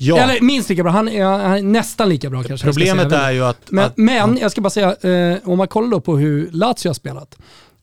Ja. 0.01 0.19
Eller 0.19 0.41
minst 0.41 0.69
lika 0.69 0.83
bra, 0.83 0.93
han 0.93 1.09
är, 1.09 1.25
han 1.25 1.59
är 1.59 1.63
nästan 1.63 2.09
lika 2.09 2.31
bra 2.31 2.43
kanske. 2.43 2.67
Problemet 2.67 3.13
är 3.13 3.31
ju 3.31 3.45
att... 3.45 3.71
Men, 3.71 3.85
att, 3.85 3.97
men 3.97 4.39
jag 4.39 4.51
ska 4.51 4.61
bara 4.61 4.71
säga, 4.71 4.97
eh, 4.97 5.39
om 5.45 5.59
man 5.59 5.69
kollar 5.69 5.91
då 5.91 6.01
på 6.01 6.17
hur 6.17 6.51
Lazio 6.53 6.89
har 6.89 6.95
spelat, 6.95 7.39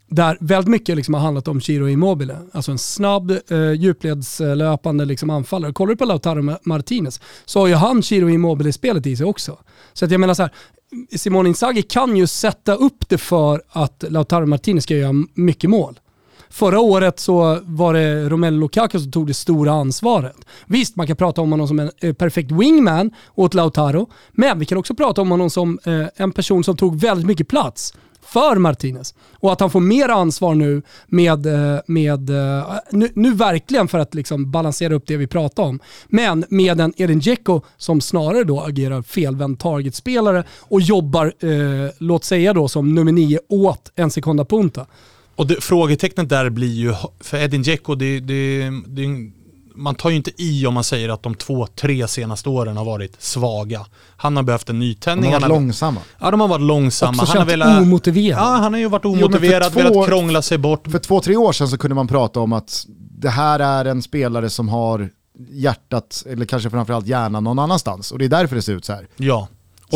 där 0.07 0.38
väldigt 0.39 0.70
mycket 0.70 0.95
liksom 0.95 1.13
har 1.13 1.22
handlat 1.22 1.47
om 1.47 1.61
Chiro 1.61 1.89
Immobile. 1.89 2.38
Alltså 2.51 2.72
en 2.72 2.78
snabb, 2.78 3.32
eh, 3.32 3.72
djupledslöpande 3.72 5.05
liksom 5.05 5.30
anfallare. 5.30 5.74
Kollar 5.74 5.89
du 5.89 5.97
på 5.97 6.05
Lautaro 6.05 6.57
Martinez 6.63 7.22
så 7.45 7.59
har 7.59 7.68
ju 7.68 7.74
han 7.74 8.01
Chiro 8.01 8.30
Immobile-spelet 8.30 9.07
i 9.07 9.18
sig 9.18 9.26
också. 9.26 9.57
Så 9.93 10.05
att 10.05 10.11
jag 10.11 10.20
menar 10.20 10.34
så 10.34 10.41
här, 10.41 10.51
Simone 11.16 11.49
Inzaghi 11.49 11.82
kan 11.82 12.18
ju 12.18 12.28
sätta 12.28 12.76
upp 12.76 13.09
det 13.09 13.18
för 13.18 13.61
att 13.70 14.03
Lautaro 14.09 14.45
Martinez 14.45 14.84
ska 14.84 14.95
göra 14.95 15.13
mycket 15.34 15.70
mål. 15.70 15.99
Förra 16.49 16.79
året 16.79 17.19
så 17.19 17.59
var 17.63 17.93
det 17.93 18.29
Romelu 18.29 18.59
Lukaku 18.59 18.99
som 18.99 19.11
tog 19.11 19.27
det 19.27 19.33
stora 19.33 19.71
ansvaret. 19.71 20.35
Visst, 20.65 20.95
man 20.95 21.07
kan 21.07 21.15
prata 21.15 21.41
om 21.41 21.51
honom 21.51 21.67
som 21.67 21.79
en 21.79 21.91
eh, 22.01 22.13
perfekt 22.13 22.51
wingman 22.51 23.11
åt 23.35 23.53
Lautaro, 23.53 24.09
men 24.31 24.59
vi 24.59 24.65
kan 24.65 24.77
också 24.77 24.95
prata 24.95 25.21
om 25.21 25.31
honom 25.31 25.49
som 25.49 25.79
eh, 25.83 26.05
en 26.15 26.31
person 26.31 26.63
som 26.63 26.77
tog 26.77 26.99
väldigt 26.99 27.27
mycket 27.27 27.47
plats 27.47 27.93
för 28.25 28.55
Martinez. 28.55 29.13
Och 29.39 29.53
att 29.53 29.59
han 29.59 29.69
får 29.69 29.79
mer 29.79 30.09
ansvar 30.09 30.55
nu 30.55 30.81
med, 31.07 31.45
eh, 31.45 31.79
med 31.87 32.29
eh, 32.29 32.73
nu, 32.91 33.09
nu 33.15 33.33
verkligen 33.33 33.87
för 33.87 33.99
att 33.99 34.13
liksom 34.13 34.51
balansera 34.51 34.95
upp 34.95 35.07
det 35.07 35.17
vi 35.17 35.27
pratar 35.27 35.63
om, 35.63 35.79
men 36.07 36.45
med 36.49 36.81
en 36.81 36.93
Edin 36.97 37.19
Dzeko 37.19 37.61
som 37.77 38.01
snarare 38.01 38.43
då 38.43 38.61
agerar 38.61 39.01
felvänd 39.01 39.59
targetspelare 39.59 40.43
och 40.59 40.81
jobbar, 40.81 41.33
eh, 41.39 41.91
låt 41.97 42.23
säga 42.23 42.53
då 42.53 42.67
som 42.67 42.95
nummer 42.95 43.11
nio 43.11 43.39
åt 43.49 43.91
en 43.95 44.11
sekunda 44.11 44.45
punta. 44.45 44.85
Och 45.36 45.47
det, 45.47 45.63
frågetecknet 45.63 46.29
där 46.29 46.49
blir 46.49 46.73
ju, 46.73 46.93
för 47.19 47.38
Edin 47.38 47.61
Dzeko, 47.61 47.95
det, 47.95 48.19
det, 48.19 48.69
det, 48.88 49.07
man 49.75 49.95
tar 49.95 50.09
ju 50.09 50.15
inte 50.15 50.31
i 50.38 50.67
om 50.67 50.73
man 50.73 50.83
säger 50.83 51.09
att 51.09 51.23
de 51.23 51.36
två, 51.36 51.67
tre 51.67 52.07
senaste 52.07 52.49
åren 52.49 52.77
har 52.77 52.86
varit 52.86 53.21
svaga. 53.21 53.86
Han 54.17 54.36
har 54.36 54.43
behövt 54.43 54.69
en 54.69 54.79
nytändning. 54.79 55.31
De 55.31 55.33
har 55.33 55.41
varit 55.41 55.49
långsamma. 55.49 56.01
Ja, 56.19 56.31
de 56.31 56.39
har 56.39 56.47
varit 56.47 56.61
långsamma. 56.61 57.23
Också 57.23 57.25
han 57.25 57.38
har 57.38 57.45
velat, 57.45 57.81
omotiverad. 57.81 58.39
Ja, 58.39 58.57
han 58.61 58.73
har 58.73 58.79
ju 58.79 58.89
varit 58.89 59.05
omotiverad, 59.05 59.71
jo, 59.75 59.83
velat 59.83 60.07
krångla 60.07 60.41
sig 60.41 60.57
bort. 60.57 60.88
För 60.91 60.99
två, 60.99 61.21
tre 61.21 61.36
år 61.36 61.51
sedan 61.51 61.67
så 61.67 61.77
kunde 61.77 61.95
man 61.95 62.07
prata 62.07 62.39
om 62.39 62.53
att 62.53 62.86
det 63.19 63.29
här 63.29 63.59
är 63.59 63.86
en 63.86 64.01
spelare 64.01 64.49
som 64.49 64.69
har 64.69 65.09
hjärtat, 65.49 66.23
eller 66.29 66.45
kanske 66.45 66.69
framförallt 66.69 67.07
hjärnan 67.07 67.43
någon 67.43 67.59
annanstans. 67.59 68.11
Och 68.11 68.19
det 68.19 68.25
är 68.25 68.29
därför 68.29 68.55
det 68.55 68.61
ser 68.61 68.73
ut 68.73 68.86
så 68.86 68.93
här. 68.93 69.07
Ja. 69.17 69.47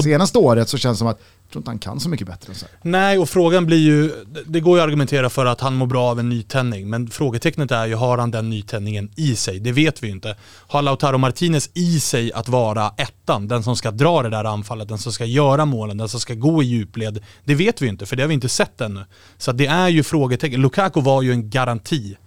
Senaste 0.04 0.38
året 0.38 0.70
så 0.70 0.78
känns 0.78 0.98
det 0.98 1.00
som 1.00 1.08
att 1.08 1.22
tror 1.52 1.62
inte 1.62 1.70
han 1.70 1.80
kan 1.80 2.00
så 2.00 2.10
mycket 2.10 2.28
bättre 2.28 2.54
än 2.54 2.56
så 2.56 2.66
här. 2.66 2.76
Nej, 2.82 3.18
och 3.18 3.30
frågan 3.30 3.66
blir 3.66 3.78
ju, 3.78 4.12
det 4.46 4.60
går 4.60 4.78
ju 4.78 4.82
att 4.82 4.88
argumentera 4.88 5.30
för 5.30 5.46
att 5.46 5.62
han 5.62 5.76
mår 5.76 5.88
bra 5.88 6.04
av 6.04 6.20
en 6.20 6.30
nytändning, 6.30 6.90
men 6.90 7.10
frågetecknet 7.10 7.72
är 7.72 7.86
ju, 7.86 7.96
har 7.96 8.18
han 8.18 8.32
den 8.32 8.50
nytändningen 8.50 9.12
i 9.16 9.36
sig? 9.36 9.60
Det 9.60 9.72
vet 9.72 10.04
vi 10.04 10.08
ju 10.08 10.14
inte. 10.14 10.36
Har 10.68 10.82
Lautaro 10.82 11.18
Martinez 11.18 11.70
i 11.74 12.00
sig 12.00 12.34
att 12.34 12.50
vara 12.50 12.94
ettan, 12.98 13.48
den 13.48 13.64
som 13.64 13.76
ska 13.76 13.92
dra 13.92 14.24
det 14.24 14.30
där 14.30 14.44
anfallet, 14.44 14.88
den 14.88 14.98
som 14.98 15.14
ska 15.14 15.26
göra 15.26 15.66
målen, 15.66 15.98
den 15.98 16.10
som 16.10 16.20
ska 16.20 16.34
gå 16.34 16.64
i 16.64 16.66
djupled? 16.66 17.24
Det 17.44 17.56
vet 17.56 17.82
vi 17.82 17.86
ju 17.86 17.90
inte, 17.90 18.06
för 18.06 18.16
det 18.16 18.24
har 18.24 18.28
vi 18.28 18.34
inte 18.34 18.50
sett 18.50 18.82
ännu. 18.82 19.06
Så 19.38 19.52
det 19.52 19.68
är 19.68 19.88
ju 19.88 20.04
frågetecken. 20.04 20.62
Lukaku 20.62 21.02
var 21.02 21.22
ju 21.22 21.32
en 21.32 21.50
garanti, 21.50 22.18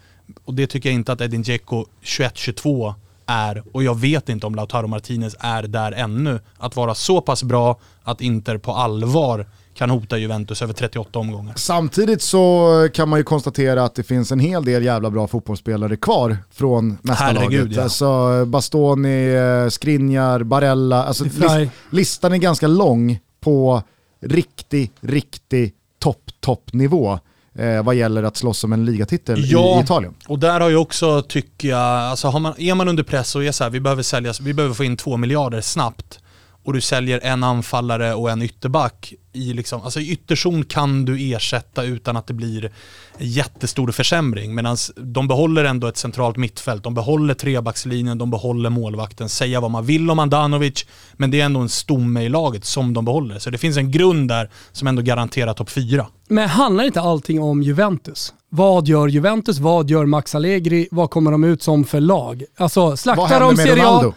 och 0.44 0.54
det 0.54 0.66
tycker 0.66 0.88
jag 0.88 0.94
inte 0.94 1.12
att 1.12 1.20
Edin 1.20 1.42
Dzeko 1.42 1.86
21-22 2.02 2.94
är, 3.26 3.62
och 3.72 3.82
jag 3.82 4.00
vet 4.00 4.28
inte 4.28 4.46
om 4.46 4.54
Lautaro 4.54 4.86
Martinez 4.86 5.36
är 5.40 5.62
där 5.62 5.92
ännu, 5.92 6.40
att 6.58 6.76
vara 6.76 6.94
så 6.94 7.20
pass 7.20 7.42
bra 7.42 7.80
att 8.02 8.20
Inter 8.20 8.58
på 8.58 8.72
allvar 8.72 9.46
kan 9.74 9.90
hota 9.90 10.18
Juventus 10.18 10.62
över 10.62 10.74
38 10.74 11.18
omgångar. 11.18 11.54
Samtidigt 11.56 12.22
så 12.22 12.88
kan 12.94 13.08
man 13.08 13.18
ju 13.18 13.22
konstatera 13.24 13.84
att 13.84 13.94
det 13.94 14.02
finns 14.02 14.32
en 14.32 14.40
hel 14.40 14.64
del 14.64 14.84
jävla 14.84 15.10
bra 15.10 15.26
fotbollsspelare 15.26 15.96
kvar 15.96 16.36
från 16.50 16.98
mästarlaget. 17.02 17.50
Herregud, 17.50 17.72
ja. 17.72 17.82
Alltså 17.82 18.44
Bastoni, 18.44 19.34
eh, 19.34 19.68
Skriniar, 19.68 20.42
Barella. 20.42 21.04
Alltså, 21.04 21.24
Fly. 21.24 21.48
lis 21.58 21.70
listan 21.90 22.32
är 22.32 22.36
ganska 22.36 22.66
lång 22.66 23.18
på 23.40 23.82
riktig, 24.20 24.92
riktig 25.00 25.74
topp, 25.98 26.30
toppnivå 26.40 27.18
eh, 27.54 27.82
vad 27.82 27.94
gäller 27.94 28.22
att 28.22 28.36
slåss 28.36 28.64
om 28.64 28.72
en 28.72 28.84
ligatitel 28.84 29.38
i, 29.38 29.42
i 29.42 29.80
Italien. 29.82 30.14
och 30.26 30.38
där 30.38 30.60
har 30.60 30.68
ju 30.68 30.76
också, 30.76 31.22
tycker 31.22 31.68
jag, 31.68 31.80
alltså 31.80 32.38
man, 32.38 32.54
är 32.58 32.74
man 32.74 32.88
under 32.88 33.02
press 33.02 33.34
och 33.36 33.44
är 33.44 33.52
så 33.52 33.64
här, 33.64 33.70
vi 33.70 33.80
behöver 33.80 34.02
sälja, 34.02 34.32
vi 34.40 34.54
behöver 34.54 34.74
få 34.74 34.84
in 34.84 34.96
två 34.96 35.16
miljarder 35.16 35.60
snabbt 35.60 36.18
och 36.64 36.72
du 36.72 36.80
säljer 36.80 37.20
en 37.22 37.44
anfallare 37.44 38.14
och 38.14 38.30
en 38.30 38.42
ytterback 38.42 39.14
i 39.32 39.52
liksom, 39.52 39.82
alltså 39.82 40.00
i 40.00 40.10
ytterzon 40.10 40.64
kan 40.64 41.04
du 41.04 41.32
ersätta 41.32 41.84
utan 41.84 42.16
att 42.16 42.26
det 42.26 42.34
blir 42.34 42.70
jättestor 43.18 43.92
försämring. 43.92 44.54
Medan 44.54 44.76
de 44.96 45.28
behåller 45.28 45.64
ändå 45.64 45.86
ett 45.86 45.96
centralt 45.96 46.36
mittfält, 46.36 46.84
de 46.84 46.94
behåller 46.94 47.34
trebackslinjen, 47.34 48.18
de 48.18 48.30
behåller 48.30 48.70
målvakten. 48.70 49.28
Säga 49.28 49.60
vad 49.60 49.70
man 49.70 49.86
vill 49.86 50.10
om 50.10 50.18
Andanovic, 50.18 50.86
men 51.12 51.30
det 51.30 51.40
är 51.40 51.44
ändå 51.44 51.60
en 51.60 51.68
stomme 51.68 52.22
i 52.22 52.28
laget 52.28 52.64
som 52.64 52.94
de 52.94 53.04
behåller. 53.04 53.38
Så 53.38 53.50
det 53.50 53.58
finns 53.58 53.76
en 53.76 53.90
grund 53.90 54.28
där 54.28 54.50
som 54.72 54.88
ändå 54.88 55.02
garanterar 55.02 55.54
topp 55.54 55.70
fyra. 55.70 56.06
Men 56.28 56.48
handlar 56.48 56.84
inte 56.84 57.00
allting 57.00 57.42
om 57.42 57.62
Juventus? 57.62 58.34
Vad 58.48 58.88
gör 58.88 59.08
Juventus? 59.08 59.58
Vad 59.58 59.90
gör 59.90 60.06
Max 60.06 60.34
Allegri? 60.34 60.88
Vad 60.90 61.10
kommer 61.10 61.30
de 61.30 61.44
ut 61.44 61.62
som 61.62 61.84
för 61.84 62.00
lag? 62.00 62.44
Alltså 62.56 62.96
slaktar 62.96 63.40
de 63.40 63.56
Serie 63.56 63.86
A? 63.86 64.12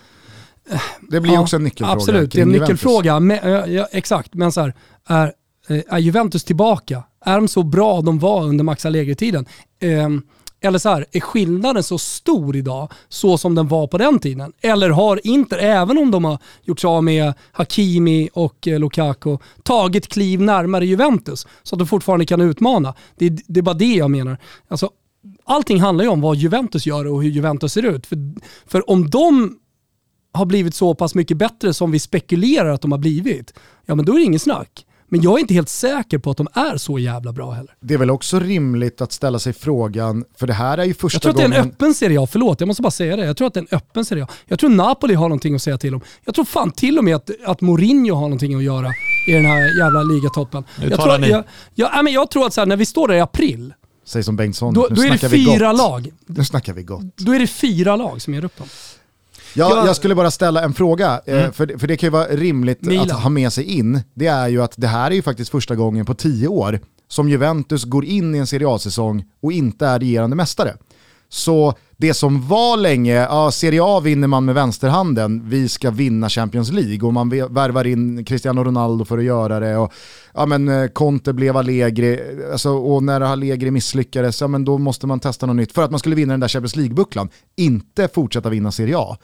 Det 1.09 1.21
blir 1.21 1.33
Ja, 1.33 1.41
också 1.41 1.55
en 1.55 1.63
nyckelfråga. 1.63 1.93
Absolut, 1.93 2.31
det 2.31 2.39
är 2.39 2.41
en 2.41 2.49
nyckelfråga. 2.49 3.19
Men, 3.19 3.73
ja, 3.73 3.87
exakt, 3.91 4.33
men 4.33 4.51
så 4.51 4.61
här, 4.61 4.73
är, 5.07 5.33
eh, 5.69 5.79
är 5.89 5.99
Juventus 5.99 6.43
tillbaka? 6.43 7.03
Är 7.25 7.35
de 7.35 7.47
så 7.47 7.63
bra 7.63 8.01
de 8.01 8.19
var 8.19 8.43
under 8.43 8.63
Max 8.63 8.85
Allegri-tiden? 8.85 9.45
Ehm, 9.81 10.21
eller 10.61 10.79
så 10.79 10.89
här, 10.89 11.05
är 11.11 11.19
skillnaden 11.19 11.83
så 11.83 11.97
stor 11.97 12.55
idag 12.55 12.91
så 13.09 13.37
som 13.37 13.55
den 13.55 13.67
var 13.67 13.87
på 13.87 13.97
den 13.97 14.19
tiden? 14.19 14.53
Eller 14.61 14.89
har 14.89 15.27
Inter, 15.27 15.57
även 15.57 15.97
om 15.97 16.11
de 16.11 16.25
har 16.25 16.37
gjort 16.63 16.79
sig 16.79 16.87
av 16.87 17.03
med 17.03 17.33
Hakimi 17.51 18.29
och 18.33 18.67
eh, 18.67 18.79
Lukaku, 18.79 19.37
tagit 19.63 20.07
kliv 20.07 20.41
närmare 20.41 20.85
Juventus 20.85 21.47
så 21.63 21.75
att 21.75 21.79
de 21.79 21.87
fortfarande 21.87 22.25
kan 22.25 22.41
utmana? 22.41 22.93
Det, 23.15 23.25
är- 23.25 23.37
det 23.47 23.59
är 23.59 23.61
bara 23.61 23.75
det 23.75 23.93
jag 23.93 24.11
menar. 24.11 24.37
Alltså, 24.67 24.89
allting 25.45 25.81
handlar 25.81 26.03
ju 26.05 26.09
om 26.11 26.21
vad 26.21 26.35
Juventus 26.37 26.85
gör 26.85 27.07
och 27.07 27.23
hur 27.23 27.29
Juventus 27.29 27.73
ser 27.73 27.85
ut. 27.85 28.05
För, 28.05 28.17
för 28.67 28.89
om 28.89 29.09
de 29.09 29.55
har 30.35 30.45
blivit 30.45 30.75
så 30.75 30.95
pass 30.95 31.15
mycket 31.15 31.37
bättre 31.37 31.73
som 31.73 31.91
vi 31.91 31.99
spekulerar 31.99 32.69
att 32.69 32.81
de 32.81 32.91
har 32.91 32.99
blivit, 32.99 33.53
ja 33.85 33.95
men 33.95 34.05
då 34.05 34.13
är 34.13 34.17
det 34.17 34.23
ingen 34.23 34.39
snack. 34.39 34.85
Men 35.09 35.21
jag 35.21 35.33
är 35.33 35.39
inte 35.39 35.53
helt 35.53 35.69
säker 35.69 36.17
på 36.17 36.31
att 36.31 36.37
de 36.37 36.47
är 36.53 36.77
så 36.77 36.99
jävla 36.99 37.31
bra 37.31 37.51
heller. 37.51 37.73
Det 37.81 37.93
är 37.93 37.97
väl 37.97 38.09
också 38.11 38.39
rimligt 38.39 39.01
att 39.01 39.11
ställa 39.11 39.39
sig 39.39 39.53
frågan, 39.53 40.23
för 40.39 40.47
det 40.47 40.53
här 40.53 40.77
är 40.77 40.83
ju 40.85 40.93
första 40.93 41.15
Jag 41.15 41.21
tror 41.21 41.31
att 41.31 41.37
det 41.37 41.41
är 41.41 41.45
en 41.45 41.51
gången... 41.51 41.69
öppen 41.71 41.93
Serie 41.93 42.21
A, 42.21 42.27
förlåt 42.31 42.59
jag 42.59 42.67
måste 42.67 42.81
bara 42.83 42.91
säga 42.91 43.15
det. 43.15 43.25
Jag 43.25 43.37
tror 43.37 43.47
att 43.47 43.53
det 43.53 43.59
är 43.59 43.67
en 43.71 43.77
öppen 43.77 44.05
Serie 44.05 44.23
A. 44.23 44.27
Jag 44.45 44.59
tror 44.59 44.69
Napoli 44.69 45.13
har 45.13 45.29
någonting 45.29 45.55
att 45.55 45.61
säga 45.61 45.77
till 45.77 45.95
om. 45.95 46.01
Jag 46.25 46.35
tror 46.35 46.45
fan 46.45 46.71
till 46.71 46.97
och 46.97 47.03
med 47.03 47.15
att, 47.15 47.29
att 47.45 47.61
Mourinho 47.61 48.15
har 48.15 48.21
någonting 48.21 48.55
att 48.55 48.63
göra 48.63 48.91
i 49.27 49.31
den 49.31 49.45
här 49.45 49.79
jävla 49.79 50.03
ligatoppen. 50.03 50.63
Nu 50.81 50.87
Jag 50.89 50.99
talar 50.99 51.17
tror, 51.17 51.25
ni. 51.27 51.31
jag, 51.31 51.43
jag, 51.75 52.03
men 52.03 52.13
jag 52.13 52.31
tror 52.31 52.45
att 52.45 52.53
så 52.53 52.61
här, 52.61 52.65
när 52.65 52.77
vi 52.77 52.85
står 52.85 53.07
där 53.07 53.15
i 53.15 53.19
april, 53.19 53.73
Säg 54.07 54.23
som 54.23 54.35
Bengtsson, 54.35 54.73
då, 54.73 54.87
nu 54.89 54.95
då 54.95 55.01
är 55.01 55.09
det 55.11 55.29
fyra 55.29 55.67
gott. 55.71 55.77
lag. 55.77 56.09
Nu 56.25 56.45
snackar 56.45 56.73
vi 56.73 56.83
gott. 56.83 57.17
Då 57.17 57.31
är 57.35 57.39
det 57.39 57.47
fyra 57.47 57.95
lag 57.95 58.21
som 58.21 58.33
ger 58.33 58.45
upp 58.45 58.57
dem. 58.57 58.67
Ja, 59.55 59.75
Jag- 59.77 59.87
jag 59.87 59.95
skulle 59.95 60.15
bara 60.15 60.31
ställa 60.31 60.63
en 60.63 60.73
fråga, 60.73 61.21
eh, 61.25 61.51
för, 61.51 61.77
för 61.79 61.87
det 61.87 61.97
kan 61.97 62.07
ju 62.07 62.11
vara 62.11 62.25
rimligt 62.27 62.81
Milan. 62.81 63.05
att 63.11 63.23
ha 63.23 63.29
med 63.29 63.53
sig 63.53 63.63
in. 63.63 64.01
Det 64.13 64.27
är 64.27 64.47
ju 64.47 64.63
att 64.63 64.73
det 64.77 64.87
här 64.87 65.11
är 65.11 65.15
ju 65.15 65.21
faktiskt 65.21 65.51
första 65.51 65.75
gången 65.75 66.05
på 66.05 66.13
tio 66.13 66.47
år 66.47 66.79
som 67.07 67.29
Juventus 67.29 67.83
går 67.83 68.05
in 68.05 68.35
i 68.35 68.37
en 68.37 68.47
Serie 68.47 68.67
A-säsong 68.69 69.23
och 69.41 69.51
inte 69.51 69.85
är 69.87 69.99
regerande 69.99 70.35
mästare. 70.35 70.73
Så 71.29 71.73
det 71.97 72.13
som 72.13 72.47
var 72.47 72.77
länge, 72.77 73.13
ja, 73.13 73.51
Serie 73.51 73.83
A 73.83 73.99
vinner 73.99 74.27
man 74.27 74.45
med 74.45 74.55
vänsterhanden, 74.55 75.49
vi 75.49 75.69
ska 75.69 75.91
vinna 75.91 76.29
Champions 76.29 76.71
League 76.71 77.07
och 77.07 77.13
man 77.13 77.29
värvar 77.29 77.87
in 77.87 78.25
Cristiano 78.25 78.63
Ronaldo 78.63 79.05
för 79.05 79.17
att 79.17 79.23
göra 79.23 79.59
det. 79.59 79.77
Och, 79.77 79.93
ja, 80.33 80.45
men, 80.45 80.67
eh, 80.67 80.87
Conte 80.87 81.33
blev 81.33 81.57
Allegri, 81.57 82.19
alltså, 82.51 82.69
och 82.69 83.03
när 83.03 83.21
Allegri 83.21 83.71
misslyckades, 83.71 84.41
ja, 84.41 84.47
men 84.47 84.65
då 84.65 84.77
måste 84.77 85.07
man 85.07 85.19
testa 85.19 85.45
något 85.45 85.55
nytt 85.55 85.71
för 85.71 85.83
att 85.83 85.91
man 85.91 85.99
skulle 85.99 86.15
vinna 86.15 86.33
den 86.33 86.39
där 86.39 86.47
Champions 86.47 86.75
League-bucklan, 86.75 87.29
inte 87.55 88.07
fortsätta 88.07 88.49
vinna 88.49 88.71
Serie 88.71 88.97
A. 88.97 89.17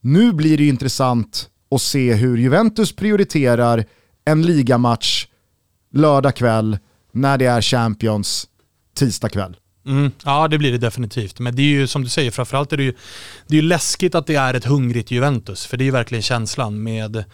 Nu 0.00 0.32
blir 0.32 0.56
det 0.56 0.62
ju 0.62 0.68
intressant 0.68 1.48
att 1.74 1.82
se 1.82 2.14
hur 2.14 2.38
Juventus 2.38 2.96
prioriterar 2.96 3.84
en 4.24 4.42
ligamatch 4.42 5.26
lördag 5.92 6.36
kväll 6.36 6.78
när 7.12 7.38
det 7.38 7.46
är 7.46 7.60
Champions 7.60 8.48
tisdag 8.94 9.28
kväll. 9.28 9.56
Mm, 9.86 10.10
ja, 10.24 10.48
det 10.48 10.58
blir 10.58 10.72
det 10.72 10.78
definitivt. 10.78 11.38
Men 11.38 11.56
det 11.56 11.62
är 11.62 11.66
ju 11.66 11.86
som 11.86 12.02
du 12.02 12.08
säger, 12.08 12.30
framförallt 12.30 12.72
är 12.72 12.76
det 12.76 12.82
ju, 12.82 12.94
det 13.46 13.56
är 13.56 13.62
ju 13.62 13.68
läskigt 13.68 14.14
att 14.14 14.26
det 14.26 14.34
är 14.34 14.54
ett 14.54 14.64
hungrigt 14.64 15.10
Juventus. 15.10 15.66
För 15.66 15.76
det 15.76 15.82
är 15.82 15.86
ju 15.86 15.90
verkligen 15.90 16.22
känslan 16.22 16.82
med, 16.82 17.24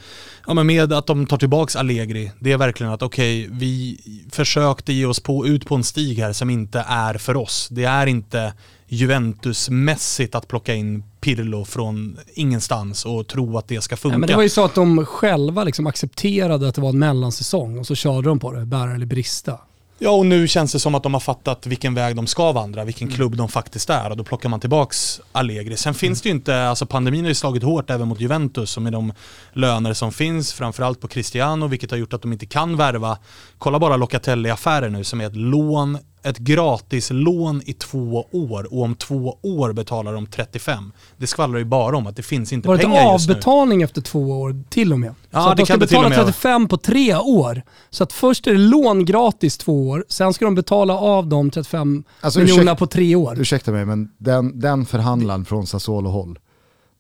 ja, 0.46 0.54
men 0.54 0.66
med 0.66 0.92
att 0.92 1.06
de 1.06 1.26
tar 1.26 1.36
tillbaka 1.36 1.78
Allegri. 1.78 2.32
Det 2.40 2.52
är 2.52 2.58
verkligen 2.58 2.92
att 2.92 3.02
okej, 3.02 3.48
vi 3.50 4.00
försökte 4.32 4.92
ge 4.92 5.06
oss 5.06 5.20
på, 5.20 5.46
ut 5.46 5.66
på 5.66 5.74
en 5.74 5.84
stig 5.84 6.18
här 6.18 6.32
som 6.32 6.50
inte 6.50 6.84
är 6.88 7.14
för 7.14 7.36
oss. 7.36 7.68
Det 7.70 7.84
är 7.84 8.06
inte 8.06 8.52
Juventus-mässigt 8.88 10.34
att 10.34 10.48
plocka 10.48 10.74
in 10.74 11.04
Pirlo 11.20 11.64
från 11.64 12.18
ingenstans 12.34 13.04
och 13.04 13.26
tro 13.26 13.58
att 13.58 13.68
det 13.68 13.80
ska 13.80 13.96
funka. 13.96 14.12
Nej, 14.12 14.20
men 14.20 14.28
det 14.28 14.36
var 14.36 14.42
ju 14.42 14.48
så 14.48 14.64
att 14.64 14.74
de 14.74 15.06
själva 15.06 15.64
liksom 15.64 15.86
accepterade 15.86 16.68
att 16.68 16.74
det 16.74 16.80
var 16.80 16.88
en 16.88 16.98
mellansäsong 16.98 17.78
och 17.78 17.86
så 17.86 17.94
körde 17.94 18.28
de 18.28 18.38
på 18.38 18.52
det, 18.52 18.66
bära 18.66 18.94
eller 18.94 19.06
brista. 19.06 19.58
Ja, 20.00 20.10
och 20.10 20.26
nu 20.26 20.48
känns 20.48 20.72
det 20.72 20.78
som 20.78 20.94
att 20.94 21.02
de 21.02 21.14
har 21.14 21.20
fattat 21.20 21.66
vilken 21.66 21.94
väg 21.94 22.16
de 22.16 22.26
ska 22.26 22.52
vandra, 22.52 22.84
vilken 22.84 23.08
klubb 23.08 23.36
de 23.36 23.48
faktiskt 23.48 23.90
är 23.90 24.10
och 24.10 24.16
då 24.16 24.24
plockar 24.24 24.48
man 24.48 24.60
tillbaks 24.60 25.20
Allegri. 25.32 25.76
Sen 25.76 25.94
finns 25.94 26.22
det 26.22 26.28
ju 26.28 26.34
inte, 26.34 26.68
alltså 26.68 26.86
pandemin 26.86 27.24
har 27.24 27.28
ju 27.28 27.34
slagit 27.34 27.62
hårt 27.62 27.90
även 27.90 28.08
mot 28.08 28.20
Juventus 28.20 28.76
och 28.76 28.82
med 28.82 28.92
de 28.92 29.12
löner 29.52 29.94
som 29.94 30.12
finns, 30.12 30.52
framförallt 30.52 31.00
på 31.00 31.08
Cristiano, 31.08 31.66
vilket 31.66 31.90
har 31.90 31.98
gjort 31.98 32.12
att 32.12 32.22
de 32.22 32.32
inte 32.32 32.46
kan 32.46 32.76
värva. 32.76 33.18
Kolla 33.58 33.78
bara 33.78 33.96
Locatelli-affären 33.96 34.92
nu 34.92 35.04
som 35.04 35.20
är 35.20 35.26
ett 35.26 35.36
lån, 35.36 35.98
ett 36.22 36.38
gratis 36.38 37.10
lån 37.10 37.62
i 37.64 37.72
två 37.72 38.26
år 38.32 38.72
och 38.74 38.82
om 38.82 38.94
två 38.94 39.38
år 39.42 39.72
betalar 39.72 40.12
de 40.12 40.26
35. 40.26 40.92
Det 41.16 41.26
skvallrar 41.26 41.58
ju 41.58 41.64
bara 41.64 41.96
om 41.96 42.06
att 42.06 42.16
det 42.16 42.22
finns 42.22 42.52
inte 42.52 42.68
Var 42.68 42.76
det 42.76 42.82
pengar 42.82 43.12
just 43.12 43.28
nu. 43.28 43.32
avbetalning 43.34 43.82
efter 43.82 44.00
två 44.00 44.20
år 44.40 44.62
till 44.70 44.92
och 44.92 44.98
med? 44.98 45.14
Ja, 45.30 45.42
så 45.42 45.48
att 45.48 45.56
det 45.56 45.62
de 45.62 45.66
ska 45.66 45.72
kan 45.74 45.80
det 45.80 45.86
till 45.86 45.96
och 45.96 46.02
betala 46.02 46.08
med 46.08 46.18
vara. 46.18 46.26
35 46.26 46.68
på 46.68 46.76
tre 46.76 47.16
år. 47.16 47.62
Så 47.90 48.02
att 48.04 48.12
först 48.12 48.46
är 48.46 48.52
det 48.52 48.58
lån 48.58 49.04
gratis 49.04 49.58
två 49.58 49.88
år, 49.88 50.04
sen 50.08 50.32
ska 50.32 50.44
de 50.44 50.54
betala 50.54 50.98
av 50.98 51.26
de 51.26 51.50
35 51.50 52.04
Alltså, 52.20 52.40
miljonerna 52.40 52.74
på 52.74 52.86
tre 52.86 53.14
år. 53.14 53.40
Ursäkta 53.40 53.70
mig, 53.72 53.84
men 53.84 54.08
den, 54.18 54.60
den 54.60 54.86
förhandlaren 54.86 55.44
från 55.44 55.66
Sassuolo-håll 55.66 56.38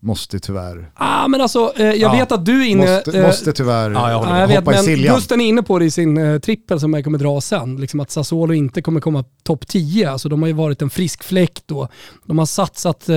måste 0.00 0.40
tyvärr, 0.40 0.90
Ah, 0.94 1.28
men 1.28 1.40
alltså, 1.40 1.72
eh, 1.76 1.86
jag 1.86 1.96
Ja, 1.96 2.12
vet 2.12 2.32
att 2.32 2.44
du 2.46 2.62
är 2.62 2.66
inne... 2.66 2.94
måste, 2.96 3.18
eh, 3.18 3.26
måste 3.26 3.52
tyvärr 3.52 3.90
Ja, 3.90 4.10
jag 4.10 4.40
jag 4.40 4.48
vet, 4.48 4.58
hoppa 4.58 4.72
i 4.72 4.74
men 4.74 4.84
Siljan. 4.84 5.14
Gusten 5.14 5.40
är 5.40 5.44
inne 5.48 5.62
på 5.62 5.78
det 5.78 5.84
i 5.84 5.90
sin 5.90 6.18
eh, 6.18 6.38
trippel 6.38 6.80
som 6.80 6.94
jag 6.94 7.04
kommer 7.04 7.18
dra 7.18 7.40
sen. 7.40 7.76
Liksom 7.76 8.00
att 8.00 8.10
Sassuolo 8.10 8.54
inte 8.54 8.82
kommer 8.82 9.00
komma 9.00 9.24
topp 9.42 9.66
10. 9.68 10.10
Alltså, 10.10 10.28
de 10.28 10.42
har 10.42 10.46
ju 10.46 10.52
varit 10.52 10.82
en 10.82 10.90
frisk 10.90 11.22
fläkt 11.24 11.62
då. 11.66 11.88
De 12.26 12.38
har 12.38 12.46
satsat 12.46 13.08
eh, 13.08 13.16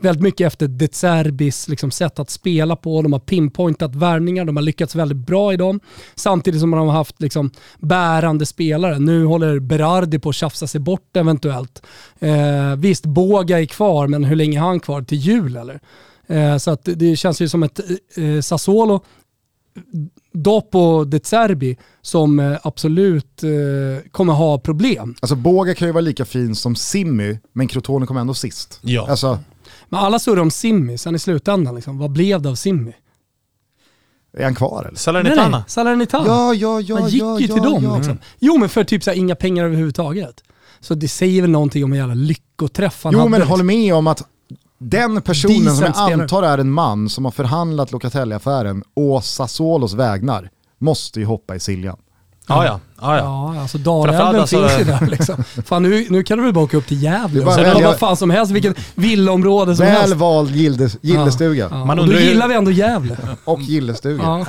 väldigt 0.00 0.22
mycket 0.22 0.46
efter 0.46 0.68
De 0.68 0.88
Zerbis 0.92 1.68
liksom, 1.68 1.90
sätt 1.90 2.18
att 2.18 2.30
spela 2.30 2.76
på. 2.76 3.02
De 3.02 3.12
har 3.12 3.20
pinpointat 3.20 3.94
värvningar, 3.94 4.44
de 4.44 4.56
har 4.56 4.62
lyckats 4.62 4.94
väldigt 4.94 5.18
bra 5.18 5.52
i 5.52 5.56
dem. 5.56 5.80
Samtidigt 6.14 6.60
som 6.60 6.70
de 6.70 6.80
har 6.88 6.94
haft 6.94 7.20
liksom, 7.22 7.50
bärande 7.78 8.46
spelare. 8.46 8.98
Nu 8.98 9.24
håller 9.24 9.58
Berardi 9.58 10.18
på 10.18 10.28
att 10.28 10.34
tjafsa 10.34 10.66
sig 10.66 10.80
bort 10.80 11.16
eventuellt. 11.16 11.82
Eh, 12.18 12.76
visst, 12.76 13.06
Båga 13.06 13.60
är 13.60 13.64
kvar, 13.66 14.06
men 14.06 14.24
hur 14.24 14.36
länge 14.36 14.58
är 14.58 14.62
han 14.62 14.80
kvar? 14.80 15.02
Till 15.02 15.18
jul 15.18 15.56
eller? 15.56 15.80
Eh, 16.28 16.56
så 16.56 16.70
att 16.70 16.80
det 16.84 17.16
känns 17.16 17.40
ju 17.40 17.48
som 17.48 17.62
ett 17.62 17.80
eh, 18.16 18.40
Sassuolo 18.40 19.00
Dopo 20.32 21.04
De 21.04 21.20
Zerbi 21.20 21.76
som 22.02 22.38
eh, 22.38 22.58
absolut 22.62 23.44
kommer 24.10 24.32
ha 24.32 24.58
problem. 24.58 25.14
Alltså 25.20 25.36
Båga 25.36 25.74
kan 25.74 25.88
ju 25.88 25.92
vara 25.92 26.00
lika 26.00 26.24
fin 26.24 26.54
som 26.54 26.76
Simmy, 26.76 27.38
men 27.52 27.68
Crotone 27.68 28.06
kom 28.06 28.16
ändå 28.16 28.34
sist. 28.34 28.80
Ja. 28.82 29.06
Alltså, 29.10 29.38
Men 29.88 30.00
alla 30.00 30.18
surrar 30.18 30.42
om 30.42 30.50
Simmi, 30.50 30.98
sen 30.98 31.14
i 31.14 31.18
slutändan, 31.18 31.74
liksom, 31.74 31.98
vad 31.98 32.10
blev 32.10 32.42
det 32.42 32.48
av 32.48 32.54
Simmi? 32.54 32.94
Är 34.36 34.44
han 34.44 34.54
kvar 34.54 34.84
eller? 34.88 34.98
Salernitana. 34.98 35.48
Nej, 35.58 35.64
Salernitana. 35.66 36.26
Ja, 36.26 36.54
ja, 36.54 36.80
ja, 36.80 37.00
han 37.00 37.08
gick 37.08 37.22
ja, 37.22 37.40
ju 37.40 37.46
ja, 37.46 37.54
till 37.54 37.62
dem. 37.62 37.84
ja. 37.84 37.96
Liksom. 37.96 38.18
Jo, 38.38 38.58
men 38.58 38.68
för 38.68 38.84
typ 38.84 39.02
så 39.04 39.10
här, 39.10 39.18
inga 39.18 39.34
pengar 39.34 39.64
överhuvudtaget. 39.64 40.44
Så 40.80 40.94
det 40.94 41.08
säger 41.08 41.42
väl 41.42 41.50
någonting 41.50 41.84
om 41.84 41.92
en 41.92 41.98
jävla 41.98 42.14
lyckoträff 42.14 43.04
han 43.04 43.12
Jo 43.12 43.18
hade. 43.18 43.30
men 43.30 43.40
liksom. 43.40 43.50
håll 43.50 43.62
med 43.62 43.94
om 43.94 44.06
att 44.06 44.22
den 44.78 45.22
personen 45.22 45.76
som 45.76 45.84
jag 45.84 46.12
antar 46.20 46.42
är 46.42 46.58
en 46.58 46.70
man 46.70 47.08
som 47.08 47.24
har 47.24 47.32
förhandlat 47.32 47.92
Locatelli-affären 47.92 48.82
å 48.94 49.20
Sassuolos 49.20 49.94
vägnar 49.94 50.50
måste 50.78 51.20
ju 51.20 51.26
hoppa 51.26 51.54
i 51.56 51.60
Siljan. 51.60 51.96
Ja, 52.50 52.64
ja. 52.64 52.80
ja, 53.00 53.16
ja. 53.16 53.54
Ja, 53.54 53.60
alltså 53.60 53.78
Dalälven 53.78 54.20
alltså- 54.40 54.68
finns 54.68 54.80
ju 54.80 54.84
där 54.84 55.06
liksom. 55.06 55.44
Fan 55.66 55.82
nu, 55.82 56.06
nu 56.10 56.22
kan 56.22 56.38
du 56.38 56.44
väl 56.44 56.52
bara 56.54 56.64
åka 56.64 56.76
upp 56.76 56.86
till 56.86 57.02
Gävle 57.02 57.28
Det 57.40 57.42
är 57.42 57.44
bara 57.44 57.48
och 57.50 57.54
sen 57.54 57.64
välja- 57.64 57.86
vad 57.86 57.98
fan 57.98 58.16
som 58.16 58.30
helst, 58.30 58.52
vilket 58.52 58.76
villaområde 58.94 59.76
som 59.76 59.86
Väl 59.86 59.94
helst. 60.00 60.16
vald 60.16 60.50
gildes, 60.50 60.96
gillestuga. 61.02 61.68
Ja, 61.70 61.84
Man 61.84 61.98
och 61.98 62.06
då 62.06 62.12
ju- 62.12 62.20
gillar 62.20 62.48
vi 62.48 62.54
ändå 62.54 62.70
Gävle. 62.70 63.16
Och 63.44 63.60
gillestuga. 63.60 64.22
Ja. 64.22 64.46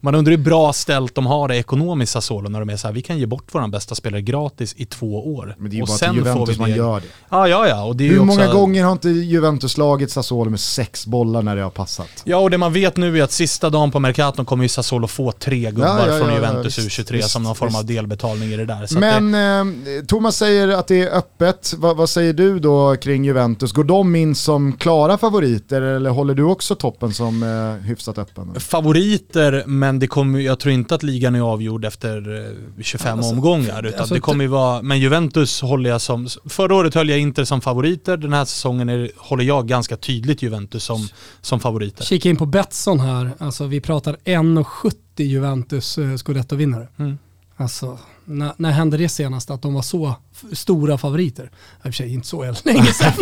Man 0.00 0.14
undrar 0.14 0.30
hur 0.30 0.38
bra 0.38 0.72
ställt 0.72 1.14
de 1.14 1.26
har 1.26 1.48
det 1.48 1.56
ekonomiskt 1.56 2.12
Sassuolo 2.12 2.48
när 2.48 2.60
de 2.60 2.70
är 2.70 2.76
så 2.76 2.86
här, 2.86 2.94
vi 2.94 3.02
kan 3.02 3.18
ge 3.18 3.26
bort 3.26 3.54
våran 3.54 3.70
bästa 3.70 3.94
spelare 3.94 4.22
gratis 4.22 4.74
i 4.76 4.84
två 4.84 5.34
år. 5.34 5.56
Men 5.58 5.70
det 5.70 5.74
är 5.74 5.76
ju 5.76 5.82
och 5.82 5.88
bara 5.88 5.98
till 5.98 6.16
Juventus 6.16 6.58
man 6.58 6.70
gör 6.70 7.00
det. 7.00 7.06
Ja, 7.30 7.48
ja, 7.48 7.68
ja. 7.68 7.84
Och 7.84 7.96
det 7.96 8.04
är 8.04 8.08
ju 8.08 8.12
Hur 8.12 8.24
många 8.24 8.44
också... 8.44 8.58
gånger 8.58 8.84
har 8.84 8.92
inte 8.92 9.08
Juventus 9.08 9.72
slagit 9.72 10.10
Sassuolo 10.10 10.50
med 10.50 10.60
sex 10.60 11.06
bollar 11.06 11.42
när 11.42 11.56
det 11.56 11.62
har 11.62 11.70
passat? 11.70 12.08
Ja, 12.24 12.36
och 12.36 12.50
det 12.50 12.58
man 12.58 12.72
vet 12.72 12.96
nu 12.96 13.18
är 13.18 13.22
att 13.22 13.32
sista 13.32 13.70
dagen 13.70 13.90
på 13.90 13.98
Mercaton 13.98 14.44
kommer 14.44 14.64
ju 14.64 14.68
Sassuolo 14.68 15.06
få 15.06 15.32
tre 15.32 15.70
gubbar 15.70 15.86
Ja, 15.86 16.08
ja, 16.08 16.18
från 16.18 16.28
ja, 16.28 16.34
Juventus 16.34 16.78
ja, 16.78 16.84
visst, 16.84 17.00
U23 17.00 17.12
visst, 17.12 17.30
som 17.30 17.42
någon 17.42 17.56
form 17.56 17.74
av 17.74 17.86
delbetalning 17.86 18.52
i 18.52 18.56
det 18.56 18.66
där. 18.66 18.86
Så 18.86 18.94
att 18.98 19.02
det, 19.02 19.20
Men 19.20 19.98
eh, 19.98 20.04
Thomas 20.04 20.36
säger 20.36 20.68
att 20.68 20.86
det 20.86 21.02
är 21.02 21.16
öppet. 21.16 21.74
Va, 21.78 21.94
vad 21.94 22.10
säger 22.10 22.32
du 22.32 22.58
då 22.58 22.96
kring 22.96 23.24
Juventus? 23.24 23.72
Går 23.72 23.84
de 23.84 24.16
in 24.16 24.34
som 24.34 24.72
klara 24.72 25.18
favoriter 25.18 25.82
eller 25.82 26.10
håller 26.10 26.34
du 26.34 26.42
också 26.42 26.74
toppen 26.74 27.14
som 27.14 27.42
eh, 27.42 27.86
hyfsat 27.86 28.18
öppen? 28.18 28.60
favoriter, 28.60 29.61
men 29.66 29.98
det 29.98 30.06
kommer, 30.06 30.40
jag 30.40 30.58
tror 30.58 30.74
inte 30.74 30.94
att 30.94 31.02
ligan 31.02 31.34
är 31.34 31.40
avgjord 31.40 31.84
efter 31.84 32.46
eh, 32.78 32.82
25 32.82 33.18
Alltså, 33.18 33.32
omgångar. 33.32 33.86
Utan 33.86 34.00
alltså, 34.00 34.14
det 34.14 34.20
kommer 34.20 34.44
ju 34.44 34.48
vara, 34.48 34.82
men 34.82 34.98
Juventus 34.98 35.60
håller 35.60 35.90
jag 35.90 36.00
som, 36.00 36.28
förra 36.44 36.74
året 36.74 36.94
höll 36.94 37.08
jag 37.08 37.18
Inter 37.18 37.44
som 37.44 37.60
favoriter, 37.60 38.16
den 38.16 38.32
här 38.32 38.44
säsongen 38.44 38.88
är, 38.88 39.10
håller 39.16 39.44
jag 39.44 39.68
ganska 39.68 39.96
tydligt 39.96 40.42
Juventus 40.42 40.84
som, 40.84 41.08
som 41.40 41.60
favoriter. 41.60 42.04
Kika 42.04 42.28
in 42.28 42.36
på 42.36 42.46
Betsson 42.46 43.00
här, 43.00 43.30
alltså 43.38 43.66
vi 43.66 43.80
pratar 43.80 44.16
1,70 44.24 44.94
Juventus 45.16 45.98
eh, 45.98 46.16
scudetto-vinnare. 46.16 46.88
Mm. 46.98 47.18
Alltså, 47.56 47.98
när, 48.24 48.52
när 48.56 48.70
hände 48.70 48.96
det 48.96 49.08
senast 49.08 49.50
att 49.50 49.62
de 49.62 49.74
var 49.74 49.82
så 49.82 50.14
stora 50.52 50.98
favoriter? 50.98 51.44
I 51.44 51.48
och 51.78 51.82
för 51.82 51.92
sig 51.92 52.14
inte 52.14 52.28
så 52.28 52.54
länge 52.64 52.86
sedan. 52.92 53.12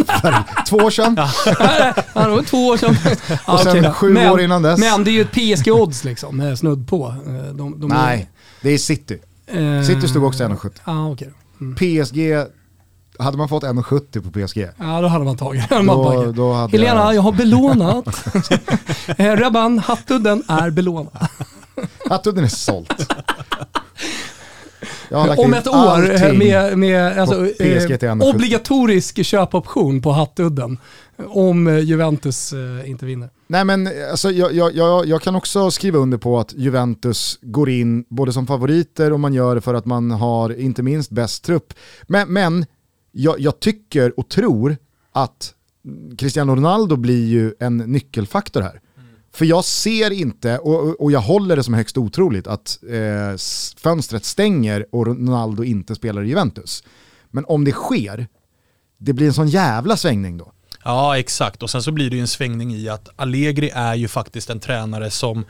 Två 0.68 0.76
år 0.76 0.90
sedan? 0.90 1.14
ja, 2.14 2.24
det 2.24 2.28
var 2.28 2.42
två 2.42 2.66
år 2.66 2.76
sedan. 2.76 2.96
Och 3.46 3.60
sen 3.60 3.82
då. 3.82 3.92
sju 3.92 4.08
men, 4.12 4.32
år 4.32 4.40
innan 4.40 4.62
dess. 4.62 4.80
Men 4.80 5.04
det 5.04 5.10
är 5.10 5.12
ju 5.12 5.20
ett 5.20 5.32
PSG-odds 5.32 6.04
liksom, 6.04 6.56
snudd 6.56 6.88
på. 6.88 7.14
Eh, 7.26 7.32
De, 7.54 7.80
de 7.80 7.86
Nej, 7.88 8.30
det 8.62 8.70
är 8.70 8.78
City. 8.78 9.18
eh, 9.46 9.82
City 9.86 10.08
stod 10.08 10.24
också 10.24 10.44
1,70. 10.44 10.70
Ja, 10.84 11.08
okej 11.10 11.28
då. 11.58 11.64
Mm. 11.64 11.74
PSG, 12.04 12.18
hade 13.18 13.36
man 13.38 13.48
fått 13.48 13.62
1,70 13.62 14.22
på 14.22 14.30
PSG, 14.48 14.68
Ja, 14.78 15.00
då 15.00 15.08
hade 15.08 15.24
man 15.24 15.36
tagit 15.36 15.68
den. 15.68 15.86
då, 15.86 16.32
då 16.32 16.52
hade 16.52 16.72
Helena, 16.78 17.00
jag... 17.00 17.14
jag 17.14 17.22
har 17.22 17.32
belånat. 17.32 18.24
Eh, 19.18 19.36
Rabban, 19.36 19.78
hattudden 19.78 20.42
är 20.48 20.70
belånad. 20.70 21.26
Hattudden 22.10 22.44
är 22.44 22.48
sålt. 22.48 23.12
Om 25.10 25.54
ett 25.54 25.66
år 25.66 26.38
med, 26.38 26.78
med 26.78 27.18
alltså, 27.18 27.46
eh, 27.46 27.66
1,70. 27.66 28.34
obligatorisk 28.34 29.24
köpoption 29.24 30.02
på 30.02 30.10
hattudden 30.12 30.78
om 31.28 31.66
eh, 31.66 31.78
Juventus 31.78 32.52
eh, 32.52 32.90
inte 32.90 33.06
vinner. 33.06 33.30
Nej 33.46 33.64
men 33.64 33.88
alltså, 34.10 34.30
jag, 34.30 34.52
jag, 34.52 34.74
jag, 34.74 35.06
jag 35.06 35.22
kan 35.22 35.36
också 35.36 35.70
skriva 35.70 35.98
under 35.98 36.18
på 36.18 36.38
att 36.38 36.52
Juventus 36.52 37.38
går 37.42 37.70
in 37.70 38.04
både 38.08 38.32
som 38.32 38.46
favoriter 38.46 39.12
och 39.12 39.20
man 39.20 39.34
gör 39.34 39.54
det 39.54 39.60
för 39.60 39.74
att 39.74 39.84
man 39.84 40.10
har 40.10 40.60
inte 40.60 40.82
minst 40.82 41.10
bäst 41.10 41.44
trupp. 41.44 41.74
Men, 42.02 42.32
men 42.32 42.66
jag, 43.12 43.40
jag 43.40 43.60
tycker 43.60 44.20
och 44.20 44.28
tror 44.28 44.76
att 45.12 45.54
Cristiano 46.18 46.54
Ronaldo 46.54 46.96
blir 46.96 47.26
ju 47.26 47.54
en 47.60 47.76
nyckelfaktor 47.76 48.60
här. 48.60 48.80
För 49.32 49.44
jag 49.44 49.64
ser 49.64 50.10
inte, 50.10 50.58
och, 50.58 51.00
och 51.00 51.12
jag 51.12 51.20
håller 51.20 51.56
det 51.56 51.62
som 51.62 51.74
högst 51.74 51.98
otroligt, 51.98 52.46
att 52.46 52.78
eh, 52.90 53.36
fönstret 53.76 54.24
stänger 54.24 54.86
och 54.92 55.06
Ronaldo 55.06 55.64
inte 55.64 55.94
spelar 55.94 56.22
i 56.22 56.28
Juventus. 56.28 56.84
Men 57.30 57.44
om 57.44 57.64
det 57.64 57.72
sker, 57.72 58.26
det 58.98 59.12
blir 59.12 59.26
en 59.26 59.32
sån 59.32 59.48
jävla 59.48 59.96
svängning 59.96 60.38
då. 60.38 60.52
Ja, 60.84 61.18
exakt. 61.18 61.62
Och 61.62 61.70
sen 61.70 61.82
så 61.82 61.92
blir 61.92 62.10
det 62.10 62.16
ju 62.16 62.22
en 62.22 62.28
svängning 62.28 62.74
i 62.74 62.88
att 62.88 63.08
Allegri 63.16 63.70
är 63.74 63.94
ju 63.94 64.08
faktiskt 64.08 64.50
en 64.50 64.60
tränare 64.60 65.10
som 65.10 65.44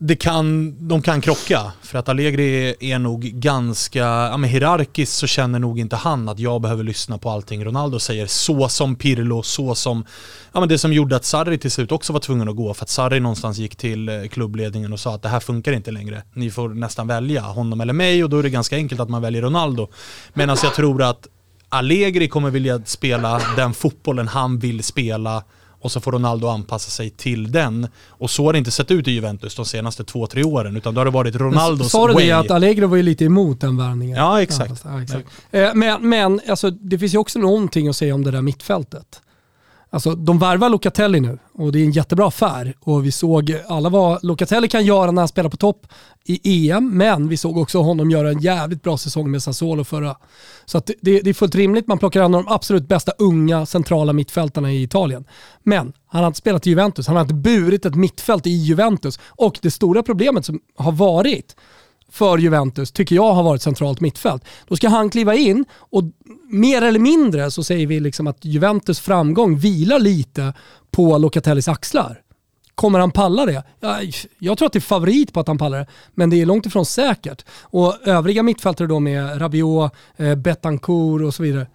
det 0.00 0.16
kan, 0.16 0.76
de 0.88 1.02
kan 1.02 1.20
krocka. 1.20 1.72
För 1.82 1.98
att 1.98 2.08
Allegri 2.08 2.74
är 2.80 2.98
nog 2.98 3.20
ganska, 3.20 3.98
ja 3.98 4.36
men 4.36 4.50
hierarkiskt 4.50 5.12
så 5.16 5.26
känner 5.26 5.58
nog 5.58 5.78
inte 5.78 5.96
han 5.96 6.28
att 6.28 6.38
jag 6.38 6.60
behöver 6.60 6.84
lyssna 6.84 7.18
på 7.18 7.30
allting 7.30 7.64
Ronaldo 7.64 7.98
säger. 7.98 8.26
Så 8.26 8.68
som 8.68 8.96
Pirlo, 8.96 9.42
så 9.42 9.74
som, 9.74 10.04
ja 10.52 10.60
men 10.60 10.68
det 10.68 10.78
som 10.78 10.92
gjorde 10.92 11.16
att 11.16 11.24
Sarri 11.24 11.58
till 11.58 11.70
slut 11.70 11.92
också 11.92 12.12
var 12.12 12.20
tvungen 12.20 12.48
att 12.48 12.56
gå. 12.56 12.74
För 12.74 12.84
att 12.84 12.88
Sarri 12.88 13.20
någonstans 13.20 13.58
gick 13.58 13.76
till 13.76 14.08
eh, 14.08 14.24
klubbledningen 14.30 14.92
och 14.92 15.00
sa 15.00 15.14
att 15.14 15.22
det 15.22 15.28
här 15.28 15.40
funkar 15.40 15.72
inte 15.72 15.90
längre. 15.90 16.22
Ni 16.32 16.50
får 16.50 16.68
nästan 16.68 17.06
välja 17.06 17.42
honom 17.42 17.80
eller 17.80 17.92
mig 17.92 18.24
och 18.24 18.30
då 18.30 18.38
är 18.38 18.42
det 18.42 18.50
ganska 18.50 18.76
enkelt 18.76 19.00
att 19.00 19.08
man 19.08 19.22
väljer 19.22 19.42
Ronaldo. 19.42 19.88
Medan 20.34 20.56
jag 20.62 20.74
tror 20.74 21.02
att 21.02 21.26
Allegri 21.68 22.28
kommer 22.28 22.50
vilja 22.50 22.82
spela 22.84 23.40
den 23.56 23.74
fotbollen 23.74 24.28
han 24.28 24.58
vill 24.58 24.82
spela 24.82 25.44
och 25.80 25.92
så 25.92 26.00
får 26.00 26.12
Ronaldo 26.12 26.48
anpassa 26.48 26.90
sig 26.90 27.10
till 27.10 27.52
den. 27.52 27.88
Och 28.08 28.30
så 28.30 28.44
har 28.44 28.52
det 28.52 28.58
inte 28.58 28.70
sett 28.70 28.90
ut 28.90 29.08
i 29.08 29.10
Juventus 29.10 29.54
de 29.54 29.64
senaste 29.64 30.04
två, 30.04 30.26
tre 30.26 30.44
åren, 30.44 30.76
utan 30.76 30.94
då 30.94 31.00
har 31.00 31.04
det 31.04 31.10
varit 31.10 31.34
Ronaldos 31.36 31.90
Sa 31.90 32.06
du 32.08 32.14
way. 32.14 32.26
det 32.26 32.32
att 32.32 32.50
Allegri 32.50 32.86
var 32.86 32.96
ju 32.96 33.02
lite 33.02 33.24
emot 33.24 33.60
den 33.60 33.76
värvningen? 33.76 34.16
Ja, 34.16 34.42
exakt. 34.42 34.80
Ja, 34.84 35.02
exakt. 35.02 35.26
Eh, 35.50 35.74
Men, 35.74 36.08
men 36.08 36.40
alltså, 36.48 36.70
det 36.70 36.98
finns 36.98 37.14
ju 37.14 37.18
också 37.18 37.38
någonting 37.38 37.88
att 37.88 37.96
säga 37.96 38.14
om 38.14 38.24
det 38.24 38.30
där 38.30 38.42
mittfältet. 38.42 39.20
Alltså, 39.90 40.14
de 40.14 40.38
värvar 40.38 40.68
Locatelli 40.70 41.20
nu 41.20 41.38
och 41.54 41.72
det 41.72 41.78
är 41.78 41.84
en 41.84 41.90
jättebra 41.90 42.28
affär. 42.28 42.74
Och 42.80 43.06
vi 43.06 43.12
såg 43.12 43.56
alla 43.68 43.88
vad 43.88 44.24
Locatelli 44.24 44.68
kan 44.68 44.84
göra 44.84 45.10
när 45.10 45.22
han 45.22 45.28
spelar 45.28 45.50
på 45.50 45.56
topp 45.56 45.86
i 46.24 46.70
EM, 46.70 46.96
men 46.96 47.28
vi 47.28 47.36
såg 47.36 47.56
också 47.56 47.78
honom 47.82 48.10
göra 48.10 48.30
en 48.30 48.40
jävligt 48.40 48.82
bra 48.82 48.96
säsong 48.98 49.30
med 49.30 49.42
Sassuolo 49.42 49.84
förra. 49.84 50.16
Så 50.64 50.78
att 50.78 50.86
det, 50.86 50.94
det 51.00 51.20
det 51.20 51.30
är 51.30 51.34
fullt 51.34 51.54
rimligt, 51.54 51.86
man 51.86 51.98
plockar 51.98 52.22
en 52.22 52.34
av 52.34 52.44
de 52.44 52.52
absolut 52.52 52.88
bästa 52.88 53.12
unga 53.18 53.66
centrala 53.66 54.12
mittfältarna 54.12 54.72
i 54.72 54.82
Italien. 54.82 55.24
Men 55.62 55.92
han 56.06 56.20
har 56.20 56.26
inte 56.26 56.38
spelat 56.38 56.66
i 56.66 56.70
Juventus, 56.70 57.06
han 57.06 57.16
har 57.16 57.22
inte 57.22 57.34
burit 57.34 57.86
ett 57.86 57.94
mittfält 57.94 58.46
i 58.46 58.50
Juventus. 58.50 59.18
Och 59.26 59.58
det 59.62 59.70
stora 59.70 60.02
problemet 60.02 60.44
som 60.44 60.60
har 60.76 60.92
varit 60.92 61.56
för 62.10 62.38
Juventus, 62.38 62.92
tycker 62.92 63.14
jag 63.14 63.32
har 63.32 63.42
varit 63.42 63.62
centralt 63.62 64.00
mittfält. 64.00 64.44
Då 64.68 64.76
ska 64.76 64.88
han 64.88 65.10
kliva 65.10 65.34
in 65.34 65.64
och 65.74 66.04
mer 66.50 66.82
eller 66.82 67.00
mindre 67.00 67.50
så 67.50 67.64
säger 67.64 67.86
vi 67.86 68.00
liksom 68.00 68.26
att 68.26 68.44
Juventus 68.44 69.00
framgång 69.00 69.58
vilar 69.58 69.98
lite 69.98 70.52
på 70.90 71.18
Locatellis 71.18 71.68
axlar. 71.68 72.22
Kommer 72.74 72.98
han 72.98 73.10
palla 73.10 73.46
det? 73.46 73.62
Ja, 73.80 74.00
jag 74.38 74.58
tror 74.58 74.66
att 74.66 74.72
det 74.72 74.78
är 74.78 74.80
favorit 74.80 75.32
på 75.32 75.40
att 75.40 75.48
han 75.48 75.58
pallar 75.58 75.78
det, 75.78 75.86
men 76.14 76.30
det 76.30 76.42
är 76.42 76.46
långt 76.46 76.66
ifrån 76.66 76.86
säkert. 76.86 77.44
Och 77.62 78.08
övriga 78.08 78.42
mittfältare 78.42 78.88
då 78.88 79.00
med 79.00 79.40
Rabiot, 79.40 79.92
eh, 80.16 80.34
Betancourt 80.34 81.22
och 81.22 81.34
så 81.34 81.42
vidare. 81.42 81.66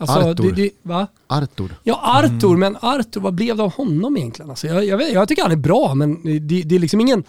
Alltså, 0.00 0.18
Arthur. 0.18 0.52
det, 0.52 0.62
det, 0.62 0.70
va? 0.82 1.06
Artur. 1.26 1.74
Ja, 1.82 2.00
Arthur, 2.02 2.56
men 2.56 2.76
Arthur, 2.80 3.20
vad 3.20 3.34
blev 3.34 3.56
det 3.56 3.62
av 3.62 3.72
honom 3.72 4.16
egentligen? 4.16 4.50
Alltså, 4.50 4.66
jag, 4.66 4.84
jag, 4.84 4.98
vet, 4.98 5.12
jag 5.12 5.28
tycker 5.28 5.42
han 5.42 5.52
är 5.52 5.56
bra, 5.56 5.94
men 5.94 6.22
det, 6.22 6.62
det 6.62 6.74
är 6.74 6.78
liksom 6.78 7.00
ingen 7.00 7.24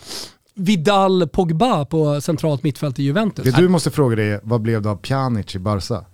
Vidal 0.61 1.27
Pogba 1.27 1.85
på 1.85 2.21
centralt 2.21 2.63
mittfält 2.63 2.99
i 2.99 3.03
Juventus. 3.03 3.45
Det 3.45 3.61
du 3.61 3.67
måste 3.67 3.91
fråga 3.91 4.15
dig 4.15 4.31
är, 4.31 4.39
vad 4.43 4.61
blev 4.61 4.81
det 4.81 4.89
av 4.89 4.95
Pjanic 4.95 5.55
i 5.55 5.59
Barca? 5.59 6.05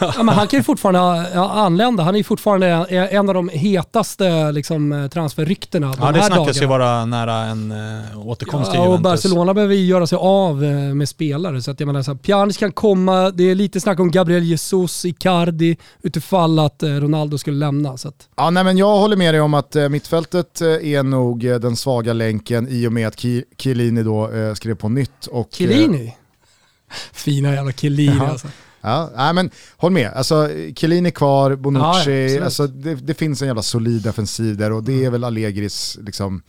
Ja, 0.00 0.22
men 0.22 0.28
han 0.28 0.48
kan 0.48 0.58
ju 0.58 0.62
fortfarande 0.64 1.30
ja, 1.34 1.50
anlända. 1.50 2.02
Han 2.02 2.14
är 2.14 2.18
ju 2.18 2.24
fortfarande 2.24 2.66
en 3.10 3.28
av 3.28 3.34
de 3.34 3.48
hetaste 3.48 4.52
liksom, 4.52 5.08
transferryktena 5.12 5.86
de 5.86 5.96
Ja, 6.00 6.12
det 6.12 6.20
här 6.20 6.26
snackas 6.28 6.56
ju 6.56 6.60
dagarna. 6.66 6.78
vara 6.84 7.04
nära 7.04 7.34
en 7.44 7.72
äh, 7.72 8.26
återkomst 8.28 8.70
till 8.70 8.78
Ja, 8.80 8.86
och 8.86 8.92
Juventus. 8.98 9.02
Barcelona 9.24 9.54
behöver 9.54 9.74
ju 9.74 9.84
göra 9.86 10.06
sig 10.06 10.18
av 10.20 10.64
eh, 10.64 10.70
med 10.70 11.08
spelare. 11.08 11.62
Så 11.62 11.70
att 11.70 11.80
jag 11.80 11.86
menar, 11.86 12.02
så 12.02 12.10
här, 12.10 12.18
Pjanic 12.18 12.56
kan 12.56 12.72
komma, 12.72 13.30
det 13.30 13.44
är 13.50 13.54
lite 13.54 13.80
snack 13.80 14.00
om 14.00 14.10
Gabriel 14.10 14.42
Jesus, 14.42 15.04
Icardi, 15.04 15.76
utifall 16.02 16.58
att 16.58 16.82
eh, 16.82 16.88
Ronaldo 16.90 17.38
skulle 17.38 17.56
lämna. 17.56 17.96
Så 17.96 18.08
att, 18.08 18.28
Ja, 18.36 18.50
nej, 18.50 18.64
men 18.64 18.78
jag 18.78 18.98
håller 18.98 19.16
med 19.16 19.34
dig 19.34 19.40
om 19.40 19.54
att 19.54 19.76
eh, 19.76 19.88
mittfältet 19.88 20.60
eh, 20.60 20.66
är 20.68 21.02
nog 21.02 21.44
eh, 21.44 21.56
den 21.56 21.76
svaga 21.76 22.12
länken 22.12 22.68
i 22.70 22.86
och 22.86 22.92
med 22.92 23.08
att 23.08 23.16
Ki- 23.16 23.44
Chiellini 23.58 24.02
då 24.02 24.30
eh, 24.32 24.54
skrev 24.54 24.74
på 24.74 24.88
nytt. 24.88 25.26
Och, 25.26 25.46
eh, 25.48 25.56
Chiellini. 25.56 26.16
Fina 27.12 27.52
jävla 27.54 27.72
Chiellini 27.72 28.16
Ja. 28.20 28.28
alltså. 28.30 28.48
Ja, 28.80 29.10
nej, 29.16 29.34
men 29.34 29.50
håll 29.76 29.92
med. 29.92 30.10
Alltså, 30.12 30.48
Chiellini 30.76 31.08
är 31.08 31.12
kvar, 31.12 31.50
Ja, 31.50 31.56
Bonucci, 31.56 31.86
absolut. 31.86 32.42
alltså, 32.42 32.66
det, 32.66 32.94
det 32.94 33.14
finns 33.14 33.42
en 33.42 33.46
jävla 33.48 33.62
solid 33.62 34.02
defensiv 34.02 34.56
där 34.56 34.72
och 34.72 34.84
det 34.84 35.04
är 35.04 35.10
väl 35.10 35.24
Allegris, 35.24 35.98
liksom, 36.02 36.42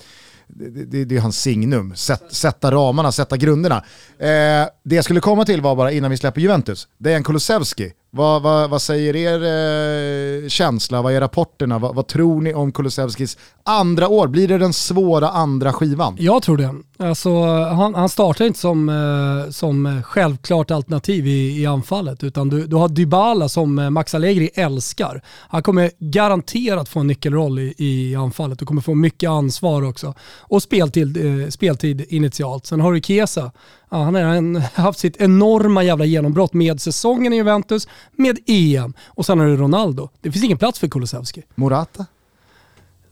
det, 0.48 0.86
det, 0.86 1.06
det 1.06 1.18
är 1.18 1.22
hans 1.22 1.42
signum. 1.42 1.96
Sätt, 1.96 2.24
sätta 2.30 2.72
ramarna, 2.72 3.12
sätta 3.12 3.38
grunderna. 3.38 3.76
Eh, 4.20 4.68
det 4.84 4.96
jag 4.96 5.04
skulle 5.04 5.20
komma 5.20 5.46
till 5.46 5.62
var 5.62 5.76
bara 5.76 5.92
innan 5.92 6.12
vi 6.12 6.18
släpper 6.18 6.42
Juventus, 6.42 6.88
Dejan 6.98 7.24
Kulusevski 7.24 7.94
vad, 8.14 8.42
vad, 8.42 8.70
vad 8.70 8.82
säger 8.82 9.16
er 9.16 9.44
eh, 10.44 10.50
känsla, 10.50 11.02
vad 11.02 11.14
är 11.14 11.20
rapporterna, 11.20 11.80
vad, 11.80 11.96
vad 11.96 12.08
tror 12.08 12.42
ni 12.42 12.54
om 12.54 12.72
Kulusevskis 12.72 13.38
andra 13.64 14.08
år? 14.08 14.28
Blir 14.28 14.48
det 14.48 14.58
den 14.58 14.74
svåra 14.74 15.30
andra 15.30 15.74
skivan? 15.74 16.16
Jag 16.20 16.44
tror 16.44 16.58
det. 16.58 16.76
Alltså, 17.00 17.44
han, 17.54 17.96
han 17.96 18.10
startar 18.10 18.46
inte 18.46 18.60
som, 18.60 18.90
eh, 18.90 19.52
som 19.52 20.02
självklart 20.06 20.72
alternativ 20.72 21.28
i, 21.28 21.62
i 21.62 21.66
anfallet, 21.66 22.24
utan 22.24 22.50
du, 22.50 22.68
du 22.68 22.76
har 22.76 22.90
Dybala 22.90 23.50
som 23.50 23.80
eh, 23.80 23.90
Max 23.90 24.16
Allegri 24.16 24.50
älskar. 24.54 25.22
Han 25.50 25.64
kommer 25.64 25.92
garanterat 26.00 26.90
få 26.90 27.00
en 27.00 27.08
nyckelroll 27.08 27.60
i, 27.60 27.74
i 27.78 28.16
anfallet. 28.16 28.60
Du 28.60 28.66
kommer 28.66 28.82
få 28.82 28.94
mycket 28.94 29.30
ansvar 29.30 29.82
också. 29.82 30.14
Och 30.40 30.64
speltid, 30.64 31.18
eh, 31.18 31.50
speltid 31.50 32.06
initialt. 32.10 32.66
Sen 32.66 32.82
har 32.82 32.94
du 32.94 33.02
Kesa 33.02 33.52
Ja, 33.92 34.04
han 34.04 34.16
har 34.16 34.60
haft 34.82 35.00
sitt 35.00 35.22
enorma 35.22 35.84
jävla 35.84 36.06
genombrott 36.06 36.54
med 36.54 36.82
säsongen 36.82 37.34
i 37.34 37.36
Juventus, 37.36 37.88
med 38.12 38.40
EM 38.48 38.94
och 39.08 39.26
sen 39.26 39.40
har 39.40 39.46
du 39.46 39.58
Ronaldo. 39.58 40.10
Det 40.22 40.32
finns 40.32 40.46
ingen 40.46 40.58
plats 40.58 40.80
för 40.80 40.88
Kulusevski. 40.88 41.44
Morata? 41.56 42.06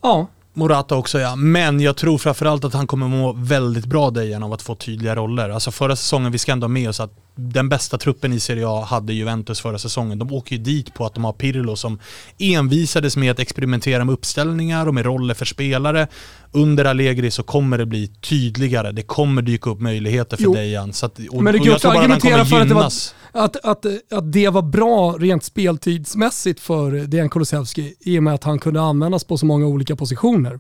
Ja. 0.02 0.28
Morata 0.54 0.96
också 0.96 1.20
ja, 1.20 1.36
men 1.36 1.80
jag 1.80 1.98
tror 1.98 2.18
framförallt 2.18 2.66
att 2.66 2.74
han 2.74 2.88
kommer 2.88 3.08
må 3.08 3.34
väldigt 3.34 3.86
bra 3.86 4.10
Dejan 4.10 4.44
av 4.44 4.54
att 4.54 4.62
få 4.62 4.76
tydliga 4.76 5.16
roller. 5.16 5.50
Alltså 5.50 5.72
förra 5.72 5.96
säsongen, 5.96 6.32
vi 6.32 6.38
ska 6.38 6.52
ändå 6.52 6.66
ha 6.66 6.70
med 6.70 6.90
oss 6.90 7.00
att 7.00 7.14
den 7.40 7.70
bästa 7.70 7.98
truppen 7.98 8.34
i 8.34 8.40
Serie 8.40 8.68
A 8.68 8.86
hade 8.90 9.14
Juventus 9.14 9.62
förra 9.62 9.78
säsongen. 9.78 10.20
De 10.20 10.34
åker 10.34 10.56
ju 10.56 10.62
dit 10.62 10.94
på 10.94 11.06
att 11.06 11.14
de 11.14 11.24
har 11.24 11.34
Pirlo 11.34 11.76
som 11.76 12.00
envisades 12.40 13.18
med 13.18 13.32
att 13.32 13.40
experimentera 13.40 14.06
med 14.06 14.14
uppställningar 14.14 14.88
och 14.88 14.94
med 14.94 15.06
roller 15.06 15.34
för 15.34 15.46
spelare. 15.46 16.08
Under 16.52 16.86
Allegri 16.86 17.32
så 17.32 17.44
kommer 17.44 17.78
det 17.78 17.86
bli 17.86 18.08
tydligare. 18.08 18.92
Det 18.92 19.02
kommer 19.02 19.42
dyka 19.42 19.70
upp 19.70 19.80
möjligheter 19.80 20.38
för 20.38 20.54
Dejan. 20.54 20.94
Så 20.94 21.06
att, 21.06 21.20
och, 21.32 21.44
Men 21.44 21.54
det 21.54 21.60
går 21.60 21.76
att 21.76 21.86
argumentera 21.86 22.46
för 22.46 22.62
att 22.62 22.70
det, 22.70 22.76
var, 22.76 22.92
att, 23.32 23.56
att, 23.66 23.86
att 24.12 24.32
det 24.32 24.50
var 24.50 24.62
bra 24.62 25.16
rent 25.20 25.44
speltidsmässigt 25.44 26.60
för 26.60 26.92
Dejan 26.92 27.30
Kulusevski 27.30 27.94
i 28.00 28.20
och 28.20 28.24
med 28.24 28.34
att 28.34 28.44
han 28.44 28.60
kunde 28.60 28.82
användas 28.82 29.24
på 29.24 29.38
så 29.38 29.46
många 29.46 29.68
olika 29.68 29.96
positioner. 29.96 30.60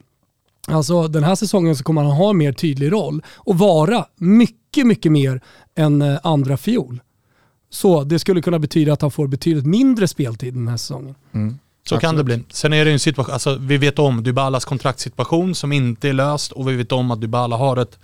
Alltså 0.67 1.07
den 1.07 1.23
här 1.23 1.35
säsongen 1.35 1.75
så 1.75 1.83
kommer 1.83 2.03
han 2.03 2.11
ha 2.11 2.29
en 2.29 2.37
mer 2.37 2.53
tydlig 2.53 2.91
roll 2.91 3.21
och 3.35 3.57
vara 3.57 4.05
mycket, 4.15 4.58
mycket 4.77 5.11
mer 5.11 5.41
än 5.75 6.01
eh, 6.01 6.19
andra 6.23 6.57
fjol. 6.57 7.01
Så 7.69 8.03
det 8.03 8.19
skulle 8.19 8.41
kunna 8.41 8.59
betyda 8.59 8.93
att 8.93 9.01
han 9.01 9.11
får 9.11 9.27
betydligt 9.27 9.65
mindre 9.65 10.07
speltid 10.07 10.53
den 10.53 10.67
här 10.67 10.77
säsongen. 10.77 11.15
Mm. 11.31 11.57
Så 11.87 11.95
Absolut. 11.95 12.01
kan 12.01 12.15
det 12.15 12.23
bli. 12.23 12.43
Sen 12.49 12.73
är 12.73 12.85
det 12.85 12.91
en 12.91 12.99
situation, 12.99 13.33
alltså 13.33 13.55
vi 13.55 13.77
vet 13.77 13.99
om 13.99 14.23
Dybalas 14.23 14.65
kontraktssituation 14.65 15.55
som 15.55 15.71
inte 15.71 16.09
är 16.09 16.13
löst 16.13 16.51
och 16.51 16.69
vi 16.69 16.75
vet 16.75 16.91
om 16.91 17.11
att 17.11 17.21
Dybala 17.21 17.55
har 17.55 17.77
ett, 17.77 17.99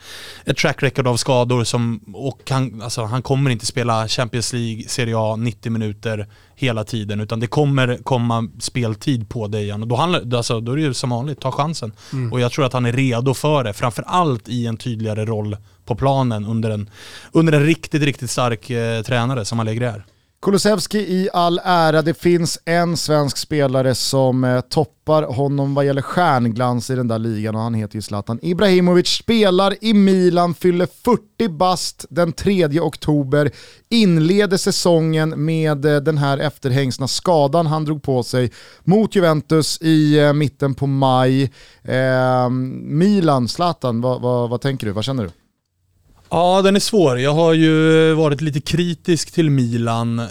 ett 0.45 0.57
track 0.57 0.83
record 0.83 1.07
av 1.07 1.17
skador 1.17 1.63
som, 1.63 1.99
och 2.13 2.41
han, 2.49 2.81
alltså, 2.81 3.03
han 3.03 3.21
kommer 3.21 3.49
inte 3.49 3.65
spela 3.65 4.07
Champions 4.07 4.53
League, 4.53 4.83
Serie 4.87 5.15
A 5.17 5.35
90 5.35 5.71
minuter 5.71 6.27
hela 6.55 6.83
tiden 6.83 7.21
utan 7.21 7.39
det 7.39 7.47
kommer 7.47 7.97
komma 8.03 8.47
speltid 8.59 9.29
på 9.29 9.47
Dejan 9.47 9.81
och 9.81 9.87
då, 9.87 9.95
handlar, 9.95 10.37
alltså, 10.37 10.59
då 10.59 10.71
är 10.71 10.75
det 10.75 10.81
ju 10.81 10.93
som 10.93 11.09
vanligt, 11.09 11.41
ta 11.41 11.51
chansen. 11.51 11.91
Mm. 12.13 12.33
Och 12.33 12.39
jag 12.39 12.51
tror 12.51 12.65
att 12.65 12.73
han 12.73 12.85
är 12.85 12.93
redo 12.93 13.33
för 13.33 13.63
det, 13.63 13.73
framförallt 13.73 14.49
i 14.49 14.65
en 14.65 14.77
tydligare 14.77 15.25
roll 15.25 15.57
på 15.85 15.95
planen 15.95 16.45
under 16.45 16.69
en, 16.69 16.89
under 17.31 17.53
en 17.53 17.65
riktigt, 17.65 18.03
riktigt 18.03 18.31
stark 18.31 18.69
eh, 18.69 19.01
tränare 19.01 19.45
som 19.45 19.59
Allegri 19.59 19.85
är. 19.85 20.05
Kulusevski 20.45 20.97
i 20.97 21.29
all 21.33 21.61
ära, 21.63 22.01
det 22.01 22.13
finns 22.13 22.59
en 22.65 22.97
svensk 22.97 23.37
spelare 23.37 23.95
som 23.95 24.43
eh, 24.43 24.61
toppar 24.61 25.23
honom 25.23 25.73
vad 25.73 25.85
gäller 25.85 26.01
stjärnglans 26.01 26.89
i 26.89 26.95
den 26.95 27.07
där 27.07 27.19
ligan 27.19 27.55
och 27.55 27.61
han 27.61 27.73
heter 27.73 27.95
ju 27.95 28.01
Zlatan 28.01 28.39
Ibrahimovic. 28.41 29.07
Spelar 29.07 29.75
i 29.81 29.93
Milan, 29.93 30.53
fyller 30.53 30.87
40 31.05 31.49
bast 31.49 32.05
den 32.09 32.33
3 32.33 32.79
oktober, 32.79 33.51
inleder 33.89 34.57
säsongen 34.57 35.45
med 35.45 35.85
eh, 35.85 35.97
den 35.97 36.17
här 36.17 36.37
efterhängsna 36.37 37.07
skadan 37.07 37.65
han 37.65 37.85
drog 37.85 38.03
på 38.03 38.23
sig 38.23 38.51
mot 38.83 39.15
Juventus 39.15 39.81
i 39.81 40.19
eh, 40.19 40.33
mitten 40.33 40.75
på 40.75 40.87
maj. 40.87 41.43
Eh, 41.83 42.49
Milan, 42.83 43.47
Zlatan, 43.47 44.01
vad, 44.01 44.21
vad, 44.21 44.49
vad 44.49 44.61
tänker 44.61 44.87
du? 44.87 44.93
Vad 44.93 45.05
känner 45.05 45.23
du? 45.23 45.29
Ja, 46.35 46.61
den 46.61 46.75
är 46.75 46.79
svår. 46.79 47.19
Jag 47.19 47.33
har 47.33 47.53
ju 47.53 48.13
varit 48.13 48.41
lite 48.41 48.61
kritisk 48.61 49.31
till 49.31 49.49
Milan 49.49 50.19
eh, 50.19 50.25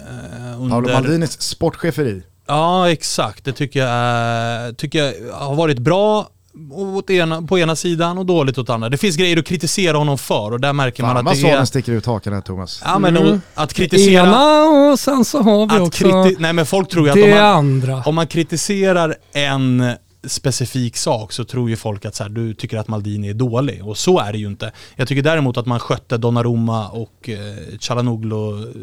under... 0.57 0.69
Paolo 0.69 0.93
Maldinis 0.93 1.41
sportcheferi. 1.41 2.23
Ja, 2.47 2.91
exakt. 2.91 3.45
Det 3.45 3.53
tycker 3.53 3.79
jag, 3.79 4.77
tycker 4.77 4.99
jag 5.27 5.33
har 5.33 5.55
varit 5.55 5.79
bra 5.79 6.29
åt 6.71 7.09
ena, 7.09 7.41
på 7.41 7.59
ena 7.59 7.75
sidan 7.75 8.17
och 8.17 8.25
dåligt 8.25 8.57
åt 8.57 8.69
andra. 8.69 8.89
Det 8.89 8.97
finns 8.97 9.15
grejer 9.15 9.37
att 9.37 9.45
kritisera 9.45 9.97
honom 9.97 10.17
för 10.17 10.51
och 10.51 10.59
där 10.59 10.73
märker 10.73 11.03
Fan, 11.03 11.13
man 11.13 11.27
att 11.27 11.41
det 11.41 11.49
är... 11.49 11.55
Fan 11.55 11.67
sticker 11.67 11.91
ut 11.91 12.05
hakan 12.05 12.33
här 12.33 12.41
Thomas. 12.41 12.81
Ja 12.85 12.99
men 12.99 13.17
mm. 13.17 13.41
att 13.53 13.73
kritisera... 13.73 14.27
Ena 14.27 14.63
och 14.63 14.99
sen 14.99 15.25
så 15.25 15.41
har 15.41 15.73
vi 15.73 15.79
också 15.79 16.35
Nej 16.39 16.53
men 16.53 16.65
folk 16.65 16.89
tror 16.89 17.05
ju 17.05 17.09
att 17.09 17.15
det 17.15 17.23
om 17.23 17.29
man, 17.29 17.39
andra. 17.39 18.03
om 18.05 18.15
man 18.15 18.27
kritiserar 18.27 19.15
en 19.33 19.95
specifik 20.27 20.97
sak 20.97 21.31
så 21.31 21.43
tror 21.43 21.69
ju 21.69 21.75
folk 21.75 22.05
att 22.05 22.15
så 22.15 22.23
här, 22.23 22.29
du 22.29 22.53
tycker 22.53 22.77
att 22.77 22.87
Maldini 22.87 23.29
är 23.29 23.33
dålig 23.33 23.85
och 23.85 23.97
så 23.97 24.19
är 24.19 24.31
det 24.31 24.37
ju 24.37 24.47
inte. 24.47 24.71
Jag 24.95 25.07
tycker 25.07 25.23
däremot 25.23 25.57
att 25.57 25.65
man 25.65 25.79
skötte 25.79 26.17
Donnarumma 26.17 26.89
och 26.89 27.29
eh, 27.29 27.77
Chalanoglu 27.79 28.73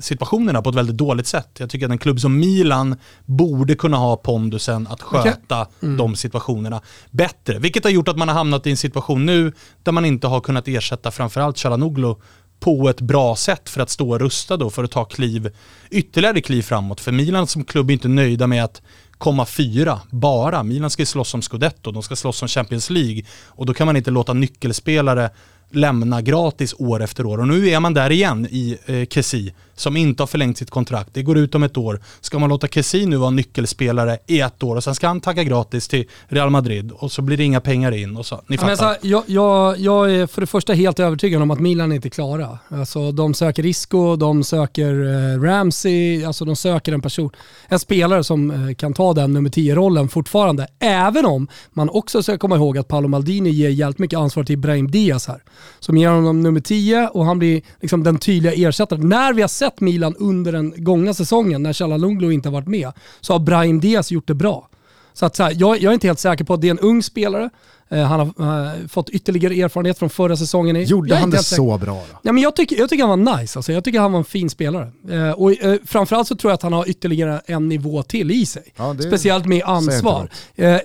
situationerna 0.00 0.62
på 0.62 0.70
ett 0.70 0.76
väldigt 0.76 0.96
dåligt 0.96 1.26
sätt. 1.26 1.48
Jag 1.58 1.70
tycker 1.70 1.86
att 1.86 1.92
en 1.92 1.98
klubb 1.98 2.20
som 2.20 2.38
Milan 2.38 2.96
borde 3.24 3.74
kunna 3.74 3.96
ha 3.96 4.16
pondusen 4.16 4.86
att 4.86 5.02
sköta 5.02 5.62
okay. 5.62 5.74
mm. 5.82 5.96
de 5.96 6.16
situationerna 6.16 6.80
bättre. 7.10 7.58
Vilket 7.58 7.84
har 7.84 7.90
gjort 7.90 8.08
att 8.08 8.16
man 8.16 8.28
har 8.28 8.34
hamnat 8.34 8.66
i 8.66 8.70
en 8.70 8.76
situation 8.76 9.26
nu 9.26 9.52
där 9.82 9.92
man 9.92 10.04
inte 10.04 10.26
har 10.26 10.40
kunnat 10.40 10.68
ersätta 10.68 11.10
framförallt 11.10 11.58
Chalanoglu 11.58 12.14
på 12.60 12.88
ett 12.88 13.00
bra 13.00 13.36
sätt 13.36 13.68
för 13.68 13.80
att 13.80 13.90
stå 13.90 14.18
rustad 14.18 14.56
då 14.56 14.70
för 14.70 14.84
att 14.84 14.90
ta 14.90 15.04
kliv, 15.04 15.50
ytterligare 15.90 16.40
kliv 16.40 16.62
framåt. 16.62 17.00
För 17.00 17.12
Milan 17.12 17.46
som 17.46 17.64
klubb 17.64 17.90
är 17.90 17.92
inte 17.92 18.08
nöjda 18.08 18.46
med 18.46 18.64
att 18.64 18.82
komma 19.18 19.46
fyra 19.46 20.00
bara. 20.10 20.62
Milan 20.62 20.90
ska 20.90 21.02
ju 21.02 21.06
slåss 21.06 21.34
om 21.34 21.42
scudetto, 21.42 21.90
de 21.90 22.02
ska 22.02 22.16
slåss 22.16 22.42
om 22.42 22.48
Champions 22.48 22.90
League 22.90 23.22
och 23.46 23.66
då 23.66 23.74
kan 23.74 23.86
man 23.86 23.96
inte 23.96 24.10
låta 24.10 24.32
nyckelspelare 24.32 25.30
lämna 25.70 26.22
gratis 26.22 26.74
år 26.78 27.02
efter 27.02 27.26
år. 27.26 27.38
Och 27.38 27.48
nu 27.48 27.68
är 27.68 27.80
man 27.80 27.94
där 27.94 28.10
igen 28.10 28.46
i 28.50 28.78
eh, 28.86 29.06
Kessie 29.06 29.54
som 29.76 29.96
inte 29.96 30.22
har 30.22 30.26
förlängt 30.26 30.58
sitt 30.58 30.70
kontrakt. 30.70 31.10
Det 31.12 31.22
går 31.22 31.38
ut 31.38 31.54
om 31.54 31.62
ett 31.62 31.76
år. 31.76 32.00
Ska 32.20 32.38
man 32.38 32.48
låta 32.48 32.68
Kessi 32.68 33.06
nu 33.06 33.16
vara 33.16 33.30
nyckelspelare 33.30 34.18
i 34.26 34.40
ett 34.40 34.62
år 34.62 34.76
och 34.76 34.84
sen 34.84 34.94
ska 34.94 35.06
han 35.06 35.20
tagga 35.20 35.44
gratis 35.44 35.88
till 35.88 36.04
Real 36.28 36.50
Madrid 36.50 36.92
och 36.92 37.12
så 37.12 37.22
blir 37.22 37.36
det 37.36 37.44
inga 37.44 37.60
pengar 37.60 37.92
in 37.92 38.16
och 38.16 38.26
så. 38.26 38.40
Ni 38.46 38.56
fattar. 38.56 38.76
Men 38.76 38.86
alltså, 38.86 39.06
jag, 39.06 39.22
jag, 39.26 39.78
jag 39.78 40.14
är 40.14 40.26
för 40.26 40.40
det 40.40 40.46
första 40.46 40.72
helt 40.72 41.00
övertygad 41.00 41.42
om 41.42 41.50
att 41.50 41.60
Milan 41.60 41.92
är 41.92 41.96
inte 41.96 42.08
är 42.08 42.10
klara. 42.10 42.58
Alltså, 42.68 43.12
de 43.12 43.34
söker 43.34 43.66
Isco, 43.66 44.16
de 44.16 44.44
söker 44.44 44.92
eh, 44.92 45.40
Ramsey, 45.40 46.24
alltså 46.24 46.44
de 46.44 46.56
söker 46.56 46.92
en 46.92 47.00
person, 47.00 47.30
en 47.68 47.78
spelare 47.78 48.24
som 48.24 48.50
eh, 48.50 48.74
kan 48.74 48.94
ta 48.94 49.12
den 49.12 49.32
nummer 49.32 49.50
10-rollen 49.50 50.08
fortfarande. 50.08 50.66
Även 50.78 51.26
om 51.26 51.48
man 51.72 51.90
också 51.90 52.22
ska 52.22 52.38
komma 52.38 52.56
ihåg 52.56 52.78
att 52.78 52.88
Paolo 52.88 53.08
Maldini 53.08 53.50
ger 53.50 53.68
jävligt 53.68 53.98
mycket 53.98 54.18
ansvar 54.18 54.44
till 54.44 54.58
Brahim 54.58 54.90
Diaz 54.90 55.28
här. 55.28 55.42
Som 55.80 55.96
ger 55.96 56.08
honom 56.08 56.40
nummer 56.40 56.60
10 56.60 57.08
och 57.08 57.24
han 57.24 57.38
blir 57.38 57.62
liksom 57.80 58.02
den 58.02 58.18
tydliga 58.18 58.68
ersättaren. 58.68 59.08
När 59.08 59.32
vi 59.32 59.40
har 59.40 59.48
sett 59.48 59.65
sett 59.66 59.80
Milan 59.80 60.14
under 60.18 60.52
den 60.52 60.74
gångna 60.76 61.14
säsongen, 61.14 61.62
när 61.62 61.72
Chalanoglu 61.72 62.32
inte 62.32 62.48
har 62.48 62.52
varit 62.52 62.68
med, 62.68 62.92
så 63.20 63.32
har 63.32 63.40
Brahim 63.40 63.80
Diaz 63.80 64.10
gjort 64.10 64.26
det 64.26 64.34
bra. 64.34 64.68
Så 65.14 65.26
att 65.26 65.36
så 65.36 65.42
här, 65.42 65.54
jag, 65.56 65.78
jag, 65.80 65.90
är 65.90 65.94
inte 65.94 66.06
helt 66.06 66.18
säker 66.18 66.44
på 66.44 66.54
att 66.54 66.60
det 66.60 66.66
är 66.66 66.70
en 66.70 66.78
ung 66.78 67.02
spelare. 67.02 67.50
Uh, 67.92 68.02
han 68.02 68.32
har 68.36 68.76
uh, 68.76 68.88
fått 68.88 69.10
ytterligare 69.10 69.54
erfarenhet 69.54 69.98
från 69.98 70.10
förra 70.10 70.36
säsongen. 70.36 70.84
Gjorde 70.84 71.16
han 71.16 71.30
det 71.30 71.38
så 71.38 71.78
bra 71.78 71.94
då? 71.94 72.18
Ja, 72.22 72.32
men 72.32 72.42
jag, 72.42 72.56
tycker, 72.56 72.76
jag 72.76 72.90
tycker 72.90 73.04
han 73.04 73.24
var 73.24 73.38
nice. 73.38 73.58
Alltså. 73.58 73.72
Jag 73.72 73.84
tycker 73.84 74.00
han 74.00 74.12
var 74.12 74.18
en 74.18 74.24
fin 74.24 74.50
spelare. 74.50 74.92
Uh, 75.10 75.30
och 75.30 75.52
framförallt 75.84 76.28
så 76.28 76.36
tror 76.36 76.50
jag 76.50 76.54
att 76.54 76.62
han 76.62 76.72
har 76.72 76.88
ytterligare 76.88 77.40
en 77.46 77.68
nivå 77.68 78.02
till 78.02 78.30
i 78.30 78.46
sig. 78.46 78.62
Ja, 78.76 78.94
det, 78.94 79.02
Speciellt 79.02 79.46
med 79.46 79.62
ansvar. 79.64 80.30
Det, 80.56 80.82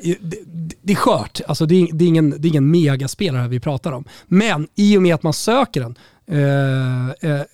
det, 0.83 0.93
är 0.93 0.95
skört. 0.95 1.41
Alltså, 1.47 1.65
det, 1.65 1.75
är, 1.75 1.87
det, 1.93 2.05
är 2.05 2.07
ingen, 2.07 2.29
det 2.29 2.47
är 2.47 2.49
ingen 2.49 2.71
megaspelare 2.71 3.47
vi 3.47 3.59
pratar 3.59 3.91
om. 3.91 4.05
Men 4.27 4.67
i 4.75 4.97
och 4.97 5.01
med 5.01 5.15
att 5.15 5.23
man 5.23 5.33
söker 5.33 5.81
den 5.81 5.95
Eh, 5.95 6.10
eh, 6.10 6.10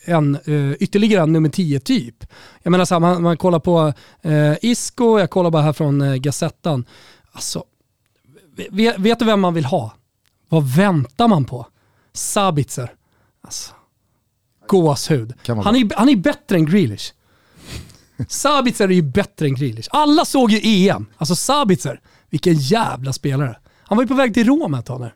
en, 0.06 0.35
eh, 0.35 0.72
ytterligare 0.80 1.23
en 1.23 1.34
nummer 1.34 1.49
10-typ. 1.49 2.26
Jag 2.64 2.72
menar 2.72 2.85
så 2.85 2.95
här, 2.95 2.99
man, 2.99 3.23
man 3.23 3.38
kollar 3.38 3.60
på 3.60 3.94
eh, 4.22 4.53
Isco, 4.61 5.19
jag 5.19 5.30
kollar 5.30 5.52
bara 5.52 5.61
här 5.61 5.73
från 5.73 6.02
eh, 6.02 6.15
Gazettan. 6.15 6.85
Alltså, 7.31 7.64
vet, 8.69 8.99
vet, 8.99 9.19
du 9.19 9.26
vem 9.26 9.39
man 9.39 9.53
vill 9.53 9.65
ha? 9.65 9.91
Vad 10.49 10.76
väntar 10.76 11.27
man 11.27 11.45
på? 11.45 11.68
Sabitzer. 12.14 12.94
Alltså, 13.41 13.72
gåshud. 14.68 15.34
Han 15.48 15.76
är, 15.76 15.98
han 15.98 16.10
är 16.10 16.15
bättre 16.15 16.56
än 16.56 16.65
Grealish. 16.65 17.14
Sabitzer 18.27 18.88
är 18.88 18.94
ju 18.94 19.02
bättre 19.02 19.45
än 19.45 19.56
Grealish. 19.56 19.88
Alla 19.91 20.26
såg 20.26 20.52
ju 20.52 20.88
EM. 20.89 21.06
Alltså 21.18 21.35
Sabitzer, 21.35 22.02
vilken 22.30 22.53
jävla 22.53 23.14
spelare. 23.14 23.57
Han 23.84 23.98
var 23.98 24.03
ju 24.03 24.07
på 24.07 24.14
väg 24.14 24.34
till 24.34 24.48
Rom 24.48 24.73
ett 24.73 24.85
tag. 24.85 25.10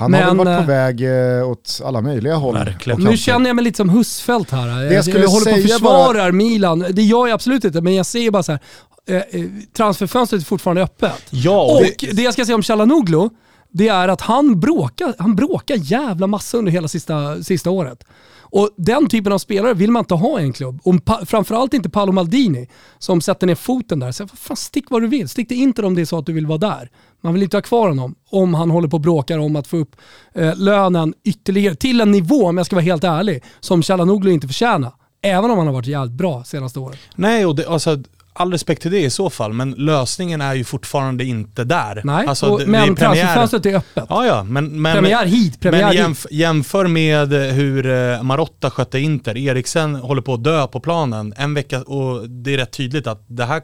Han 0.00 0.10
men, 0.10 0.22
har 0.22 0.28
väl 0.28 0.46
varit 0.46 0.56
på 0.56 0.62
eh, 0.62 0.66
väg 0.66 1.36
eh, 1.38 1.48
åt 1.50 1.80
alla 1.84 2.00
möjliga 2.00 2.34
håll. 2.34 2.54
Verkligen. 2.54 3.00
Nu 3.00 3.16
känner 3.16 3.50
jag 3.50 3.56
mig 3.56 3.64
lite 3.64 3.76
som 3.76 3.88
Husfeldt 3.88 4.50
här. 4.50 4.66
Det 4.66 4.94
jag, 4.94 5.08
jag, 5.08 5.22
jag 5.22 5.28
håller 5.28 5.52
på 5.52 5.56
och 5.56 5.62
försvarar 5.62 6.14
bara... 6.14 6.32
Milan. 6.32 6.86
Det 6.90 7.02
gör 7.02 7.26
jag 7.26 7.34
absolut 7.34 7.64
inte, 7.64 7.80
men 7.80 7.94
jag 7.94 8.06
säger 8.06 8.30
bara 8.30 8.42
så 8.42 8.52
här. 8.52 8.60
Eh, 9.06 9.44
transferfönstret 9.76 10.42
är 10.42 10.46
fortfarande 10.46 10.82
öppet. 10.82 11.22
Ja, 11.30 11.62
och 11.62 11.82
det... 11.98 12.12
det 12.12 12.22
jag 12.22 12.32
ska 12.32 12.44
säga 12.44 12.54
om 12.54 12.62
Chalanoglu, 12.62 13.28
det 13.72 13.88
är 13.88 14.08
att 14.08 14.20
han 14.20 14.60
bråkar, 14.60 15.14
han 15.18 15.36
bråkar 15.36 15.76
jävla 15.76 16.26
massa 16.26 16.58
under 16.58 16.72
hela 16.72 16.88
sista, 16.88 17.42
sista 17.42 17.70
året. 17.70 18.04
Och 18.52 18.70
den 18.76 19.08
typen 19.08 19.32
av 19.32 19.38
spelare 19.38 19.74
vill 19.74 19.90
man 19.90 20.00
inte 20.00 20.14
ha 20.14 20.40
i 20.40 20.42
en 20.42 20.52
klubb. 20.52 20.80
Och 20.82 21.04
pa, 21.04 21.26
framförallt 21.26 21.74
inte 21.74 21.90
Paolo 21.90 22.12
Maldini 22.12 22.68
som 22.98 23.20
sätter 23.20 23.46
ner 23.46 23.54
foten 23.54 24.00
där. 24.00 24.12
Så, 24.12 24.28
fan, 24.28 24.56
stick 24.56 24.90
vad 24.90 25.02
du 25.02 25.08
vill, 25.08 25.28
stick 25.28 25.48
det 25.48 25.54
inte 25.54 25.82
om 25.82 25.94
det 25.94 26.00
är 26.00 26.06
så 26.06 26.18
att 26.18 26.26
du 26.26 26.32
vill 26.32 26.46
vara 26.46 26.58
där. 26.58 26.90
Man 27.20 27.34
vill 27.34 27.42
inte 27.42 27.56
ha 27.56 27.62
kvar 27.62 27.88
honom 27.88 28.14
om 28.30 28.54
han 28.54 28.70
håller 28.70 28.88
på 28.88 28.96
och 28.96 29.00
bråkar 29.00 29.38
om 29.38 29.56
att 29.56 29.66
få 29.66 29.76
upp 29.76 29.96
eh, 30.34 30.56
lönen 30.56 31.14
ytterligare 31.24 31.74
till 31.74 32.00
en 32.00 32.12
nivå, 32.12 32.46
om 32.46 32.56
jag 32.56 32.66
ska 32.66 32.76
vara 32.76 32.84
helt 32.84 33.04
ärlig, 33.04 33.42
som 33.60 33.82
Chalanoglu 33.82 34.32
inte 34.32 34.46
förtjänar. 34.46 34.92
Även 35.22 35.50
om 35.50 35.58
han 35.58 35.66
har 35.66 35.74
varit 35.74 35.86
jävligt 35.86 36.14
bra 36.14 36.44
senaste 36.44 36.78
året. 36.78 36.98
Nej, 37.14 37.46
och 37.46 37.56
det, 37.56 37.68
alltså, 37.68 37.98
all 38.32 38.52
respekt 38.52 38.82
till 38.82 38.90
det 38.90 39.00
i 39.00 39.10
så 39.10 39.30
fall, 39.30 39.52
men 39.52 39.70
lösningen 39.70 40.40
är 40.40 40.54
ju 40.54 40.64
fortfarande 40.64 41.24
inte 41.24 41.64
där. 41.64 42.00
Nej, 42.04 42.26
alltså, 42.26 42.46
och, 42.46 42.68
men 42.68 42.96
transferfönstret 42.96 43.66
är 43.66 43.74
öppet. 43.74 44.04
Ja, 44.08 44.26
ja, 44.26 44.44
men, 44.44 44.82
men, 44.82 44.94
premiär 44.94 45.26
hit, 45.26 45.60
premiär 45.60 45.86
men 45.86 45.96
jämf 45.96 46.26
hit. 46.30 46.38
jämför 46.38 46.86
med 46.86 47.32
hur 47.32 47.86
eh, 47.86 48.22
Marotta 48.22 48.70
skötte 48.70 48.98
Inter. 48.98 49.36
Eriksen 49.36 49.94
håller 49.94 50.22
på 50.22 50.34
att 50.34 50.44
dö 50.44 50.66
på 50.66 50.80
planen 50.80 51.34
en 51.36 51.54
vecka 51.54 51.82
och 51.82 52.28
det 52.28 52.54
är 52.54 52.58
rätt 52.58 52.72
tydligt 52.72 53.06
att 53.06 53.24
det 53.28 53.44
här 53.44 53.62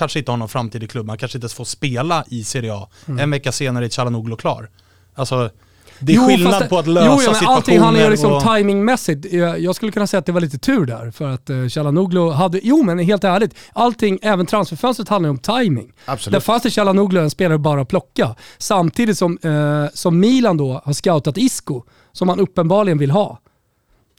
kanske 0.00 0.18
inte 0.18 0.30
har 0.32 0.36
någon 0.36 0.48
framtid 0.48 0.82
i 0.82 0.88
klubben. 0.88 1.08
Han 1.08 1.18
kanske 1.18 1.38
inte 1.38 1.44
ens 1.44 1.54
får 1.54 1.64
spela 1.64 2.24
i 2.28 2.44
Serie 2.44 2.74
A. 2.74 2.88
Mm. 3.08 3.18
En 3.18 3.30
vecka 3.30 3.52
senare 3.52 3.84
är 3.84 3.88
Chalanoglu 3.88 4.36
klar. 4.36 4.70
Alltså, 5.14 5.50
det 5.98 6.12
är 6.12 6.16
jo, 6.16 6.26
skillnad 6.26 6.68
på 6.68 6.78
att 6.78 6.86
lösa 6.86 7.06
jo, 7.06 7.22
ja, 7.22 7.34
men. 7.40 7.48
Allting 7.48 7.80
handlar 7.80 8.04
ju 8.04 8.10
liksom 8.10 8.32
och... 8.32 8.42
timingmässigt. 8.42 9.32
Jag 9.58 9.76
skulle 9.76 9.92
kunna 9.92 10.06
säga 10.06 10.18
att 10.18 10.26
det 10.26 10.32
var 10.32 10.40
lite 10.40 10.58
tur 10.58 10.86
där 10.86 11.10
för 11.10 11.28
att 11.28 11.50
uh, 11.50 11.68
Chalanoglu 11.68 12.30
hade, 12.30 12.60
jo 12.62 12.82
men 12.82 12.98
helt 12.98 13.24
ärligt, 13.24 13.54
allting, 13.72 14.18
även 14.22 14.46
transferfönstret 14.46 15.08
handlar 15.08 15.28
ju 15.28 15.30
om 15.30 15.38
timing. 15.38 15.92
Absolut. 16.04 16.32
Där 16.32 16.40
fanns 16.40 16.62
det 16.62 16.70
Chalanoglu 16.70 17.20
en 17.20 17.30
spelare 17.30 17.58
bara 17.58 17.80
att 17.80 17.88
plocka. 17.88 18.36
Samtidigt 18.58 19.18
som, 19.18 19.38
uh, 19.44 19.86
som 19.94 20.20
Milan 20.20 20.56
då 20.56 20.82
har 20.84 20.92
scoutat 20.92 21.38
Isco, 21.38 21.82
som 22.12 22.26
man 22.26 22.40
uppenbarligen 22.40 22.98
vill 22.98 23.10
ha. 23.10 23.38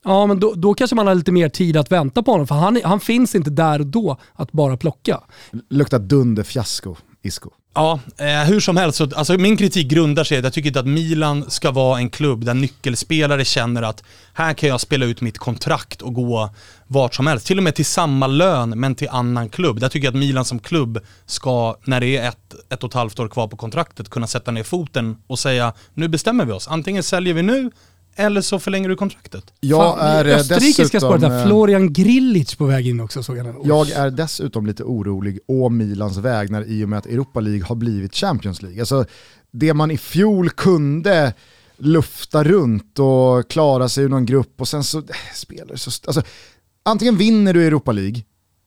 Ja, 0.04 0.26
men 0.26 0.40
då, 0.40 0.54
då 0.54 0.74
kanske 0.74 0.96
man 0.96 1.08
har 1.08 1.16
lite 1.16 1.32
mer 1.32 1.50
tid 1.50 1.78
att 1.78 1.92
vänta 1.92 2.24
på 2.24 2.32
honom, 2.32 2.48
för 2.48 2.56
han, 2.56 2.82
han 2.84 3.00
finns 3.00 3.36
inte 3.36 3.50
där 3.50 3.80
och 3.80 3.88
då 3.88 4.18
att 4.34 4.52
bara 4.52 4.78
plocka. 4.78 5.22
Luktar 5.70 6.00
dunderfiasko, 6.00 6.96
Isco. 7.22 7.50
Ja, 7.74 8.00
eh, 8.18 8.44
hur 8.44 8.60
som 8.60 8.78
helst, 8.78 8.98
så, 8.98 9.16
alltså 9.16 9.34
min 9.34 9.58
kritik 9.58 9.88
grundar 9.88 10.24
sig 10.24 10.36
i 10.36 10.40
att 10.40 10.44
jag 10.44 10.54
tycker 10.54 10.68
inte 10.68 10.80
att 10.80 10.88
Milan 10.88 11.50
ska 11.50 11.72
vara 11.72 12.00
en 12.00 12.10
klubb 12.10 12.46
där 12.46 12.54
nyckelspelare 12.54 13.46
känner 13.46 13.82
att 13.82 14.04
här 14.34 14.54
kan 14.54 14.70
jag 14.70 14.82
spela 14.82 15.06
ut 15.06 15.22
mitt 15.22 15.38
kontrakt 15.38 16.02
och 16.02 16.14
gå 16.14 16.50
vart 16.88 17.16
som 17.16 17.28
helst. 17.28 17.48
Till 17.48 17.58
och 17.58 17.64
med 17.64 17.76
till 17.76 17.86
samma 17.86 18.28
lön 18.28 18.70
men 18.70 18.96
till 18.96 19.10
annan 19.10 19.50
klubb. 19.50 19.80
Där 19.80 19.90
tycker 19.90 20.08
jag 20.08 20.12
att 20.12 20.20
Milan 20.20 20.46
som 20.46 20.60
klubb 20.60 21.00
ska, 21.26 21.76
när 21.84 22.00
det 22.00 22.18
är 22.18 22.30
ett, 22.30 22.56
ett 22.70 22.84
och 22.84 22.90
ett 22.90 22.94
halvt 22.94 23.20
år 23.20 23.28
kvar 23.28 23.48
på 23.48 23.58
kontraktet, 23.58 24.10
kunna 24.10 24.28
sätta 24.28 24.52
ner 24.52 24.64
foten 24.64 25.18
och 25.28 25.40
säga 25.40 25.74
nu 25.94 26.08
bestämmer 26.08 26.46
vi 26.46 26.52
oss. 26.52 26.68
Antingen 26.68 27.04
säljer 27.04 27.34
vi 27.34 27.42
nu 27.42 27.72
eller 28.16 28.42
så 28.42 28.60
förlänger 28.60 28.90
du 28.90 28.96
kontraktet. 28.96 29.54
Jag 29.60 29.98
är 30.02 30.26
eh, 30.26 30.36
Österrikiska 30.36 31.00
spåret 31.00 31.22
där, 31.22 31.40
eh, 31.40 31.46
Florian 31.46 31.94
Grilic 31.94 32.56
på 32.56 32.66
väg 32.66 32.88
in 32.88 33.00
också 33.00 33.24
såg 33.24 33.38
jag. 33.38 33.56
Jag 33.64 33.90
är 33.90 34.10
dessutom 34.10 34.66
lite 34.66 34.84
orolig 34.84 35.40
å 35.48 35.70
Milans 35.70 36.18
vägnar 36.18 36.64
i 36.68 36.86
och 36.86 36.90
med 36.90 37.00
att 37.00 37.06
Europa 37.06 37.40
League 37.40 37.64
har 37.64 37.76
blivit 37.76 38.16
Champions 38.16 38.62
League. 38.62 38.80
Alltså, 38.80 39.06
det 39.52 39.74
man 39.74 39.92
i 39.92 39.98
fjol 39.98 40.50
kunde 40.50 41.34
lufta 41.78 42.44
runt 42.44 43.00
och 43.00 43.50
klara 43.50 43.90
sig 43.90 44.04
ur 44.04 44.10
någon 44.10 44.26
grupp 44.26 44.62
och 44.62 44.68
sen 44.68 44.84
så 44.84 44.98
äh, 44.98 45.04
spelar 45.36 45.76
så... 45.76 45.92
Alltså, 46.06 46.22
antingen 46.84 47.18
vinner 47.18 47.54
du 47.54 47.68
Europa 47.68 47.92
League, 47.92 48.24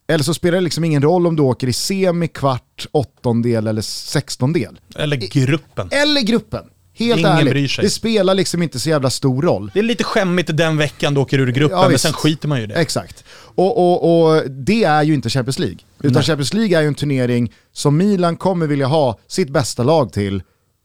eller 0.08 0.24
så 0.24 0.34
spelar 0.34 0.58
det 0.58 0.64
liksom 0.64 0.84
ingen 0.84 1.02
roll 1.02 1.26
om 1.26 1.36
du 1.36 1.42
åker 1.42 1.68
i 1.68 1.72
semi, 1.72 2.28
kvart, 2.28 2.86
åttondel 2.92 3.66
eller 3.66 3.82
sextondel. 3.82 4.80
Eller 4.96 5.16
gruppen. 5.16 5.88
Eller 5.92 6.20
gruppen. 6.20 6.64
Helt 6.96 7.18
Ingen 7.20 7.32
ärligt, 7.32 7.50
bryr 7.52 7.68
sig. 7.68 7.84
det 7.84 7.90
spelar 7.90 8.34
liksom 8.34 8.62
inte 8.62 8.80
så 8.80 8.88
jävla 8.88 9.10
stor 9.10 9.42
roll. 9.42 9.70
Det 9.74 9.78
är 9.78 9.82
lite 9.82 10.04
skämmigt 10.04 10.56
den 10.56 10.76
veckan 10.76 11.14
du 11.14 11.20
åker 11.20 11.38
ur 11.38 11.52
gruppen, 11.52 11.78
ja, 11.78 11.88
men 11.88 11.98
sen 11.98 12.12
skiter 12.12 12.48
man 12.48 12.58
ju 12.58 12.64
i 12.64 12.66
det. 12.66 12.74
Exakt. 12.74 13.24
Och, 13.36 13.78
och, 13.78 14.26
och 14.26 14.50
det 14.50 14.84
är 14.84 15.02
ju 15.02 15.14
inte 15.14 15.30
Champions 15.30 15.58
League. 15.58 15.78
Utan 15.98 16.12
Nej. 16.12 16.22
Champions 16.22 16.54
League 16.54 16.78
är 16.78 16.82
ju 16.82 16.88
en 16.88 16.94
turnering 16.94 17.52
som 17.72 17.96
Milan 17.96 18.36
kommer 18.36 18.66
vilja 18.66 18.86
ha 18.86 19.18
sitt 19.26 19.50
bästa 19.50 19.82
lag 19.82 20.12
till 20.12 20.42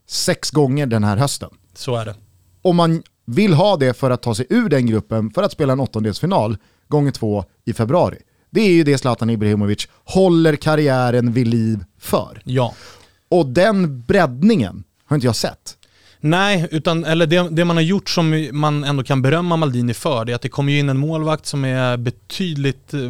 sex 0.08 0.50
gånger 0.50 0.86
den 0.86 1.04
här 1.04 1.16
hösten. 1.16 1.50
Så 1.74 1.96
är 1.96 2.04
det. 2.04 2.14
Om 2.62 2.76
man 2.76 3.02
vill 3.26 3.52
ha 3.52 3.76
det 3.76 3.94
för 3.94 4.10
att 4.10 4.22
ta 4.22 4.34
sig 4.34 4.46
ur 4.48 4.68
den 4.68 4.86
gruppen 4.86 5.30
för 5.30 5.42
att 5.42 5.52
spela 5.52 5.72
en 5.72 5.80
åttondelsfinal 5.80 6.56
gånger 6.88 7.10
två 7.10 7.44
i 7.64 7.72
februari. 7.72 8.16
Det 8.50 8.60
är 8.60 8.72
ju 8.72 8.84
det 8.84 8.98
Zlatan 8.98 9.30
Ibrahimovic 9.30 9.88
håller 10.04 10.56
karriären 10.56 11.32
vid 11.32 11.48
liv 11.48 11.84
för. 11.98 12.42
Ja. 12.44 12.74
Och 13.28 13.46
den 13.46 14.02
breddningen 14.02 14.84
har 15.04 15.14
inte 15.14 15.26
jag 15.26 15.36
sett. 15.36 15.76
Nej, 16.20 16.68
utan, 16.70 17.04
eller 17.04 17.26
det, 17.26 17.48
det, 17.50 17.64
man 17.64 17.76
har 17.76 17.82
gjort 17.82 18.10
som 18.10 18.48
man 18.52 18.84
ändå 18.84 19.02
kan 19.02 19.22
berömma 19.22 19.56
Maldini 19.56 19.94
för, 19.94 20.24
det 20.24 20.32
är 20.32 20.36
att 20.36 20.42
det 20.42 20.48
kommer 20.48 20.72
in 20.72 20.88
en 20.88 20.98
målvakt 20.98 21.46
som 21.46 21.64
är 21.64 21.96
betydligt 21.96 22.94
eh, 22.94 23.00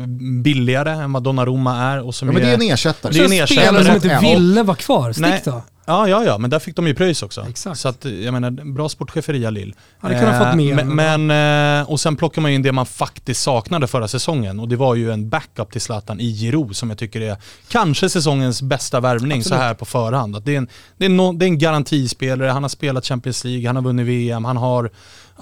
billigare 0.42 0.90
än 0.90 1.12
vad 1.12 1.22
Donnarumma 1.22 1.82
är. 1.82 2.06
Och 2.06 2.14
som 2.14 2.28
ja, 2.28 2.34
men 2.34 2.42
är, 2.42 2.46
det 2.46 2.52
är 2.52 2.54
en 2.54 2.74
ersättare. 2.74 3.12
Det 3.12 3.20
är 3.20 3.24
en 3.24 3.32
ersättare. 3.32 3.66
Spelare 3.66 3.84
som 3.84 3.94
inte 3.94 4.18
ville 4.20 4.62
vara 4.62 4.76
kvar, 4.76 5.12
stick 5.12 5.44
då. 5.44 5.62
Ja, 5.84 6.08
ja, 6.08 6.24
ja, 6.24 6.38
men 6.38 6.50
där 6.50 6.58
fick 6.58 6.76
de 6.76 6.86
ju 6.86 6.94
pröjs 6.94 7.22
också. 7.22 7.46
Exakt. 7.48 7.80
Så 7.80 7.88
att, 7.88 8.04
jag 8.04 8.32
menar, 8.32 8.50
bra 8.50 8.88
sportcheferi 8.88 9.50
Lill. 9.50 9.74
Hade 9.98 10.18
kunnat 10.18 10.40
eh, 10.40 10.46
fått 10.46 10.56
mer. 10.56 10.74
Men, 10.74 11.28
men, 11.28 11.80
eh, 11.80 11.90
och 11.90 12.00
sen 12.00 12.16
plockar 12.16 12.42
man 12.42 12.50
in 12.50 12.62
det 12.62 12.72
man 12.72 12.86
faktiskt 12.86 13.42
saknade 13.42 13.86
förra 13.86 14.08
säsongen 14.08 14.60
och 14.60 14.68
det 14.68 14.76
var 14.76 14.94
ju 14.94 15.12
en 15.12 15.28
backup 15.28 15.72
till 15.72 15.80
Zlatan 15.80 16.20
i 16.20 16.26
Giro 16.26 16.74
som 16.74 16.88
jag 16.88 16.98
tycker 16.98 17.20
är 17.20 17.36
kanske 17.68 18.08
säsongens 18.08 18.62
bästa 18.62 19.00
värvning 19.00 19.38
Absolut. 19.38 19.46
så 19.46 19.54
här 19.54 19.74
på 19.74 19.84
förhand. 19.84 20.36
Att 20.36 20.44
det, 20.44 20.54
är 20.54 20.58
en, 20.58 20.68
det, 20.96 21.04
är 21.04 21.08
no, 21.08 21.32
det 21.32 21.44
är 21.44 21.48
en 21.48 21.58
garantispelare, 21.58 22.48
han 22.48 22.62
har 22.62 22.68
spelat 22.68 23.06
Champions 23.06 23.44
League, 23.44 23.66
han 23.66 23.76
har 23.76 23.82
vunnit 23.82 24.06
VM, 24.06 24.44
han 24.44 24.56
har 24.56 24.90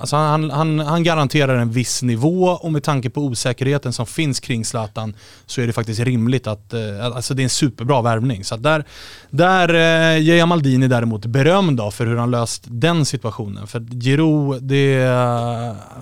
Alltså 0.00 0.16
han, 0.16 0.50
han, 0.50 0.78
han 0.78 1.02
garanterar 1.02 1.56
en 1.56 1.70
viss 1.70 2.02
nivå 2.02 2.44
och 2.44 2.72
med 2.72 2.82
tanke 2.82 3.10
på 3.10 3.20
osäkerheten 3.20 3.92
som 3.92 4.06
finns 4.06 4.40
kring 4.40 4.64
Zlatan 4.64 5.14
så 5.46 5.60
är 5.60 5.66
det 5.66 5.72
faktiskt 5.72 6.00
rimligt 6.00 6.46
att, 6.46 6.72
eh, 6.72 7.06
alltså 7.16 7.34
det 7.34 7.42
är 7.42 7.44
en 7.44 7.50
superbra 7.50 8.02
värvning. 8.02 8.44
Så 8.44 8.56
där, 8.56 8.84
där 9.30 9.68
eh, 9.74 10.22
ger 10.22 10.36
jag 10.36 10.48
Maldini 10.48 10.88
däremot 10.88 11.26
beröm 11.26 11.76
då 11.76 11.90
för 11.90 12.06
hur 12.06 12.16
han 12.16 12.30
löst 12.30 12.64
den 12.66 13.04
situationen. 13.04 13.66
För 13.66 13.80
Giroud, 13.80 14.62
det, 14.62 15.04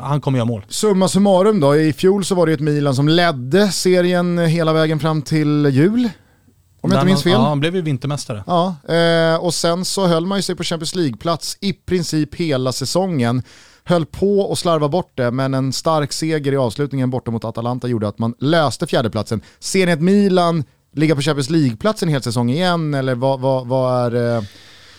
han 0.01 0.20
kommer 0.20 0.39
göra 0.39 0.47
mål. 0.47 0.64
Summa 0.68 1.09
summarum 1.09 1.60
då, 1.60 1.77
i 1.77 1.93
fjol 1.93 2.24
så 2.24 2.35
var 2.35 2.47
det 2.47 2.52
ett 2.52 2.60
Milan 2.60 2.94
som 2.94 3.09
ledde 3.09 3.68
serien 3.73 4.39
hela 4.39 4.73
vägen 4.73 5.01
fram 5.01 5.23
till 5.23 5.66
jul. 5.73 6.10
Om 6.81 6.93
jag 6.93 6.98
inte 6.98 7.06
minns 7.06 7.23
fel. 7.23 7.32
Ja, 7.32 7.48
han 7.48 7.60
blev 7.60 7.77
ju 7.77 7.82
vintermästare. 7.82 8.44
Ja, 8.47 8.77
eh, 8.89 9.36
och 9.36 9.55
sen 9.55 9.85
så 9.85 10.06
höll 10.06 10.27
man 10.27 10.39
ju 10.39 10.43
sig 10.43 10.56
på 10.56 10.64
Champions 10.64 10.94
League-plats 10.94 11.59
i 11.60 11.73
princip 11.73 12.35
hela 12.35 12.73
säsongen 12.73 13.43
höll 13.88 14.06
på 14.06 14.52
att 14.52 14.58
slarva 14.58 14.88
bort 14.88 15.12
det, 15.14 15.30
men 15.30 15.54
en 15.54 15.72
stark 15.72 16.12
seger 16.12 16.52
i 16.52 16.56
avslutningen 16.56 17.10
borta 17.10 17.30
mot 17.30 17.44
Atalanta 17.44 17.88
gjorde 17.88 18.08
att 18.08 18.18
man 18.18 18.34
löste 18.38 18.86
fjärdeplatsen. 18.86 19.40
Ser 19.58 19.86
ni 19.86 19.92
att 19.92 20.00
Milan 20.00 20.64
ligga 20.94 21.14
på 21.14 21.20
Champions 21.20 21.50
League-plats 21.50 22.02
en 22.02 22.08
hel 22.08 22.22
säsong 22.22 22.50
igen, 22.50 22.94
eller 22.94 23.14
vad, 23.14 23.40
vad, 23.40 23.66
vad 23.66 24.14
är... 24.14 24.36
Eh, 24.36 24.42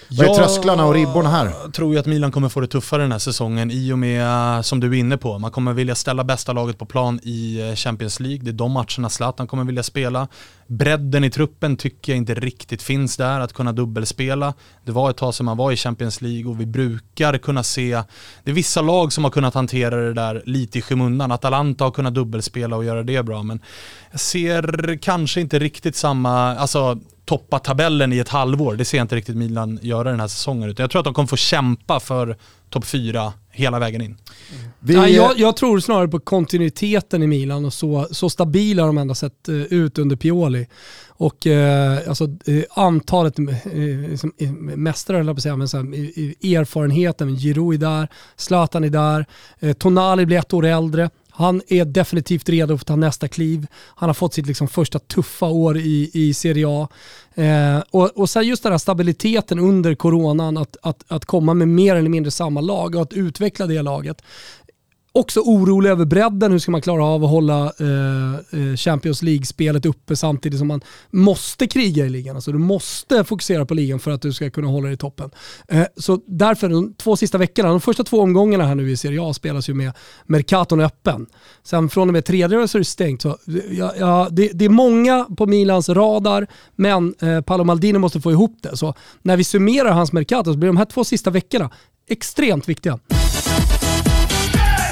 vad 0.09 0.29
är 0.29 0.33
trösklarna 0.33 0.85
och 0.85 0.93
ribborna 0.93 1.29
här? 1.29 1.53
Jag 1.63 1.73
tror 1.73 1.93
ju 1.93 1.99
att 1.99 2.05
Milan 2.05 2.31
kommer 2.31 2.49
få 2.49 2.59
det 2.59 2.67
tuffare 2.67 3.01
den 3.01 3.11
här 3.11 3.19
säsongen 3.19 3.71
i 3.71 3.93
och 3.93 3.99
med, 3.99 4.65
som 4.65 4.79
du 4.79 4.87
är 4.87 4.93
inne 4.93 5.17
på, 5.17 5.39
man 5.39 5.51
kommer 5.51 5.73
vilja 5.73 5.95
ställa 5.95 6.23
bästa 6.23 6.53
laget 6.53 6.77
på 6.77 6.85
plan 6.85 7.19
i 7.23 7.69
eh, 7.69 7.75
Champions 7.75 8.19
League. 8.19 8.39
Det 8.43 8.49
är 8.49 8.53
de 8.53 8.71
matcherna 8.71 9.09
Zlatan 9.09 9.47
kommer 9.47 9.63
vilja 9.63 9.83
spela. 9.83 10.27
Bredden 10.67 11.23
i 11.23 11.29
truppen 11.29 11.77
tycker 11.77 12.11
jag 12.11 12.17
inte 12.17 12.33
riktigt 12.33 12.83
finns 12.83 13.17
där, 13.17 13.39
att 13.39 13.53
kunna 13.53 13.71
dubbelspela. 13.71 14.53
Det 14.85 14.91
var 14.91 15.09
ett 15.09 15.17
tag 15.17 15.33
sedan 15.33 15.45
man 15.45 15.57
var 15.57 15.71
i 15.71 15.75
Champions 15.75 16.21
League 16.21 16.51
och 16.51 16.59
vi 16.59 16.65
brukar 16.65 17.37
kunna 17.37 17.63
se, 17.63 18.01
det 18.43 18.51
är 18.51 18.55
vissa 18.55 18.81
lag 18.81 19.13
som 19.13 19.23
har 19.23 19.31
kunnat 19.31 19.53
hantera 19.53 19.95
det 19.95 20.13
där 20.13 20.43
lite 20.45 20.79
i 20.79 20.81
skymundan. 20.81 21.31
Atalanta 21.31 21.83
har 21.83 21.91
kunnat 21.91 22.13
dubbelspela 22.13 22.75
och 22.75 22.85
göra 22.85 23.03
det 23.03 23.23
bra, 23.23 23.43
men 23.43 23.61
jag 24.11 24.19
ser 24.19 24.97
kanske 25.01 25.41
inte 25.41 25.59
riktigt 25.59 25.95
samma, 25.95 26.55
alltså 26.55 26.99
toppa 27.27 27.59
tabellen 27.59 28.13
i 28.13 28.19
ett 28.19 28.29
halvår. 28.29 28.75
Det 28.75 28.85
ser 28.85 28.97
jag 28.97 29.03
inte 29.03 29.15
riktigt 29.15 29.35
Milan 29.37 29.79
göra 29.81 30.11
den 30.11 30.19
här 30.19 30.27
säsongen. 30.27 30.69
Utan 30.69 30.83
jag 30.83 30.91
tror 30.91 30.99
att 30.99 31.05
de 31.05 31.13
kommer 31.13 31.27
få 31.27 31.35
kämpa 31.35 31.99
för 31.99 32.37
topp 32.69 32.85
fyra 32.85 33.33
hela 33.51 33.79
vägen 33.79 34.01
in. 34.01 34.17
Vi... 34.79 34.93
Ja, 34.93 35.07
jag, 35.07 35.39
jag, 35.39 35.57
tror 35.57 35.79
snarare 35.79 36.07
på 36.07 36.19
kontinuiteten 36.19 37.23
i 37.23 37.27
Milan 37.27 37.65
och 37.65 37.73
så, 37.73 38.07
så 38.11 38.29
stabila 38.29 38.83
har 38.83 38.87
de 38.87 38.97
ändå 38.97 39.15
sett 39.15 39.49
uh, 39.49 39.61
ut 39.63 39.97
under 39.97 40.15
Pioli. 40.15 40.67
Och 41.07 41.45
uh, 41.45 42.09
alltså, 42.09 42.25
uh, 42.47 42.63
antalet 42.69 43.39
uh, 43.39 44.09
liksom, 44.09 44.33
mästare, 44.75 45.19
eller 45.19 45.33
på 45.33 45.41
säga, 45.41 45.55
men 45.55 45.67
så 45.67 45.77
här, 45.77 45.85
erfarenheten, 46.55 47.35
Giroud 47.35 47.83
är 47.83 47.87
där, 47.87 48.07
Zlatan 48.35 48.83
är 48.83 48.89
där, 48.89 49.25
Tonali 49.73 50.25
blir 50.25 50.37
ett 50.37 50.53
år 50.53 50.65
äldre. 50.65 51.09
Han 51.37 51.61
är 51.67 51.85
definitivt 51.85 52.49
redo 52.49 52.77
för 52.77 52.83
att 52.83 52.87
ta 52.87 52.95
nästa 52.95 53.27
kliv. 53.27 53.67
Han 53.73 54.09
har 54.09 54.13
fått 54.13 54.33
sitt 54.33 54.47
liksom 54.47 54.67
första 54.67 54.99
tuffa 54.99 55.45
år 55.45 55.77
i, 55.77 56.11
i 56.13 56.33
Serie 56.33 56.65
A. 56.67 56.87
Eh, 57.35 57.83
och, 57.91 58.17
och 58.17 58.29
sen 58.29 58.47
just 58.47 58.63
den 58.63 58.71
här 58.71 58.77
stabiliteten 58.77 59.59
under 59.59 59.95
coronan, 59.95 60.57
att, 60.57 60.77
att, 60.81 61.03
att 61.07 61.25
komma 61.25 61.53
med 61.53 61.67
mer 61.67 61.95
eller 61.95 62.09
mindre 62.09 62.31
samma 62.31 62.61
lag 62.61 62.95
och 62.95 63.01
att 63.01 63.13
utveckla 63.13 63.67
det 63.67 63.81
laget 63.81 64.21
också 65.17 65.39
orolig 65.39 65.89
över 65.89 66.05
bredden. 66.05 66.51
Hur 66.51 66.59
ska 66.59 66.71
man 66.71 66.81
klara 66.81 67.05
av 67.05 67.23
att 67.23 67.29
hålla 67.29 67.63
eh, 67.63 68.61
eh, 68.61 68.75
Champions 68.75 69.21
League-spelet 69.21 69.85
uppe 69.85 70.15
samtidigt 70.15 70.59
som 70.59 70.67
man 70.67 70.81
måste 71.11 71.67
kriga 71.67 72.05
i 72.05 72.09
ligan. 72.09 72.35
Alltså 72.35 72.51
du 72.51 72.57
måste 72.57 73.23
fokusera 73.23 73.65
på 73.65 73.73
ligan 73.73 73.99
för 73.99 74.11
att 74.11 74.21
du 74.21 74.33
ska 74.33 74.49
kunna 74.49 74.67
hålla 74.67 74.85
dig 74.85 74.93
i 74.93 74.97
toppen. 74.97 75.29
Eh, 75.67 75.85
så 75.97 76.19
därför 76.27 76.69
de 76.69 76.93
två 76.93 77.15
sista 77.15 77.37
veckorna, 77.37 77.69
de 77.69 77.81
första 77.81 78.03
två 78.03 78.21
omgångarna 78.21 78.65
här 78.65 78.75
nu 78.75 78.91
i 78.91 78.97
Serie 78.97 79.21
A 79.21 79.33
spelas 79.33 79.69
ju 79.69 79.73
med 79.73 79.93
Mercaton 80.25 80.79
öppen. 80.79 81.25
Sen 81.63 81.89
från 81.89 82.09
och 82.09 82.13
med 82.13 82.25
tredje 82.25 82.67
så 82.67 82.77
är 82.77 82.79
det 82.79 82.85
stängt. 82.85 83.21
Så, 83.21 83.37
ja, 83.71 83.93
ja, 83.99 84.27
det, 84.31 84.51
det, 84.53 84.65
är 84.65 84.69
många 84.69 85.25
på 85.37 85.45
Milans 85.45 85.89
radar, 85.89 86.47
men 86.75 87.15
eh, 87.21 87.41
Paolo 87.41 87.63
Maldini 87.63 87.99
måste 87.99 88.21
få 88.21 88.31
ihop 88.31 88.57
det. 88.61 88.77
Så 88.77 88.93
när 89.21 89.37
vi 89.37 89.43
summerar 89.43 89.91
hans 89.91 90.13
Mercato 90.13 90.53
så 90.53 90.57
blir 90.57 90.67
de 90.67 90.77
här 90.77 90.85
två 90.85 91.03
sista 91.03 91.29
veckorna 91.29 91.69
extremt 92.07 92.69
viktiga. 92.69 92.99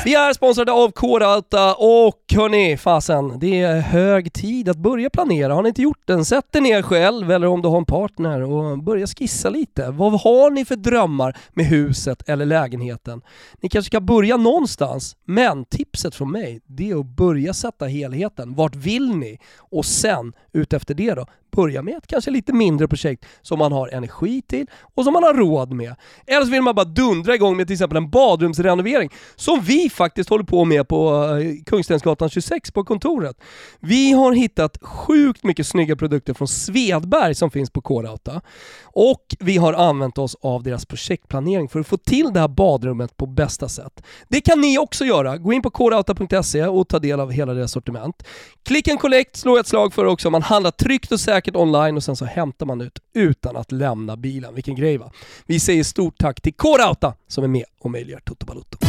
Vi 0.05 0.15
är 0.15 0.33
sponsrade 0.33 0.71
av 0.71 0.91
K-Rauta 0.91 1.75
och 1.75 2.21
hörni, 2.35 2.77
fasen, 2.77 3.39
det 3.39 3.61
är 3.61 3.79
hög 3.79 4.33
tid 4.33 4.69
att 4.69 4.77
börja 4.77 5.09
planera. 5.09 5.53
Har 5.53 5.61
ni 5.61 5.69
inte 5.69 5.81
gjort 5.81 6.01
den, 6.05 6.25
sätt 6.25 6.51
dig 6.51 6.61
ner 6.61 6.81
själv 6.81 7.31
eller 7.31 7.47
om 7.47 7.61
du 7.61 7.67
har 7.67 7.77
en 7.77 7.85
partner 7.85 8.41
och 8.41 8.83
börja 8.83 9.07
skissa 9.07 9.49
lite. 9.49 9.91
Vad 9.91 10.21
har 10.21 10.51
ni 10.51 10.65
för 10.65 10.75
drömmar 10.75 11.37
med 11.53 11.65
huset 11.65 12.29
eller 12.29 12.45
lägenheten? 12.45 13.21
Ni 13.61 13.69
kanske 13.69 13.89
ska 13.89 13.99
börja 13.99 14.37
någonstans, 14.37 15.15
men 15.23 15.65
tipset 15.65 16.15
från 16.15 16.31
mig, 16.31 16.61
det 16.65 16.89
är 16.89 16.99
att 16.99 17.05
börja 17.05 17.53
sätta 17.53 17.85
helheten. 17.85 18.55
Vart 18.55 18.75
vill 18.75 19.15
ni? 19.15 19.39
Och 19.57 19.85
sen, 19.85 20.33
utefter 20.53 20.93
det 20.93 21.13
då, 21.13 21.25
börja 21.55 21.81
med 21.81 21.97
ett 21.97 22.07
kanske 22.07 22.31
lite 22.31 22.53
mindre 22.53 22.87
projekt 22.87 23.25
som 23.41 23.59
man 23.59 23.71
har 23.71 23.87
energi 23.87 24.41
till 24.41 24.67
och 24.95 25.03
som 25.03 25.13
man 25.13 25.23
har 25.23 25.33
råd 25.33 25.73
med. 25.73 25.95
Eller 26.27 26.45
så 26.45 26.51
vill 26.51 26.61
man 26.61 26.75
bara 26.75 26.85
dundra 26.85 27.35
igång 27.35 27.57
med 27.57 27.67
till 27.67 27.73
exempel 27.73 27.97
en 27.97 28.09
badrumsrenovering 28.09 29.09
som 29.35 29.61
vi 29.61 29.89
faktiskt 29.95 30.29
håller 30.29 30.43
på 30.43 30.65
med 30.65 30.87
på 30.87 31.25
eh, 31.39 31.63
Kungstensgatan 31.65 32.29
26 32.29 32.71
på 32.71 32.83
kontoret. 32.83 33.37
Vi 33.79 34.11
har 34.11 34.33
hittat 34.33 34.77
sjukt 34.81 35.43
mycket 35.43 35.67
snygga 35.67 35.95
produkter 35.95 36.33
från 36.33 36.47
Svedberg 36.47 37.35
som 37.35 37.51
finns 37.51 37.69
på 37.69 37.81
K-Rauta 37.81 38.41
och 38.83 39.35
vi 39.39 39.57
har 39.57 39.73
använt 39.73 40.17
oss 40.17 40.35
av 40.41 40.63
deras 40.63 40.85
projektplanering 40.85 41.69
för 41.69 41.79
att 41.79 41.87
få 41.87 41.97
till 41.97 42.33
det 42.33 42.39
här 42.39 42.47
badrummet 42.47 43.17
på 43.17 43.25
bästa 43.25 43.69
sätt. 43.69 44.03
Det 44.27 44.41
kan 44.41 44.61
ni 44.61 44.77
också 44.77 45.05
göra. 45.05 45.37
Gå 45.37 45.53
in 45.53 45.61
på 45.61 45.69
krauta.se 45.69 46.65
och 46.65 46.87
ta 46.87 46.99
del 46.99 47.19
av 47.19 47.31
hela 47.31 47.53
deras 47.53 47.71
sortiment. 47.71 48.23
Click 48.63 48.87
and 48.87 48.99
collect 48.99 49.35
slår 49.35 49.59
ett 49.59 49.67
slag 49.67 49.93
för 49.93 50.05
också. 50.05 50.29
Man 50.29 50.41
handlar 50.41 50.71
tryggt 50.71 51.11
och 51.11 51.19
säkert 51.19 51.55
online 51.55 51.97
och 51.97 52.03
sen 52.03 52.15
så 52.15 52.25
hämtar 52.25 52.65
man 52.65 52.81
ut 52.81 52.99
utan 53.13 53.55
att 53.57 53.71
lämna 53.71 54.17
bilen. 54.17 54.55
Vilken 54.55 54.75
grej 54.75 54.97
va? 54.97 55.11
Vi 55.45 55.59
säger 55.59 55.83
stort 55.83 56.17
tack 56.17 56.41
till 56.41 56.53
K-Rauta 56.53 57.13
som 57.27 57.43
är 57.43 57.47
med 57.47 57.65
och 57.79 57.91
möjliggör 57.91 58.19
Toto 58.19 58.45
Balotto. 58.45 58.84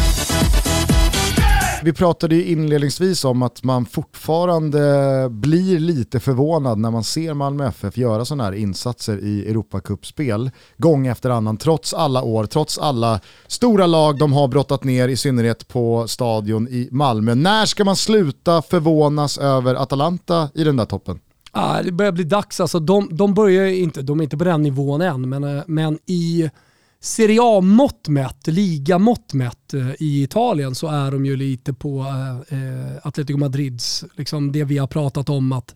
Vi 1.83 1.93
pratade 1.93 2.35
ju 2.35 2.45
inledningsvis 2.45 3.25
om 3.25 3.41
att 3.41 3.63
man 3.63 3.85
fortfarande 3.85 5.27
blir 5.29 5.79
lite 5.79 6.19
förvånad 6.19 6.77
när 6.77 6.91
man 6.91 7.03
ser 7.03 7.33
Malmö 7.33 7.67
FF 7.67 7.97
göra 7.97 8.25
sådana 8.25 8.43
här 8.43 8.51
insatser 8.51 9.19
i 9.23 9.49
Europacup-spel 9.49 10.51
gång 10.77 11.07
efter 11.07 11.29
annan, 11.29 11.57
trots 11.57 11.93
alla 11.93 12.23
år, 12.23 12.45
trots 12.45 12.77
alla 12.77 13.19
stora 13.47 13.85
lag 13.85 14.17
de 14.19 14.33
har 14.33 14.47
brottat 14.47 14.83
ner, 14.83 15.07
i 15.07 15.17
synnerhet 15.17 15.67
på 15.67 16.07
stadion 16.07 16.67
i 16.67 16.89
Malmö. 16.91 17.35
När 17.35 17.65
ska 17.65 17.85
man 17.85 17.95
sluta 17.95 18.61
förvånas 18.61 19.37
över 19.37 19.75
Atalanta 19.75 20.49
i 20.53 20.63
den 20.63 20.77
där 20.77 20.85
toppen? 20.85 21.19
Ah, 21.51 21.81
det 21.81 21.91
börjar 21.91 22.11
bli 22.11 22.23
dags. 22.23 22.59
Alltså, 22.59 22.79
de, 22.79 23.09
de 23.11 23.33
börjar 23.33 23.65
inte, 23.65 24.01
de 24.01 24.19
är 24.19 24.23
inte 24.23 24.37
på 24.37 24.43
den 24.43 24.63
nivån 24.63 25.01
än, 25.01 25.29
men, 25.29 25.43
eh, 25.43 25.63
men 25.67 25.99
i 26.05 26.49
Serie 27.07 27.39
A-mått 27.41 28.07
mätt, 28.07 28.47
ligamått 28.47 29.33
mätt 29.33 29.73
eh, 29.73 29.89
i 29.99 30.23
Italien 30.23 30.75
så 30.75 30.87
är 30.87 31.11
de 31.11 31.25
ju 31.25 31.35
lite 31.35 31.73
på 31.73 31.99
eh, 31.99 32.57
eh, 32.59 32.97
Atletico 33.03 33.39
Madrids, 33.39 34.05
liksom 34.15 34.51
det 34.51 34.63
vi 34.63 34.77
har 34.77 34.87
pratat 34.87 35.29
om 35.29 35.51
att 35.51 35.75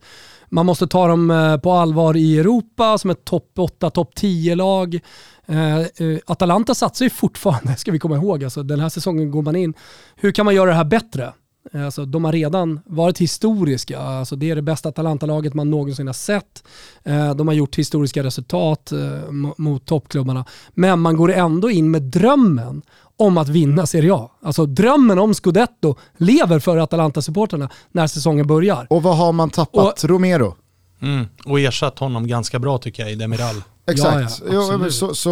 man 0.49 0.65
måste 0.65 0.87
ta 0.87 1.07
dem 1.07 1.31
eh, 1.31 1.57
på 1.57 1.71
allvar 1.71 2.17
i 2.17 2.39
Europa 2.39 2.97
som 2.97 3.09
ett 3.09 3.25
topp 3.25 3.51
8, 3.57 3.89
topp 3.89 4.13
10-lag. 4.15 4.99
Eh, 5.45 5.81
Atalanta 6.25 6.75
satsar 6.75 7.05
ju 7.05 7.09
fortfarande, 7.09 7.75
ska 7.77 7.91
vi 7.91 7.99
komma 7.99 8.15
ihåg, 8.15 8.43
alltså, 8.43 8.63
den 8.63 8.79
här 8.79 8.89
säsongen 8.89 9.31
går 9.31 9.41
man 9.41 9.55
in. 9.55 9.73
Hur 10.15 10.31
kan 10.31 10.45
man 10.45 10.55
göra 10.55 10.69
det 10.69 10.75
här 10.75 10.83
bättre? 10.83 11.33
Alltså, 11.73 12.05
de 12.05 12.25
har 12.25 12.31
redan 12.31 12.79
varit 12.85 13.17
historiska. 13.17 13.99
Alltså, 13.99 14.35
det 14.35 14.49
är 14.49 14.55
det 14.55 14.61
bästa 14.61 14.89
Atalanta-laget 14.89 15.53
man 15.53 15.69
någonsin 15.69 16.07
har 16.07 16.13
sett. 16.13 16.63
Eh, 17.03 17.35
de 17.35 17.47
har 17.47 17.55
gjort 17.55 17.75
historiska 17.75 18.23
resultat 18.23 18.91
eh, 18.91 19.31
mot 19.57 19.85
toppklubbarna. 19.85 20.45
Men 20.73 20.99
man 20.99 21.17
går 21.17 21.31
ändå 21.31 21.69
in 21.69 21.91
med 21.91 22.01
drömmen 22.01 22.81
om 23.17 23.37
att 23.37 23.49
vinna 23.49 23.85
Serie 23.85 24.13
A. 24.13 24.31
Alltså 24.41 24.65
drömmen 24.65 25.19
om 25.19 25.33
Scudetto 25.33 25.95
lever 26.17 26.59
för 26.59 26.77
Atalanta-supporterna 26.77 27.69
när 27.91 28.07
säsongen 28.07 28.47
börjar. 28.47 28.87
Och 28.89 29.03
vad 29.03 29.17
har 29.17 29.31
man 29.31 29.49
tappat? 29.49 30.03
Och, 30.03 30.09
Romero? 30.09 30.55
Mm, 31.01 31.25
och 31.45 31.59
ersatt 31.59 31.99
honom 31.99 32.27
ganska 32.27 32.59
bra 32.59 32.77
tycker 32.77 33.03
jag 33.03 33.11
i 33.11 33.15
Demiral. 33.15 33.55
Exakt, 33.87 34.41
ja, 34.45 34.53
ja, 34.53 34.79
jo, 34.83 34.91
så, 34.91 35.15
så, 35.15 35.29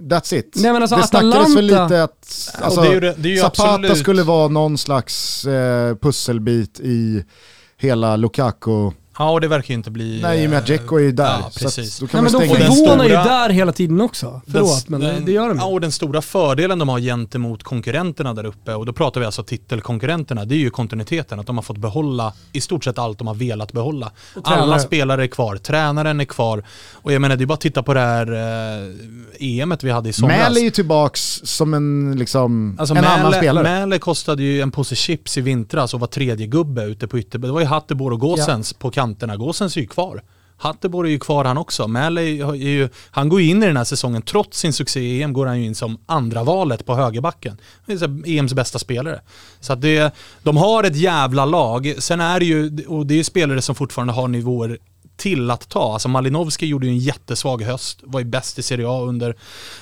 that's 0.00 0.34
it. 0.34 0.52
Nej, 0.56 0.72
men 0.72 0.82
alltså, 0.82 0.96
det 0.96 1.02
Atalanta... 1.02 1.36
snackades 1.36 1.56
väl 1.56 1.64
lite 1.64 2.02
att 2.02 2.50
alltså, 2.62 2.80
det 2.80 2.88
är 2.88 2.92
ju, 2.92 3.00
det 3.00 3.28
är 3.28 3.32
ju 3.32 3.36
Zapata 3.36 3.74
absolut. 3.74 3.98
skulle 3.98 4.22
vara 4.22 4.48
någon 4.48 4.78
slags 4.78 5.44
eh, 5.44 5.96
pusselbit 5.96 6.80
i 6.80 7.24
hela 7.76 8.16
Lukaku 8.16 8.90
Ja, 9.22 9.30
och 9.30 9.40
det 9.40 9.48
verkar 9.48 9.68
ju 9.68 9.74
inte 9.74 9.90
bli... 9.90 10.20
Nej, 10.22 10.42
i 10.42 10.46
och 10.46 10.50
med 10.50 10.58
att 10.58 10.66
Dzeko 10.66 10.96
är 10.96 11.00
ju 11.00 11.12
där. 11.12 11.24
Ja, 11.24 11.50
precis. 11.58 11.94
Så 11.94 12.04
Nej, 12.12 12.22
men 12.22 12.32
de 12.32 12.48
förvånar 12.48 13.04
ju 13.04 13.10
där 13.10 13.50
hela 13.50 13.72
tiden 13.72 14.00
också. 14.00 14.40
Förlåt, 14.52 14.86
den, 14.88 15.00
men 15.00 15.24
det 15.24 15.32
gör 15.32 15.48
de 15.48 15.58
Ja, 15.58 15.64
och 15.64 15.80
den 15.80 15.92
stora 15.92 16.22
fördelen 16.22 16.78
de 16.78 16.88
har 16.88 17.00
gentemot 17.00 17.62
konkurrenterna 17.62 18.34
där 18.34 18.44
uppe, 18.44 18.74
och 18.74 18.86
då 18.86 18.92
pratar 18.92 19.20
vi 19.20 19.26
alltså 19.26 19.42
titelkonkurrenterna, 19.42 20.44
det 20.44 20.54
är 20.54 20.58
ju 20.58 20.70
kontinuiteten. 20.70 21.40
Att 21.40 21.46
de 21.46 21.56
har 21.56 21.62
fått 21.62 21.76
behålla 21.76 22.32
i 22.52 22.60
stort 22.60 22.84
sett 22.84 22.98
allt 22.98 23.18
de 23.18 23.26
har 23.26 23.34
velat 23.34 23.72
behålla. 23.72 24.12
Alla 24.44 24.78
spelare 24.78 25.22
är 25.22 25.26
kvar, 25.26 25.56
tränaren 25.56 26.20
är 26.20 26.24
kvar. 26.24 26.64
Och 26.92 27.12
jag 27.12 27.20
menar, 27.20 27.36
det 27.36 27.44
är 27.44 27.46
bara 27.46 27.54
att 27.54 27.60
titta 27.60 27.82
på 27.82 27.94
det 27.94 28.00
här 28.00 28.32
eh, 28.32 29.58
EMet 29.58 29.84
vi 29.84 29.90
hade 29.90 30.08
i 30.08 30.12
somras. 30.12 30.38
Mäle 30.38 30.60
är 30.60 30.64
ju 30.64 30.70
tillbaks 30.70 31.40
som 31.44 31.74
en, 31.74 32.16
liksom, 32.18 32.76
alltså, 32.78 32.94
en 32.94 33.00
Mäle, 33.00 33.14
annan 33.14 33.32
spelare. 33.32 33.62
Mäle 33.62 33.98
kostade 33.98 34.42
ju 34.42 34.60
en 34.60 34.70
påse 34.70 34.94
chips 34.94 35.38
i 35.38 35.40
vintras 35.40 35.94
och 35.94 36.00
var 36.00 36.06
tredje 36.06 36.46
gubbe 36.46 36.84
ute 36.84 37.06
på 37.06 37.18
ytter. 37.18 37.38
Det 37.38 37.52
var 37.52 37.60
ju 37.60 37.66
Hatteborg 37.66 38.14
och 38.14 38.20
Gåsens 38.20 38.72
ja. 38.72 38.76
på 38.80 38.90
kanterna. 39.12 39.36
Gåsens 39.36 39.76
är 39.76 39.80
ju 39.80 39.86
kvar. 39.86 40.22
Hatteborg 40.56 41.08
är 41.08 41.12
ju 41.12 41.18
kvar 41.18 41.44
han 41.44 41.58
också. 41.58 41.88
Mäle 41.88 42.20
är 42.20 42.54
ju, 42.54 42.88
han 43.10 43.28
går 43.28 43.40
ju 43.40 43.48
in 43.48 43.62
i 43.62 43.66
den 43.66 43.76
här 43.76 43.84
säsongen, 43.84 44.22
trots 44.22 44.58
sin 44.58 44.72
succé 44.72 45.00
i 45.00 45.22
EM 45.22 45.32
går 45.32 45.46
han 45.46 45.60
ju 45.60 45.66
in 45.66 45.74
som 45.74 45.98
andra 46.06 46.44
valet 46.44 46.86
på 46.86 46.94
högerbacken. 46.94 47.58
EMs 48.26 48.52
e 48.52 48.54
bästa 48.54 48.78
spelare. 48.78 49.20
Så 49.60 49.72
att 49.72 49.80
det, 49.80 50.14
de 50.42 50.56
har 50.56 50.84
ett 50.84 50.96
jävla 50.96 51.44
lag. 51.44 51.94
Sen 51.98 52.20
är 52.20 52.40
det 52.40 52.46
ju, 52.46 52.86
och 52.86 53.06
det 53.06 53.14
är 53.14 53.16
ju 53.16 53.24
spelare 53.24 53.62
som 53.62 53.74
fortfarande 53.74 54.12
har 54.12 54.28
nivåer 54.28 54.78
till 55.16 55.50
att 55.50 55.68
ta. 55.68 55.92
Alltså 55.92 56.08
Malinovski 56.08 56.66
gjorde 56.66 56.86
ju 56.86 56.92
en 56.92 56.98
jättesvag 56.98 57.62
höst, 57.62 57.98
var 58.02 58.20
ju 58.20 58.26
bäst 58.26 58.58
i 58.58 58.62
Serie 58.62 58.88
A 58.88 59.00
under, 59.00 59.36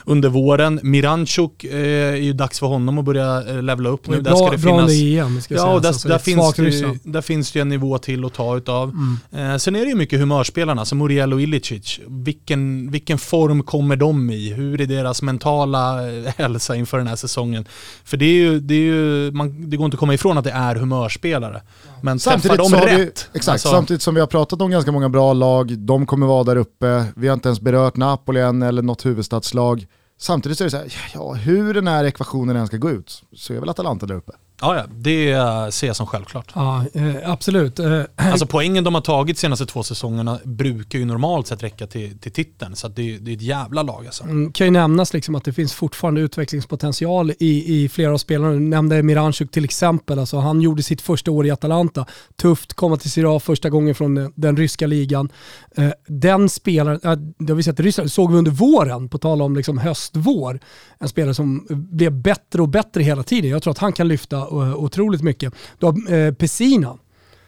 under 0.04 0.28
våren. 0.28 0.80
Miranchuk 0.82 1.64
eh, 1.64 2.12
är 2.12 2.16
ju 2.16 2.32
dags 2.32 2.58
för 2.58 2.66
honom 2.66 2.98
att 2.98 3.04
börja 3.04 3.42
eh, 3.48 3.62
levla 3.62 3.88
upp 3.88 4.08
nu. 4.08 4.20
Bra, 4.20 4.32
där 4.32 4.36
ska 4.36 4.50
det 4.50 4.58
bra 4.58 4.86
finnas, 4.86 5.26
EM, 5.26 5.40
ska 5.40 5.54
ja, 5.54 5.72
och 5.72 5.82
där, 5.82 5.88
alltså, 5.88 6.08
där, 6.08 6.18
finns 6.18 6.54
det, 6.54 6.62
ju, 6.62 6.98
där 7.02 7.20
finns 7.20 7.52
det 7.52 7.58
ju 7.58 7.60
en 7.60 7.68
nivå 7.68 7.98
till 7.98 8.24
att 8.24 8.34
ta 8.34 8.56
utav. 8.56 8.90
Mm. 9.32 9.52
Eh, 9.52 9.58
sen 9.58 9.76
är 9.76 9.80
det 9.80 9.88
ju 9.88 9.94
mycket 9.94 10.20
humörspelarna, 10.20 10.84
som 10.84 10.98
Muriel 10.98 11.32
och 11.32 11.40
Ilicic. 11.40 12.00
Vilken, 12.06 12.90
vilken 12.90 13.18
form 13.18 13.62
kommer 13.62 13.96
de 13.96 14.30
i? 14.30 14.52
Hur 14.52 14.80
är 14.80 14.86
deras 14.86 15.22
mentala 15.22 16.10
eh, 16.10 16.32
hälsa 16.36 16.76
inför 16.76 16.98
den 16.98 17.06
här 17.06 17.16
säsongen? 17.16 17.64
För 18.04 18.16
det, 18.16 18.24
är 18.24 18.34
ju, 18.34 18.60
det, 18.60 18.74
är 18.74 18.78
ju, 18.78 19.30
man, 19.30 19.70
det 19.70 19.76
går 19.76 19.84
inte 19.84 19.94
att 19.94 20.00
komma 20.00 20.14
ifrån 20.14 20.38
att 20.38 20.44
det 20.44 20.50
är 20.50 20.74
humörspelare. 20.74 21.62
Men 22.02 22.20
samtidigt 22.20 22.58
träffar 22.58 22.86
de 22.86 22.86
rätt? 22.86 23.28
Vi, 23.32 23.38
exakt, 23.38 23.48
alltså. 23.48 23.68
samtidigt 23.68 24.02
som 24.02 24.14
vi 24.14 24.20
har 24.20 24.26
pratat 24.26 24.62
om 24.62 24.70
ganska 24.70 24.92
många 24.92 25.08
bra 25.08 25.19
lag, 25.20 25.78
de 25.78 26.06
kommer 26.06 26.26
vara 26.26 26.44
där 26.44 26.56
uppe, 26.56 27.04
vi 27.16 27.28
har 27.28 27.34
inte 27.34 27.48
ens 27.48 27.60
berört 27.60 27.96
Napoli 27.96 28.40
än 28.40 28.62
eller 28.62 28.82
något 28.82 29.06
huvudstadslag. 29.06 29.86
Samtidigt 30.18 30.58
så 30.58 30.64
är 30.64 30.66
det 30.66 30.70
så 30.70 30.76
här, 30.76 31.10
ja, 31.14 31.32
hur 31.32 31.74
den 31.74 31.86
här 31.86 32.04
ekvationen 32.04 32.56
än 32.56 32.66
ska 32.66 32.76
gå 32.76 32.90
ut 32.90 33.22
så 33.32 33.54
är 33.54 33.60
väl 33.60 33.68
Atalanta 33.68 34.06
där 34.06 34.14
uppe. 34.14 34.32
Ja, 34.60 34.76
ja, 34.76 34.84
det 34.90 35.34
ser 35.74 35.86
jag 35.86 35.96
som 35.96 36.06
självklart. 36.06 36.52
Ja, 36.54 36.84
eh, 36.94 37.30
absolut. 37.30 37.78
Eh, 37.78 38.02
alltså 38.16 38.46
poängen 38.46 38.84
de 38.84 38.94
har 38.94 39.00
tagit 39.00 39.38
senaste 39.38 39.66
två 39.66 39.82
säsongerna 39.82 40.38
brukar 40.44 40.98
ju 40.98 41.04
normalt 41.04 41.46
sett 41.46 41.62
räcka 41.62 41.86
till, 41.86 42.18
till 42.18 42.32
titeln. 42.32 42.76
Så 42.76 42.88
det, 42.88 43.18
det 43.18 43.30
är 43.30 43.36
ett 43.36 43.42
jävla 43.42 43.82
lag 43.82 44.06
alltså. 44.06 44.24
Mm, 44.24 44.52
kan 44.52 44.66
ju 44.66 44.70
nämnas 44.70 45.12
liksom 45.12 45.34
att 45.34 45.44
det 45.44 45.52
finns 45.52 45.74
fortfarande 45.74 46.20
utvecklingspotential 46.20 47.32
i, 47.38 47.82
i 47.84 47.88
flera 47.88 48.12
av 48.12 48.18
spelarna. 48.18 48.52
Du 48.52 48.60
nämnde 48.60 49.02
Miranchuk 49.02 49.50
till 49.50 49.64
exempel. 49.64 50.18
Alltså, 50.18 50.38
han 50.38 50.60
gjorde 50.60 50.82
sitt 50.82 51.00
första 51.00 51.30
år 51.30 51.46
i 51.46 51.50
Atalanta. 51.50 52.06
Tufft, 52.36 52.74
komma 52.74 52.96
till 52.96 53.10
Serie 53.10 53.36
A 53.36 53.40
första 53.40 53.70
gången 53.70 53.94
från 53.94 54.14
den, 54.14 54.32
den 54.36 54.56
ryska 54.56 54.86
ligan. 54.86 55.32
Eh, 55.76 55.90
den 56.08 56.48
spelaren, 56.48 57.34
det 57.38 57.52
har 57.52 57.56
vi 57.56 57.62
sett 57.62 57.80
i 57.80 57.82
Ryssland, 57.82 58.12
såg 58.12 58.32
vi 58.32 58.38
under 58.38 58.50
våren, 58.50 59.08
på 59.08 59.18
tal 59.18 59.42
om 59.42 59.56
liksom 59.56 59.78
höst-vår. 59.78 60.60
En 60.98 61.08
spelare 61.08 61.34
som 61.34 61.66
blev 61.70 62.12
bättre 62.12 62.62
och 62.62 62.68
bättre 62.68 63.02
hela 63.02 63.22
tiden. 63.22 63.50
Jag 63.50 63.62
tror 63.62 63.70
att 63.70 63.78
han 63.78 63.92
kan 63.92 64.08
lyfta 64.08 64.49
otroligt 64.54 65.22
mycket. 65.22 65.52
Du 65.78 65.86
har 65.86 66.12
eh, 66.12 66.34
Pessina, 66.34 66.98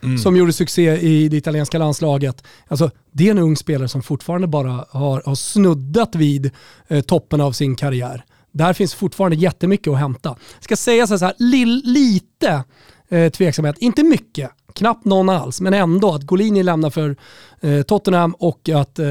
Mm. 0.05 0.19
som 0.19 0.37
gjorde 0.37 0.53
succé 0.53 0.97
i 1.01 1.29
det 1.29 1.37
italienska 1.37 1.79
landslaget. 1.79 2.45
Alltså, 2.69 2.91
det 3.12 3.27
är 3.27 3.31
en 3.31 3.39
ung 3.39 3.57
spelare 3.57 3.89
som 3.89 4.03
fortfarande 4.03 4.47
bara 4.47 4.85
har, 4.91 5.23
har 5.27 5.35
snuddat 5.35 6.15
vid 6.15 6.51
eh, 6.89 7.01
toppen 7.01 7.41
av 7.41 7.53
sin 7.53 7.77
karriär. 7.77 8.24
där 8.53 8.73
finns 8.73 8.95
fortfarande 8.95 9.37
jättemycket 9.37 9.93
att 9.93 9.99
hämta. 9.99 10.37
Ska 10.61 10.77
säga 10.77 11.07
så 11.07 11.16
här, 11.19 11.35
li, 11.39 11.65
lite 11.85 12.65
eh, 13.09 13.31
tveksamhet, 13.31 13.79
inte 13.79 14.03
mycket, 14.03 14.51
knappt 14.74 15.05
någon 15.05 15.28
alls, 15.28 15.61
men 15.61 15.74
ändå 15.74 16.15
att 16.15 16.23
Golini 16.23 16.62
lämnar 16.62 16.90
för 16.90 17.16
eh, 17.61 17.82
Tottenham 17.82 18.35
och 18.39 18.69
att 18.69 18.99
eh, 18.99 19.07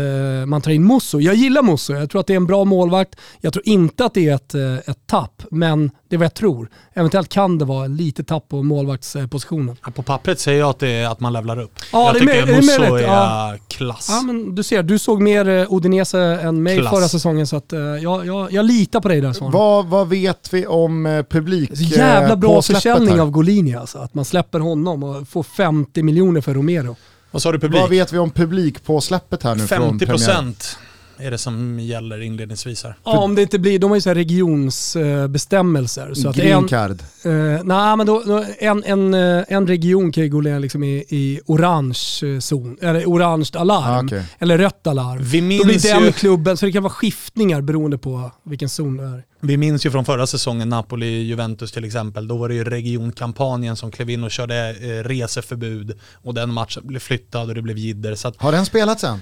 man 0.46 0.62
tar 0.62 0.72
in 0.72 0.88
Musso. 0.88 1.20
Jag 1.20 1.36
gillar 1.36 1.62
Musso, 1.64 1.94
jag 1.94 2.10
tror 2.10 2.22
att 2.22 2.28
det 2.28 2.34
är 2.34 2.38
en 2.38 2.46
bra 2.46 2.66
målvakt. 2.66 3.16
Jag 3.42 3.54
tror 3.54 3.68
inte 3.68 4.06
att 4.06 4.14
det 4.14 4.30
är 4.30 4.36
ett, 4.36 4.56
eh, 4.56 4.76
ett 4.92 5.08
tapp, 5.08 5.44
men 5.52 5.92
det 6.10 6.16
är 6.16 6.18
vad 6.18 6.26
jag 6.26 6.34
tror. 6.34 6.70
Eventuellt 6.94 7.30
kan 7.30 7.58
det 7.58 7.66
vara 7.66 7.88
lite 7.88 8.24
tapp 8.24 8.50
på 8.50 8.64
målvaktspositionen. 8.64 9.78
Ja, 9.86 9.92
på 9.92 10.02
pappret 10.02 10.40
säger 10.40 10.60
jag 10.60 10.70
att, 10.70 10.80
det 10.80 10.90
är 10.90 11.08
att 11.08 11.20
man 11.20 11.34
levlar 11.34 11.60
upp. 11.60 11.80
Ja, 11.92 12.06
jag 12.06 12.14
det 12.14 12.34
är 12.34 12.42
tycker 12.42 12.54
är 12.54 12.56
Musso 12.56 12.96
är, 12.96 13.02
ja. 13.02 13.56
klass. 13.68 14.08
Ja, 14.10 14.22
men 14.22 14.56
du 14.56 14.64
ser, 14.64 14.84
du 14.84 15.00
såg 15.00 15.22
mer 15.22 15.50
eh, 15.50 15.74
Udinese 15.74 16.18
än 16.18 16.64
mig 16.64 16.78
Klass. 16.78 16.90
förra 16.94 17.08
säsongen 17.08 17.48
så 17.48 17.56
att, 17.56 17.74
eh, 17.74 17.80
jag, 17.80 18.26
jag, 18.26 18.52
jag 18.52 18.66
litar 18.66 19.02
på 19.02 19.08
dig 19.08 19.22
där 19.22 19.34
Svan. 19.34 19.52
Vad, 19.52 19.86
vad 19.86 20.10
vet 20.10 20.54
vi 20.54 20.68
om 20.68 21.06
eh, 21.06 21.24
publik 21.24 21.70
jävla 21.74 22.30
eh, 22.30 22.36
bra 22.36 22.62
försäljning 22.62 23.16
här? 23.16 23.22
av 23.22 23.32
Golini 23.32 23.76
alltså. 23.76 23.98
Att 23.98 24.14
man 24.14 24.26
släpper 24.26 24.60
honom 24.60 25.04
och 25.04 25.28
får 25.28 25.44
50 25.58 26.04
miljoner 26.04 26.42
för 26.42 26.54
Romero. 26.54 26.96
Vad 27.32 27.42
sa 27.42 27.52
du 27.52 27.60
publik? 27.60 27.82
Vad 27.82 27.90
vet 27.90 28.14
vi 28.14 28.18
om 28.18 28.32
publik 28.32 28.84
på 28.84 29.02
släppet 29.02 29.44
här 29.44 29.56
nu 29.56 29.68
från 29.68 30.00
premiär? 30.00 30.18
50% 30.18 30.78
är 31.18 31.32
det 31.32 31.38
som 31.38 31.80
gäller 31.80 32.22
inledningsvis 32.22 32.84
här. 32.84 32.96
Ja, 33.04 33.20
om 33.20 33.36
det 33.36 33.42
inte 33.42 33.60
blir, 33.60 33.80
de 33.80 33.90
har 33.92 33.98
ju 33.98 34.02
så 34.02 34.10
här 34.10 34.16
regionsbestämmelser. 34.16 36.14
så 36.14 36.32
Green 36.32 36.68
card. 36.68 36.92
eh, 37.26 37.32
nej, 37.64 37.98
men 37.98 38.06
då, 38.06 38.44
en, 38.60 38.84
en, 38.84 39.14
eh, 39.14 39.44
en 39.48 39.68
region 39.68 40.12
kan 40.12 40.24
ju 40.24 40.30
gå 40.30 40.42
ner 40.42 40.60
liksom 40.60 40.84
i, 40.84 41.06
i 41.10 41.40
orange 41.46 42.00
eh, 42.24 42.40
zon, 42.40 42.78
eller 42.82 43.06
orange 43.06 43.50
alarm, 43.54 43.84
Ah, 43.84 44.04
okej. 44.04 44.24
eller 44.40 44.58
rött 44.58 44.88
alarm. 44.88 45.20
Vi 45.24 45.40
Då 45.42 45.46
blir 45.48 45.66
minns, 45.66 45.84
den 45.84 46.04
ju, 46.06 46.12
klubben, 46.12 46.58
så 46.58 46.66
det 46.66 46.72
kan 46.72 46.84
vara 46.84 46.94
skiftningar 46.94 47.62
beroende 47.62 47.98
på 47.98 48.32
vilken 48.44 48.70
zon 48.70 48.98
det 48.98 49.04
är. 49.04 49.24
Vi 49.42 49.58
minns 49.58 49.86
ju 49.86 49.92
från 49.92 50.06
förra 50.06 50.28
säsongen, 50.28 50.74
Napoli-Juventus 50.74 51.74
till 51.74 51.86
exempel. 51.86 52.28
Då 52.28 52.38
var 52.38 52.50
det 52.50 52.56
ju 52.56 52.64
regionkampanjen 52.64 53.76
som 53.76 53.92
klev 53.92 54.10
in 54.10 54.24
och 54.24 54.32
körde 54.32 54.70
eh, 54.70 55.04
reseförbud 55.04 56.00
och 56.24 56.34
den 56.34 56.54
matchen 56.54 56.84
blev 56.88 57.00
flyttad 57.00 57.50
och 57.50 57.56
det 57.56 57.62
blev 57.62 57.78
jidder. 57.78 58.28
Att, 58.28 58.42
Har 58.42 58.52
den 58.52 58.66
spelats 58.66 59.04
än? 59.04 59.22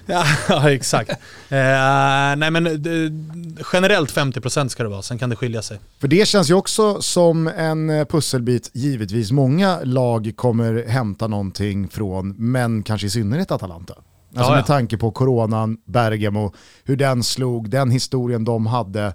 ja, 0.50 0.72
exakt. 0.72 1.10
Eh, 1.10 1.18
nej 2.38 2.52
men 2.52 2.64
det, 2.64 3.12
generellt 3.74 4.16
50% 4.16 4.68
ska 4.68 4.84
det 4.84 4.90
vara, 4.90 5.02
sen 5.02 5.18
kan 5.18 5.30
det 5.30 5.36
skilja 5.36 5.62
sig. 5.62 5.80
För 6.00 6.08
det 6.08 6.28
känns 6.28 6.50
ju 6.50 6.54
också 6.54 7.02
som 7.02 7.48
en 7.48 7.90
eh, 7.90 8.06
pusselbit, 8.06 8.72
givetvis 8.74 9.32
många 9.32 9.80
lag 9.84 10.32
kommer 10.36 10.88
hämta 10.88 11.28
någonting 11.28 11.88
från, 11.90 12.30
men 12.38 12.84
kanske 12.84 13.08
i 13.08 13.10
synnerhet 13.10 13.52
Atalanta. 13.52 13.94
Alltså 13.94 14.52
Ja, 14.52 14.56
med 14.56 14.60
ja. 14.60 14.66
tanke 14.66 14.98
på 14.98 15.12
coronan, 15.12 15.78
Bergamo, 15.86 16.54
hur 16.84 16.96
den 16.96 17.24
slog, 17.24 17.70
den 17.70 17.92
historien 17.92 18.44
de 18.44 18.66
hade. 18.68 19.14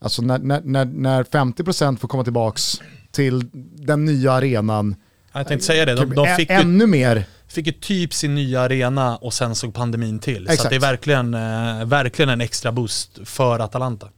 Alltså 0.00 0.22
när, 0.22 0.38
när, 0.38 0.60
när, 0.64 0.84
när 0.84 1.22
50% 1.24 1.96
får 1.98 2.08
komma 2.08 2.24
tillbaks 2.24 2.80
till 3.12 3.44
den 3.76 4.04
nya 4.04 4.32
arenan, 4.32 4.96
Jag 5.32 5.48
tänkte 5.48 5.66
säga 5.66 5.84
det, 5.84 5.94
de, 5.94 6.14
de 6.14 6.26
ä- 6.26 6.36
fick 6.36 6.50
ju 6.50 6.56
ännu 6.56 6.86
mer 6.86 7.24
fick 7.48 7.66
ju 7.66 7.72
typ 7.72 8.14
sin 8.14 8.34
nya 8.34 8.60
arena 8.60 9.16
och 9.16 9.34
sen 9.34 9.54
såg 9.54 9.74
pandemin 9.74 10.18
till. 10.18 10.46
Så 10.46 10.52
Exakt. 10.52 10.64
att 10.64 10.70
det 10.70 10.76
är 10.76 10.80
verkligen, 10.80 11.34
eh, 11.34 11.84
verkligen 11.84 12.28
en 12.28 12.40
extra 12.40 12.72
boost 12.72 13.18
för 13.24 13.58
Atalanta. 13.58 14.08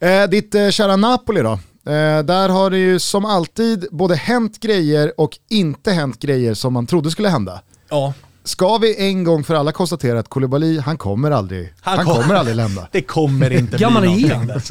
Eh, 0.00 0.24
ditt 0.24 0.54
eh, 0.54 0.70
kära 0.70 0.96
Napoli 0.96 1.40
då? 1.42 1.52
Eh, 1.92 2.22
där 2.24 2.48
har 2.48 2.70
det 2.70 2.78
ju 2.78 2.98
som 2.98 3.24
alltid 3.24 3.86
både 3.90 4.14
hänt 4.14 4.60
grejer 4.60 5.12
och 5.16 5.38
inte 5.50 5.92
hänt 5.92 6.18
grejer 6.22 6.54
som 6.54 6.72
man 6.72 6.86
trodde 6.86 7.10
skulle 7.10 7.28
hända. 7.28 7.62
Ja, 7.88 8.14
Ska 8.44 8.78
vi 8.78 9.08
en 9.08 9.24
gång 9.24 9.44
för 9.44 9.54
alla 9.54 9.72
konstatera 9.72 10.18
att 10.20 10.28
Koulibaly, 10.28 10.78
han 10.78 10.98
kommer 10.98 11.30
aldrig, 11.30 11.74
han, 11.80 11.96
Han 11.96 12.06
kom- 12.06 12.16
kommer 12.22 12.34
aldrig 12.34 12.56
lämna. 12.56 12.88
det 12.92 13.02
kommer 13.02 13.50
inte 13.52 13.70
bli 13.70 13.78
Gammal 13.78 14.02
är 14.02 14.06
någonting 14.06 14.30
han? 14.30 14.46
där. 14.46 14.62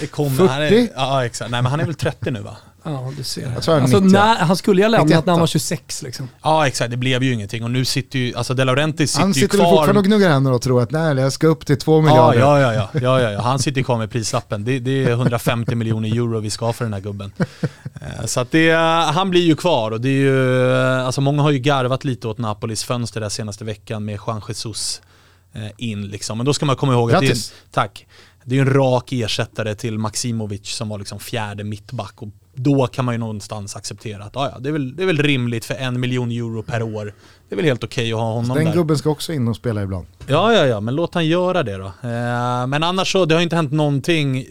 Det 0.00 0.06
kommer, 0.06 0.36
40? 0.36 0.48
Han 0.52 0.62
är, 0.62 0.88
ja 0.96 1.24
exakt, 1.24 1.50
nej 1.50 1.62
men 1.62 1.70
han 1.70 1.80
är 1.80 1.84
väl 1.84 1.94
30 1.94 2.30
nu 2.30 2.40
va? 2.40 2.56
Ja, 2.84 3.12
du 3.16 3.22
ser. 3.24 3.52
Jag 3.54 3.62
tror 3.62 3.74
han 3.74 3.82
alltså, 3.82 4.00
90. 4.00 4.12
när, 4.12 4.36
han 4.36 4.56
skulle 4.56 4.80
ju 4.80 4.84
ha 4.84 4.88
lämnat 4.90 5.06
91. 5.08 5.26
när 5.26 5.32
han 5.32 5.40
var 5.40 5.46
26 5.46 6.02
liksom. 6.02 6.28
Ja 6.42 6.66
exakt, 6.66 6.90
det 6.90 6.96
blev 6.96 7.22
ju 7.22 7.32
ingenting 7.32 7.64
och 7.64 7.70
nu 7.70 7.84
sitter 7.84 8.18
ju, 8.18 8.34
alltså 8.34 8.54
De 8.54 8.64
Laurentiis 8.64 9.10
sitter, 9.10 9.20
Han 9.20 9.28
ju 9.32 9.34
sitter 9.34 9.58
väl 9.58 9.66
kvar. 9.66 9.70
fortfarande 9.76 9.98
och 10.00 10.04
gnuggar 10.06 10.30
händerna 10.30 10.56
och 10.56 10.62
tror 10.62 10.82
att 10.82 10.90
nej, 10.90 11.16
jag 11.16 11.32
ska 11.32 11.46
upp 11.46 11.66
till 11.66 11.78
två 11.78 11.96
Ja, 11.96 12.02
miljarder. 12.02 12.40
ja, 12.40 12.60
ja, 12.60 12.72
ja, 12.74 12.90
ja, 13.02 13.20
ja, 13.20 13.30
ja. 13.30 13.40
Han 13.42 13.58
sitter 13.58 13.78
ju 13.80 13.84
kvar 13.84 13.98
med 13.98 14.10
prislappen. 14.10 14.64
Det, 14.64 14.78
det 14.78 15.04
är 15.04 15.10
150 15.10 15.74
miljoner 15.74 16.08
euro 16.08 16.40
vi 16.40 16.50
ska 16.50 16.66
ha 16.66 16.72
för 16.72 16.84
den 16.84 16.94
här 16.94 17.00
gubben. 17.00 17.32
Eh, 18.00 18.24
Så 18.26 18.40
att 18.40 18.50
det, 18.50 18.70
han 19.14 19.30
blir 19.30 19.42
ju 19.42 19.56
kvar 19.56 19.90
och 19.90 20.00
det 20.00 20.08
är 20.08 20.12
ju, 20.12 20.72
alltså 20.76 21.20
många 21.20 21.42
har 21.42 21.50
ju 21.50 21.58
garvat 21.58 22.04
lite 22.04 22.28
åt 22.28 22.38
Napolis 22.38 22.84
fönster 22.84 23.20
där 23.20 23.28
senaste 23.28 23.64
veckan 23.64 24.04
med 24.04 24.18
Juan 24.26 24.40
Jesus 24.48 25.02
eh, 25.52 25.62
in 25.76 26.06
liksom. 26.08 26.38
Men 26.38 26.44
då 26.46 26.54
ska 26.54 26.66
man 26.66 26.76
komma 26.76 26.92
ihåg 26.92 27.12
att 27.12 27.20
det 27.20 27.26
är, 27.26 27.28
Grattis. 27.28 27.52
tack, 27.70 28.06
det 28.44 28.56
är 28.58 28.60
en 28.60 28.72
rak 28.74 29.12
ersättare 29.12 29.74
till 29.74 29.98
Maximovic 29.98 30.68
som 30.68 30.88
var 30.88 30.98
liksom 30.98 31.18
fjärde 31.20 31.64
mittback 31.64 32.22
och 32.22 32.28
då 32.58 32.86
kan 32.86 33.04
man 33.04 33.14
ju 33.14 33.18
någonstans 33.18 33.76
acceptera 33.76 34.24
att 34.24 34.32
ja, 34.34 34.50
ja, 34.54 34.58
det, 34.60 34.68
är 34.68 34.72
väl, 34.72 34.96
det 34.96 35.02
är 35.02 35.06
väl 35.06 35.22
rimligt 35.22 35.64
för 35.64 35.74
en 35.74 36.00
miljon 36.00 36.30
euro 36.30 36.62
per 36.62 36.82
år. 36.82 37.14
Det 37.48 37.54
är 37.54 37.56
väl 37.56 37.64
helt 37.64 37.84
okej 37.84 38.12
att 38.12 38.18
ha 38.18 38.32
honom 38.32 38.56
Den 38.56 38.64
där. 38.64 38.72
gubben 38.72 38.98
ska 38.98 39.10
också 39.10 39.32
in 39.32 39.48
och 39.48 39.56
spela 39.56 39.82
ibland. 39.82 40.06
Ja, 40.26 40.52
ja, 40.52 40.66
ja, 40.66 40.80
men 40.80 40.94
låt 40.94 41.14
han 41.14 41.26
göra 41.26 41.62
det 41.62 41.76
då. 41.76 41.86
Eh, 41.86 42.66
men 42.66 42.82
annars 42.82 43.12
så, 43.12 43.24
det 43.24 43.34
har 43.34 43.42
inte 43.42 43.56
hänt 43.56 43.72
någonting 43.72 44.38
eh, 44.38 44.44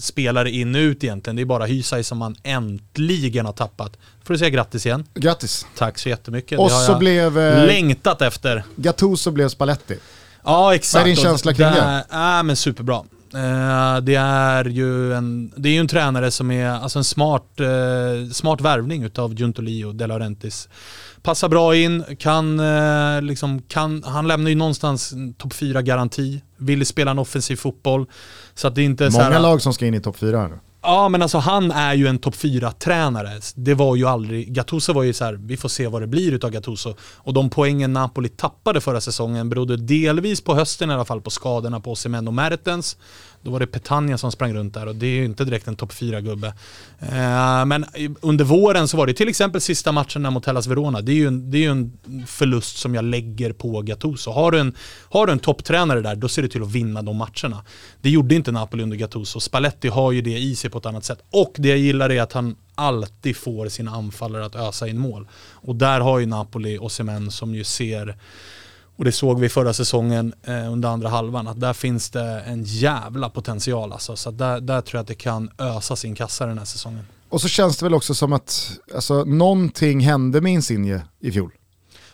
spelare 0.00 0.50
in 0.50 0.74
och 0.74 0.78
ut 0.78 1.04
egentligen. 1.04 1.36
Det 1.36 1.42
är 1.42 1.46
bara 1.46 1.64
Hysaj 1.64 2.04
som 2.04 2.18
man 2.18 2.36
äntligen 2.42 3.46
har 3.46 3.52
tappat. 3.52 3.92
Får 4.24 4.34
du 4.34 4.38
säga 4.38 4.50
grattis 4.50 4.86
igen. 4.86 5.04
Grattis. 5.14 5.66
Tack 5.76 5.98
så 5.98 6.08
jättemycket. 6.08 6.58
Och 6.58 6.68
det 6.68 6.74
har 6.74 6.80
så 6.80 6.92
jag 6.92 6.98
blev 6.98 7.38
eh, 7.38 7.66
längtat 7.66 8.22
efter. 8.22 8.64
Gattuso 8.76 9.30
blev 9.30 9.48
Spalletti. 9.48 9.98
Ja, 10.44 10.74
exakt. 10.74 10.94
Vad 10.94 11.02
är 11.02 11.14
din 11.14 11.24
känsla 11.24 11.54
kring 11.54 11.66
det? 11.66 12.04
Ja, 12.10 12.42
men 12.42 12.56
superbra. 12.56 13.04
Eh, 13.34 14.00
det, 14.02 14.14
är 14.14 14.64
ju 14.64 15.14
en, 15.14 15.52
det 15.56 15.68
är 15.68 15.72
ju 15.72 15.80
en 15.80 15.88
tränare 15.88 16.30
som 16.30 16.50
är 16.50 16.68
alltså 16.68 16.98
en 16.98 17.04
smart, 17.04 17.60
eh, 17.60 18.30
smart 18.32 18.60
värvning 18.60 19.02
utav 19.02 19.34
Giuntoli 19.34 19.84
och 19.84 19.94
De 19.94 20.06
Laurentis. 20.06 20.68
Passar 21.22 21.48
bra 21.48 21.76
in, 21.76 22.04
kan, 22.18 22.60
eh, 22.60 23.22
liksom, 23.22 23.62
kan, 23.62 24.02
han 24.06 24.28
lämnar 24.28 24.50
ju 24.50 24.56
någonstans 24.56 25.14
topp 25.38 25.52
4-garanti. 25.52 26.42
Vill 26.56 26.86
spela 26.86 27.10
en 27.10 27.18
offensiv 27.18 27.56
fotboll. 27.56 28.06
Så 28.54 28.68
att 28.68 28.74
det 28.74 28.80
är 28.80 28.84
inte 28.84 29.10
så 29.10 29.18
Många 29.18 29.30
här, 29.30 29.40
lag 29.40 29.62
som 29.62 29.74
ska 29.74 29.86
in 29.86 29.94
i 29.94 30.00
topp 30.00 30.16
4 30.16 30.38
här 30.38 30.48
nu. 30.48 30.58
Ja 30.82 31.08
men 31.08 31.22
alltså 31.22 31.38
han 31.38 31.70
är 31.70 31.94
ju 31.94 32.06
en 32.06 32.18
topp 32.18 32.34
4-tränare. 32.34 33.40
Det 33.54 33.74
var 33.74 33.96
ju 33.96 34.06
aldrig, 34.06 34.52
Gattuso 34.54 34.92
var 34.92 35.02
ju 35.02 35.12
så 35.12 35.24
här, 35.24 35.34
vi 35.34 35.56
får 35.56 35.68
se 35.68 35.86
vad 35.86 36.02
det 36.02 36.06
blir 36.06 36.32
utav 36.32 36.50
Gattuso. 36.50 36.94
Och 37.16 37.34
de 37.34 37.50
poängen 37.50 37.92
Napoli 37.92 38.28
tappade 38.28 38.80
förra 38.80 39.00
säsongen 39.00 39.48
berodde 39.48 39.76
delvis 39.76 40.40
på 40.40 40.54
hösten 40.54 40.90
i 40.90 40.94
alla 40.94 41.04
fall 41.04 41.20
på 41.20 41.30
skadorna 41.30 41.80
på 41.80 41.94
Semen 41.94 42.28
och 42.28 42.34
Mertens. 42.34 42.96
Då 43.42 43.50
var 43.50 43.60
det 43.60 43.66
Petagna 43.66 44.18
som 44.18 44.32
sprang 44.32 44.54
runt 44.54 44.74
där 44.74 44.86
och 44.86 44.94
det 44.94 45.06
är 45.06 45.14
ju 45.14 45.24
inte 45.24 45.44
direkt 45.44 45.68
en 45.68 45.76
topp 45.76 45.92
4-gubbe. 45.92 46.46
Eh, 46.98 47.66
men 47.66 47.86
under 48.20 48.44
våren 48.44 48.88
så 48.88 48.96
var 48.96 49.06
det 49.06 49.14
till 49.14 49.28
exempel 49.28 49.60
sista 49.60 49.92
matchen 49.92 50.22
mot 50.22 50.46
Hellas 50.46 50.66
Verona. 50.66 51.00
Det 51.00 51.12
är 51.12 51.16
ju 51.16 51.26
en, 51.26 51.50
det 51.50 51.58
är 51.58 51.62
ju 51.62 51.70
en 51.70 51.98
förlust 52.26 52.78
som 52.78 52.94
jag 52.94 53.04
lägger 53.04 53.52
på 53.52 53.82
Gattuso. 53.82 54.30
Har 54.30 54.50
du 54.50 54.58
en, 54.58 54.74
har 55.08 55.26
du 55.26 55.32
en 55.32 55.38
topptränare 55.38 56.00
där, 56.00 56.16
då 56.16 56.28
ser 56.28 56.42
du 56.42 56.48
till 56.48 56.62
att 56.62 56.72
vinna 56.72 57.02
de 57.02 57.16
matcherna. 57.16 57.64
Det 58.00 58.10
gjorde 58.10 58.34
inte 58.34 58.52
Napoli 58.52 58.82
under 58.82 58.96
Gattuso. 58.96 59.40
Spalletti 59.40 59.88
har 59.88 60.12
ju 60.12 60.22
det 60.22 60.38
i 60.38 60.56
sig 60.56 60.70
på 60.70 60.78
ett 60.78 60.86
annat 60.86 61.04
sätt. 61.04 61.18
Och 61.30 61.54
det 61.56 61.68
jag 61.68 61.78
gillar 61.78 62.10
är 62.10 62.22
att 62.22 62.32
han 62.32 62.56
alltid 62.74 63.36
får 63.36 63.68
sina 63.68 63.90
anfallare 63.90 64.46
att 64.46 64.56
ösa 64.56 64.88
in 64.88 64.98
mål. 64.98 65.28
Och 65.52 65.76
där 65.76 66.00
har 66.00 66.18
ju 66.18 66.26
Napoli 66.26 66.78
och 66.78 66.92
Semen 66.92 67.30
som 67.30 67.54
ju 67.54 67.64
ser 67.64 68.16
och 69.00 69.04
det 69.04 69.12
såg 69.12 69.40
vi 69.40 69.48
förra 69.48 69.72
säsongen 69.72 70.34
eh, 70.42 70.72
under 70.72 70.88
andra 70.88 71.08
halvan, 71.08 71.48
att 71.48 71.60
där 71.60 71.72
finns 71.72 72.10
det 72.10 72.40
en 72.40 72.64
jävla 72.64 73.30
potential 73.30 73.92
alltså. 73.92 74.16
Så 74.16 74.30
där, 74.30 74.60
där 74.60 74.80
tror 74.80 74.98
jag 74.98 75.02
att 75.02 75.08
det 75.08 75.14
kan 75.14 75.50
ösa 75.58 75.96
sin 75.96 76.14
kassa 76.14 76.46
den 76.46 76.58
här 76.58 76.64
säsongen. 76.64 77.06
Och 77.28 77.40
så 77.40 77.48
känns 77.48 77.76
det 77.76 77.86
väl 77.86 77.94
också 77.94 78.14
som 78.14 78.32
att 78.32 78.70
alltså, 78.94 79.24
någonting 79.24 80.00
hände 80.00 80.40
med 80.40 80.52
Insigne 80.52 81.02
i 81.20 81.32
fjol. 81.32 81.50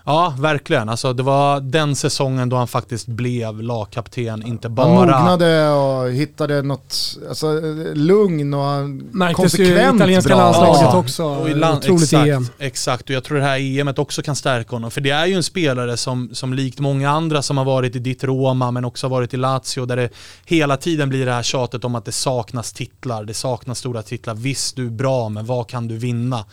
Ja, 0.09 0.35
verkligen. 0.39 0.89
Alltså, 0.89 1.12
det 1.12 1.23
var 1.23 1.61
den 1.61 1.97
säsongen 1.97 2.49
då 2.49 2.57
han 2.57 2.69
faktiskt 2.69 3.07
blev 3.07 3.62
lagkapten, 3.62 4.47
inte 4.47 4.69
Han 4.69 4.74
bara... 4.74 4.89
mognade 4.89 5.69
och 5.70 6.11
hittade 6.11 6.62
något 6.62 7.16
alltså, 7.28 7.61
lugn 7.95 8.55
och 8.55 8.62
han 8.62 8.97
Märktes 8.97 9.59
ju 9.59 9.65
i 9.65 9.70
italienska 9.95 10.35
bra. 10.37 10.39
landslaget 10.45 10.81
Ja. 10.83 10.97
också. 10.99 11.24
Och 11.24 11.49
i 11.49 11.55
land, 11.55 11.78
Otroligt 11.78 12.03
exakt, 12.03 12.28
EM. 12.28 12.47
exakt, 12.59 13.03
och 13.03 13.11
jag 13.11 13.24
tror 13.24 13.39
det 13.39 13.45
här 13.45 13.59
EMet 13.81 13.99
också 13.99 14.23
kan 14.23 14.37
stärka 14.37 14.70
honom. 14.77 14.91
För 14.91 15.01
det 15.01 15.11
är 15.11 15.27
ju 15.27 15.35
en 15.35 15.43
spelare 15.43 15.97
som, 15.97 16.31
som 16.33 16.55
likt 16.55 16.81
många 16.81 17.11
andra 17.11 17.43
som 17.43 17.59
har 17.59 17.65
varit 17.65 17.97
i 17.97 17.99
ditt 17.99 18.24
Roma, 18.24 18.70
men 18.70 18.85
också 18.85 19.07
har 19.07 19.11
varit 19.11 19.35
i 19.35 19.37
Lazio, 19.37 19.87
där 19.87 19.97
det 19.97 20.09
hela 20.45 20.77
tiden 20.77 21.09
blir 21.09 21.27
det 21.27 21.33
här 21.33 21.43
tjatet 21.43 21.85
om 21.85 21.95
att 21.95 22.05
det 22.05 22.12
saknas 22.12 22.73
titlar, 22.73 23.24
det 23.24 23.35
saknas 23.35 23.78
stora 23.78 24.03
titlar. 24.03 24.35
Visst, 24.35 24.77
du 24.77 24.87
är 24.87 24.91
bra, 24.91 25.28
men 25.28 25.47
vad 25.47 25.69
kan 25.69 25.89
du 25.89 25.97
vinna? 25.97 26.45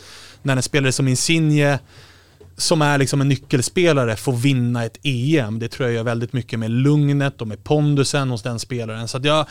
När 0.42 0.56
en 0.56 0.64
spelare 0.64 0.92
som 0.92 1.08
Insigne 1.08 1.80
som 2.64 2.82
är 2.82 2.98
liksom 2.98 3.22
en 3.22 3.30
nyckelspelare 3.30 4.16
får 4.16 4.34
vinna 4.34 4.86
ett 4.86 5.00
EM. 5.04 5.60
Det 5.60 5.68
tror 5.68 5.90
jag 5.90 5.96
gör 5.96 6.04
väldigt 6.04 6.34
mycket 6.34 6.60
med 6.60 6.72
lugnet 6.72 7.42
och 7.42 7.48
med 7.48 7.64
pondusen 7.64 8.30
hos 8.30 8.44
den 8.44 8.60
spelaren. 8.60 9.08
Så 9.08 9.18
att 9.18 9.26
jag, 9.26 9.46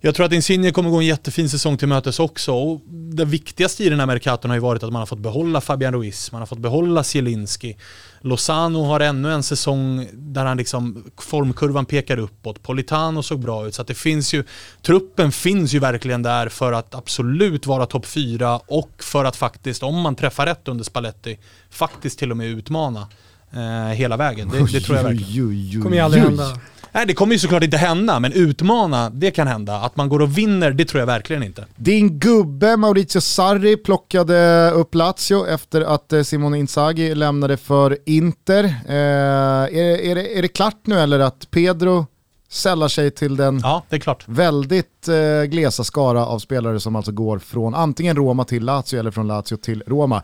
jag 0.00 0.14
tror 0.14 0.26
att 0.26 0.32
Insigne 0.32 0.70
kommer 0.70 0.90
gå 0.90 0.96
en 0.96 1.06
jättefin 1.06 1.48
säsong 1.48 1.76
till 1.76 1.88
mötes 1.88 2.20
också. 2.20 2.52
Och 2.52 2.80
det 2.90 3.24
viktigaste 3.24 3.84
i 3.84 3.88
den 3.88 4.00
här 4.00 4.06
Mercaton 4.06 4.50
har 4.50 4.56
ju 4.56 4.60
varit 4.60 4.82
att 4.82 4.92
man 4.92 5.00
har 5.00 5.06
fått 5.06 5.18
behålla 5.18 5.60
Fabian 5.60 5.94
Ruiz, 5.94 6.32
man 6.32 6.40
har 6.40 6.46
fått 6.46 6.58
behålla 6.58 7.04
Zielinski. 7.04 7.76
Lozano 8.20 8.84
har 8.84 9.00
ännu 9.00 9.32
en 9.32 9.42
säsong 9.42 10.08
där 10.12 10.44
han 10.44 10.56
liksom, 10.56 11.04
formkurvan 11.20 11.86
pekar 11.86 12.18
uppåt. 12.18 12.62
Politano 12.62 13.22
såg 13.22 13.40
bra 13.40 13.66
ut, 13.66 13.74
så 13.74 13.82
att 13.82 13.88
det 13.88 13.94
finns 13.94 14.34
ju, 14.34 14.44
truppen 14.82 15.32
finns 15.32 15.72
ju 15.72 15.78
verkligen 15.78 16.22
där 16.22 16.48
för 16.48 16.72
att 16.72 16.94
absolut 16.94 17.66
vara 17.66 17.86
topp 17.86 18.06
fyra 18.06 18.60
och 18.66 18.90
för 18.98 19.24
att 19.24 19.36
faktiskt, 19.36 19.82
om 19.82 20.00
man 20.00 20.14
träffar 20.14 20.46
rätt 20.46 20.68
under 20.68 20.84
Spalletti, 20.84 21.38
faktiskt 21.70 22.18
till 22.18 22.30
och 22.30 22.36
med 22.36 22.46
utmana 22.46 23.08
eh, 23.52 23.94
hela 23.94 24.16
vägen. 24.16 24.48
Det, 24.48 24.72
det 24.72 24.80
tror 24.80 24.96
jag 24.96 25.04
verkligen. 25.04 25.82
kommer 25.82 25.96
ju 25.96 26.02
aldrig 26.02 26.22
hända. 26.22 26.60
Nej, 26.98 27.06
det 27.06 27.14
kommer 27.14 27.32
ju 27.32 27.38
såklart 27.38 27.64
inte 27.64 27.76
hända, 27.76 28.20
men 28.20 28.32
utmana, 28.32 29.10
det 29.10 29.30
kan 29.30 29.46
hända. 29.46 29.76
Att 29.76 29.96
man 29.96 30.08
går 30.08 30.22
och 30.22 30.38
vinner, 30.38 30.70
det 30.70 30.84
tror 30.84 31.00
jag 31.00 31.06
verkligen 31.06 31.42
inte. 31.42 31.64
Din 31.76 32.18
gubbe 32.18 32.76
Maurizio 32.76 33.20
Sarri 33.20 33.76
plockade 33.76 34.70
upp 34.70 34.94
Lazio 34.94 35.46
efter 35.46 35.80
att 35.80 36.12
eh, 36.12 36.22
Simone 36.22 36.58
Inzaghi 36.58 37.14
lämnade 37.14 37.56
för 37.56 37.98
Inter. 38.06 38.64
Eh, 38.64 38.94
är, 38.94 40.00
är, 40.00 40.14
det, 40.14 40.38
är 40.38 40.42
det 40.42 40.48
klart 40.48 40.76
nu 40.84 41.00
eller 41.00 41.18
att 41.18 41.50
Pedro 41.50 42.06
sällar 42.48 42.88
sig 42.88 43.10
till 43.10 43.36
den 43.36 43.60
Ja, 43.62 43.82
väldigt 44.26 45.08
eh, 45.08 45.42
glesa 45.42 45.84
skara 45.84 46.26
av 46.26 46.38
spelare 46.38 46.80
som 46.80 46.96
alltså 46.96 47.12
går 47.12 47.38
från 47.38 47.74
antingen 47.74 48.16
Roma 48.16 48.44
till 48.44 48.64
Lazio 48.64 48.98
eller 48.98 49.10
från 49.10 49.28
Lazio 49.28 49.56
till 49.56 49.82
Roma. 49.86 50.22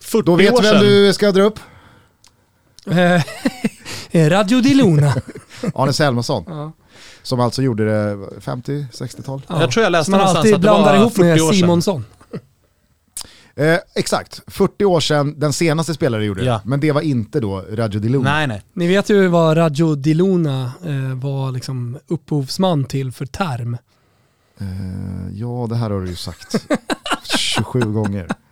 40 0.00 0.26
Då 0.26 0.34
vet 0.34 0.64
vem 0.64 0.80
du 0.80 1.12
ska 1.12 1.32
dra 1.32 1.42
upp? 1.42 1.60
Eh, 4.10 4.30
Radio 4.30 4.60
di 4.60 4.74
Luna. 4.74 5.14
Arne 5.74 5.92
Selmasson. 5.92 6.44
Ja. 6.46 6.72
Som 7.22 7.40
alltså 7.40 7.62
gjorde 7.62 7.84
det 7.84 8.16
50-60-tal. 8.40 9.42
Ja. 9.48 9.60
Jag 9.60 9.70
tror 9.70 9.84
jag 9.84 9.92
läste 9.92 10.12
någonstans 10.12 10.38
alltid 10.38 10.54
att 10.54 10.62
det 10.62 10.68
var 10.68 10.96
ihop 10.96 11.14
40 11.14 11.22
med 11.24 11.40
år 11.40 11.52
sedan. 11.52 11.54
Simonsson. 11.54 12.04
Eh, 13.58 13.78
exakt, 13.94 14.40
40 14.46 14.84
år 14.84 15.00
sedan 15.00 15.34
den 15.40 15.52
senaste 15.52 15.94
spelaren 15.94 16.24
gjorde 16.24 16.40
det. 16.40 16.46
Ja. 16.46 16.60
Men 16.64 16.80
det 16.80 16.92
var 16.92 17.00
inte 17.00 17.40
då 17.40 17.64
Radio 17.70 18.00
Di 18.00 18.08
Luna. 18.08 18.32
Nej, 18.32 18.46
nej. 18.46 18.62
Ni 18.72 18.86
vet 18.86 19.10
ju 19.10 19.28
vad 19.28 19.56
Radio 19.56 19.94
di 19.94 20.14
Luna 20.14 20.72
eh, 20.84 21.14
var 21.14 21.52
liksom 21.52 21.98
upphovsman 22.06 22.84
till 22.84 23.12
för 23.12 23.26
term. 23.26 23.74
Eh, 24.60 24.66
ja, 25.32 25.66
det 25.68 25.76
här 25.76 25.90
har 25.90 26.00
du 26.00 26.08
ju 26.08 26.16
sagt 26.16 26.66
27 27.36 27.80
gånger. 27.80 28.28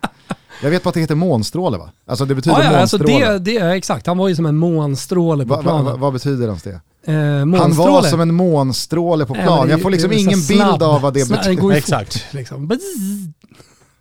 Jag 0.63 0.69
vet 0.69 0.83
bara 0.83 0.89
att 0.89 0.93
det 0.93 0.99
heter 0.99 1.15
månstråle 1.15 1.77
va? 1.77 1.89
Alltså 2.07 2.25
det 2.25 2.35
betyder 2.35 2.57
Ja, 2.63 2.71
ja, 2.71 2.77
alltså 2.79 2.97
månstråle. 2.97 3.31
det, 3.31 3.39
det 3.39 3.57
är 3.57 3.69
exakt. 3.69 4.07
Han 4.07 4.17
var 4.17 4.27
ju 4.27 4.35
som 4.35 4.45
en 4.45 4.57
månstråle 4.57 5.43
på 5.43 5.49
Va, 5.49 5.55
va, 5.55 5.61
planen. 5.61 5.85
va, 5.85 5.95
vad 5.95 6.13
betyder 6.13 6.47
ens 6.47 6.63
det? 6.63 6.81
eh, 7.03 7.13
Han 7.15 7.49
månstråle. 7.49 7.91
var 7.91 8.01
som 8.03 8.21
en 8.21 8.33
månstråle 8.33 9.25
på 9.25 9.33
Nej, 9.33 9.43
plan. 9.43 9.57
men 9.59 9.67
det- 9.67 9.71
Jag 9.73 9.81
får 9.81 9.89
liksom 9.89 10.09
det 10.09 10.15
ingen 10.15 10.41
snabb. 10.41 10.69
bild 10.69 10.83
av 10.83 11.01
vad 11.01 11.13
det 11.13 11.23
Snabb- 11.23 11.37
betyder. 11.37 11.71
Exakt. 11.71 12.25
liksom. 12.31 12.71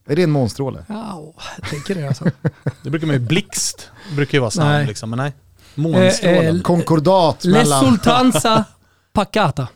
Är 0.09 0.17
det 0.17 0.23
en 0.23 0.31
månstråle? 0.31 0.85
Ja, 0.89 1.33
jag 1.61 1.71
tänker 1.71 1.95
det 1.95 2.09
alltså. 2.09 2.25
Det 2.83 2.91
brukar 2.91 3.07
man 3.07 3.17
ju, 3.17 3.21
blixt 3.21 3.91
brukar 4.17 4.39
ju 4.39 4.41
vara 4.41 4.51
snabb 4.51 4.69
Nej. 4.69 4.87
liksom, 4.87 5.11
men 5.11 5.17
nej. 5.17 5.33
Månstrålen. 5.75 6.57
Eh, 6.57 6.63
Konkordat 6.63 7.45
Le 7.45 7.53
mellan... 7.59 7.85
Sultanza 7.85 8.65
Pacata. 9.13 9.69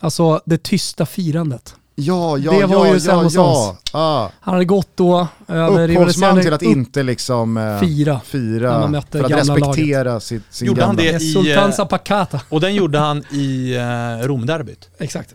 Alltså 0.00 0.40
det 0.44 0.62
tysta 0.62 1.06
firandet. 1.06 1.74
Ja, 1.94 2.38
ja, 2.38 2.52
Det 2.52 2.66
var 2.66 2.76
ja, 2.76 2.86
ju 2.86 2.92
ja, 2.92 3.00
Selmassons. 3.00 3.34
ja. 3.36 3.76
Ah. 3.92 4.30
Han 4.40 4.54
hade 4.54 4.64
gått 4.64 4.88
då 4.94 5.26
över 5.48 5.90
Upphovsman 5.90 6.42
till 6.42 6.52
att 6.52 6.62
inte 6.62 7.02
liksom 7.02 7.56
eh, 7.56 7.80
fira. 7.80 8.12
när 8.12 8.20
fira 8.20 8.78
man 8.80 8.90
mötte 8.90 9.18
för 9.18 9.24
att 9.24 9.30
respektera 9.30 10.20
sitt, 10.20 10.42
sin 10.50 10.66
Gjorde 10.66 10.84
han 10.84 10.96
gamla... 10.96 11.12
det? 11.12 11.18
Le 11.18 11.24
i, 11.24 11.32
Sultanza 11.32 11.82
eh, 11.82 11.88
Pacata. 11.88 12.40
Och 12.48 12.60
den 12.60 12.74
gjorde 12.74 12.98
han 12.98 13.24
i 13.30 13.74
eh, 13.74 14.26
Romderbyt. 14.26 14.88
Exakt. 14.98 15.34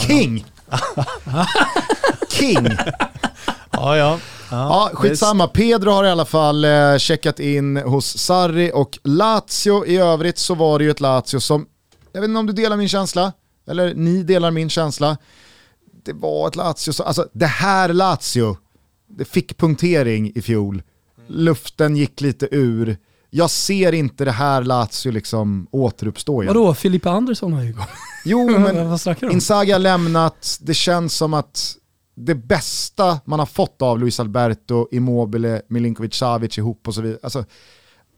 King! 0.00 0.44
King! 2.30 2.68
Ja, 3.70 3.96
ja. 3.96 4.18
Ja, 4.50 4.90
skitsamma. 4.94 5.46
Pedro 5.46 5.90
har 5.90 6.04
i 6.04 6.10
alla 6.10 6.24
fall 6.24 6.64
eh, 6.64 6.98
checkat 6.98 7.40
in 7.40 7.76
hos 7.76 8.18
Sarri 8.18 8.70
och 8.74 8.98
Lazio. 9.04 9.86
I 9.86 9.96
övrigt 9.96 10.38
så 10.38 10.54
var 10.54 10.78
det 10.78 10.84
ju 10.84 10.90
ett 10.90 11.00
Lazio 11.00 11.40
som, 11.40 11.66
jag 12.12 12.20
vet 12.20 12.28
inte 12.28 12.38
om 12.38 12.46
du 12.46 12.52
delar 12.52 12.76
min 12.76 12.88
känsla, 12.88 13.32
eller 13.66 13.94
ni 13.94 14.22
delar 14.22 14.50
min 14.50 14.70
känsla. 14.70 15.16
Det 16.04 16.12
var 16.12 16.48
ett 16.48 16.56
Lazio 16.56 17.02
alltså 17.02 17.28
det 17.32 17.46
här 17.46 17.92
Lazio, 17.92 18.56
det 19.08 19.24
fick 19.24 19.58
punktering 19.58 20.32
i 20.34 20.42
fjol. 20.42 20.82
Luften 21.26 21.96
gick 21.96 22.20
lite 22.20 22.48
ur. 22.50 22.96
Jag 23.30 23.50
ser 23.50 23.92
inte 23.92 24.24
det 24.24 24.32
här 24.32 24.62
Lazio 24.62 25.10
liksom 25.12 25.66
återuppstå 25.70 26.42
igen. 26.42 26.54
Vadå, 26.54 26.74
Filippa 26.74 27.10
Andersson 27.10 27.52
har 27.52 27.62
ju 27.62 27.72
gått. 27.72 27.88
Jo, 28.24 28.48
men? 28.58 28.98
Inzaghi 29.32 29.72
har 29.72 29.78
lämnat, 29.78 30.58
det 30.60 30.74
känns 30.74 31.14
som 31.14 31.34
att 31.34 31.76
det 32.14 32.34
bästa 32.34 33.20
man 33.24 33.38
har 33.38 33.46
fått 33.46 33.82
av 33.82 33.98
Luis 33.98 34.20
Alberto, 34.20 34.88
Immobile, 34.90 35.62
Milinkovic 35.68 36.14
Savic 36.14 36.58
ihop 36.58 36.88
och 36.88 36.94
så 36.94 37.00
vidare. 37.00 37.18
Alltså, 37.22 37.44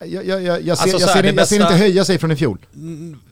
jag, 0.01 0.27
jag, 0.27 0.43
jag, 0.43 0.63
jag, 0.63 0.79
ser, 0.79 0.83
Alltså, 0.83 0.99
så 0.99 1.03
jag, 1.03 1.07
här, 1.09 1.15
ser, 1.15 1.23
det 1.23 1.29
jag 1.29 1.49
ser 1.49 1.59
bästa- 1.59 1.73
inte 1.73 1.75
höja 1.85 2.05
sig 2.05 2.19
från 2.19 2.31
i 2.33 2.37
fjol. 2.37 2.59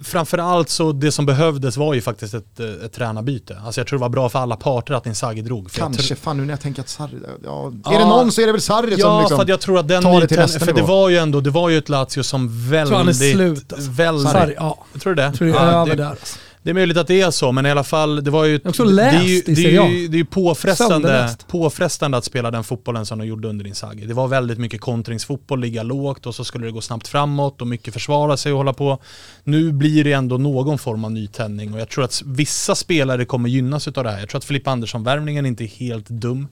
Framförallt 0.04 0.68
så 0.68 0.92
det 0.92 1.12
som 1.12 1.26
behövdes 1.26 1.76
var 1.76 1.94
ju 1.94 2.00
faktiskt 2.00 2.34
ett, 2.34 2.60
eh, 2.60 2.66
ett 2.84 2.92
tränarbyte. 2.92 3.56
Alltså 3.64 3.80
jag 3.80 3.88
tror 3.88 3.98
det 3.98 4.00
var 4.00 4.08
bra 4.08 4.28
för 4.28 4.38
alla 4.38 4.56
parter 4.56 4.94
att 4.94 5.06
Inzaghi 5.06 5.42
drog. 5.42 5.70
För 5.70 5.80
jag 5.80 5.86
Kanske, 5.86 6.14
tror- 6.14 6.16
fan 6.16 6.36
nu 6.36 6.44
när 6.44 6.52
jag 6.52 6.60
tänker 6.60 6.82
att 6.82 6.88
Sarri, 6.88 7.18
ja, 7.44 7.66
är 7.86 7.92
Ja. 7.92 7.98
det 7.98 8.04
någon 8.04 8.32
så 8.32 8.40
är 8.42 8.46
det 8.46 8.52
väl 8.52 8.60
Sarri 8.60 8.90
som 8.90 9.00
Ja, 9.00 9.20
liksom, 9.20 9.36
för 9.36 9.42
att 9.42 9.48
jag 9.48 9.60
tror 9.60 9.78
att 9.78 9.88
den 9.88 10.02
tar 10.02 10.20
det 10.20 10.26
till 10.28 10.38
nästa 10.38 10.58
för 10.64 10.72
det 10.72 10.82
var 10.82 11.08
ju 11.08 11.16
ändå, 11.18 11.40
det 11.40 11.50
var 11.50 11.68
ju 11.68 11.78
ett 11.78 11.88
Lazio 11.88 12.22
som 12.22 12.70
väldigt... 12.70 12.88
tror 12.88 12.98
han 12.98 13.08
är 13.08 13.12
slut, 13.12 13.72
alltså. 13.72 13.90
väldigt 13.90 14.32
Sarri, 14.32 14.54
ja. 14.56 14.78
Jag 14.92 15.02
tror 15.02 15.14
du 15.14 15.16
det? 15.16 15.22
Jag 15.22 15.34
tror 15.34 15.48
det 15.48 15.54
är 15.54 15.72
Ja, 15.72 15.80
över 15.82 15.86
det, 15.96 16.02
där. 16.02 16.10
Alltså. 16.10 16.38
Det 16.62 16.70
är 16.70 16.74
möjligt 16.74 16.96
att 16.96 17.06
det 17.06 17.20
är 17.20 17.30
så, 17.30 17.52
men 17.52 17.66
i 17.66 17.70
alla 17.70 17.84
fall, 17.84 18.24
det 18.24 18.30
var 18.30 18.44
ju... 18.44 18.60
också 18.64 18.84
det 18.84 19.02
är 19.02 19.22
ju, 19.22 19.34
läst 19.34 19.46
det 19.46 19.52
är 19.52 19.90
ju, 19.90 20.08
det 20.08 20.16
är 20.16 20.18
ju 20.18 20.24
påfrestande, 20.24 21.36
påfrestande 21.46 22.18
att 22.18 22.24
spela 22.24 22.50
den 22.50 22.64
fotbollen 22.64 23.06
som 23.06 23.18
de 23.18 23.26
gjorde 23.26 23.48
under 23.48 23.66
Inzaghi. 23.66 24.06
Det 24.06 24.14
var 24.14 24.28
väldigt 24.28 24.58
mycket 24.58 24.80
kontringsfotboll, 24.80 25.60
ligga 25.60 25.82
lågt 25.82 26.26
och 26.26 26.34
så 26.34 26.44
skulle 26.44 26.66
det 26.66 26.72
gå 26.72 26.80
snabbt 26.80 27.08
framåt 27.08 27.60
och 27.60 27.66
mycket 27.66 27.94
försvara 27.94 28.36
sig 28.36 28.52
och 28.52 28.58
hålla 28.58 28.72
på. 28.72 28.98
Nu 29.44 29.72
blir 29.72 30.04
det 30.04 30.12
ändå 30.12 30.38
någon 30.38 30.78
form 30.78 31.04
av 31.04 31.12
nytändning 31.12 31.74
och 31.74 31.80
jag 31.80 31.88
tror 31.88 32.04
att 32.04 32.22
vissa 32.26 32.74
spelare 32.74 33.24
kommer 33.24 33.48
gynnas 33.48 33.88
av 33.88 34.04
det 34.04 34.10
här. 34.10 34.20
Jag 34.20 34.28
tror 34.28 34.38
att 34.38 34.44
Filippa 34.44 34.70
Andersson-värvningen 34.70 35.46
inte 35.46 35.64
är 35.64 35.68
helt 35.68 36.08
dum. 36.08 36.48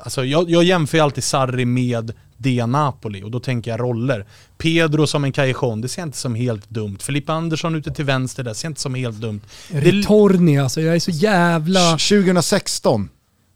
Alltså 0.00 0.24
jag, 0.24 0.50
jag 0.50 0.64
jämför 0.64 0.98
alltid 0.98 1.24
Sarri 1.24 1.64
med 1.64 2.12
Dia 2.38 2.66
Napoli 2.66 3.22
och 3.22 3.30
då 3.30 3.40
tänker 3.40 3.70
jag 3.70 3.80
roller. 3.80 4.26
Pedro 4.58 5.06
som 5.06 5.24
en 5.24 5.32
Callejon, 5.32 5.80
det 5.80 5.88
ser 5.88 6.02
jag 6.02 6.06
inte 6.06 6.18
som 6.18 6.34
helt 6.34 6.70
dumt. 6.70 6.98
Filippa 7.00 7.32
Andersson 7.32 7.74
ute 7.74 7.90
till 7.90 8.04
vänster, 8.04 8.44
det 8.44 8.54
ser 8.54 8.66
jag 8.66 8.70
inte 8.70 8.80
som 8.80 8.94
helt 8.94 9.16
dumt. 9.16 9.40
Det, 9.70 9.80
Ritorni 9.80 10.58
alltså, 10.58 10.80
jag 10.80 10.94
är 10.94 11.00
så 11.00 11.10
jävla... 11.10 11.90
2016, 11.90 13.08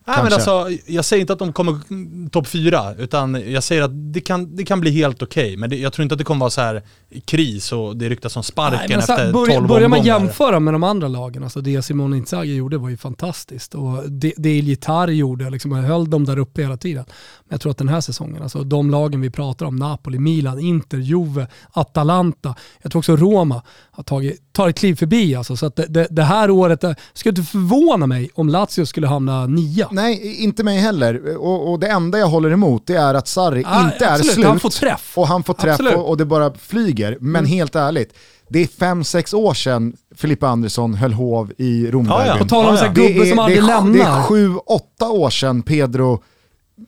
Nej, 0.05 0.17
men 0.23 0.33
alltså, 0.33 0.69
jag 0.87 1.05
säger 1.05 1.21
inte 1.21 1.33
att 1.33 1.39
de 1.39 1.53
kommer 1.53 1.79
mm, 1.91 2.31
topp 2.31 2.47
fyra, 2.47 2.95
utan 2.95 3.53
jag 3.53 3.63
säger 3.63 3.83
att 3.83 4.13
det 4.13 4.21
kan, 4.21 4.57
det 4.57 4.65
kan 4.65 4.81
bli 4.81 4.91
helt 4.91 5.23
okej. 5.23 5.57
Men 5.57 5.71
det, 5.71 5.77
jag 5.77 5.93
tror 5.93 6.03
inte 6.03 6.15
att 6.15 6.19
det 6.19 6.25
kommer 6.25 6.41
vara 6.41 6.51
så 6.51 6.61
här 6.61 6.83
kris 7.25 7.73
och 7.73 7.97
det 7.97 8.09
ryktas 8.09 8.37
om 8.37 8.43
sparken 8.43 8.79
Nej, 8.79 8.97
men 8.97 9.03
så, 9.03 9.13
efter 9.13 9.25
här, 9.25 9.33
12 9.33 9.47
börja, 9.47 9.61
börjar 9.61 9.89
man 9.89 9.99
omgångar. 9.99 10.21
jämföra 10.21 10.61
med 10.61 10.75
de 10.75 10.85
andra 10.85 11.09
lagen, 11.09 11.43
alltså 11.43 11.61
det 11.61 11.83
Simone 11.83 12.17
Inzaghi 12.17 12.55
gjorde 12.55 12.79
var 12.79 12.89
ju 12.89 12.97
fantastiskt. 12.97 13.75
Och 13.75 14.11
det, 14.11 14.33
det 14.37 14.51
Gitar 14.51 15.09
gjorde, 15.09 15.51
liksom, 15.51 15.73
han 15.73 15.85
höll 15.85 16.11
dem 16.11 16.25
där 16.25 16.39
uppe 16.39 16.63
hela 16.63 16.77
tiden. 16.77 17.05
Men 17.45 17.55
jag 17.55 17.61
tror 17.61 17.71
att 17.71 17.79
den 17.79 17.89
här 17.89 18.01
säsongen, 18.01 18.43
alltså 18.43 18.65
de 18.65 18.91
lagen 18.91 19.21
vi 19.21 19.31
pratar 19.31 19.67
om, 19.67 19.77
Napoli, 19.77 20.19
Milan, 20.19 20.59
Inter, 20.59 20.99
Juve, 20.99 21.47
Atalanta, 21.71 22.55
jag 22.83 22.93
tror 22.93 23.01
också 23.01 23.17
Roma 23.17 23.63
har 23.91 24.03
tagit, 24.03 24.53
tagit 24.53 24.79
kliv 24.79 24.95
förbi. 24.95 25.35
Alltså, 25.35 25.57
så 25.57 25.67
att 25.67 25.77
det, 25.77 26.07
det, 26.11 26.23
här 26.23 26.51
året, 26.51 26.85
skulle 27.13 27.31
inte 27.31 27.43
förvåna 27.43 28.07
mig 28.07 28.31
om 28.35 28.49
Lazio 28.49 28.87
skulle 28.87 29.07
hamna 29.07 29.47
nia. 29.47 29.89
Nej 29.93 30.43
inte 30.45 30.65
mig 30.65 30.79
heller. 30.79 31.37
Och, 31.37 31.71
och 31.73 31.81
det 31.81 31.87
enda 31.89 32.19
jag 32.19 32.27
håller 32.27 32.51
emot 32.51 32.87
det 32.87 32.95
är 32.95 33.15
att 33.15 33.29
Sarri 33.29 33.65
Ah, 33.67 33.85
inte 33.85 34.05
är 34.07 34.13
absolut, 34.13 34.33
slut. 34.35 34.47
han 34.47 34.61
får 34.61 34.71
träff. 34.71 35.13
Och 35.19 35.29
han 35.29 35.43
får 35.43 35.55
träff. 35.55 35.81
Mm. 35.81 35.95
och, 35.95 36.09
och 36.09 36.17
det 36.17 36.25
bara 36.25 36.55
flyger. 36.55 37.19
Men 37.21 37.47
helt 37.47 37.75
ärligt, 37.77 38.15
det 38.49 38.59
är 38.59 38.67
fem 38.67 39.05
sex 39.05 39.35
år 39.35 39.55
sedan 39.55 39.93
Filippa 40.17 40.49
Andersson 40.49 40.95
höll 40.95 41.13
hov 41.13 41.53
i 41.59 41.91
Romderbyn. 41.91 42.27
Ja, 42.27 42.33
ja. 42.33 42.39
På 42.39 42.45
tal 42.49 42.67
om 42.67 42.75
Ja, 42.75 42.85
ja. 42.87 42.93
gubbe 42.93 43.27
som 43.27 43.39
aldrig 43.39 43.59
är, 43.59 43.63
lämnar. 43.63 43.99
det 43.99 44.05
är 44.05 44.23
sju, 44.23 44.57
åtta 44.57 45.09
år 45.09 45.31
sedan 45.31 45.63
Pedro 45.63 46.23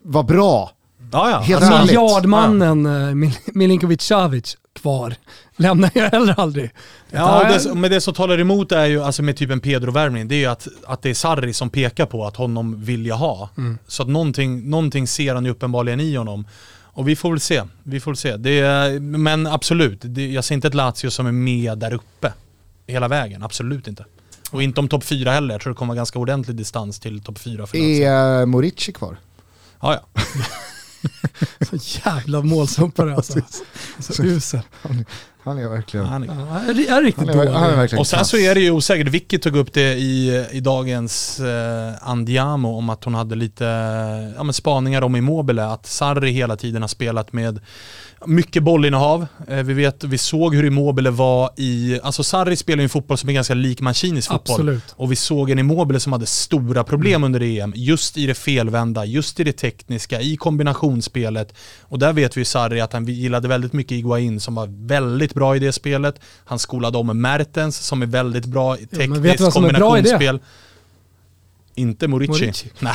var 0.03 0.23
bra. 0.23 0.71
Ja, 1.13 1.31
ja. 1.31 1.39
Helt 1.39 1.63
Alltså, 1.63 1.79
ärligt. 1.79 1.87
Miljardmannen 1.91 2.87
eh, 2.87 3.15
Mil- 3.15 3.39
Milinkovic 3.47 4.03
Savic 4.03 4.57
kvar. 4.75 5.15
Lämnar 5.57 5.91
jag 5.95 6.11
heller 6.11 6.41
aldrig. 6.41 6.71
Ja, 7.11 7.59
det, 7.65 7.75
men 7.75 7.91
det 7.91 8.01
som 8.01 8.15
talar 8.15 8.41
emot 8.41 8.73
är 8.73 8.87
ju, 8.87 9.03
alltså 9.03 9.23
med 9.23 9.37
typ 9.37 9.51
en 9.51 9.61
Pedro-värvning, 9.61 10.29
det 10.29 10.35
är 10.35 10.39
ju 10.39 10.47
att, 10.47 10.69
att 10.87 11.03
det 11.03 11.11
är 11.11 11.15
Sarri 11.15 11.53
som 11.53 11.71
pekar 11.71 12.07
på 12.07 12.27
att 12.27 12.37
honom 12.37 12.85
vill 12.85 13.07
jag 13.07 13.17
ha. 13.17 13.49
Mm. 13.57 13.79
Så 13.87 14.03
att 14.03 14.09
någonting, 14.09 14.71
någonting 14.71 15.07
ser 15.07 15.35
han 15.35 15.45
ju 15.45 15.51
uppenbarligen 15.51 16.01
i 16.01 16.17
honom. 16.17 16.47
Och 16.95 17.09
vi 17.09 17.17
får 17.17 17.31
väl 17.31 17.41
se. 17.41 17.63
Vi 17.83 18.01
får 18.01 18.11
väl 18.11 18.17
se. 18.17 18.37
Det 18.37 18.61
är, 18.61 19.01
men 19.01 19.47
absolut, 19.47 19.99
det, 20.03 20.27
jag 20.27 20.45
ser 20.45 20.55
inte 20.55 20.69
ett 20.69 20.75
Lazio 20.75 21.11
som 21.11 21.27
är 21.27 21.33
med 21.33 21.79
där 21.79 21.95
uppe 21.95 22.33
hela 22.87 23.09
vägen. 23.09 23.43
Absolut 23.43 23.89
inte. 23.89 24.05
Och 24.51 24.63
inte 24.63 24.81
om 24.81 24.89
topp 24.89 25.05
fyra 25.05 25.31
heller. 25.33 25.55
Jag 25.55 25.61
tror 25.61 25.73
det 25.73 25.77
kommer 25.77 25.89
vara 25.89 25.97
ganska 25.97 26.19
ordentlig 26.19 26.57
distans 26.57 27.01
till 27.01 27.23
topp 27.23 27.39
fyra 27.39 27.67
för 27.67 27.79
Lazio. 27.79 28.07
Är 28.07 28.47
Morici 28.47 28.93
kvar? 28.93 29.17
Ja, 29.81 30.01
ja. 30.15 30.23
Så 31.71 32.01
jävla 32.05 32.43
målsumpare 32.43 33.15
alltså. 33.15 33.41
Så 33.99 34.23
usel. 34.23 34.61
Han 35.45 35.59
är 35.59 35.69
verkligen... 35.69 36.07
Han 36.07 36.23
är 36.23 36.27
Ja, 36.27 36.97
är, 36.99 37.03
riktigt 37.03 37.29
Han 37.29 37.39
är, 37.39 37.53
han 37.53 37.63
är 37.63 37.67
dålig. 37.67 37.77
verkligen 37.77 38.01
Och 38.01 38.07
sen 38.07 38.25
så 38.25 38.37
är 38.37 38.55
det 38.55 38.61
ju 38.61 38.71
osäkert, 38.71 39.09
Vicky 39.09 39.39
tog 39.39 39.57
upp 39.57 39.73
det 39.73 39.95
i, 39.95 40.47
i 40.53 40.61
dagens 40.61 41.41
eh, 41.41 41.93
Andiamo 42.01 42.79
om 42.79 42.91
att 42.91 43.05
hon 43.05 43.15
hade 43.15 43.35
lite 43.35 43.65
ja, 44.37 44.43
men 44.43 44.53
spaningar 44.53 45.03
om 45.03 45.17
Immobile, 45.17 45.67
att 45.67 45.87
Sarri 45.87 46.31
hela 46.31 46.57
tiden 46.57 46.83
har 46.83 46.89
spelat 46.89 47.33
med 47.33 47.61
mycket 48.27 48.63
bollinnehav. 48.63 49.27
Eh, 49.49 49.63
vi, 49.63 49.75
vet, 49.75 50.05
vi 50.05 50.19
såg 50.19 50.55
hur 50.55 50.65
Immobile 50.65 51.11
var 51.11 51.51
i, 51.57 52.01
alltså 52.03 52.25
Sarri 52.25 52.57
spelar 52.57 52.79
ju 52.79 52.83
en 52.83 52.89
fotboll 52.89 53.19
som 53.19 53.29
är 53.29 53.33
ganska 53.33 53.55
lik 53.55 53.81
Mancinis 53.81 54.29
fotboll. 54.29 54.55
Absolut. 54.55 54.95
Och 54.97 55.13
vi 55.13 55.17
såg 55.17 55.51
en 55.51 55.59
Immobile 55.59 56.01
som 56.01 56.13
hade 56.13 56.27
stora 56.27 56.85
problem 56.85 57.25
under 57.25 57.43
EM, 57.43 57.73
just 57.77 58.17
i 58.17 58.27
det 58.27 58.35
felvända, 58.35 59.05
just 59.05 59.41
i 59.41 59.45
det 59.45 59.53
tekniska, 59.53 60.21
i 60.21 60.37
kombinationsspelet. 60.37 61.55
Och 61.83 61.99
där 61.99 62.13
vet 62.13 62.37
vi 62.37 62.41
ju 62.41 62.45
Sarri 62.45 62.81
att 62.81 62.93
han 62.93 63.07
gillade 63.07 63.49
väldigt 63.49 63.73
mycket 63.73 63.93
Iguain 63.93 64.41
som 64.41 64.55
var 64.55 64.87
väldigt 64.87 65.35
bra 65.35 65.57
i 65.57 65.59
det 65.59 65.73
spelet. 65.73 66.21
Han 66.45 66.59
skolade 66.59 66.99
om 66.99 67.21
Mertens 67.21 67.77
som 67.77 68.03
är 68.03 68.07
väldigt 68.07 68.47
bra 68.47 68.79
i 68.79 68.87
tekniskt 68.87 69.41
vad 69.41 69.53
som 69.53 69.65
är 69.65 69.73
bra 69.73 69.99
i 69.99 70.03
det? 70.03 70.09
kombinationsspel. 70.09 70.41
Inte 71.75 72.09
Morici. 72.09 72.33
Morici. 72.33 72.67
Nej, 72.79 72.95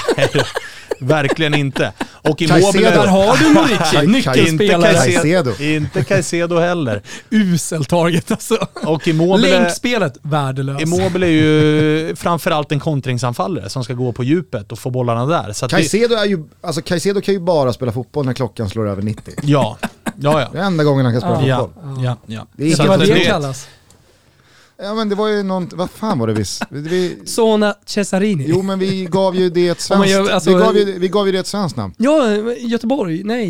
verkligen 1.00 1.54
inte. 1.54 1.94
Och 2.02 2.40
Caicedo. 2.40 2.80
Där 2.82 3.08
har 3.08 3.38
du 3.38 3.54
Morici, 3.54 3.96
inte 3.96 4.06
nyckelspelare. 4.32 4.94
Caicedo. 4.94 5.52
Inte 5.64 6.04
Caicedo 6.04 6.60
heller. 6.60 7.02
Usel 7.30 7.86
target 7.86 8.32
alltså. 8.32 8.68
Och 8.84 9.08
Immobile... 9.08 9.60
Länkspelet, 9.60 10.18
värdelöst. 10.22 10.82
Immobile 10.82 11.28
är 11.28 11.32
ju 11.32 12.16
framförallt 12.16 12.72
en 12.72 12.80
kontringsanfallare 12.80 13.70
som 13.70 13.84
ska 13.84 13.94
gå 13.94 14.12
på 14.12 14.24
djupet 14.24 14.72
och 14.72 14.80
få 14.80 14.90
bollarna 14.90 15.26
där. 15.26 15.54
Så 15.54 15.68
Caicedo, 15.68 16.16
är 16.16 16.26
ju, 16.26 16.44
alltså 16.62 16.82
Caicedo 16.82 17.22
kan 17.22 17.34
ju 17.34 17.40
bara 17.40 17.74
spela 17.74 17.92
fotboll 17.92 18.26
när 18.26 18.34
klockan 18.34 18.70
slår 18.70 18.90
över 18.90 19.02
90. 19.02 19.34
ja, 19.44 19.78
ja, 20.18 20.50
Det 20.52 20.58
är 20.58 20.62
ja. 20.62 20.66
enda 20.66 20.84
gången 20.84 21.06
han 21.06 21.14
kan 21.20 21.22
spela 21.22 21.48
Ja. 21.48 21.58
fotboll. 21.60 21.84
Ja, 22.04 22.18
ja, 22.26 22.36
ja. 22.36 22.48
Det 22.58 22.72
är 22.72 22.78
du 22.78 22.88
vad 22.88 23.00
det- 23.00 23.20
kallas? 23.20 23.68
Ja 24.82 24.94
men 24.96 25.10
det 25.10 25.16
var 25.16 25.28
ju 25.28 25.44
något, 25.44 25.74
vad 25.74 25.90
fan 25.90 26.20
var 26.20 26.28
det 26.28 26.34
vi... 26.34 26.44
vi 26.70 27.18
Sona 27.26 27.76
Cesarini. 27.86 28.46
jo 28.48 28.62
men 28.62 28.80
vi 28.80 29.06
gav 29.06 29.36
ju 29.36 29.50
det 29.50 29.68
ett 29.68 29.82
svenskt, 29.82 30.10
gör- 30.10 30.30
alltså- 30.30 30.50
vi, 30.50 30.56
gav 30.64 30.78
ju, 30.78 31.00
vi 31.00 31.08
gav 31.08 31.26
ju 31.26 31.32
det 31.32 31.40
ett 31.40 31.48
svenskt 31.48 31.78
namn. 31.78 31.94
Ja, 31.98 32.36
Göteborg. 32.60 33.24
Nej. 33.24 33.50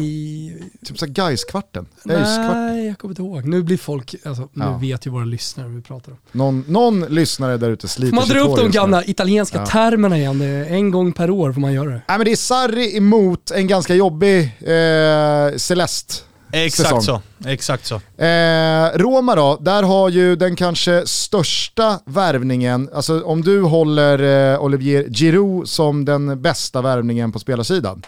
Typ 0.86 1.00
såhär 1.00 1.14
Gaiskvarten. 1.14 1.86
Nej, 2.04 2.86
jag 2.88 2.98
kommer 2.98 3.12
inte 3.12 3.22
ihåg. 3.22 3.46
Nu 3.46 3.64
blir 3.64 3.78
folk, 3.78 4.16
alltså, 4.26 4.50
nu 4.54 4.64
Ja. 4.66 4.78
vet 4.78 5.06
ju 5.08 5.12
våra 5.12 5.26
lyssnare 5.26 5.68
vi 5.68 5.82
pratar 5.82 6.12
om. 6.12 6.18
Någon, 6.32 6.64
någon 6.68 7.00
lyssnare 7.02 7.58
där 7.58 7.70
ute 7.72 7.88
sliter 7.88 8.16
man 8.16 8.26
sig 8.26 8.36
dra 8.36 8.46
på 8.46 8.52
upp 8.52 8.58
de 8.58 8.66
nu. 8.66 8.72
gamla 8.72 9.04
italienska 9.06 9.58
Ja. 9.58 9.66
termerna 9.66 10.18
igen? 10.18 10.42
En 10.42 10.92
gång 10.92 11.12
per 11.14 11.30
år 11.30 11.54
får 11.54 11.62
man 11.62 11.74
göra 11.74 11.90
det. 11.90 12.02
Nej 12.08 12.18
men 12.18 12.26
det 12.26 12.32
är 12.32 12.36
Sarri 12.36 12.98
emot 12.98 13.52
en 13.52 13.68
ganska 13.68 13.96
jobbig 13.96 14.40
eh, 14.60 15.58
Celeste. 15.58 16.14
Exakt 16.52 16.90
Säsong. 16.90 17.02
så. 17.02 17.22
Exakt 17.50 17.86
så. 17.86 17.96
Eh, 18.24 18.98
Roma 18.98 19.36
då, 19.36 19.58
där 19.62 19.84
har 19.84 20.10
ju 20.10 20.36
den 20.36 20.56
kanske 20.56 21.08
största 21.08 22.00
värvningen, 22.06 22.90
alltså 22.94 23.22
om 23.24 23.42
du 23.42 23.62
håller 23.62 24.54
eh, 24.54 24.62
Olivier 24.62 25.10
Giroud 25.10 25.70
som 25.70 26.06
den 26.06 26.42
bästa 26.42 26.82
värvningen 26.82 27.32
på 27.32 27.40
spelarsidan, 27.40 28.02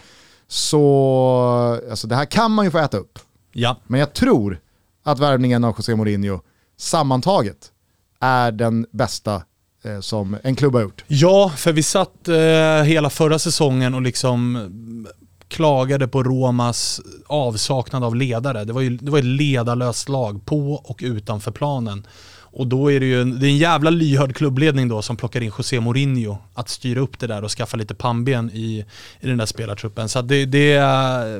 så 0.48 1.80
alltså 1.90 2.06
det 2.06 2.16
här 2.16 2.24
kan 2.24 2.50
man 2.50 2.64
ju 2.64 2.70
få 2.70 2.78
äta 2.78 2.96
upp. 2.96 3.18
Ja. 3.52 3.76
Men 3.86 4.00
jag 4.00 4.12
tror 4.12 4.60
att 5.04 5.18
värvningen 5.18 5.64
av 5.64 5.74
José 5.78 5.96
Mourinho 5.96 6.40
sammantaget 6.78 7.70
är 8.20 8.52
den 8.52 8.86
bästa 8.90 9.42
eh, 9.84 10.00
som 10.00 10.36
en 10.42 10.56
klubb 10.56 10.74
har 10.74 10.82
gjort. 10.82 11.04
Ja, 11.06 11.52
för 11.56 11.72
vi 11.72 11.82
satt 11.82 12.28
eh, 12.28 12.82
hela 12.84 13.10
förra 13.10 13.38
säsongen 13.38 13.94
och 13.94 14.02
liksom 14.02 14.58
klagade 15.52 16.08
på 16.08 16.22
Romas 16.22 17.00
avsaknad 17.26 18.04
av 18.04 18.16
ledare. 18.16 18.64
Det 18.64 18.72
var 18.72 18.80
ju 18.80 18.96
det 18.96 19.10
var 19.10 19.18
ett 19.18 19.24
ledarlöst 19.24 20.08
lag 20.08 20.46
på 20.46 20.72
och 20.72 21.00
utanför 21.02 21.50
planen. 21.50 22.06
Och 22.54 22.66
då 22.66 22.92
är 22.92 23.00
det 23.00 23.06
ju 23.06 23.22
en, 23.22 23.40
det 23.40 23.46
är 23.46 23.48
en 23.48 23.58
jävla 23.58 23.90
lyhörd 23.90 24.36
klubbledning 24.36 24.88
då 24.88 25.02
som 25.02 25.16
plockar 25.16 25.40
in 25.40 25.52
José 25.58 25.80
Mourinho 25.80 26.36
att 26.54 26.68
styra 26.68 27.00
upp 27.00 27.18
det 27.18 27.26
där 27.26 27.44
och 27.44 27.50
skaffa 27.50 27.76
lite 27.76 27.94
pannben 27.94 28.50
i, 28.54 28.84
i 29.20 29.26
den 29.26 29.38
där 29.38 29.46
spelartruppen. 29.46 30.08
Så 30.08 30.22
det, 30.22 30.44
det, 30.44 30.68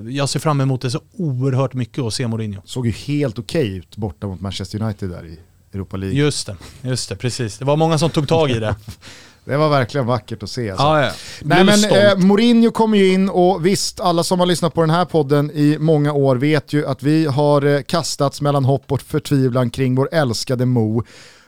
jag 0.09 0.29
ser 0.29 0.41
fram 0.41 0.61
emot 0.61 0.81
det 0.81 0.91
så 0.91 1.01
oerhört 1.17 1.75
mycket 1.75 2.05
att 2.05 2.15
se 2.15 2.27
Mourinho. 2.29 2.61
Såg 2.65 2.87
ju 2.87 2.93
helt 2.93 3.39
okej 3.39 3.77
ut 3.77 3.97
borta 3.97 4.27
mot 4.27 4.41
Manchester 4.41 4.83
United 4.83 5.11
där 5.11 5.27
i 5.27 5.39
Europa 5.75 5.97
League. 5.97 6.19
Just 6.19 6.47
det, 6.47 6.57
just 6.83 7.09
det, 7.09 7.17
precis. 7.17 7.59
Det 7.59 7.65
var 7.65 7.77
många 7.77 7.99
som 7.99 8.11
tog 8.11 8.29
tag 8.29 8.51
i 8.51 8.59
det. 8.59 8.77
Det 9.45 9.57
var 9.57 9.69
verkligen 9.69 10.07
vackert 10.07 10.43
att 10.43 10.51
se. 10.51 10.71
Alltså. 10.71 10.85
Ja, 10.87 11.03
ja. 11.05 11.11
Nej 11.43 11.65
men 11.65 11.85
eh, 11.85 12.17
Mourinho 12.19 12.71
kommer 12.71 12.99
ju 12.99 13.13
in 13.13 13.29
och 13.29 13.67
visst, 13.67 14.01
alla 14.01 14.25
som 14.25 14.41
har 14.41 14.47
lyssnat 14.47 14.75
på 14.75 14.81
den 14.81 14.91
här 14.91 15.05
podden 15.05 15.51
i 15.55 15.77
många 15.81 16.13
år 16.13 16.37
vet 16.37 16.73
ju 16.73 16.87
att 16.87 17.03
vi 17.03 17.27
har 17.27 17.67
eh, 17.67 17.83
kastats 17.83 18.41
mellan 18.41 18.65
hopp 18.65 18.93
och 18.93 19.03
förtvivlan 19.03 19.71
kring 19.71 19.95
vår 19.95 20.09
älskade 20.13 20.67
Mo. 20.67 21.03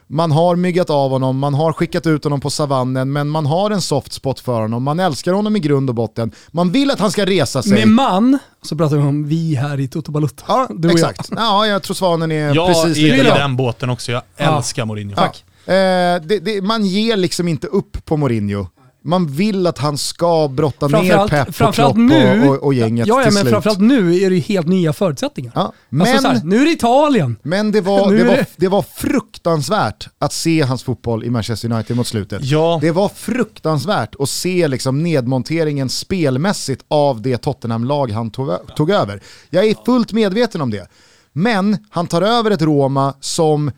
Man 0.06 0.32
har 0.32 0.56
myggat 0.56 0.90
av 0.90 1.10
honom, 1.10 1.38
man 1.38 1.54
har 1.54 1.72
skickat 1.72 2.06
ut 2.06 2.24
honom 2.24 2.40
på 2.40 2.50
savannen, 2.50 3.12
men 3.12 3.28
man 3.28 3.46
har 3.46 3.70
en 3.70 3.80
soft 3.80 4.12
spot 4.12 4.40
för 4.40 4.60
honom. 4.60 4.82
Man 4.82 5.00
älskar 5.00 5.32
honom 5.32 5.56
i 5.56 5.58
grund 5.60 5.88
och 5.90 5.94
botten. 5.94 6.32
Man 6.50 6.72
vill 6.72 6.90
att 6.90 6.98
han 7.00 7.10
ska 7.10 7.26
resa 7.26 7.62
sig. 7.62 7.72
Med 7.72 7.88
man, 7.88 8.38
så 8.62 8.76
pratar 8.76 8.96
vi 8.96 9.02
om 9.02 9.28
vi 9.28 9.54
här 9.54 9.80
i 9.80 9.88
Toto 9.88 10.12
Balutta. 10.12 10.44
ja, 10.48 10.68
Du 10.70 10.88
och 10.88 10.98
jag. 10.98 11.10
exakt. 11.10 11.30
Ja, 11.36 11.66
jag 11.66 11.82
tror 11.82 11.94
Svanen 11.94 12.32
är 12.32 12.54
Jag 12.54 12.66
precis 12.66 12.96
är 12.96 13.00
i 13.08 13.10
likadan. 13.10 13.38
den 13.38 13.56
båten 13.56 13.90
också. 13.90 14.12
Jag 14.12 14.22
Ja. 14.36 14.56
älskar 14.56 14.84
Mourinho. 14.84 15.14
Tack. 15.16 15.44
Eh, 15.66 16.22
det, 16.26 16.38
det, 16.44 16.62
man 16.62 16.84
ger 16.86 17.16
liksom 17.16 17.48
inte 17.48 17.66
upp 17.66 18.04
på 18.04 18.16
Mourinho. 18.16 18.66
Man 19.06 19.26
vill 19.26 19.66
att 19.66 19.78
han 19.78 19.98
ska 19.98 20.48
brotta 20.48 20.86
ner 20.88 21.28
Pep 21.28 21.60
och 21.68 21.74
Klopp 21.74 21.96
nu, 21.96 22.48
och, 22.48 22.54
och, 22.56 22.62
och 22.62 22.74
gänget 22.74 23.06
ja, 23.06 23.18
ja, 23.18 23.24
till 23.24 23.34
men 23.34 23.40
slut. 23.42 23.52
framförallt 23.52 23.80
nu 23.80 24.16
är 24.20 24.30
det 24.30 24.36
helt 24.38 24.66
nya 24.66 24.92
förutsättningar. 24.92 25.52
Ja, 25.54 25.60
Alltså 25.62 25.74
men, 25.90 26.18
så 26.22 26.28
här, 26.28 26.40
nu 26.44 26.60
är 26.60 26.64
det 26.64 26.70
Italien. 26.70 27.36
men 27.42 27.72
det, 27.72 27.80
var, 27.80 28.12
det, 28.16 28.24
var, 28.24 28.44
det- 28.56 28.68
var 28.68 28.82
fruktansvärt 28.82 30.08
att 30.18 30.32
se 30.32 30.62
hans 30.62 30.82
fotboll 30.82 31.24
i 31.24 31.30
Manchester 31.30 31.72
United 31.72 31.96
mot 31.96 32.06
slutet. 32.06 32.44
Ja, 32.44 32.78
Det 32.80 32.90
var 32.90 33.08
fruktansvärt 33.08 34.14
att 34.18 34.28
se 34.28 34.68
liksom 34.68 35.02
nedmonteringen 35.02 35.88
spelmässigt 35.88 36.84
av 36.88 37.22
det 37.22 37.36
Tottenham-lag 37.38 38.10
han 38.10 38.30
tog, 38.30 38.50
tog 38.76 38.90
över. 38.90 39.20
Jag 39.50 39.64
är 39.66 39.74
fullt 39.84 40.12
medveten 40.12 40.60
om 40.60 40.70
det. 40.70 40.88
Men 41.32 41.76
han 41.90 42.06
tar 42.06 42.22
över 42.22 42.50
ett 42.50 42.62
Roma 42.62 43.14
som 43.20 43.70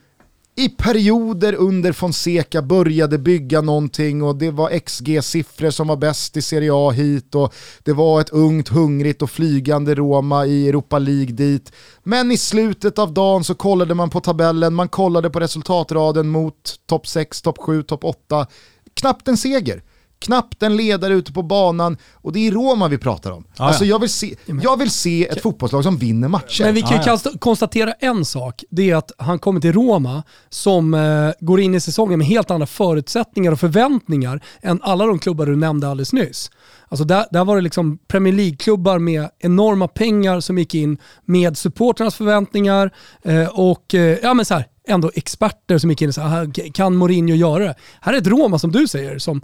i 0.59 0.69
perioder 0.69 1.55
under 1.55 1.93
Fonseca 1.93 2.63
började 2.63 3.19
bygga 3.19 3.61
någonting 3.61 4.23
och 4.23 4.37
det 4.37 4.51
var 4.51 4.71
XG-siffror 4.71 5.71
som 5.71 5.89
var 5.89 5.97
bäst 5.97 6.37
i 6.37 6.43
Serie 6.43 6.71
A 6.75 6.91
hit 6.91 7.35
och 7.35 7.55
det 7.83 7.93
var 7.93 8.21
ett 8.21 8.31
ungt, 8.31 8.69
hungrigt 8.69 9.23
och 9.23 9.31
flygande 9.31 9.95
Roma 9.95 10.47
i 10.47 10.69
Europa 10.69 10.99
League 10.99 11.33
dit. 11.33 11.73
Men 12.03 12.33
i 12.33 12.37
slutet 12.37 12.99
av 12.99 13.15
dagen 13.15 13.45
så 13.45 13.55
kollade 13.55 13.95
man 13.95 14.11
på 14.11 14.21
tabellen, 14.21 14.75
man 14.75 14.89
kollade 14.89 15.31
på 15.31 15.41
resultatraden 15.41 16.29
mot 16.29 16.75
topp 16.87 17.07
6, 17.07 17.43
topp 17.43 17.59
7, 17.59 17.83
topp 17.83 18.05
8. 18.05 18.47
Knappt 18.95 19.29
en 19.29 19.37
seger. 19.37 19.83
Knappt 20.19 20.63
en 20.63 20.77
ledare 20.77 21.15
ute 21.15 21.33
på 21.33 21.43
banan 21.43 21.97
och 22.15 22.33
det 22.33 22.47
är 22.47 22.53
Roma 22.53 22.89
vi 22.89 22.99
pratar 22.99 23.31
om. 23.31 23.45
ja. 23.57 23.65
Alltså 23.65 23.85
jag 23.85 23.99
vill, 23.99 24.11
se, 24.11 24.35
jag 24.63 24.77
vill 24.79 24.91
se 24.91 25.29
ett 25.29 25.43
fotbollslag 25.43 25.83
som 25.85 25.97
vinner 25.97 26.29
matcher. 26.29 26.65
Men 26.65 26.75
vi 26.75 26.83
kan 26.83 26.91
ju 26.97 27.03
konsta- 27.03 27.39
konstatera 27.39 27.93
en 27.93 28.25
sak. 28.25 28.65
Det 28.71 28.91
är 28.91 28.97
att 28.97 29.13
han 29.19 29.39
kommer 29.39 29.61
till 29.61 29.73
Roma 29.73 30.23
som 30.49 30.95
eh, 30.95 31.31
går 31.41 31.61
in 31.61 31.75
i 31.75 31.81
säsongen 31.81 32.19
med 32.19 32.29
helt 32.29 32.51
andra 32.51 32.67
förutsättningar 32.67 33.53
och 33.53 33.61
förväntningar 33.61 34.41
än 34.63 34.81
alla 34.83 35.07
de 35.07 35.19
klubbar 35.19 35.47
du 35.47 35.57
nämnde 35.57 35.89
alldeles 35.89 36.13
nyss. 36.13 36.51
Alltså 36.89 37.05
där, 37.05 37.27
där 37.31 37.45
var 37.45 37.57
det 37.57 37.63
liksom 37.63 37.99
Premier 38.09 38.35
League-klubbar 38.35 38.99
med 38.99 39.29
enorma 39.39 39.89
pengar 39.89 40.41
som 40.41 40.59
gick 40.59 40.75
in 40.75 40.99
med 41.25 41.59
supporternas 41.59 42.15
förväntningar 42.15 42.91
eh, 43.25 43.49
och 43.49 43.95
eh, 43.95 44.19
ja, 44.23 44.35
men 44.35 44.45
så 44.45 44.55
här, 44.55 44.67
ändå 44.89 45.11
experter 45.15 45.79
som 45.79 45.91
gick 45.91 46.03
in 46.03 46.09
och 46.09 46.15
sa, 46.15 46.23
"Ah, 46.23 46.47
kan 46.75 46.97
Mourinho 46.97 47.35
göra 47.35 47.65
det? 47.65 47.75
Här 48.01 48.13
är 48.15 48.19
ett 48.19 48.27
Roma 48.27 48.59
som 48.59 48.73
du 48.73 48.89
säger, 48.89 49.19
som 49.19 49.43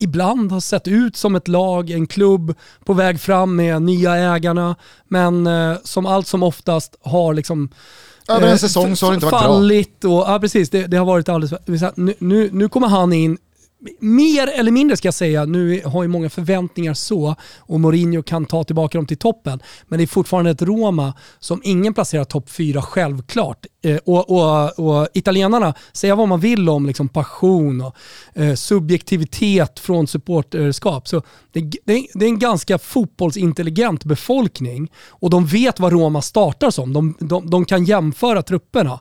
ibland 0.00 0.52
har 0.52 0.60
sett 0.60 0.88
ut 0.88 1.16
som 1.16 1.34
ett 1.34 1.48
lag, 1.48 1.90
en 1.90 2.06
klubb 2.06 2.54
på 2.84 2.92
väg 2.92 3.20
fram 3.20 3.56
med 3.56 3.82
nya 3.82 4.16
ägarna, 4.16 4.76
men 5.08 5.46
eh, 5.46 5.76
som 5.84 6.06
allt 6.06 6.26
som 6.26 6.42
oftast 6.42 6.96
har 7.02 7.34
liksom 7.34 7.68
Över 8.28 8.46
en 8.46 8.52
eh, 8.52 8.58
säsong 8.58 8.96
så 8.96 9.06
har 9.06 9.12
det 9.12 9.14
inte 9.14 9.26
varit 9.26 9.42
bra. 9.42 9.52
fallit 9.52 10.04
och 10.04 10.10
ja, 10.10 10.38
precis, 10.40 10.70
det, 10.70 10.86
det 10.86 10.96
har 10.96 11.04
varit 11.04 11.28
alldeles 11.28 11.84
nu, 11.94 12.14
nu, 12.18 12.50
nu 12.52 12.68
kommer 12.68 12.88
han 12.88 13.12
in 13.12 13.38
mer 14.00 14.46
eller 14.46 14.70
mindre 14.70 14.96
ska 14.96 15.06
jag 15.06 15.14
säga, 15.14 15.44
nu 15.44 15.82
har 15.84 16.02
ju 16.02 16.08
många 16.08 16.30
förväntningar 16.30 16.94
så 16.94 17.36
och 17.58 17.80
Mourinho 17.80 18.22
kan 18.22 18.46
ta 18.46 18.64
tillbaka 18.64 18.98
dem 18.98 19.06
till 19.06 19.16
toppen. 19.16 19.62
Men 19.88 19.98
det 19.98 20.04
är 20.04 20.06
fortfarande 20.06 20.50
ett 20.50 20.62
Roma 20.62 21.14
som 21.38 21.60
ingen 21.64 21.94
placerar 21.94 22.24
topp 22.24 22.50
fyra 22.50 22.82
självklart. 22.82 23.66
Eh, 23.82 23.96
och, 23.96 24.30
och, 24.30 24.78
och 24.78 25.08
italienarna, 25.14 25.74
säga 25.92 26.14
vad 26.14 26.28
man 26.28 26.40
vill 26.40 26.68
om 26.68 26.86
liksom 26.86 27.08
passion 27.08 27.80
och 27.80 27.96
eh, 28.34 28.54
subjektivitet 28.54 29.78
från 29.78 30.06
supporterskap. 30.06 31.08
Så 31.08 31.22
det, 31.52 31.60
det, 31.60 32.06
det 32.14 32.24
är 32.24 32.28
en 32.28 32.38
ganska 32.38 32.78
fotbollsintelligent 32.78 34.04
befolkning 34.04 34.90
och 35.08 35.30
de 35.30 35.46
vet 35.46 35.80
vad 35.80 35.92
Roma 35.92 36.22
startar 36.22 36.70
som. 36.70 36.92
De, 36.92 37.14
de, 37.18 37.50
de 37.50 37.64
kan 37.64 37.84
jämföra 37.84 38.42
trupperna. 38.42 39.00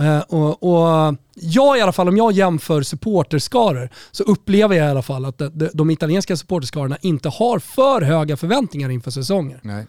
Eh, 0.00 0.20
och, 0.20 0.62
och 0.62 1.16
jag 1.34 1.78
i 1.78 1.80
alla 1.80 1.92
fall, 1.92 2.08
om 2.08 2.16
jag 2.16 2.32
jämför 2.32 2.82
supporterskaror 2.82 3.90
så 4.10 4.22
upplever 4.22 4.76
jag 4.76 4.86
i 4.86 4.90
alla 4.90 5.02
fall 5.02 5.24
att 5.24 5.38
de, 5.38 5.70
de, 5.74 5.90
italienska 5.90 6.36
supporterskarorna 6.36 6.96
inte 7.00 7.28
har 7.28 7.58
för 7.58 8.02
höga 8.02 8.36
förväntningar 8.36 8.90
inför 8.90 9.10
säsonger. 9.10 9.60
Nej. 9.62 9.86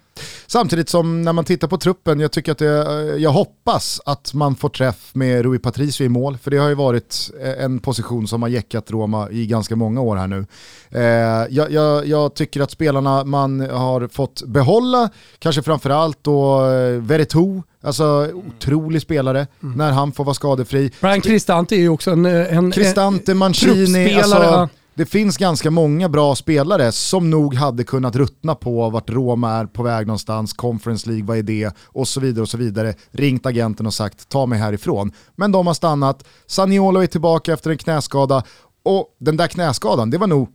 Samtidigt 0.47 0.89
som 0.89 1.21
när 1.21 1.33
man 1.33 1.45
tittar 1.45 1.67
på 1.67 1.77
truppen, 1.77 2.19
jag 2.19 2.31
tycker 2.31 2.51
att 2.51 2.57
det, 2.57 3.17
jag 3.17 3.31
hoppas 3.31 4.01
att 4.05 4.33
man 4.33 4.55
får 4.55 4.69
träff 4.69 5.09
med 5.13 5.43
Rui 5.43 5.59
Patricio 5.59 6.05
i 6.05 6.09
mål, 6.09 6.37
för 6.37 6.51
det 6.51 6.57
har 6.57 6.69
ju 6.69 6.75
varit 6.75 7.31
en 7.59 7.79
position 7.79 8.27
som 8.27 8.41
har 8.41 8.49
jäckat 8.49 8.91
Roma 8.91 9.31
i 9.31 9.45
ganska 9.45 9.75
många 9.75 10.01
år 10.01 10.15
här 10.15 10.27
nu. 10.27 10.45
Eh, 10.89 11.47
jag, 11.49 11.71
jag, 11.71 12.07
jag, 12.07 12.35
tycker 12.35 12.61
att 12.61 12.71
spelarna 12.71 13.23
man 13.23 13.59
har 13.59 14.07
fått 14.07 14.43
behålla, 14.43 15.09
kanske 15.39 15.61
framförallt 15.61 16.23
då 16.23 16.65
eh, 16.65 17.01
Veretout, 17.01 17.65
Alltså 17.83 18.31
otrolig 18.33 19.01
spelare 19.01 19.47
mm. 19.63 19.77
när 19.77 19.91
han 19.91 20.11
får 20.11 20.23
vara 20.23 20.33
skadefri. 20.33 20.91
Brian 20.99 21.21
Cristante 21.21 21.75
är 21.75 21.79
ju 21.79 21.89
också 21.89 22.11
en... 22.11 22.25
en 22.25 22.71
Cristante, 22.71 23.33
Mancini, 23.33 24.15
alltså, 24.15 24.69
det 25.01 25.05
finns 25.05 25.37
ganska 25.37 25.71
många 25.71 26.09
bra 26.09 26.35
spelare 26.35 26.91
som 26.91 27.29
nog 27.29 27.55
hade 27.55 27.83
kunnat 27.83 28.15
ruttna 28.15 28.55
på 28.55 28.89
vart 28.89 29.09
Roma 29.09 29.51
är 29.51 29.65
på 29.65 29.83
väg 29.83 30.07
någonstans, 30.07 30.53
Conference 30.53 31.09
League, 31.09 31.25
vad 31.25 31.37
är 31.37 31.43
det, 31.43 31.75
och 31.85 32.07
så 32.07 32.19
vidare 32.19 32.41
och 32.41 32.49
så 32.49 32.57
vidare. 32.57 32.93
Ringt 33.11 33.45
agenten 33.45 33.85
och 33.85 33.93
sagt 33.93 34.29
ta 34.29 34.45
mig 34.45 34.59
härifrån. 34.59 35.11
Men 35.35 35.51
de 35.51 35.67
har 35.67 35.73
stannat, 35.73 36.27
Saniolo 36.45 36.99
är 36.99 37.07
tillbaka 37.07 37.53
efter 37.53 37.69
en 37.71 37.77
knäskada 37.77 38.43
och 38.83 39.15
den 39.19 39.37
där 39.37 39.47
knäskadan, 39.47 40.09
det 40.09 40.17
var 40.17 40.27
nog 40.27 40.49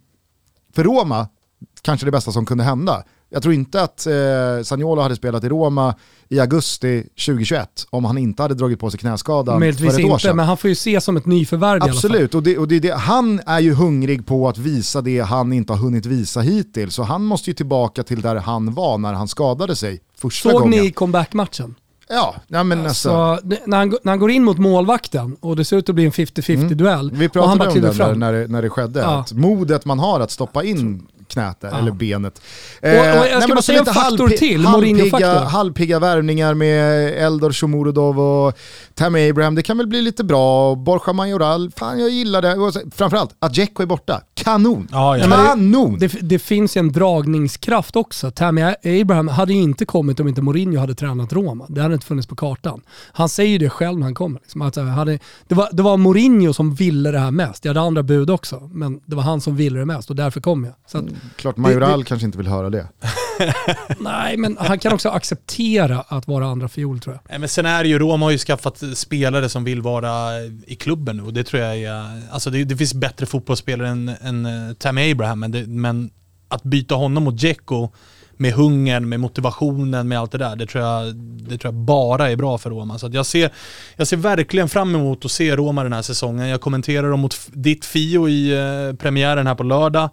för 0.75 0.85
Roma 0.85 1.29
kanske 1.83 2.07
det 2.07 2.13
bästa 2.13 2.33
som 2.33 2.47
kunde 2.47 2.65
hända. 2.65 3.03
Jag 3.29 3.43
tror 3.43 3.55
inte 3.55 3.83
att 3.83 4.07
eh, 4.07 4.15
Sagnolo 4.63 5.03
hade 5.03 5.17
spelat 5.17 5.45
i 5.45 5.49
Roma 5.49 5.95
i 6.29 6.41
augusti 6.41 7.03
2021 7.03 7.87
om 7.91 8.05
han 8.05 8.19
inte 8.19 8.43
hade 8.43 8.55
dragit 8.55 8.81
på 8.81 8.91
sig 8.91 9.01
knäskadan 9.01 9.61
Möjligtvis 9.61 9.95
för 9.95 10.01
ett 10.01 10.07
år 10.07 10.19
sedan. 10.19 10.29
inte, 10.29 10.37
men 10.37 10.47
han 10.47 10.57
får 10.57 10.69
ju 10.69 10.73
ses 10.73 11.05
som 11.05 11.17
ett 11.17 11.27
nyförvärv 11.27 11.83
Absolut, 11.83 12.35
och, 12.35 12.43
det, 12.43 12.59
och 12.59 12.69
det, 12.69 12.81
det, 12.81 12.95
han 12.95 13.41
är 13.47 13.61
ju 13.61 13.75
hungrig 13.75 14.27
på 14.27 14.49
att 14.49 14.59
visa 14.59 15.01
det 15.01 15.21
han 15.21 15.53
inte 15.53 15.73
har 15.73 15.81
hunnit 15.81 16.07
visa 16.07 16.41
hittills. 16.41 16.95
Så 16.95 17.03
han 17.03 17.25
måste 17.25 17.51
ju 17.51 17.55
tillbaka 17.55 18.03
till 18.03 18.21
där 18.21 18.37
han 18.37 18.75
var 18.75 18.99
när 18.99 19.13
han 19.13 19.29
skadade 19.29 19.77
sig 19.77 20.01
första 20.17 20.51
Såg 20.51 20.61
gången. 20.61 20.79
Såg 20.79 20.85
ni 20.85 20.93
comeback-matchen? 20.93 21.75
Ja, 22.09 22.35
ja 22.49 22.63
men 22.63 22.87
alltså, 22.87 23.11
alltså 23.11 23.59
när, 23.67 23.79
han, 23.79 23.89
när 24.03 24.13
han 24.13 24.19
går 24.19 24.31
in 24.31 24.45
mot 24.45 24.59
målvakten 24.59 25.37
och 25.41 25.57
det 25.57 25.65
ser 25.65 25.77
ut 25.77 25.89
att 25.89 25.95
bli 25.95 26.05
en 26.05 26.13
50-50 26.13 26.55
mm. 26.55 26.77
duell. 26.77 27.11
Vi 27.15 27.29
pratade 27.29 27.71
om 27.71 27.81
det 27.81 28.15
när, 28.15 28.33
det, 28.33 28.49
när 28.49 28.63
det 28.63 28.71
skedde, 28.71 29.01
ja. 29.01 29.21
att 29.21 29.33
modet 29.33 29.85
man 29.85 29.99
har 29.99 30.21
att 30.21 30.31
stoppa 30.31 30.65
in 30.65 31.07
knät 31.37 31.61
där, 31.61 31.69
ja. 31.69 31.79
eller 31.79 31.93
benet. 31.93 32.43
och, 32.83 32.89
och 32.89 32.95
jag 32.95 33.33
eh, 33.33 33.41
ska 33.41 33.55
bara 33.55 33.63
säga 33.63 33.79
en 33.79 33.87
faktor 33.87 34.29
till, 34.29 34.67
halvpigga, 34.67 35.39
halvpigga 35.45 35.99
värvningar 35.99 36.55
med 36.55 37.09
Eldor 37.27 37.53
Shomurodov 37.53 38.21
och 38.21 38.59
Tammy 38.95 39.31
Abraham, 39.31 39.55
det 39.55 39.63
kan 39.63 39.79
väl 39.79 39.87
bli 39.87 40.03
lite 40.03 40.25
bra. 40.25 40.75
Borja 40.75 41.13
Majoral, 41.13 41.71
fan 41.77 42.01
jag 42.01 42.11
gillar 42.11 42.43
det. 42.43 42.91
Framförallt, 42.95 43.37
att 43.39 43.53
Dzeko 43.53 43.83
är 43.83 43.87
borta. 43.87 44.21
Kanon! 44.47 44.89
Ja, 44.93 45.19
ja. 45.19 45.25
Kanon! 45.25 45.99
Det, 45.99 46.07
det, 46.07 46.39
finns 46.39 46.77
en 46.77 46.93
dragningskraft 46.93 47.97
också. 47.97 48.31
Tammy 48.31 48.63
Abraham 49.03 49.29
hade 49.29 49.53
inte 49.53 49.85
kommit 49.85 50.21
om 50.21 50.29
inte 50.29 50.43
Mourinho 50.43 50.81
hade 50.81 50.95
tränat 50.95 51.33
Roma. 51.33 51.67
Det 51.69 51.83
hade 51.83 51.95
inte 51.95 52.07
funnits 52.07 52.29
på 52.29 52.37
kartan. 52.37 52.81
Han 53.13 53.29
säger 53.29 53.59
det 53.59 53.71
själv 53.71 53.99
när 53.99 54.05
han 54.05 54.15
kommer. 54.15 54.41
Liksom, 54.41 54.63
att, 54.63 54.77
eh, 54.77 54.85
hade, 54.85 55.19
det, 55.49 55.55
var, 55.55 55.69
det 55.73 55.83
var 55.83 55.97
Mourinho 55.97 56.53
som 56.53 56.75
ville 56.75 57.11
det 57.11 57.19
här 57.19 57.31
mest. 57.31 57.65
Jag 57.65 57.71
hade 57.71 57.87
andra 57.87 58.03
bud 58.03 58.31
också, 58.31 58.71
men 58.73 59.01
det 59.07 59.17
var 59.17 59.23
han 59.23 59.41
som 59.41 59.57
ville 59.57 59.79
det 59.79 59.85
mest 59.85 60.11
och 60.11 60.17
därför 60.17 60.41
kom 60.41 60.65
jag. 60.65 60.75
Så 60.87 60.99
att, 60.99 61.05
mm, 61.05 61.17
Klart 61.37 61.57
Majoral 61.57 62.05
kanske 62.05 62.27
inte 62.27 62.39
vill 62.39 62.49
höra 62.49 62.71
det. 62.71 62.89
Nej, 63.99 64.37
men 64.37 64.57
han 64.61 64.79
kan 64.79 64.93
också 64.93 65.09
acceptera 65.09 66.01
att 66.09 66.29
vara 66.29 66.47
andra 66.47 66.69
fiol 66.69 67.01
tror 67.01 67.15
jag. 67.15 67.23
Nej, 67.31 67.39
men 67.39 67.49
sen 67.49 67.67
är 67.67 67.83
det 67.83 67.89
ju, 67.89 67.99
Roma 67.99 68.27
har 68.27 68.31
ju 68.31 68.39
skaffat 68.39 68.83
spelare 68.95 69.49
som 69.49 69.65
vill 69.65 69.83
vara 69.83 70.41
i 70.67 70.75
klubben 70.75 71.17
nu 71.17 71.23
och 71.23 71.33
det 71.33 71.45
tror 71.45 71.63
jag 71.63 71.77
är, 71.77 72.23
alltså 72.31 72.51
det, 72.51 72.65
det 72.65 72.77
finns 72.77 72.95
bättre 72.95 73.27
fotbollsspelare 73.27 73.89
än, 73.89 74.09
än 74.21 74.36
än 74.37 74.69
eh, 74.69 74.75
Tammy 74.75 75.13
Abraham, 75.13 75.41
men, 75.41 75.51
det, 75.51 75.67
men 75.67 76.11
att 76.49 76.63
byta 76.63 76.95
honom 76.95 77.25
mot 77.25 77.37
Dzeko 77.37 77.89
med 78.37 78.53
hungern, 78.53 79.09
med 79.09 79.21
motivationen, 79.21 80.09
med 80.09 80.19
allt 80.19 80.33
det 80.33 80.39
där. 80.39 80.57
Det 80.57 80.67
tror 80.67 80.85
jag, 80.85 81.15
det 81.17 81.59
tror 81.59 81.75
jag 81.75 81.75
bara 81.75 82.31
är 82.31 82.37
bra 82.37 82.59
för 82.59 82.71
Roma. 82.71 82.99
Så 82.99 83.11
jag, 83.13 83.27
ser, 83.27 83.53
jag 83.97 84.07
ser 84.07 84.17
verkligen 84.17 84.69
fram 84.69 84.95
emot 84.95 85.25
att 85.25 85.31
se 85.31 85.57
Roma 85.57 85.83
den 85.83 85.93
här 85.93 86.03
säsongen. 86.03 86.49
Jag 86.49 86.61
kommenterar 86.61 87.11
dem 87.11 87.21
mot 87.21 87.37
ditt 87.53 87.85
Fio 87.85 88.29
i 88.29 88.53
eh, 88.53 88.97
premiären 88.97 89.47
här 89.47 89.55
på 89.55 89.63
lördag. 89.63 90.11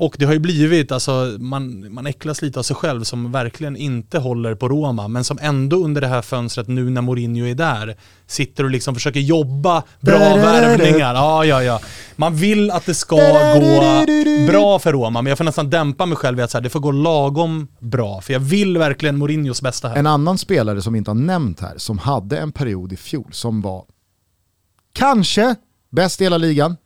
Och 0.00 0.16
det 0.18 0.24
har 0.24 0.32
ju 0.32 0.38
blivit, 0.38 0.92
alltså 0.92 1.36
man, 1.38 1.92
man 1.92 2.06
äcklas 2.06 2.42
lite 2.42 2.58
av 2.58 2.62
sig 2.62 2.76
själv 2.76 3.04
som 3.04 3.32
verkligen 3.32 3.76
inte 3.76 4.18
håller 4.18 4.54
på 4.54 4.68
Roma, 4.68 5.08
men 5.08 5.24
som 5.24 5.38
ändå 5.40 5.76
under 5.84 6.00
det 6.00 6.06
här 6.06 6.22
fönstret 6.22 6.68
nu 6.68 6.90
när 6.90 7.02
Mourinho 7.02 7.46
är 7.46 7.54
där, 7.54 7.96
sitter 8.26 8.64
och 8.64 8.70
liksom 8.70 8.94
försöker 8.94 9.20
jobba 9.20 9.82
bra 10.00 10.18
värvningar. 10.18 11.14
Ja, 11.14 11.44
ja, 11.44 11.62
ja. 11.62 11.80
Man 12.16 12.36
vill 12.36 12.70
att 12.70 12.86
det 12.86 12.94
ska 12.94 13.16
gå 13.16 14.06
bra 14.46 14.78
för 14.78 14.92
Roma, 14.92 15.22
men 15.22 15.30
jag 15.30 15.38
får 15.38 15.44
nästan 15.44 15.70
dämpa 15.70 16.06
mig 16.06 16.16
själv 16.16 16.38
i 16.38 16.42
att 16.42 16.50
så 16.50 16.58
här, 16.58 16.62
det 16.62 16.70
får 16.70 16.80
gå 16.80 16.90
lagom 16.90 17.68
bra. 17.78 18.20
För 18.20 18.32
jag 18.32 18.40
vill 18.40 18.78
verkligen 18.78 19.18
Mourinhos 19.18 19.62
bästa 19.62 19.88
här. 19.88 19.96
En 19.96 20.06
annan 20.06 20.38
spelare 20.38 20.82
som 20.82 20.92
vi 20.92 20.98
inte 20.98 21.10
har 21.10 21.14
nämnt 21.14 21.60
här, 21.60 21.74
som 21.76 21.98
hade 21.98 22.38
en 22.38 22.52
period 22.52 22.92
i 22.92 22.96
fjol 22.96 23.28
som 23.32 23.62
var 23.62 23.84
kanske 24.92 25.54
bäst 25.90 26.20
i 26.20 26.24
hela 26.24 26.38
ligan, 26.38 26.76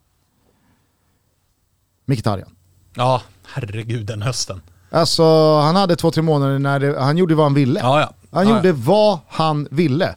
Mkhitaryan. 2.06 2.56
Ja, 2.94 3.23
herregud 3.47 4.06
den 4.06 4.23
hösten. 4.23 4.60
Alltså 4.90 5.24
han 5.60 5.77
hade 5.77 5.97
två, 5.97 6.10
tre 6.10 6.23
månader 6.23 6.59
när 6.59 6.81
det, 6.81 7.01
han 7.01 7.16
gjorde 7.19 7.35
vad 7.35 7.47
han 7.47 7.55
ville. 7.55 7.81
Ja, 7.81 8.01
ja. 8.01 8.14
Han 8.31 8.48
ja, 8.48 8.56
gjorde 8.56 8.73
vad 8.73 9.19
han 9.28 9.69
ville. 9.70 10.14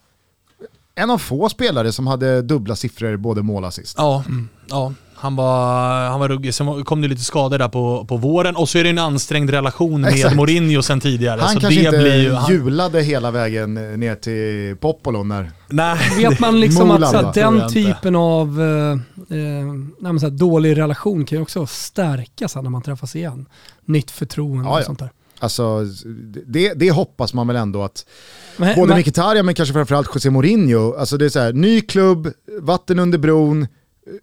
En 0.95 1.09
av 1.09 1.17
få 1.17 1.49
spelare 1.49 1.91
som 1.91 2.07
hade 2.07 2.41
dubbla 2.41 2.75
siffror 2.75 3.17
både 3.17 3.41
mål 3.41 3.63
och 3.63 3.69
assist. 3.69 3.95
Ja, 3.97 4.23
mm. 4.27 4.49
ja. 4.67 4.93
Han 5.17 5.35
var, 5.35 6.09
han 6.09 6.19
var 6.19 6.29
ruggig. 6.29 6.53
Sen 6.53 6.83
kom 6.83 7.01
det 7.01 7.07
lite 7.07 7.21
skador 7.21 7.57
där 7.57 7.67
på, 7.67 8.05
på 8.05 8.17
våren 8.17 8.55
och 8.55 8.69
så 8.69 8.77
är 8.77 8.83
det 8.83 8.89
en 8.89 8.99
ansträngd 8.99 9.49
relation 9.49 10.01
med 10.01 10.13
Exakt. 10.13 10.35
Mourinho 10.35 10.81
sen 10.81 10.99
tidigare. 10.99 11.41
Han 11.41 11.53
så 11.53 11.59
kanske 11.59 11.79
det 11.79 11.85
inte 11.85 11.99
blir 11.99 12.23
ju, 12.23 12.33
han... 12.33 12.51
julade 12.51 13.01
hela 13.01 13.31
vägen 13.31 13.73
ner 13.73 14.15
till 14.15 14.77
Popolo 14.77 15.23
när... 15.23 15.51
Nej. 15.67 15.97
Vet 16.17 16.39
man 16.39 16.59
liksom 16.59 16.91
att 16.91 17.09
såhär, 17.09 17.33
den 17.33 17.69
typen 17.69 18.15
av 18.15 18.61
eh, 18.61 18.91
eh, 19.37 20.17
såhär, 20.17 20.29
dålig 20.29 20.77
relation 20.77 21.25
kan 21.25 21.37
ju 21.37 21.41
också 21.41 21.65
stärkas 21.65 22.55
när 22.55 22.61
man 22.61 22.81
träffas 22.81 23.15
igen. 23.15 23.45
Nytt 23.85 24.11
förtroende 24.11 24.69
ja, 24.69 24.79
och 24.79 24.85
sånt 24.85 24.99
där. 24.99 25.09
Alltså, 25.39 25.83
det, 26.45 26.73
det 26.73 26.91
hoppas 26.91 27.33
man 27.33 27.47
väl 27.47 27.55
ändå 27.55 27.83
att 27.83 28.05
men, 28.57 28.75
både 28.75 28.87
men, 28.87 28.99
Mkhitaryan 28.99 29.45
men 29.45 29.55
kanske 29.55 29.73
framförallt 29.73 30.15
José 30.15 30.29
Mourinho, 30.29 30.95
alltså 30.95 31.17
det 31.17 31.25
är 31.25 31.29
så 31.29 31.39
här, 31.39 31.53
ny 31.53 31.81
klubb, 31.81 32.33
vatten 32.61 32.99
under 32.99 33.17
bron, 33.17 33.67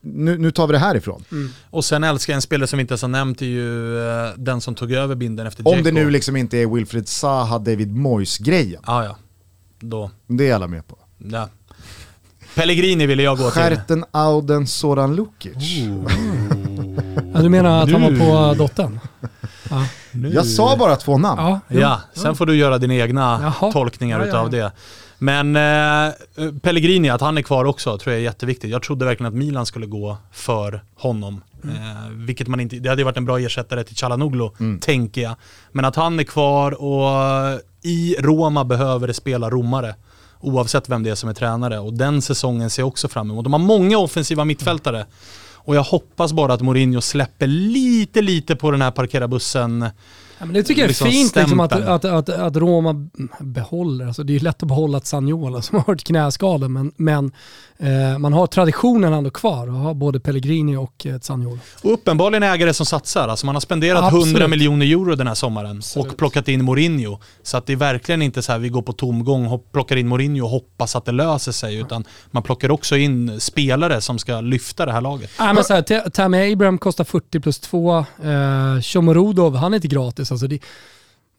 nu, 0.00 0.38
nu 0.38 0.50
tar 0.50 0.66
vi 0.66 0.72
det 0.72 0.78
härifrån. 0.78 1.24
Mm. 1.32 1.50
Och 1.70 1.84
sen 1.84 2.04
älskar 2.04 2.32
jag 2.32 2.36
en 2.36 2.42
spelare 2.42 2.66
som 2.66 2.76
vi 2.76 2.80
inte 2.80 2.92
ens 2.92 3.02
har 3.02 3.08
nämnt 3.08 3.42
är 3.42 3.46
ju 3.46 3.96
uh, 3.96 4.30
den 4.36 4.60
som 4.60 4.74
tog 4.74 4.92
över 4.92 5.14
binden 5.14 5.46
efter 5.46 5.68
Om 5.68 5.82
det 5.82 5.92
nu 5.92 6.10
liksom 6.10 6.36
inte 6.36 6.58
är 6.58 6.66
Wilfred 6.66 7.08
Zaha, 7.08 7.58
David 7.58 7.96
Moyes-grejen. 7.96 8.82
Ah, 8.84 9.04
ja, 9.04 9.16
då. 9.80 10.10
Det 10.26 10.48
är 10.48 10.54
alla 10.54 10.66
med 10.66 10.86
på. 10.86 10.98
Ja. 11.18 11.48
Pellegrini 12.54 13.06
ville 13.06 13.22
jag 13.22 13.38
gå 13.38 13.50
till. 13.50 13.62
Skärten 13.62 14.04
Auden 14.10 14.66
Soran 14.66 15.16
Lukic. 15.16 15.78
ja, 17.34 17.42
du 17.42 17.48
menar 17.48 17.82
att 17.82 17.88
nu. 17.88 17.92
han 17.92 18.02
var 18.02 18.26
på 18.26 18.54
dottern? 18.58 19.00
Ja. 19.70 19.86
Jag 20.32 20.46
sa 20.46 20.76
bara 20.76 20.96
två 20.96 21.18
namn. 21.18 21.42
Ja, 21.42 21.60
ja. 21.68 22.00
sen 22.14 22.36
får 22.36 22.46
du 22.46 22.56
göra 22.56 22.78
dina 22.78 22.94
egna 22.94 23.52
Jaha. 23.60 23.72
tolkningar 23.72 24.20
ja, 24.20 24.26
utav 24.26 24.50
det. 24.50 24.72
Men 25.22 25.56
eh, 25.56 26.12
Pellegrini, 26.62 27.10
att 27.10 27.20
han 27.20 27.38
är 27.38 27.42
kvar 27.42 27.64
också, 27.64 27.98
tror 27.98 28.12
jag 28.12 28.20
är 28.20 28.24
jätteviktigt. 28.24 28.70
Jag 28.70 28.82
trodde 28.82 29.04
verkligen 29.04 29.32
att 29.32 29.38
Milan 29.38 29.66
skulle 29.66 29.86
gå 29.86 30.16
för 30.32 30.84
honom. 30.94 31.40
Mm. 31.64 31.76
Eh, 31.76 32.08
vilket 32.10 32.48
man 32.48 32.60
inte, 32.60 32.76
det 32.76 32.88
hade 32.88 33.04
varit 33.04 33.16
en 33.16 33.24
bra 33.24 33.38
ersättare 33.38 33.84
till 33.84 33.96
Chalanoglu, 33.96 34.48
mm. 34.60 34.80
tänker 34.80 35.22
jag. 35.22 35.34
Men 35.72 35.84
att 35.84 35.96
han 35.96 36.20
är 36.20 36.24
kvar 36.24 36.82
och 36.82 37.60
i 37.82 38.16
Roma 38.18 38.64
behöver 38.64 39.06
det 39.06 39.14
spela 39.14 39.50
romare. 39.50 39.94
Oavsett 40.40 40.88
vem 40.88 41.02
det 41.02 41.10
är 41.10 41.14
som 41.14 41.28
är 41.28 41.34
tränare. 41.34 41.78
Och 41.78 41.92
den 41.92 42.22
säsongen 42.22 42.70
ser 42.70 42.82
jag 42.82 42.88
också 42.88 43.08
fram 43.08 43.30
emot. 43.30 43.44
De 43.44 43.52
har 43.52 43.60
många 43.60 43.98
offensiva 43.98 44.44
mittfältare. 44.44 45.06
Och 45.54 45.76
jag 45.76 45.82
hoppas 45.82 46.32
bara 46.32 46.54
att 46.54 46.60
Mourinho 46.60 47.00
släpper 47.00 47.46
lite, 47.46 48.22
lite 48.22 48.56
på 48.56 48.70
den 48.70 48.82
här 48.82 48.90
parkera 48.90 49.28
bussen 49.28 49.86
Ja, 50.42 50.46
men 50.46 50.54
det 50.54 50.62
tycker 50.62 50.80
jag 50.80 50.84
är 50.84 50.88
liksom 50.88 51.10
fint 51.10 51.36
liksom, 51.36 51.60
att, 51.60 51.72
att, 51.72 52.04
att, 52.04 52.28
att, 52.28 52.56
Roma 52.56 53.08
behåller, 53.38 54.06
alltså 54.06 54.22
det 54.22 54.36
är 54.36 54.40
lätt 54.40 54.62
att 54.62 54.68
behålla 54.68 54.98
ett 54.98 55.06
Sagnola 55.06 55.62
som 55.62 55.78
har 55.78 55.84
varit 55.86 56.04
knäskadad 56.04 56.70
men, 56.70 56.92
men 56.96 57.32
eh, 57.78 58.18
man 58.18 58.32
har 58.32 58.46
traditionen 58.46 59.12
ändå 59.12 59.30
kvar 59.30 59.68
och 59.68 59.74
har 59.74 59.94
både 59.94 60.20
Pellegrini 60.20 60.76
och 60.76 61.06
ett 61.06 61.24
Sagnola. 61.24 61.58
Och 61.82 61.92
uppenbarligen 61.92 62.42
ägare 62.42 62.74
som 62.74 62.86
satsar, 62.86 63.28
alltså 63.28 63.46
man 63.46 63.54
har 63.54 63.60
spenderat 63.60 64.04
Absolut. 64.04 64.26
100 64.26 64.48
miljoner 64.48 64.86
euro 64.86 65.14
den 65.14 65.26
här 65.26 65.34
sommaren 65.34 65.76
Absolut. 65.76 66.12
och 66.12 66.18
plockat 66.18 66.48
in 66.48 66.64
Mourinho. 66.64 67.18
Så 67.42 67.56
att 67.56 67.66
det 67.66 67.72
är 67.72 67.76
verkligen 67.76 68.22
inte 68.22 68.42
så 68.42 68.52
här 68.52 68.58
vi 68.58 68.68
går 68.68 68.82
på 68.82 68.92
tomgång, 68.92 69.60
plockar 69.72 69.96
in 69.96 70.08
Mourinho 70.08 70.44
och 70.44 70.50
hoppas 70.50 70.96
att 70.96 71.04
det 71.04 71.12
löser 71.12 71.52
sig 71.52 71.76
utan 71.76 72.04
man 72.30 72.42
plockar 72.42 72.70
också 72.70 72.96
in 72.96 73.40
spelare 73.40 74.00
som 74.00 74.18
ska 74.18 74.40
lyfta 74.40 74.86
det 74.86 74.92
här 74.92 75.00
laget. 75.00 75.30
Ja, 75.38 75.52
men 75.52 75.64
så 75.64 75.74
här, 75.74 76.10
Tammy 76.10 76.52
Abraham 76.52 76.78
kostar 76.78 77.04
40 77.04 77.40
plus 77.40 77.60
2, 77.60 77.98
eh, 77.98 78.04
Shomorodov, 78.82 79.56
han 79.56 79.72
är 79.72 79.76
inte 79.76 79.88
gratis 79.88 80.31
Alltså 80.32 80.46
det, 80.46 80.62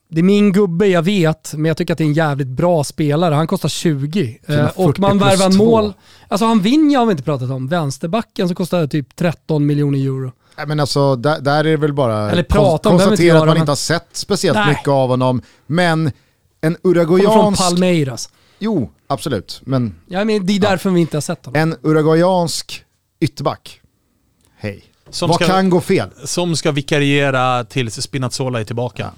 det 0.08 0.20
är 0.20 0.22
min 0.22 0.52
gubbe, 0.52 0.86
jag 0.86 1.02
vet, 1.02 1.54
men 1.54 1.64
jag 1.64 1.76
tycker 1.76 1.92
att 1.94 1.98
det 1.98 2.04
är 2.04 2.08
en 2.08 2.12
jävligt 2.12 2.48
bra 2.48 2.84
spelare. 2.84 3.34
Han 3.34 3.46
kostar 3.46 3.68
20. 3.68 4.38
Eh, 4.46 4.66
och 4.74 4.98
man 5.00 5.18
värvar 5.18 5.46
en 5.46 5.56
mål. 5.56 5.92
Alltså 6.28 6.46
han 6.46 6.60
Vinja 6.60 6.98
har 6.98 7.06
vi 7.06 7.10
inte 7.10 7.22
pratat 7.22 7.50
om. 7.50 7.68
Vänsterbacken 7.68 8.48
som 8.48 8.54
kostar 8.54 8.86
typ 8.86 9.16
13 9.16 9.66
miljoner 9.66 9.98
euro. 9.98 10.32
Nej, 10.56 10.66
men 10.66 10.80
alltså, 10.80 11.16
där, 11.16 11.40
där 11.40 11.58
är 11.58 11.64
det 11.64 11.76
väl 11.76 11.92
bara 11.92 12.30
Eller 12.30 12.42
prata 12.42 12.88
om, 12.88 12.98
konstatera 12.98 13.38
att 13.38 13.40
man 13.40 13.48
men... 13.48 13.56
inte 13.56 13.70
har 13.70 13.76
sett 13.76 14.08
speciellt 14.12 14.58
Nej. 14.58 14.68
mycket 14.68 14.88
av 14.88 15.08
honom. 15.08 15.42
Men 15.66 16.06
en 16.06 16.12
Kommer 16.60 16.76
från 16.82 16.90
uruguayansk... 16.90 17.62
Palmeiras. 17.62 18.30
Jo, 18.58 18.90
absolut. 19.06 19.60
Men 19.64 19.94
Ja, 20.06 20.24
men 20.24 20.46
det 20.46 20.52
är 20.52 20.60
därför 20.60 20.90
vi 20.90 21.00
inte 21.00 21.16
har 21.16 21.22
sett 21.22 21.46
honom. 21.46 21.60
en 21.60 21.76
uruguayansk 21.82 22.84
ytterback. 23.20 23.80
Hej. 24.56 24.84
Som 25.14 25.28
Vad 25.28 25.36
ska, 25.36 25.46
kan 25.46 25.70
gå 25.70 25.80
fel? 25.80 26.10
som 26.24 26.56
ska 26.56 26.72
vikariera 26.72 27.64
tills 27.64 28.02
Spinazzola 28.02 28.60
är 28.60 28.64
tillbaka. 28.64 29.10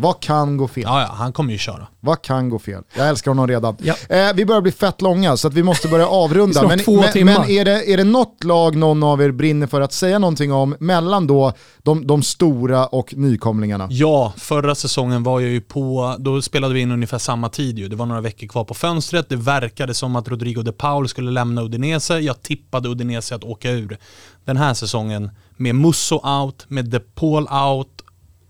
Vad 0.00 0.20
kan 0.20 0.56
gå 0.56 0.68
fel? 0.68 0.82
Ja, 0.86 1.00
ja, 1.00 1.14
han 1.14 1.32
kommer 1.32 1.52
ju 1.52 1.58
köra. 1.58 1.86
Vad 2.00 2.22
kan 2.22 2.48
gå 2.48 2.58
fel? 2.58 2.82
Jag 2.96 3.08
älskar 3.08 3.30
honom 3.30 3.46
redan. 3.46 3.76
Ja. 3.80 3.94
Eh, 4.08 4.34
vi 4.34 4.46
börjar 4.46 4.60
bli 4.60 4.72
fett 4.72 5.02
långa 5.02 5.36
så 5.36 5.48
att 5.48 5.54
vi 5.54 5.62
måste 5.62 5.88
börja 5.88 6.06
avrunda. 6.06 6.68
Men 6.68 6.80
men, 6.86 7.24
men 7.24 7.50
är, 7.50 7.64
det, 7.64 7.92
är 7.92 7.96
det 7.96 8.04
något 8.04 8.44
lag 8.44 8.76
någon 8.76 9.02
av 9.02 9.22
er 9.22 9.30
brinner 9.30 9.66
för 9.66 9.80
att 9.80 9.92
säga 9.92 10.18
någonting 10.18 10.52
om 10.52 10.76
mellan 10.80 11.26
då 11.26 11.52
de, 11.78 12.06
de 12.06 12.22
stora 12.22 12.86
och 12.86 13.14
nykomlingarna? 13.16 13.88
Ja, 13.90 14.32
förra 14.36 14.74
säsongen 14.74 15.22
var 15.22 15.40
jag 15.40 15.50
ju 15.50 15.60
på, 15.60 16.16
då 16.18 16.42
spelade 16.42 16.74
vi 16.74 16.80
in 16.80 16.90
ungefär 16.90 17.18
samma 17.18 17.48
tid 17.48 17.78
ju. 17.78 17.88
Det 17.88 17.96
var 17.96 18.06
några 18.06 18.20
veckor 18.20 18.46
kvar 18.46 18.64
på 18.64 18.74
fönstret. 18.74 19.28
Det 19.28 19.36
verkade 19.36 19.94
som 19.94 20.16
att 20.16 20.28
Rodrigo 20.28 20.62
de 20.62 20.72
Paul 20.72 21.08
skulle 21.08 21.30
lämna 21.30 21.62
Udinese. 21.62 22.18
Jag 22.18 22.42
tippade 22.42 22.88
Udinese 22.88 23.34
att 23.34 23.44
åka 23.44 23.70
ur. 23.70 23.98
Den 24.44 24.56
här 24.56 24.74
säsongen 24.74 25.30
med 25.56 25.74
Musso 25.74 26.14
out, 26.14 26.64
med 26.68 26.84
de 26.84 27.00
Paul 27.00 27.48
out. 27.48 27.88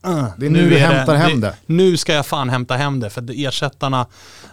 Uh, 0.07 0.25
Det 0.39 0.47
är 0.47 0.51
nu 0.51 0.71
du 0.71 0.79
hämtar 0.79 1.15
hem 1.15 1.41
det. 1.41 1.55
Nu 1.67 1.97
ska 1.97 2.13
jag 2.15 2.27
fan 2.27 2.49
hämta 2.51 2.75
hem 2.75 3.01
det, 3.01 3.11
för 3.11 3.47
ersättarna, 3.47 4.07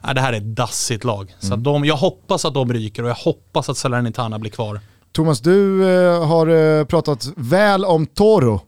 äh, 0.08 0.14
det 0.14 0.22
här 0.22 0.34
är 0.34 0.38
ett 0.38 0.56
dassigt 0.56 1.04
lag. 1.04 1.36
Så 1.40 1.48
Mm. 1.48 1.60
att 1.60 1.64
de, 1.64 1.86
jag 1.86 1.96
hoppas 1.96 2.46
att 2.46 2.54
de 2.54 2.74
ryker 2.74 3.04
och 3.04 3.10
jag 3.10 3.16
hoppas 3.16 3.70
att 3.70 3.78
Salernitana 3.78 4.40
blir 4.40 4.52
kvar. 4.52 4.80
Thomas, 5.12 5.40
du 5.40 5.90
eh, 5.90 6.26
har 6.28 6.48
eh, 6.80 6.86
pratat 6.86 7.28
väl 7.36 7.86
om 7.86 8.06
Toro. 8.06 8.62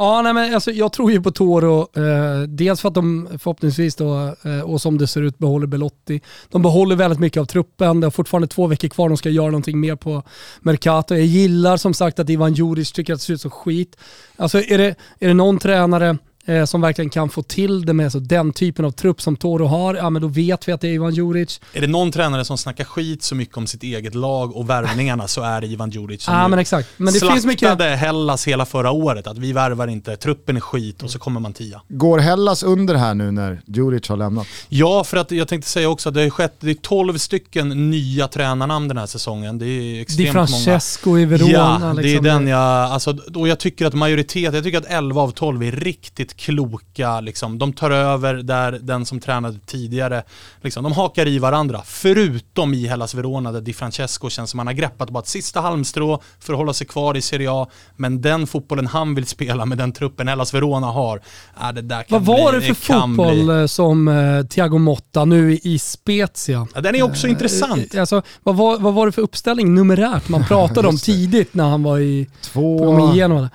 Ja, 0.00 0.22
nej, 0.22 0.34
men 0.34 0.54
alltså, 0.54 0.70
jag 0.70 0.92
tror 0.92 1.12
ju 1.12 1.22
på 1.22 1.30
Toro. 1.30 1.80
Eh, 1.80 2.42
dels 2.48 2.80
för 2.80 2.88
att 2.88 2.94
de 2.94 3.28
förhoppningsvis 3.38 3.96
då, 3.96 4.34
eh, 4.44 4.60
och 4.60 4.80
som 4.80 4.98
det 4.98 5.06
ser 5.06 5.22
ut, 5.22 5.38
behåller 5.38 5.66
Belotti. 5.66 6.20
De 6.50 6.62
behåller 6.62 6.96
väldigt 6.96 7.20
mycket 7.20 7.40
av 7.40 7.44
truppen. 7.44 8.00
Det 8.00 8.06
har 8.06 8.10
fortfarande 8.10 8.48
två 8.48 8.66
veckor 8.66 8.88
kvar. 8.88 9.08
De 9.08 9.16
ska 9.16 9.30
göra 9.30 9.46
någonting 9.46 9.80
mer 9.80 9.96
på 9.96 10.22
Mercato. 10.60 11.14
Jag 11.14 11.24
gillar 11.24 11.76
som 11.76 11.94
sagt 11.94 12.18
att 12.18 12.30
Ivan 12.30 12.54
Juric 12.54 12.92
tycker 12.92 13.12
att 13.12 13.18
det 13.18 13.24
ser 13.24 13.34
ut 13.34 13.40
som 13.40 13.50
skit. 13.50 13.96
Alltså 14.36 14.58
är 14.60 14.78
det, 14.78 14.94
är 15.18 15.28
det 15.28 15.34
någon 15.34 15.58
tränare 15.58 16.18
eh, 16.46 16.64
som 16.64 16.80
verkligen 16.80 17.10
kan 17.10 17.28
få 17.28 17.42
till 17.42 17.86
det 17.86 17.92
med 17.92 18.12
så 18.12 18.18
den 18.18 18.52
typen 18.52 18.84
av 18.84 18.90
trupp 18.90 19.22
som 19.22 19.36
Toro 19.36 19.66
har, 19.66 19.94
ja 19.94 20.10
men 20.10 20.22
då 20.22 20.28
vet 20.28 20.68
vi 20.68 20.72
att 20.72 20.80
det 20.80 20.88
är 20.88 20.92
Ivan 20.92 21.14
Juric. 21.14 21.60
Är 21.72 21.80
det 21.80 21.86
någon 21.86 22.12
tränare 22.12 22.44
som 22.44 22.58
snackar 22.58 22.84
skit 22.84 23.22
så 23.22 23.34
mycket 23.34 23.56
om 23.56 23.66
sitt 23.66 23.82
eget 23.82 24.14
lag 24.14 24.56
och 24.56 24.70
värvningarna 24.70 25.28
så 25.28 25.42
är 25.42 25.60
det 25.60 25.66
Ivan 25.66 25.90
Djuric 25.90 26.22
som 26.22 26.34
Ja 26.34 26.48
men 26.48 26.58
exakt. 26.58 26.88
Men 26.96 27.06
det 27.06 27.12
slaktade 27.12 27.32
finns 27.32 27.46
mycket... 27.46 27.80
Hellas 27.98 28.48
hela 28.48 28.66
förra 28.66 28.90
året. 28.90 29.26
Att 29.26 29.38
vi 29.38 29.52
värvar 29.52 29.86
inte, 29.86 30.16
truppen 30.16 30.56
är 30.56 30.60
skit 30.60 31.02
och 31.02 31.10
så 31.10 31.18
kommer 31.18 31.40
man 31.40 31.52
tia. 31.52 31.82
Går 31.88 32.18
Hellas 32.18 32.62
under 32.62 32.94
här 32.94 33.14
nu 33.14 33.30
när 33.30 33.62
Djuric 33.66 34.08
har 34.08 34.16
lämnat? 34.16 34.46
Ja, 34.68 35.04
för 35.04 35.16
att 35.16 35.30
jag 35.30 35.48
tänkte 35.48 35.70
säga 35.70 35.88
också 35.88 36.08
att 36.08 36.14
det 36.14 36.22
har 36.22 36.30
skett, 36.30 36.54
det 36.60 36.70
är 36.70 36.74
12 36.74 37.18
stycken 37.18 37.90
nya 37.90 38.28
tränarnamn 38.28 38.88
den 38.88 38.98
här 38.98 39.06
säsongen. 39.06 39.58
Det 39.58 39.66
är 39.66 39.80
Di 39.80 40.00
extremt 40.00 40.34
många. 40.34 40.46
Francesco 40.46 41.18
i 41.18 41.24
Verona. 41.24 41.50
Ja, 41.52 41.92
det 41.94 42.00
är 42.00 42.02
liksom. 42.02 42.24
den 42.24 42.46
jag, 42.46 42.60
alltså, 42.60 43.18
och 43.34 43.48
jag 43.48 43.58
tycker 43.58 43.86
att 43.86 43.94
majoritet, 43.94 44.54
jag 44.54 44.64
tycker 44.64 44.78
att 44.78 44.86
11 44.88 45.20
av 45.20 45.30
12 45.30 45.62
är 45.62 45.72
riktigt 45.72 46.36
kloka 46.40 47.20
liksom. 47.20 47.58
De 47.58 47.72
tar 47.72 47.90
över 47.90 48.34
där 48.34 48.72
den 48.82 49.06
som 49.06 49.20
tränade 49.20 49.58
tidigare, 49.66 50.22
liksom, 50.62 50.82
de 50.84 50.92
hakar 50.92 51.28
i 51.28 51.38
varandra. 51.38 51.80
Förutom 51.84 52.74
i 52.74 52.86
Hellas 52.86 53.14
Verona 53.14 53.52
där 53.52 53.60
Di 53.60 53.72
Francesco 53.72 54.30
känns 54.30 54.50
som 54.50 54.58
han 54.60 54.66
har 54.66 54.74
greppat 54.74 55.10
bara 55.10 55.18
ett 55.20 55.26
sista 55.28 55.60
halmstrå 55.60 56.22
för 56.40 56.52
att 56.52 56.58
hålla 56.58 56.72
sig 56.72 56.86
kvar 56.86 57.16
i 57.16 57.22
Serie 57.22 57.48
A. 57.52 57.66
Men 57.96 58.20
den 58.22 58.46
fotbollen 58.46 58.86
han 58.86 59.14
vill 59.14 59.26
spela 59.26 59.66
med 59.66 59.78
den 59.78 59.92
truppen 59.92 60.28
Hellas 60.28 60.54
Verona 60.54 60.86
har, 60.86 61.20
äh, 61.62 61.72
det 61.72 61.82
där 61.82 62.02
kan 62.02 62.24
Vad 62.24 62.36
var 62.38 62.52
bli, 62.58 62.68
det 62.68 62.74
för 62.74 62.86
kan 62.86 63.00
fotboll 63.16 63.44
Bli. 63.46 63.60
eh, 63.60 63.66
som 63.66 64.08
eh, 64.08 64.46
Thiago 64.46 64.78
Motta 64.78 65.24
nu 65.24 65.58
i 65.62 65.78
Spezia? 65.78 66.66
Ja, 66.74 66.80
den 66.80 66.94
är 66.94 67.02
också 67.02 67.26
intressant. 67.28 67.94
Eh, 67.94 68.00
Alltså, 68.00 68.22
vad, 68.42 68.56
var, 68.56 68.78
vad 68.78 68.94
var 68.94 69.06
det 69.06 69.12
för 69.12 69.22
uppställning 69.22 69.74
numerärt 69.74 70.28
man 70.28 70.44
pratade 70.44 70.88
om 70.88 70.94
det. 70.94 71.00
tidigt 71.00 71.54
när 71.54 71.68
han 71.68 71.82
var 71.82 71.98
i 71.98 72.26
Två, 72.42 72.78
på 72.78 73.12
igenom 73.14 73.42
det? 73.42 73.50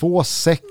Två 0.00 0.24
sex... 0.24 0.62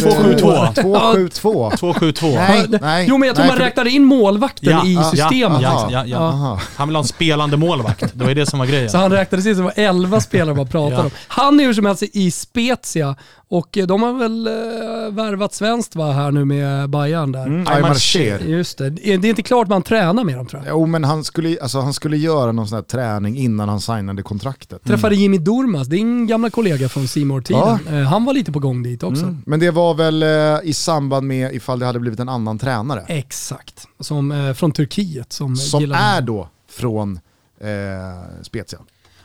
2-7-2. 0.00 0.74
2-7-2. 0.74 1.70
2-7-2. 1.70 2.34
Nej, 2.34 2.66
nej. 2.80 3.06
jo 3.08 3.18
men 3.18 3.26
jag 3.26 3.36
tror 3.36 3.46
nej, 3.46 3.56
man 3.56 3.64
räknade 3.64 3.90
in 3.90 4.04
målvakten 4.04 4.70
Ja, 4.72 4.86
i 4.86 4.94
ja, 4.94 5.10
systemet. 5.10 5.62
Ja, 5.62 5.88
ja, 5.90 6.06
ja. 6.06 6.60
Han 6.76 6.88
vill 6.88 6.96
ha 6.96 7.02
en 7.02 7.08
spelande 7.08 7.56
målvakt. 7.56 8.04
Det 8.14 8.24
var 8.24 8.28
ju 8.28 8.34
det 8.34 8.46
som 8.46 8.58
var 8.58 8.66
grejen. 8.66 8.90
Så 8.90 8.98
han 8.98 9.12
räknades 9.12 9.46
in 9.46 9.54
som 9.54 9.64
var 9.64 9.72
11 9.76 10.20
spelare 10.20 10.54
man 10.54 10.68
pratade 10.68 10.96
Ja. 10.96 11.04
om. 11.04 11.10
Han 11.28 11.60
är 11.60 11.64
hur 11.64 11.74
som 11.74 11.86
helst 11.86 12.02
i 12.02 12.30
Spezia 12.30 13.16
och 13.50 13.78
eh, 13.78 13.86
de 13.86 14.02
har 14.02 14.12
väl 14.12 14.46
eh, 14.46 14.52
värvat 15.14 15.54
svenskt 15.54 15.96
va, 15.96 16.12
här 16.12 16.30
nu 16.30 16.44
med 16.44 16.90
Bayern 16.90 17.32
där. 17.32 17.46
Mm, 17.46 17.66
Aymar 17.68 17.94
Cher. 17.94 18.38
Just 18.38 18.78
det. 18.78 18.90
Det 18.90 19.12
är 19.12 19.24
inte 19.24 19.42
klart 19.42 19.68
man 19.68 19.82
tränar 19.82 20.24
med 20.24 20.36
dem 20.36 20.46
tror 20.46 20.62
jag. 20.62 20.70
Jo 20.70 20.86
men 20.86 21.04
han 21.04 21.24
skulle, 21.24 21.58
alltså, 21.62 21.80
han 21.80 21.92
skulle 21.92 22.16
göra 22.16 22.52
någon 22.52 22.68
sån 22.68 22.76
här 22.76 22.82
träning 22.82 23.36
innan 23.38 23.68
han 23.68 23.80
signade 23.80 24.22
kontraktet. 24.22 24.84
Träffade 24.84 25.14
Jimmy 25.14 25.38
Durmaz, 25.38 25.88
din 25.88 26.26
gamla 26.26 26.50
kollega 26.50 26.88
från 26.88 27.08
simor 27.08 27.40
tiden 27.40 27.78
Ja. 27.86 27.98
Eh, 27.98 28.02
Han 28.02 28.24
var 28.24 28.34
lite 28.34 28.52
på 28.52 28.58
gång 28.58 28.82
dit 28.82 29.02
också. 29.02 29.22
Mm. 29.22 29.42
Men 29.46 29.60
det 29.60 29.70
var 29.70 29.94
väl 29.94 30.24
i 30.64 30.72
samband 30.74 31.26
med 31.26 31.54
ifall 31.54 31.78
det 31.78 31.86
hade 31.86 32.00
blivit 32.00 32.20
en 32.20 32.28
annan 32.28 32.58
tränare. 32.58 33.04
Exakt. 33.08 33.86
Som, 34.00 34.54
från 34.56 34.72
Turkiet. 34.72 35.32
Som, 35.32 35.56
Som 35.56 35.92
är 35.92 36.20
då 36.20 36.48
från 36.70 37.20
eh, 37.60 38.42
Spezia. 38.42 38.78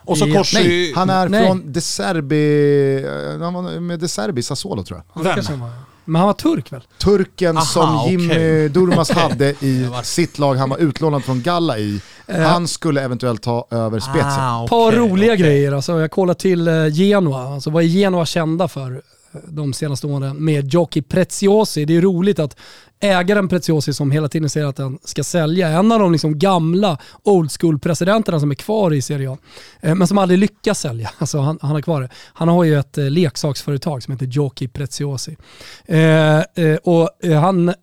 Och 0.06 0.18
så 0.18 0.28
Ja. 0.28 0.38
korsar 0.38 0.60
Nej, 0.60 0.88
ju... 0.88 0.96
han 0.96 1.10
är 1.10 1.30
Nej. 1.30 1.48
från 1.48 1.72
De 1.72 1.82
Serbi, 1.82 2.96
eh, 3.06 3.42
han 3.44 3.54
var 3.54 3.80
med 3.80 4.00
De 4.00 4.08
Serbi 4.08 4.44
Sassuolo 4.44 4.84
tror 4.84 5.02
jag. 5.14 5.26
Ja, 5.26 5.34
Vem? 5.50 5.60
Men 6.08 6.20
han 6.20 6.28
var 6.28 6.34
turk 6.34 6.72
väl? 6.72 6.82
Turken 6.98 7.58
Aha, 7.58 7.66
som 7.66 8.10
Jimmy 8.12 8.34
okej. 8.34 8.70
Durmaz 8.70 9.12
hade 9.12 9.50
i 9.50 9.90
sitt 10.04 10.40
lag 10.40 10.56
han 10.56 10.70
var 10.70 10.78
utlånad 10.78 11.24
från 11.24 11.42
Galla 11.42 11.78
i. 11.78 12.02
Eh, 12.28 12.40
Han 12.42 12.68
skulle 12.68 13.02
eventuellt 13.02 13.42
ta 13.42 13.68
över 13.72 14.00
Spezia. 14.00 14.26
Ah, 14.26 14.64
Ett 14.64 14.70
par 14.70 14.92
roliga 14.92 15.34
okej. 15.34 15.44
grejer. 15.46 15.72
Alltså, 15.72 16.00
jag 16.00 16.12
kollar 16.12 16.34
till 16.34 16.68
eh, 16.68 16.88
Genoa. 16.88 17.54
Alltså, 17.54 17.70
vad 17.70 17.84
är 17.84 17.88
Genoa 17.88 18.26
kända 18.26 18.68
för 18.68 19.02
de 19.48 19.74
senaste 19.74 20.08
åren 20.08 20.46
med 20.46 20.74
Jockey 20.74 21.02
Preziosi? 21.02 21.86
Det 21.86 21.98
är 21.98 22.02
roligt 22.02 22.40
att 22.40 22.58
ägaren 23.00 23.48
Preziosi 23.48 23.94
som 23.94 24.12
hela 24.12 24.28
tiden 24.28 24.50
säger 24.50 24.68
att 24.68 24.78
han 24.78 25.00
ska 25.04 25.24
sälja, 25.24 25.68
en 25.68 25.92
av 25.92 26.00
de 26.00 26.12
liksom 26.12 26.40
gamla 26.40 26.98
old 27.24 27.52
school-presidenterna 27.52 28.40
som 28.40 28.52
är 28.52 28.56
kvar 28.56 28.94
i 28.94 29.02
Serie 29.02 29.32
A, 29.32 29.38
eh, 29.82 29.96
men 29.96 30.08
som 30.08 30.18
aldrig 30.18 30.40
lyckas 30.40 30.80
sälja. 30.80 31.12
Alltså 31.18 31.40
han, 31.40 31.60
han 31.62 31.72
har 31.72 31.82
kvar 31.82 32.02
det. 32.02 32.10
Han 32.34 32.48
har 32.48 32.64
ju 32.64 32.80
ett 32.80 32.98
eh, 32.98 33.10
leksaksföretag 33.10 34.04
som 34.04 34.12
heter 34.12 34.26
Jockey 34.26 34.68
Preziosi. 34.68 35.38
Eh, 35.86 36.40
eh, 36.40 36.76
och 36.84 37.10
eh, 37.24 37.40
han 37.40 37.70
eh, 37.70 37.76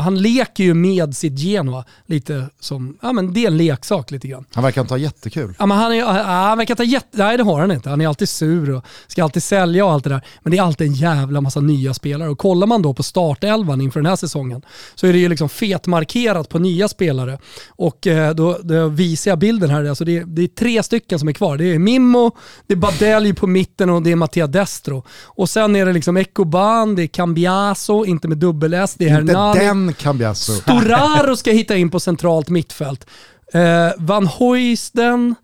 han 0.00 0.22
leker 0.22 0.64
ju 0.64 0.74
med 0.74 1.16
sitt 1.16 1.38
Genoa 1.38 1.84
lite 2.06 2.46
som, 2.60 2.98
ja 3.02 3.12
men 3.12 3.32
det 3.32 3.44
är 3.44 3.46
en 3.46 3.56
leksak 3.56 4.10
lite 4.10 4.28
grann. 4.28 4.44
Han 4.54 4.64
verkar 4.64 4.80
inte 4.80 4.94
ha 4.94 4.98
jättekul. 4.98 5.54
Ja, 5.58 5.66
men 5.66 5.78
han, 5.78 5.92
är, 5.92 6.04
han 6.22 6.58
verkar 6.58 6.74
ta 6.74 6.84
jätte... 6.84 7.18
Nej 7.18 7.36
det 7.36 7.42
har 7.42 7.60
han 7.60 7.72
inte. 7.72 7.90
Han 7.90 8.00
är 8.00 8.08
alltid 8.08 8.28
sur 8.28 8.70
och 8.70 8.84
ska 9.06 9.24
alltid 9.24 9.42
sälja 9.42 9.84
och 9.84 9.92
allt 9.92 10.04
det 10.04 10.10
där. 10.10 10.26
Men 10.42 10.50
det 10.50 10.58
är 10.58 10.62
alltid 10.62 10.86
en 10.86 10.94
jävla 10.94 11.40
massa 11.40 11.60
nya 11.60 11.94
spelare. 11.94 12.28
Och 12.28 12.38
kollar 12.38 12.66
man 12.66 12.82
då 12.82 12.94
på 12.94 13.02
startelvan 13.02 13.80
inför 13.80 14.00
den 14.00 14.06
här 14.06 14.16
säsongen 14.16 14.62
så 14.94 15.06
är 15.06 15.12
det 15.12 15.18
ju 15.18 15.28
liksom 15.28 15.48
fetmarkerat 15.48 16.48
på 16.48 16.58
nya 16.58 16.88
spelare. 16.88 17.38
Och 17.68 18.06
eh, 18.06 18.34
då, 18.34 18.58
då 18.62 18.88
visar 18.88 19.30
jag 19.30 19.38
bilden 19.38 19.70
här. 19.70 19.84
Alltså 19.84 20.04
det, 20.04 20.18
är, 20.18 20.24
det 20.24 20.42
är 20.42 20.48
tre 20.48 20.82
stycken 20.82 21.18
som 21.18 21.28
är 21.28 21.32
kvar. 21.32 21.56
Det 21.56 21.64
är 21.64 21.78
Mimmo, 21.78 22.36
det 22.66 22.74
är 22.74 22.78
Badelj 22.78 23.34
på 23.34 23.46
mitten 23.46 23.90
och 23.90 24.02
det 24.02 24.12
är 24.12 24.16
Mattia 24.16 24.46
Destro. 24.46 25.04
Och 25.24 25.48
sen 25.50 25.76
är 25.76 25.86
det 25.86 25.92
liksom 25.92 26.16
Ecoban, 26.16 26.94
det 26.94 27.02
är 27.02 27.06
Cambiaso, 27.06 28.04
inte 28.04 28.28
med 28.28 28.38
dubbel-S, 28.38 28.94
det 28.98 29.08
är 29.08 29.20
Inte 29.20 29.32
Hernani. 29.32 29.89
Cambiasso. 29.92 30.52
Storaro 30.52 31.36
ska 31.36 31.50
hitta 31.50 31.76
in 31.76 31.90
på 31.90 32.00
centralt 32.00 32.48
mittfält. 32.48 33.06
Eh, 33.52 33.88
Van 33.96 34.26
Hoisten, 34.26 35.34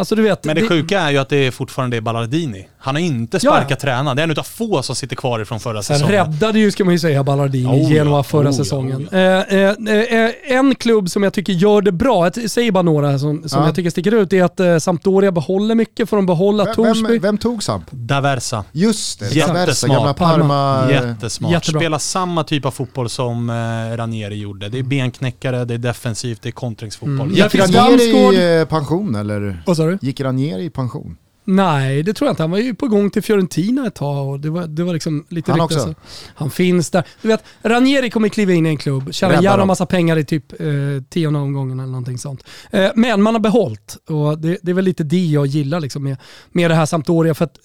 alltså 0.00 0.14
du 0.14 0.22
vet. 0.22 0.44
Men 0.44 0.56
det 0.56 0.68
sjuka 0.68 1.00
är 1.00 1.10
ju 1.10 1.18
att 1.18 1.28
det 1.28 1.50
fortfarande 1.50 1.96
är 1.96 2.00
Ballardini. 2.00 2.68
Han 2.78 2.94
har 2.94 3.02
inte 3.02 3.36
Ja, 3.36 3.40
ja. 3.42 3.56
sparkat 3.56 3.80
tränaren. 3.80 4.16
Det 4.16 4.22
är 4.22 4.24
en 4.24 4.30
utav 4.30 4.42
få 4.42 4.82
som 4.82 4.96
sitter 4.96 5.16
kvar 5.16 5.40
ifrån 5.40 5.60
förra 5.60 5.82
Sen 5.82 5.96
säsongen. 5.98 6.26
räddade 6.26 6.58
ju, 6.58 6.70
ska 6.70 6.84
man 6.84 6.94
ju 6.94 6.98
säga, 6.98 7.24
Ballardini 7.24 7.66
Oh 7.68 7.82
ja, 7.82 7.88
Genoa 7.88 8.22
förra 8.22 8.40
oh 8.40 8.46
ja, 8.46 8.52
säsongen. 8.52 9.08
oh 9.12 9.14
Eh, 9.18 9.40
eh, 9.40 10.24
eh, 10.24 10.30
en 10.58 10.74
klubb 10.74 11.10
som 11.10 11.22
jag 11.22 11.32
tycker 11.32 11.52
gör 11.52 11.82
det 11.82 11.92
bra, 11.92 12.24
jag 12.34 12.50
säger 12.50 12.72
bara 12.72 12.82
några 12.82 13.18
som, 13.18 13.48
som 13.48 13.60
Ja. 13.60 13.66
jag 13.66 13.74
tycker 13.74 13.90
sticker 13.90 14.14
ut, 14.14 14.32
är 14.32 14.44
att 14.44 14.60
eh, 14.60 14.78
Sampdoria 14.78 15.32
behåller 15.32 15.74
mycket, 15.74 16.08
får 16.08 16.16
de 16.16 16.26
behålla 16.26 16.64
Vem, 16.64 16.74
Torsby. 16.74 17.02
vem, 17.12 17.20
vem 17.22 17.38
tog 17.38 17.62
Samp? 17.62 17.84
Daversa. 17.90 18.64
Just 18.72 19.20
det, 19.20 19.34
Jättesmart. 19.34 19.96
Gamla 19.96 20.14
Parma. 20.14 20.90
Jättesmart. 20.90 21.52
Jättebra. 21.52 21.80
Spelar 21.80 21.98
samma 21.98 22.44
typ 22.44 22.64
av 22.64 22.70
fotboll 22.70 23.08
som 23.08 23.50
Ranieri 23.96 24.36
gjorde. 24.36 24.68
Det 24.68 24.78
är 24.78 24.82
benknäckare, 24.82 25.64
det 25.64 25.74
är 25.74 25.78
defensivt, 25.78 26.42
det 26.42 26.48
är 26.48 26.52
kontringsfotboll. 26.52 27.20
Mm. 27.20 27.38
Marcus 27.38 27.74
Ranieri 27.74 28.66
pension 28.66 29.14
eller? 29.14 29.62
Du? 29.90 29.98
Gick 30.06 30.20
Ranieri 30.20 30.64
i 30.64 30.70
pension? 30.70 31.16
Nej, 31.44 32.02
det 32.02 32.14
tror 32.14 32.26
jag 32.28 32.32
inte. 32.32 32.42
Han 32.42 32.50
var 32.50 32.58
ju 32.58 32.74
på 32.74 32.88
gång 32.88 33.10
till 33.10 33.22
Fiorentina 33.22 33.86
ett 33.86 33.94
tag 33.94 34.28
och 34.28 34.40
det 34.40 34.50
var, 34.50 34.66
det 34.66 34.84
var 34.84 34.92
liksom 34.92 35.26
lite 35.28 35.50
Han 35.52 35.60
också? 35.60 35.78
så- 35.80 35.94
Han 36.34 36.50
finns 36.50 36.90
där. 36.90 37.04
Du 37.22 37.28
vet, 37.28 37.44
Ranieri 37.62 38.10
kommer 38.10 38.28
kliva 38.28 38.52
in 38.52 38.66
i 38.66 38.68
en 38.68 38.76
klubb, 38.76 39.14
tjäna 39.14 39.32
Rädda 39.32 39.42
jävla 39.42 39.64
massa 39.64 39.86
pengar 39.86 40.16
i 40.16 40.24
typ 40.24 40.60
eh, 40.60 40.66
tionde 41.08 41.38
omgången 41.38 41.80
eller 41.80 41.90
någonting 41.90 42.18
sånt. 42.18 42.44
Eh, 42.70 42.90
men 42.94 43.22
man 43.22 43.34
har 43.34 43.40
behållit 43.40 43.96
och 44.08 44.38
det, 44.38 44.58
det 44.62 44.70
är 44.70 44.74
väl 44.74 44.84
lite 44.84 45.04
det 45.04 45.24
jag 45.26 45.46
gillar 45.46 45.80
liksom 45.80 46.02
med, 46.04 46.16
med 46.52 46.70
det 46.70 46.74
här 46.74 46.86
Sampdoria 46.86 47.34
för 47.34 47.44
att, 47.44 47.58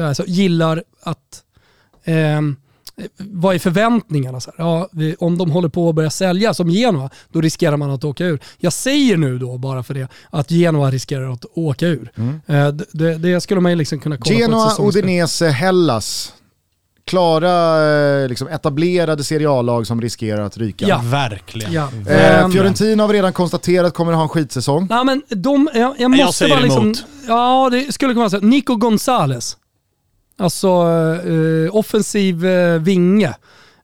alltså, 0.00 0.24
gillar 0.26 0.82
att 1.02 1.42
ehm, 2.04 2.56
vad 3.18 3.54
är 3.54 3.58
förväntningarna? 3.58 4.40
Så 4.40 4.52
här, 4.58 4.64
ja, 4.64 4.88
om 5.18 5.38
de 5.38 5.50
håller 5.50 5.68
på 5.68 5.88
att 5.88 5.94
börja 5.94 6.10
sälja 6.10 6.54
som 6.54 6.70
Genoa, 6.70 7.10
då 7.32 7.40
riskerar 7.40 7.76
man 7.76 7.90
att 7.90 8.04
åka 8.04 8.24
ur. 8.24 8.40
Jag 8.58 8.72
säger 8.72 9.16
nu 9.16 9.38
då 9.38 9.58
bara 9.58 9.82
för 9.82 9.94
det, 9.94 10.08
att 10.30 10.50
Genoa 10.50 10.90
riskerar 10.90 11.32
att 11.32 11.44
åka 11.54 11.86
ur. 11.86 12.12
Eh, 12.46 12.68
det- 12.92 13.18
det, 13.18 13.40
skulle 13.40 13.60
man 13.60 13.72
ju 13.72 13.76
liksom 13.78 13.98
kunna 13.98 14.16
kolla 14.16 14.34
på 14.36 14.40
Genoa, 14.40 14.64
ett 14.64 14.70
säsongsspel. 14.70 15.04
Udinese, 15.04 15.48
Hellas. 15.48 16.32
Klara 17.06 18.22
eh, 18.22 18.28
liksom, 18.28 18.48
etablerade 18.48 19.24
Serie 19.24 19.50
A-lag 19.50 19.86
som 19.86 20.00
riskerar 20.00 20.42
att 20.42 20.58
ryka. 20.58 20.86
Ja. 20.88 21.00
Verkligen. 21.04 21.72
Ja. 21.72 21.88
Eh, 22.08 22.48
Fiorentina 22.48 23.02
har 23.02 23.08
vi 23.08 23.14
redan 23.18 23.32
konstaterat 23.32 23.94
kommer 23.94 24.12
att 24.12 24.16
ha 24.16 24.22
en 24.22 24.28
skitsäsong. 24.28 24.86
Nej 24.90 25.04
men 25.04 25.22
de, 25.28 25.68
jag, 25.74 25.94
jag 25.98 26.10
måste 26.10 26.32
säger 26.38 26.54
bara 26.54 26.64
liksom... 26.64 26.82
emot. 26.84 27.04
Ja, 27.28 27.68
det 27.72 27.92
skulle 27.92 28.12
kunna 28.12 28.20
vara 28.28 28.30
så. 28.40 28.46
Nico 28.46 28.76
Gonzales. 28.76 29.56
Alltså 30.38 30.68
eh, 30.68 31.76
offensiv 31.76 32.46
eh, 32.46 32.80
vinge. 32.80 33.34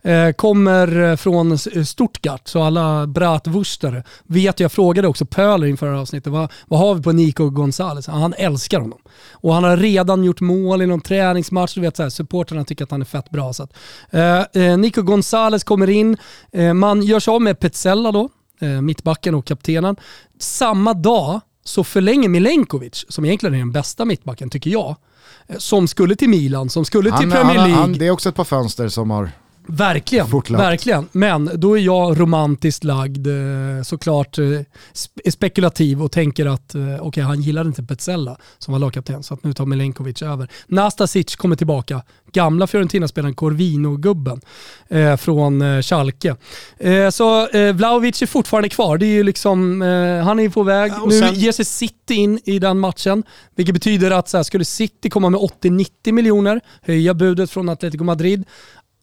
Eh, 0.02 0.32
kommer 0.32 1.02
eh, 1.02 1.16
från 1.16 1.52
eh, 1.52 1.84
Stuttgart, 1.84 2.48
så 2.48 2.62
alla 2.62 3.06
bratwurstare 3.06 4.02
vet 4.24 4.60
jag 4.60 4.72
frågade 4.72 5.08
också 5.08 5.26
Pöler 5.26 5.66
inför 5.66 5.86
det 5.86 5.92
här 5.92 6.00
avsnittet, 6.00 6.32
vad, 6.32 6.52
vad 6.66 6.80
har 6.80 6.94
vi 6.94 7.02
på 7.02 7.12
Nico 7.12 7.50
Gonzales? 7.50 8.06
Han 8.06 8.34
älskar 8.34 8.80
honom. 8.80 8.98
Och 9.32 9.54
han 9.54 9.64
har 9.64 9.76
redan 9.76 10.24
gjort 10.24 10.40
mål 10.40 10.82
i 10.82 10.86
någon 10.86 11.00
träningsmatch, 11.00 11.74
du 11.74 11.80
vet 11.80 11.96
så 11.96 12.02
här, 12.02 12.10
supporterna 12.10 12.64
tycker 12.64 12.84
att 12.84 12.90
han 12.90 13.00
är 13.00 13.04
fett 13.04 13.30
bra. 13.30 13.52
Så 13.52 13.62
att, 13.62 13.72
eh, 14.10 14.40
eh, 14.62 14.78
Nico 14.78 15.02
Gonzales 15.02 15.64
kommer 15.64 15.90
in, 15.90 16.16
eh, 16.52 16.74
man 16.74 17.02
gör 17.02 17.20
sig 17.20 17.32
av 17.32 17.42
med 17.42 17.60
Petzella 17.60 18.12
då, 18.12 18.28
eh, 18.60 18.80
mittbacken 18.80 19.34
och 19.34 19.46
kaptenen. 19.46 19.96
Samma 20.38 20.94
dag 20.94 21.40
så 21.64 21.84
förlänger 21.84 22.28
Milenkovic, 22.28 23.04
som 23.08 23.24
egentligen 23.24 23.54
är 23.54 23.58
den 23.58 23.72
bästa 23.72 24.04
mittbacken 24.04 24.50
tycker 24.50 24.70
jag, 24.70 24.88
eh, 24.90 24.96
som 25.58 25.88
skulle 25.88 26.16
till 26.16 26.28
Milan, 26.28 26.70
som 26.70 26.84
skulle 26.84 27.10
till 27.10 27.12
Han, 27.12 27.30
Premier 27.30 27.58
han, 27.58 27.68
League. 27.68 27.80
han, 27.80 27.92
det 27.92 28.06
är 28.06 28.10
också 28.10 28.28
ett 28.28 28.34
par 28.34 28.44
fönster 28.44 28.88
som 28.88 29.10
har... 29.10 29.30
Verkligen, 29.66 30.26
Fortlöpt. 30.28 30.62
verkligen. 30.62 31.08
Men 31.12 31.50
då 31.54 31.78
är 31.78 31.82
jag 31.82 32.20
romantiskt 32.20 32.84
lagd, 32.84 33.26
eh, 33.26 33.82
såklart 33.84 34.38
eh, 34.38 34.42
spe- 34.44 35.30
spekulativ 35.30 36.02
och 36.02 36.12
tänker 36.12 36.46
att 36.46 36.74
eh, 36.74 36.82
okej, 37.00 37.22
han 37.22 37.40
gillade 37.42 37.66
inte 37.68 37.82
Petzella 37.82 38.36
som 38.58 38.72
var 38.72 38.78
lagkapten, 38.78 39.22
så 39.22 39.34
att 39.34 39.44
nu 39.44 39.52
tar 39.52 39.66
Milenkovic 39.66 40.22
över. 40.22 40.48
Nastasic 40.66 41.36
kommer 41.36 41.56
tillbaka, 41.56 42.02
gamla 42.32 42.66
Fiorentina-spelaren 42.66 43.34
Corvino-gubben 43.34 44.40
eh, 44.88 45.16
från 45.16 45.82
Schalke. 45.82 46.36
Eh, 46.78 47.10
så 47.10 47.48
eh, 47.48 47.72
Vlahovic 47.74 48.22
är 48.22 48.26
fortfarande 48.26 48.68
kvar, 48.68 48.98
det 48.98 49.06
är 49.06 49.14
ju 49.14 49.22
liksom, 49.22 49.82
eh, 49.82 50.24
han 50.24 50.40
är 50.40 50.48
på 50.48 50.62
väg. 50.62 50.92
Ja, 50.96 51.04
nu 51.08 51.20
sen- 51.20 51.34
ger 51.34 51.52
sig 51.52 51.64
City 51.64 52.14
in 52.14 52.40
i 52.44 52.58
den 52.58 52.78
matchen, 52.78 53.22
vilket 53.54 53.74
betyder 53.74 54.10
att 54.10 54.28
så 54.28 54.36
här, 54.36 54.44
skulle 54.44 54.64
City 54.64 55.10
komma 55.10 55.30
med 55.30 55.40
80-90 55.40 56.12
miljoner, 56.12 56.60
höja 56.82 57.14
budet 57.14 57.50
från 57.50 57.68
Atletico 57.68 58.04
Madrid, 58.04 58.44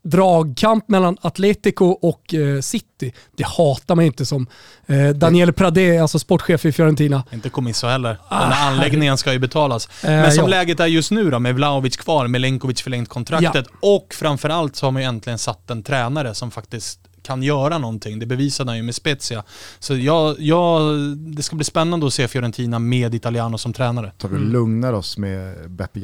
dragkamp 0.03 0.90
mellan 0.90 1.18
Atletico 1.22 1.86
och 1.86 2.34
eh, 2.34 2.61
City. 2.61 3.14
Det 3.38 3.45
hatar 3.45 3.95
man 3.95 4.06
inte 4.06 4.26
som 4.26 4.48
eh, 4.86 5.10
Daniel 5.10 5.53
Pradé, 5.53 5.98
alltså 5.98 6.19
sportchef 6.19 6.65
i 6.65 6.72
Fiorentina. 6.72 7.23
Inte 7.34 7.49
Comiso 7.49 7.88
heller. 7.88 8.18
Den 8.30 8.52
här 8.52 8.72
anläggningen 8.72 9.18
ska 9.18 9.34
ju 9.34 9.40
betalas. 9.40 10.03
Eh, 10.03 10.10
Men 10.10 10.32
som 10.32 10.44
ja. 10.44 10.49
läget 10.49 10.80
är 10.80 10.86
just 10.86 11.11
nu 11.11 11.30
då, 11.30 11.40
med 11.40 11.56
Vlahovic 11.56 11.98
kvar, 11.98 12.28
Milenkovic 12.28 12.82
förlängt 12.82 13.10
kontraktet 13.10 13.65
och 13.80 14.14
framförallt 14.14 14.76
så 14.76 14.86
har 14.86 14.91
man 14.91 15.02
ju 15.02 15.07
äntligen 15.07 15.38
satt 15.40 15.69
en 15.69 15.84
tränare 15.84 16.36
som 16.36 16.52
faktiskt 16.52 16.99
kan 17.23 17.44
göra 17.44 17.78
någonting. 17.78 18.19
Det 18.19 18.26
bevisade 18.26 18.69
han 18.69 18.78
ju 18.78 18.84
med 18.84 18.95
Spezia. 18.95 19.44
Så 19.80 19.98
jag, 19.98 20.36
jag, 20.40 20.95
det 21.18 21.44
ska 21.44 21.56
bli 21.56 21.65
spännande 21.65 22.07
att 22.07 22.14
se 22.14 22.28
Fiorentina 22.28 22.80
med 22.80 23.15
Italiano 23.15 23.57
som 23.57 23.73
tränare. 23.73 24.11
Tar 24.18 24.30
vi 24.30 24.36
Mm. 24.36 24.52
lugnar 24.52 24.94
oss 24.94 25.18
med 25.18 25.72
Beppe 25.72 25.99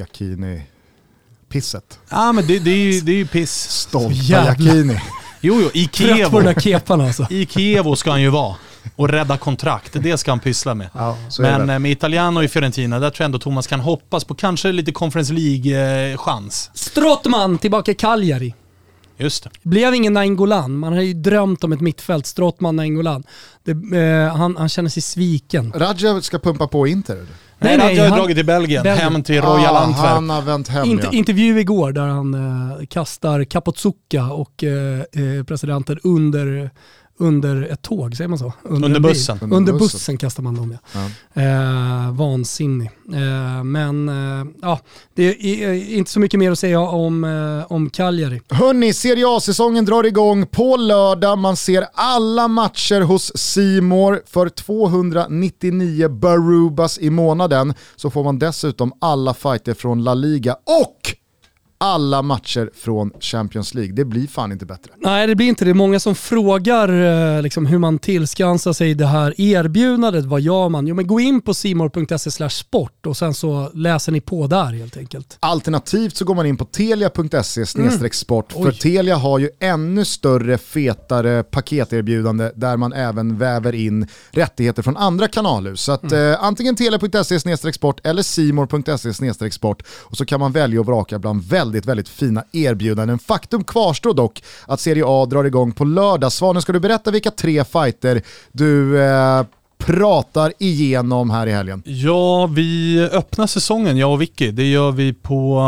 Jacchini-pisset. 1.52 2.00
Ja 2.10 2.32
men 2.32 2.48
det, 2.48 2.60
det, 2.60 2.72
är, 2.72 2.76
ju, 2.94 3.02
det 3.02 3.12
är 3.12 3.16
ju 3.16 3.28
piss. 3.28 3.52
Stolta 3.70 4.12
Jävla- 4.14 4.50
Jacchini. 4.50 5.02
Jo, 5.42 5.60
jo, 5.62 5.70
i 5.74 5.88
Trött 5.88 6.10
på 6.10 6.16
Kievo. 6.16 6.38
den 6.40 6.54
där 6.54 6.62
kepan 6.62 7.02
alltså. 7.02 7.28
I 7.30 7.46
Kievo 7.46 7.96
ska 7.96 8.12
han 8.12 8.22
ju 8.22 8.30
vara. 8.30 8.56
Och 8.96 9.10
rädda 9.10 9.38
kontrakt, 9.38 9.92
det 9.94 10.18
ska 10.18 10.32
han 10.32 10.40
pyssla 10.40 10.76
med. 10.76 10.90
Ja, 10.94 11.18
Men 11.40 11.68
det. 11.68 11.74
eh, 11.74 11.80
med 11.80 11.92
Italiano 11.92 12.44
i 12.44 12.48
Fiorentina, 12.48 13.00
där 13.00 13.10
tror 13.10 13.24
jag 13.24 13.26
ändå 13.26 13.40
Thomas 13.40 13.68
kan 13.68 13.80
hoppas 13.80 14.24
på 14.24 14.36
kanske 14.36 14.72
lite 14.72 14.92
Conference 14.92 15.34
League-chans. 15.34 16.72
Strottman 16.74 17.58
tillbaka 17.58 17.92
i 17.92 17.96
Cagliari. 17.96 18.54
Just 19.18 19.44
det. 19.44 19.50
Blev 19.64 19.94
ingen 19.96 20.14
Nainggolan. 20.14 20.78
Man 20.78 20.94
har 20.94 21.02
ju 21.02 21.14
drömt 21.14 21.64
om 21.64 21.74
ett 21.74 21.82
mittfält, 21.82 22.26
Strottman, 22.26 22.76
Nainggolan. 22.76 23.24
Eh, 23.68 24.36
han, 24.36 24.58
han 24.58 24.70
känner 24.70 24.90
sig 24.90 25.02
sviken. 25.02 25.74
Radja 25.76 26.22
ska 26.22 26.40
pumpa 26.40 26.68
på 26.68 26.88
Inter 26.88 27.14
eller? 27.14 27.28
Nej, 27.60 27.78
nej, 27.78 27.88
nej, 27.88 27.96
jag 27.96 28.04
har 28.04 28.10
han- 28.10 28.20
dragit 28.20 28.38
till 28.38 28.46
Belgien, 28.46 28.84
Belgien. 28.84 29.14
hem 29.14 29.24
till 29.24 29.42
Royal 29.42 29.76
ah, 29.76 29.80
Antwerp. 29.80 30.08
Han 30.08 30.30
har 30.30 30.42
vänt 30.42 30.68
hem 30.68 30.86
Inter, 30.90 31.06
ja. 31.06 31.12
intervju 31.12 31.60
igår 31.60 31.92
där 31.92 32.08
han 32.08 32.34
eh, 32.34 32.86
kastar 32.86 33.44
Kapotsuka 33.44 34.26
och 34.26 34.64
eh, 34.64 35.00
eh, 35.00 35.44
presidenten 35.44 36.00
under, 36.04 36.72
under 37.20 37.62
ett 37.62 37.82
tåg, 37.82 38.16
säger 38.16 38.28
man 38.28 38.40
så? 38.40 38.54
Under 38.64 38.90
bil. 38.90 39.02
bussen. 39.02 39.40
Under 39.42 39.58
Under 39.58 39.74
bussen. 39.74 39.86
bussen 39.86 40.18
kastar 40.18 40.44
man 40.44 40.56
dem 40.56 40.78
ja. 40.94 41.00
Ja. 41.34 41.42
Eh, 41.42 42.12
vansinnig. 42.12 42.90
Eh, 43.14 43.64
men 43.64 44.10
eh, 44.10 44.46
ja, 44.62 44.80
det 45.16 45.24
är 45.64 45.74
inte 45.98 46.12
så 46.12 46.20
mycket 46.20 46.40
mer 46.40 46.52
att 46.52 46.60
säga 46.60 46.80
om, 46.80 47.24
eh, 47.24 47.72
om 47.72 47.90
Cagliari. 47.90 48.42
Hörni, 48.50 48.94
Serie 48.94 49.26
A-säsongen 49.28 49.86
drar 49.86 50.04
igång 50.04 50.46
på 50.48 50.78
lördag. 50.78 51.38
Man 51.38 51.58
ser 51.58 51.88
alla 51.94 52.48
matcher 52.48 53.02
hos 53.02 53.32
Simor 53.38 54.22
för 54.26 54.50
299 54.50 56.10
Barubas 56.10 57.00
i 57.00 57.10
månaden. 57.10 57.74
Så 57.96 58.10
får 58.10 58.24
man 58.24 58.40
dessutom 58.40 58.94
alla 59.02 59.34
fighter 59.34 59.74
från 59.74 60.04
La 60.04 60.14
Liga 60.14 60.54
och 60.54 61.14
alla 61.78 62.22
matcher 62.22 62.70
från 62.76 63.12
Champions 63.20 63.74
League. 63.74 63.94
Det 63.94 64.06
blir 64.06 64.28
fan 64.28 64.52
inte 64.52 64.66
bättre. 64.66 64.92
Nej, 64.98 65.28
det 65.28 65.36
blir 65.36 65.48
inte 65.48 65.66
det. 65.66 65.74
Många 65.74 66.00
som 66.00 66.16
frågar 66.16 66.90
eh, 67.36 67.42
liksom, 67.42 67.66
hur 67.66 67.78
man 67.78 68.00
tillskansar 68.00 68.74
sig 68.74 68.94
det 68.94 69.06
här 69.06 69.42
erbjudandet. 69.42 70.26
Vad 70.26 70.42
gör 70.42 70.70
man? 70.70 70.88
Jo, 70.88 70.96
men 70.96 71.08
gå 71.08 71.20
in 71.20 71.42
på 71.42 71.54
simor.se 71.54 72.50
sport 72.50 73.06
och 73.06 73.18
sen 73.18 73.34
så 73.34 73.72
läser 73.74 74.12
ni 74.12 74.22
på 74.22 74.48
där 74.48 74.74
helt 74.74 74.98
enkelt. 74.98 75.38
Alternativt 75.40 76.16
så 76.16 76.26
går 76.26 76.36
man 76.36 76.46
in 76.46 76.58
på 76.58 76.66
telia.se 76.66 77.66
sport 78.12 78.52
för 78.52 78.60
Mm. 78.60 78.70
Oj. 78.70 78.78
Telia 78.80 79.16
har 79.16 79.40
ju 79.40 79.50
ännu 79.60 80.06
större, 80.06 80.58
fetare 80.58 81.44
paketerbjudande 81.44 82.52
där 82.56 82.78
man 82.78 82.94
även 82.94 83.38
väver 83.38 83.76
in 83.76 84.08
rättigheter 84.32 84.82
från 84.84 84.98
andra 84.98 85.28
kanalhus. 85.28 85.82
Så 85.82 85.92
att, 85.92 86.12
Mm. 86.12 86.32
eh, 86.32 86.44
antingen 86.44 86.76
telia.se 86.76 87.74
sport 87.74 88.00
eller 88.08 88.22
simor.se 88.24 89.52
sport 89.52 89.84
och 89.90 90.18
så 90.18 90.26
kan 90.26 90.40
man 90.40 90.52
välja 90.52 90.80
och 90.80 90.86
vraka 90.86 91.20
bland 91.20 91.44
väldigt, 91.44 91.67
väldigt 91.76 92.10
fina 92.10 92.44
erbjudanden. 92.52 93.20
Faktum 93.20 93.64
kvarstår 93.64 94.14
dock 94.14 94.44
att 94.66 94.80
Serie 94.80 95.04
A 95.08 95.26
drar 95.26 95.44
igång 95.44 95.72
på 95.72 95.86
lördag. 95.86 96.32
Svanen, 96.32 96.62
ska 96.62 96.74
du 96.74 96.80
berätta 96.80 97.12
vilka 97.12 97.32
tre 97.32 97.64
fighter 97.64 98.22
du 98.52 99.02
eh, 99.02 99.44
pratar 99.78 100.54
igenom 100.60 101.30
här 101.30 101.48
i 101.48 101.52
helgen? 101.52 101.84
Ja, 101.86 102.46
vi 102.46 103.02
öppnar 103.12 103.48
säsongen, 103.48 103.98
jag 103.98 104.14
och 104.14 104.22
Vicky. 104.22 104.52
Det 104.52 104.66
gör 104.66 104.92
vi 104.92 105.14
på, 105.14 105.64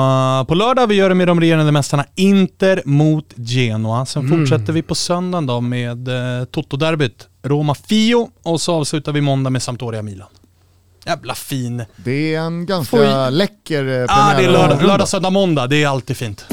på 0.47 0.55
lördag. 0.55 0.87
Vi 0.87 0.95
gör 0.95 1.09
det 1.09 1.15
med 1.15 1.27
de 1.27 1.41
regerande 1.41 1.71
mästarna 1.71 2.05
Inter 2.15 2.81
mot 2.85 3.33
Genoa. 3.35 4.05
Sen 4.05 4.29
fortsätter 4.29 4.73
vi 4.73 4.81
på 4.81 4.95
söndagen 4.95 5.45
då 5.45 5.61
med 5.61 6.07
eh, 6.07 6.45
Toto-derbyt 6.45 7.27
Roma-Fio 7.43 8.29
och 8.43 8.61
så 8.61 8.75
avslutar 8.75 9.11
vi 9.11 9.21
måndag 9.21 9.49
med 9.49 9.61
Sampdoria-Milan. 9.61 10.27
Jävla 11.09 11.35
fin. 11.35 11.85
Det 11.95 12.35
är 12.35 12.39
en 12.39 12.65
ganska 12.65 12.97
Får- 12.97 13.31
läcker 13.31 14.01
eh, 14.01 14.05
Ah, 14.09 14.33
det 14.37 14.43
är 14.45 14.51
lördag, 14.51 14.83
lördag, 14.83 15.07
söndag, 15.07 15.29
måndag. 15.29 15.67
Det 15.67 15.83
är 15.83 15.87
alltid 15.87 16.17
fint. 16.17 16.45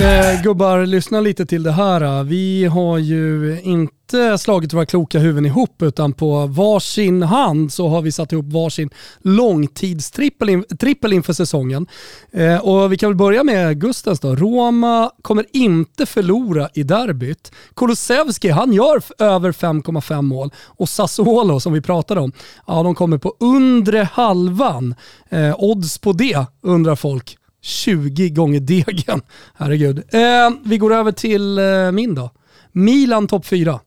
Eh, 0.00 0.42
gubbar, 0.42 0.86
lyssna 0.86 1.20
lite 1.20 1.46
till 1.46 1.62
det 1.62 1.72
här. 1.72 2.24
Vi 2.24 2.64
har 2.64 2.98
ju 2.98 3.60
inte 3.62 4.38
slagit 4.38 4.72
våra 4.72 4.86
kloka 4.86 5.18
huvuden 5.18 5.46
ihop 5.46 5.82
utan 5.82 6.12
på 6.12 6.46
varsin 6.46 7.22
hand 7.22 7.72
så 7.72 7.88
har 7.88 8.02
vi 8.02 8.12
satt 8.12 8.32
ihop 8.32 8.46
varsin 8.52 8.90
långtidstrippel 9.22 10.48
in, 10.48 10.64
trippel 10.80 11.12
inför 11.12 11.32
säsongen. 11.32 11.86
Eh, 12.32 12.56
och 12.56 12.92
vi 12.92 12.96
kan 12.96 13.10
väl 13.10 13.16
börja 13.16 13.44
med 13.44 13.80
Gustens 13.80 14.20
då. 14.20 14.36
Roma 14.36 15.10
kommer 15.22 15.44
inte 15.52 16.06
förlora 16.06 16.68
i 16.74 16.82
derbyt. 16.82 17.52
Kulusevski, 17.76 18.48
han 18.48 18.72
gör 18.72 19.02
över 19.18 19.52
5,5 19.52 20.22
mål. 20.22 20.50
Och 20.66 20.88
Sassuolo 20.88 21.60
som 21.60 21.72
vi 21.72 21.80
pratade 21.80 22.20
om, 22.20 22.32
ja 22.66 22.82
de 22.82 22.94
kommer 22.94 23.18
på 23.18 23.34
undre 23.40 24.08
halvan. 24.12 24.94
Eh, 25.28 25.54
odds 25.58 25.98
på 25.98 26.12
det 26.12 26.46
undrar 26.62 26.96
folk. 26.96 27.38
20 27.64 28.30
gånger 28.30 28.60
degen. 28.60 29.22
Herregud. 29.54 29.98
Eh, 29.98 30.50
vi 30.64 30.78
går 30.78 30.94
över 30.94 31.12
till 31.12 31.58
eh, 31.58 31.92
min 31.92 32.14
då. 32.14 32.30
Milan 32.72 33.26
topp 33.26 33.46
4. 33.46 33.80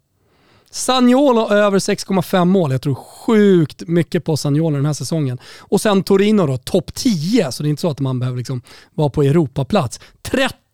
Sagnolo 0.72 1.50
över 1.50 1.80
6,5 1.80 2.46
mål. 2.46 2.72
Jag 2.72 2.82
tror 2.82 2.96
sjukt 2.96 3.88
mycket 3.88 4.26
på 4.26 4.38
Sagnolo 4.38 4.76
den 4.76 4.86
här 4.86 4.94
säsongen. 4.94 5.38
Och 5.60 5.82
sen 5.82 6.04
Torino 6.04 6.48
då, 6.48 6.58
topp 6.58 6.94
10. 6.94 7.52
Så 7.52 7.64
det 7.64 7.68
är 7.68 7.70
inte 7.70 7.82
så 7.82 7.90
att 7.90 8.00
man 8.00 8.20
behöver 8.20 8.38
liksom 8.38 8.62
vara 8.94 9.10
på 9.10 9.24
Europaplats. 9.24 10.00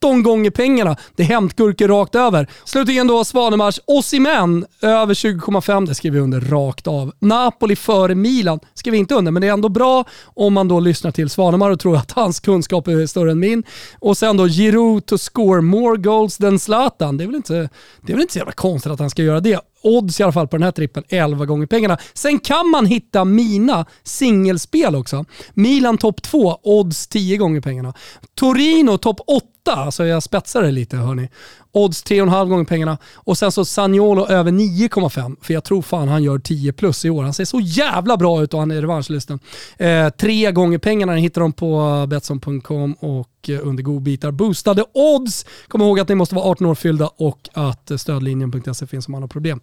13 0.04 0.24
gånger 0.24 0.50
pengarna. 0.50 0.96
Det 1.16 1.24
är 1.24 1.28
hämtgurkor 1.28 1.88
rakt 1.88 2.16
över. 2.16 2.48
Slutligen 2.66 3.08
då 3.08 3.26
Svanemars 3.26 3.80
Osimhen 3.86 4.66
över 4.82 5.14
20,5. 5.14 5.88
Det 5.88 5.96
skriver 5.96 6.18
vi 6.18 6.24
under 6.24 6.42
rakt 6.42 6.88
av. 6.88 7.12
Napoli 7.20 7.76
före 7.76 8.16
Milan 8.16 8.60
skriver 8.74 8.92
vi 8.92 9.00
inte 9.00 9.16
under, 9.16 9.32
men 9.32 9.42
det 9.42 9.48
är 9.48 9.52
ändå 9.52 9.70
bra 9.70 10.06
om 10.26 10.54
man 10.54 10.68
då 10.68 10.80
lyssnar 10.80 11.12
till 11.12 11.30
Svanemar 11.30 11.72
och 11.72 11.80
tror 11.80 11.98
att 11.98 12.12
hans 12.12 12.40
kunskap 12.40 12.88
är 12.88 13.08
större 13.08 13.32
än 13.32 13.40
min. 13.40 13.64
Och 14.00 14.18
sen 14.18 14.38
då 14.38 14.48
Giroud 14.48 15.06
to 15.06 15.18
score 15.18 15.62
more 15.62 15.98
goals 15.98 16.38
than 16.38 16.60
Zlatan. 16.60 17.18
Det 17.18 17.24
är 17.24 17.26
väl 17.26 17.36
inte, 17.36 17.70
det 18.02 18.12
är 18.12 18.14
väl 18.14 18.22
inte 18.22 18.34
så 18.34 18.40
jävla 18.40 18.52
konstigt 18.52 18.92
att 18.92 19.00
han 19.00 19.10
ska 19.10 19.24
göra 19.24 19.40
det 19.40 19.60
odds 19.84 20.20
i 20.20 20.24
alla 20.24 20.32
fall 20.32 20.48
på 20.48 20.58
den 20.58 20.64
här 20.64 20.72
trippen 20.72 21.04
11 21.10 21.46
gånger 21.46 21.66
pengarna. 21.66 21.98
Sen 22.14 22.40
kan 22.40 22.70
man 22.70 22.86
hitta 22.86 23.26
mina 23.26 23.86
singelspel 24.04 24.96
också. 24.96 25.26
Milan 25.54 25.98
topp 25.98 26.22
2, 26.22 26.60
odds 26.64 27.08
10 27.08 27.38
gånger 27.38 27.62
pengarna. 27.62 27.94
Torino 28.36 28.98
topp 28.98 29.20
8, 29.28 29.44
alltså 29.76 30.06
jag 30.06 30.24
spetsar 30.24 30.64
det 30.64 30.72
lite 30.72 30.98
hörni. 30.98 31.30
Odds 31.74 32.04
3,5 32.04 32.50
gånger 32.50 32.64
pengarna. 32.64 32.98
Och 33.16 33.38
sen 33.38 33.52
så 33.52 33.66
Sagnolo 33.66 34.28
över 34.28 34.52
9,5. 34.52 35.36
För 35.42 35.54
jag 35.54 35.64
tror 35.64 35.82
fan 35.82 36.08
han 36.08 36.24
gör 36.24 36.40
10 36.40 36.74
plus 36.74 37.06
i 37.06 37.10
år. 37.10 37.24
Han 37.24 37.34
ser 37.34 37.46
så 37.46 37.60
jävla 37.60 38.18
bra 38.18 38.44
ut 38.44 38.54
och 38.54 38.60
han 38.60 38.72
är 38.72 38.82
revanschlysten. 38.82 39.40
Eh, 39.78 40.10
tre 40.10 40.52
gånger 40.52 40.78
pengarna 40.78 41.14
hittar 41.14 41.42
de 41.42 41.54
på 41.54 42.06
Betsson.com 42.10 42.94
och 42.94 43.50
eh, 43.50 43.68
under 43.68 43.84
godbitar. 43.84 44.32
Boostade 44.32 44.86
odds. 44.94 45.46
Kom 45.68 45.82
ihåg 45.82 46.00
att 46.00 46.10
ni 46.10 46.16
måste 46.16 46.36
vara 46.36 46.46
18 46.46 46.68
år 46.68 46.76
fyllda 46.76 47.08
och 47.08 47.50
att 47.54 47.92
eh, 47.92 47.98
stödlinjen.se 47.98 48.88
finns 48.88 49.08
om 49.08 49.12
man 49.12 49.22
har 49.22 49.30
problem. 49.30 49.60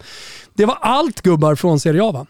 Det 0.55 0.66
var 0.66 0.78
allt 0.81 1.20
gubbar 1.20 1.55
från 1.55 1.81
Serie 1.81 2.03
A 2.03 2.12
va? 2.12 2.27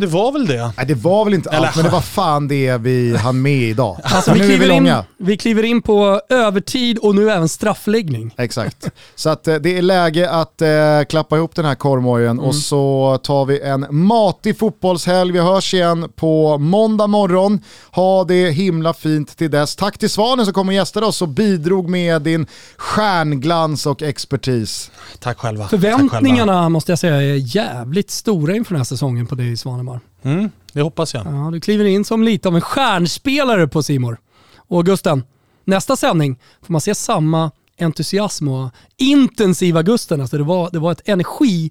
Det 0.00 0.06
var 0.06 0.32
väl 0.32 0.46
det? 0.46 0.72
Nej 0.76 0.86
det 0.86 0.94
var 0.94 1.24
väl 1.24 1.34
inte 1.34 1.50
Eller- 1.50 1.66
allt, 1.66 1.76
men 1.76 1.84
det 1.84 1.90
var 1.90 2.00
fan 2.00 2.48
det 2.48 2.76
vi 2.76 3.16
hann 3.16 3.42
med 3.42 3.62
idag. 3.62 3.96
Alltså, 4.04 4.32
vi, 4.32 4.38
nu 4.38 4.44
är 4.44 4.48
vi 4.48 4.56
kliver 4.56 4.74
in, 4.74 4.92
vi 5.18 5.36
kliver 5.36 5.62
in 5.62 5.82
på 5.82 6.20
övertid 6.28 6.98
och 6.98 7.14
nu 7.14 7.30
även 7.30 7.48
straffläggning. 7.48 8.34
Exakt. 8.38 8.90
Så 9.14 9.30
att 9.30 9.48
eh, 9.48 9.54
det 9.54 9.78
är 9.78 9.82
läge 9.82 10.30
att 10.30 10.62
eh, 10.62 10.68
klappa 11.08 11.36
ihop 11.36 11.54
den 11.54 11.64
här 11.64 11.74
korvmojen 11.74 12.28
Mm. 12.30 12.44
och 12.44 12.54
så 12.54 13.18
tar 13.22 13.44
vi 13.44 13.60
en 13.60 13.86
matig 13.90 14.58
fotbollshelg. 14.58 15.32
Vi 15.32 15.38
hörs 15.40 15.74
igen 15.74 16.08
på 16.16 16.58
måndag 16.58 17.06
morgon. 17.06 17.60
Ha 17.92 18.24
det 18.24 18.50
himla 18.50 18.94
fint 18.94 19.36
till 19.36 19.50
dess. 19.50 19.76
Tack 19.76 19.98
till 19.98 20.10
Svanen 20.10 20.44
som 20.44 20.54
kom 20.54 20.68
och 20.68 20.74
gästade 20.74 21.06
oss 21.06 21.22
och 21.22 21.28
bidrog 21.28 21.88
med 21.90 22.22
din 22.22 22.46
stjärnglans 22.76 23.86
och 23.86 24.02
expertis. 24.02 24.90
Tack 25.20 25.38
själva. 25.38 25.62
Tack 25.64 25.70
Förväntningarna 25.70 26.68
måste 26.68 26.92
jag 26.92 26.98
säga 26.98 27.14
är 27.16 27.56
jävligt 27.56 28.10
stora 28.10 28.56
inför 28.56 28.70
den 28.74 28.80
här 28.80 28.84
säsongen 28.84 29.26
på 29.26 29.34
dig 29.34 29.56
Svanemar. 29.56 29.87
Själva. 29.88 30.00
Mm, 30.22 30.50
det 30.72 30.82
hoppas 30.82 31.14
jag. 31.14 31.26
Ja, 31.26 31.50
du 31.52 31.60
kliver 31.60 31.84
in 31.84 32.04
som 32.04 32.22
lite 32.22 32.48
av 32.48 32.54
en 32.54 32.60
stjärnspelare 32.60 33.68
på 33.68 33.82
Simor. 33.82 34.18
Och 34.56 34.86
Gusten, 34.86 35.24
nästa 35.64 35.96
sändning 35.96 36.38
får 36.62 36.72
man 36.72 36.80
se 36.80 36.94
samma 36.94 37.50
entusiasm 37.80 38.48
och 38.48 38.70
intensiva 38.96 39.82
Gusten. 39.82 40.20
Alltså 40.20 40.38
det, 40.38 40.44
var, 40.44 40.70
det 40.72 40.78
var 40.78 40.92
ett 40.92 41.08
energi 41.08 41.70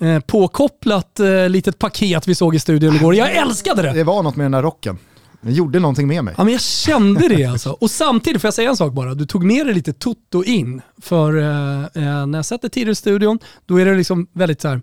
eh, 0.00 0.20
påkopplat 0.20 1.20
eh, 1.20 1.48
litet 1.48 1.78
paket 1.78 2.28
vi 2.28 2.34
såg 2.34 2.54
i 2.54 2.58
studion 2.58 2.96
igår. 2.96 3.14
Jag 3.14 3.36
älskade 3.36 3.82
det! 3.82 3.92
Det 3.92 4.04
var 4.04 4.22
något 4.22 4.36
med 4.36 4.44
den 4.44 4.54
här 4.54 4.62
rocken. 4.62 4.98
Den 5.40 5.54
gjorde 5.54 5.78
någonting 5.78 6.08
med 6.08 6.24
mig. 6.24 6.34
Ja, 6.38 6.44
men 6.44 6.52
jag 6.52 6.62
kände 6.62 7.28
det 7.28 7.44
alltså. 7.44 7.70
Och 7.70 7.90
samtidigt, 7.90 8.40
får 8.40 8.46
jag 8.46 8.54
säga 8.54 8.70
en 8.70 8.76
sak 8.76 8.92
bara? 8.92 9.14
Du 9.14 9.26
tog 9.26 9.44
med 9.44 9.66
dig 9.66 9.74
lite 9.74 9.92
Toto 9.92 10.44
in. 10.44 10.80
För 11.02 11.38
eh, 11.38 11.82
eh, 11.82 12.26
när 12.26 12.38
jag 12.38 12.44
sätter 12.44 12.68
tider 12.68 12.92
i 12.92 12.94
studion, 12.94 13.38
då 13.66 13.80
är 13.80 13.84
det 13.84 13.94
liksom 13.94 14.26
väldigt 14.32 14.60
så 14.60 14.68
här. 14.68 14.82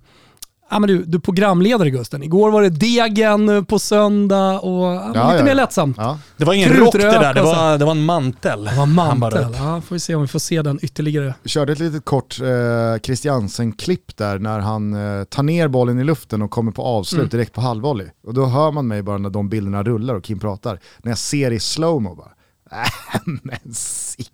Ja, 0.71 0.79
men 0.79 0.87
du, 0.87 1.03
du 1.03 1.17
är 1.17 1.21
programledare 1.21 1.89
Gusten. 1.89 2.23
Igår 2.23 2.51
var 2.51 2.61
det 2.61 2.69
Degen 2.69 3.49
eh, 3.49 3.63
på 3.63 3.79
söndag 3.79 4.59
och 4.59 4.83
ja, 4.85 5.11
Ja, 5.15 5.31
lite 5.31 5.37
ja, 5.37 5.43
mer 5.43 5.55
lättsamt. 5.55 5.97
Ja. 5.99 6.19
Det 6.37 6.45
var 6.45 6.53
ingen 6.53 6.73
rock 6.73 6.93
det 6.93 6.97
där, 6.99 7.33
det 7.33 7.41
var, 7.41 7.77
det 7.77 7.85
var 7.85 7.91
en 7.91 8.05
mantel. 8.05 8.63
Det 8.65 8.75
var 8.77 8.85
mantel. 8.85 9.47
Ja, 9.57 9.81
får 9.81 9.95
vi 9.95 9.99
se 9.99 10.15
om 10.15 10.21
vi 10.21 10.27
får 10.27 10.39
se 10.39 10.61
den 10.61 10.79
ytterligare. 10.81 11.33
Vi 11.43 11.49
körde 11.49 11.71
ett 11.73 11.79
litet 11.79 12.05
kort 12.05 12.39
eh, 12.41 12.99
Christiansen-klipp 13.03 14.17
där 14.17 14.39
när 14.39 14.59
han 14.59 14.93
eh, 14.93 15.23
tar 15.23 15.43
ner 15.43 15.67
bollen 15.67 15.99
i 15.99 16.03
luften 16.03 16.41
och 16.41 16.51
kommer 16.51 16.71
på 16.71 16.83
avslut 16.83 17.19
Mm. 17.19 17.29
direkt 17.29 17.53
på 17.53 17.61
halvvolley. 17.61 18.07
Och 18.27 18.33
då 18.33 18.45
hör 18.45 18.71
man 18.71 18.87
mig 18.87 19.01
bara 19.01 19.17
när 19.17 19.29
de 19.29 19.49
bilderna 19.49 19.83
rullar 19.83 20.15
och 20.15 20.23
Kim 20.23 20.39
pratar. 20.39 20.79
När 21.03 21.11
jag 21.11 21.17
ser 21.17 21.51
i 21.51 21.59
slowmo 21.59 22.15
bara, 22.15 22.31
äh, 22.83 23.19
men 23.43 23.73
sick. 23.73 24.31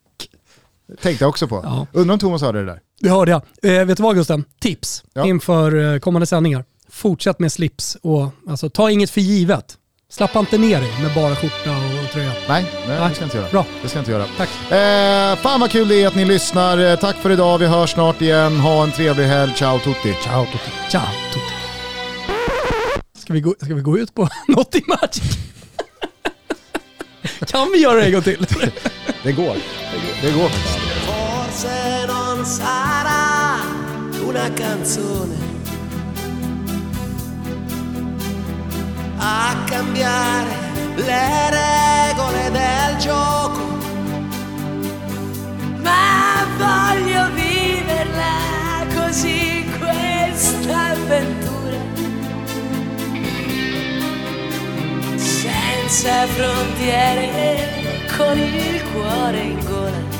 Tänkte 1.02 1.24
jag 1.24 1.30
också 1.30 1.48
på. 1.48 1.62
Ja. 1.64 1.88
Undrar 1.92 2.14
om 2.14 2.20
Thomas 2.20 2.42
hörde 2.42 2.60
det 2.60 2.66
där. 2.66 2.80
Det 3.02 3.10
hörde 3.10 3.32
jag. 3.32 3.42
Eh, 3.80 3.86
vet 3.86 3.98
du 3.98 4.04
vad 4.04 4.16
Gusten? 4.16 4.44
Tips 4.62 5.04
Ja. 5.14 5.26
inför 5.26 5.94
eh, 5.94 6.00
kommande 6.00 6.26
sändningar. 6.26 6.66
Fortsätt 6.90 7.40
med 7.40 7.52
slips 7.52 7.98
och 8.02 8.30
alltså, 8.50 8.70
ta 8.70 8.92
inget 8.92 9.10
för 9.10 9.22
givet. 9.22 9.78
Slappa 10.12 10.40
inte 10.40 10.58
ner 10.58 10.82
dig 10.82 11.02
med 11.02 11.14
bara 11.16 11.36
skjorta 11.36 11.72
och 12.06 12.12
tröja. 12.12 12.32
Nej, 12.48 12.66
nej, 12.88 13.00
Nej. 13.00 13.10
det 13.10 13.16
ska 13.16 13.24
jag 13.24 13.28
inte 13.28 13.38
göra. 13.38 13.50
Bra. 13.52 13.66
Det 13.82 13.90
ska 13.90 13.98
jag 13.98 14.02
inte 14.02 14.12
göra. 14.12 14.26
Tack. 14.38 14.50
Eh, 14.72 15.36
fan 15.44 15.60
vad 15.60 15.72
kul 15.72 15.88
det 15.88 15.96
är 16.04 16.08
att 16.08 16.16
ni 16.16 16.26
lyssnar. 16.26 16.78
Eh, 16.78 17.00
tack 17.00 17.16
för 17.16 17.30
idag, 17.30 17.58
vi 17.58 17.66
hörs 17.66 17.90
snart 17.92 18.22
igen. 18.22 18.60
Ha 18.60 18.84
en 18.84 18.92
trevlig 18.92 19.26
helg. 19.26 19.54
Ciao 19.56 19.80
tutti. 19.80 20.14
Ciao 20.24 20.46
Tutti. 20.46 20.72
Ciao 20.90 21.02
Tutti. 21.34 21.46
Ska 23.20 23.34
vi 23.34 23.42
gå, 23.42 23.56
ska 23.62 23.76
vi 23.76 23.82
gå 23.82 23.98
ut 23.98 24.14
på 24.14 24.30
något 24.48 24.76
i 24.76 24.82
match? 24.88 25.20
kan 27.48 27.72
vi 27.72 27.78
göra 27.82 27.96
det 28.00 28.06
en 28.06 28.12
gång 28.14 28.22
till? 28.22 28.48
Det 29.24 29.32
går. 29.32 29.56
Faktiskt. 30.00 30.78
Forse 31.06 32.06
non 32.06 32.46
sarà 32.46 33.62
una 34.26 34.52
canzone 34.52 35.36
a 39.18 39.56
cambiare 39.66 40.54
le 40.96 41.50
regole 41.50 42.52
del 42.52 42.98
gioco, 42.98 43.78
ma 45.82 46.46
voglio 46.58 47.32
viverla 47.34 48.86
così 48.94 49.66
questa 49.80 50.90
avventura, 50.92 51.80
senza 55.16 56.28
frontiere, 56.28 57.85
con 58.18 58.38
il 58.38 58.84
cuore 58.92 59.40
in 59.40 59.60
gola. 59.66 60.16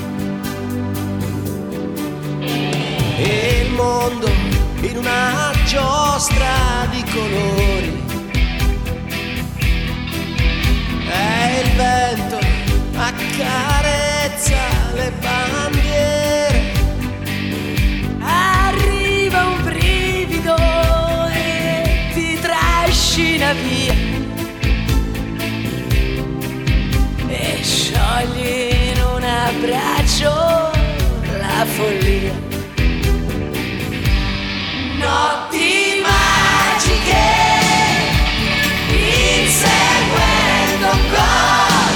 e 3.18 3.62
il 3.64 3.72
mondo 3.72 4.28
in 4.80 4.96
una 4.98 5.50
giostra 5.64 6.86
di 6.90 7.02
colori. 7.12 8.04
E 11.08 11.60
il 11.62 11.70
vento 11.76 12.38
accarezza 12.96 14.56
le 14.94 15.12
bambine 15.20 15.85
abbraccio 29.56 30.32
la 31.38 31.64
follia. 31.64 32.34
Notti 34.98 36.02
magiche, 36.04 37.28
inseguendo 38.90 40.90
gol, 41.10 41.94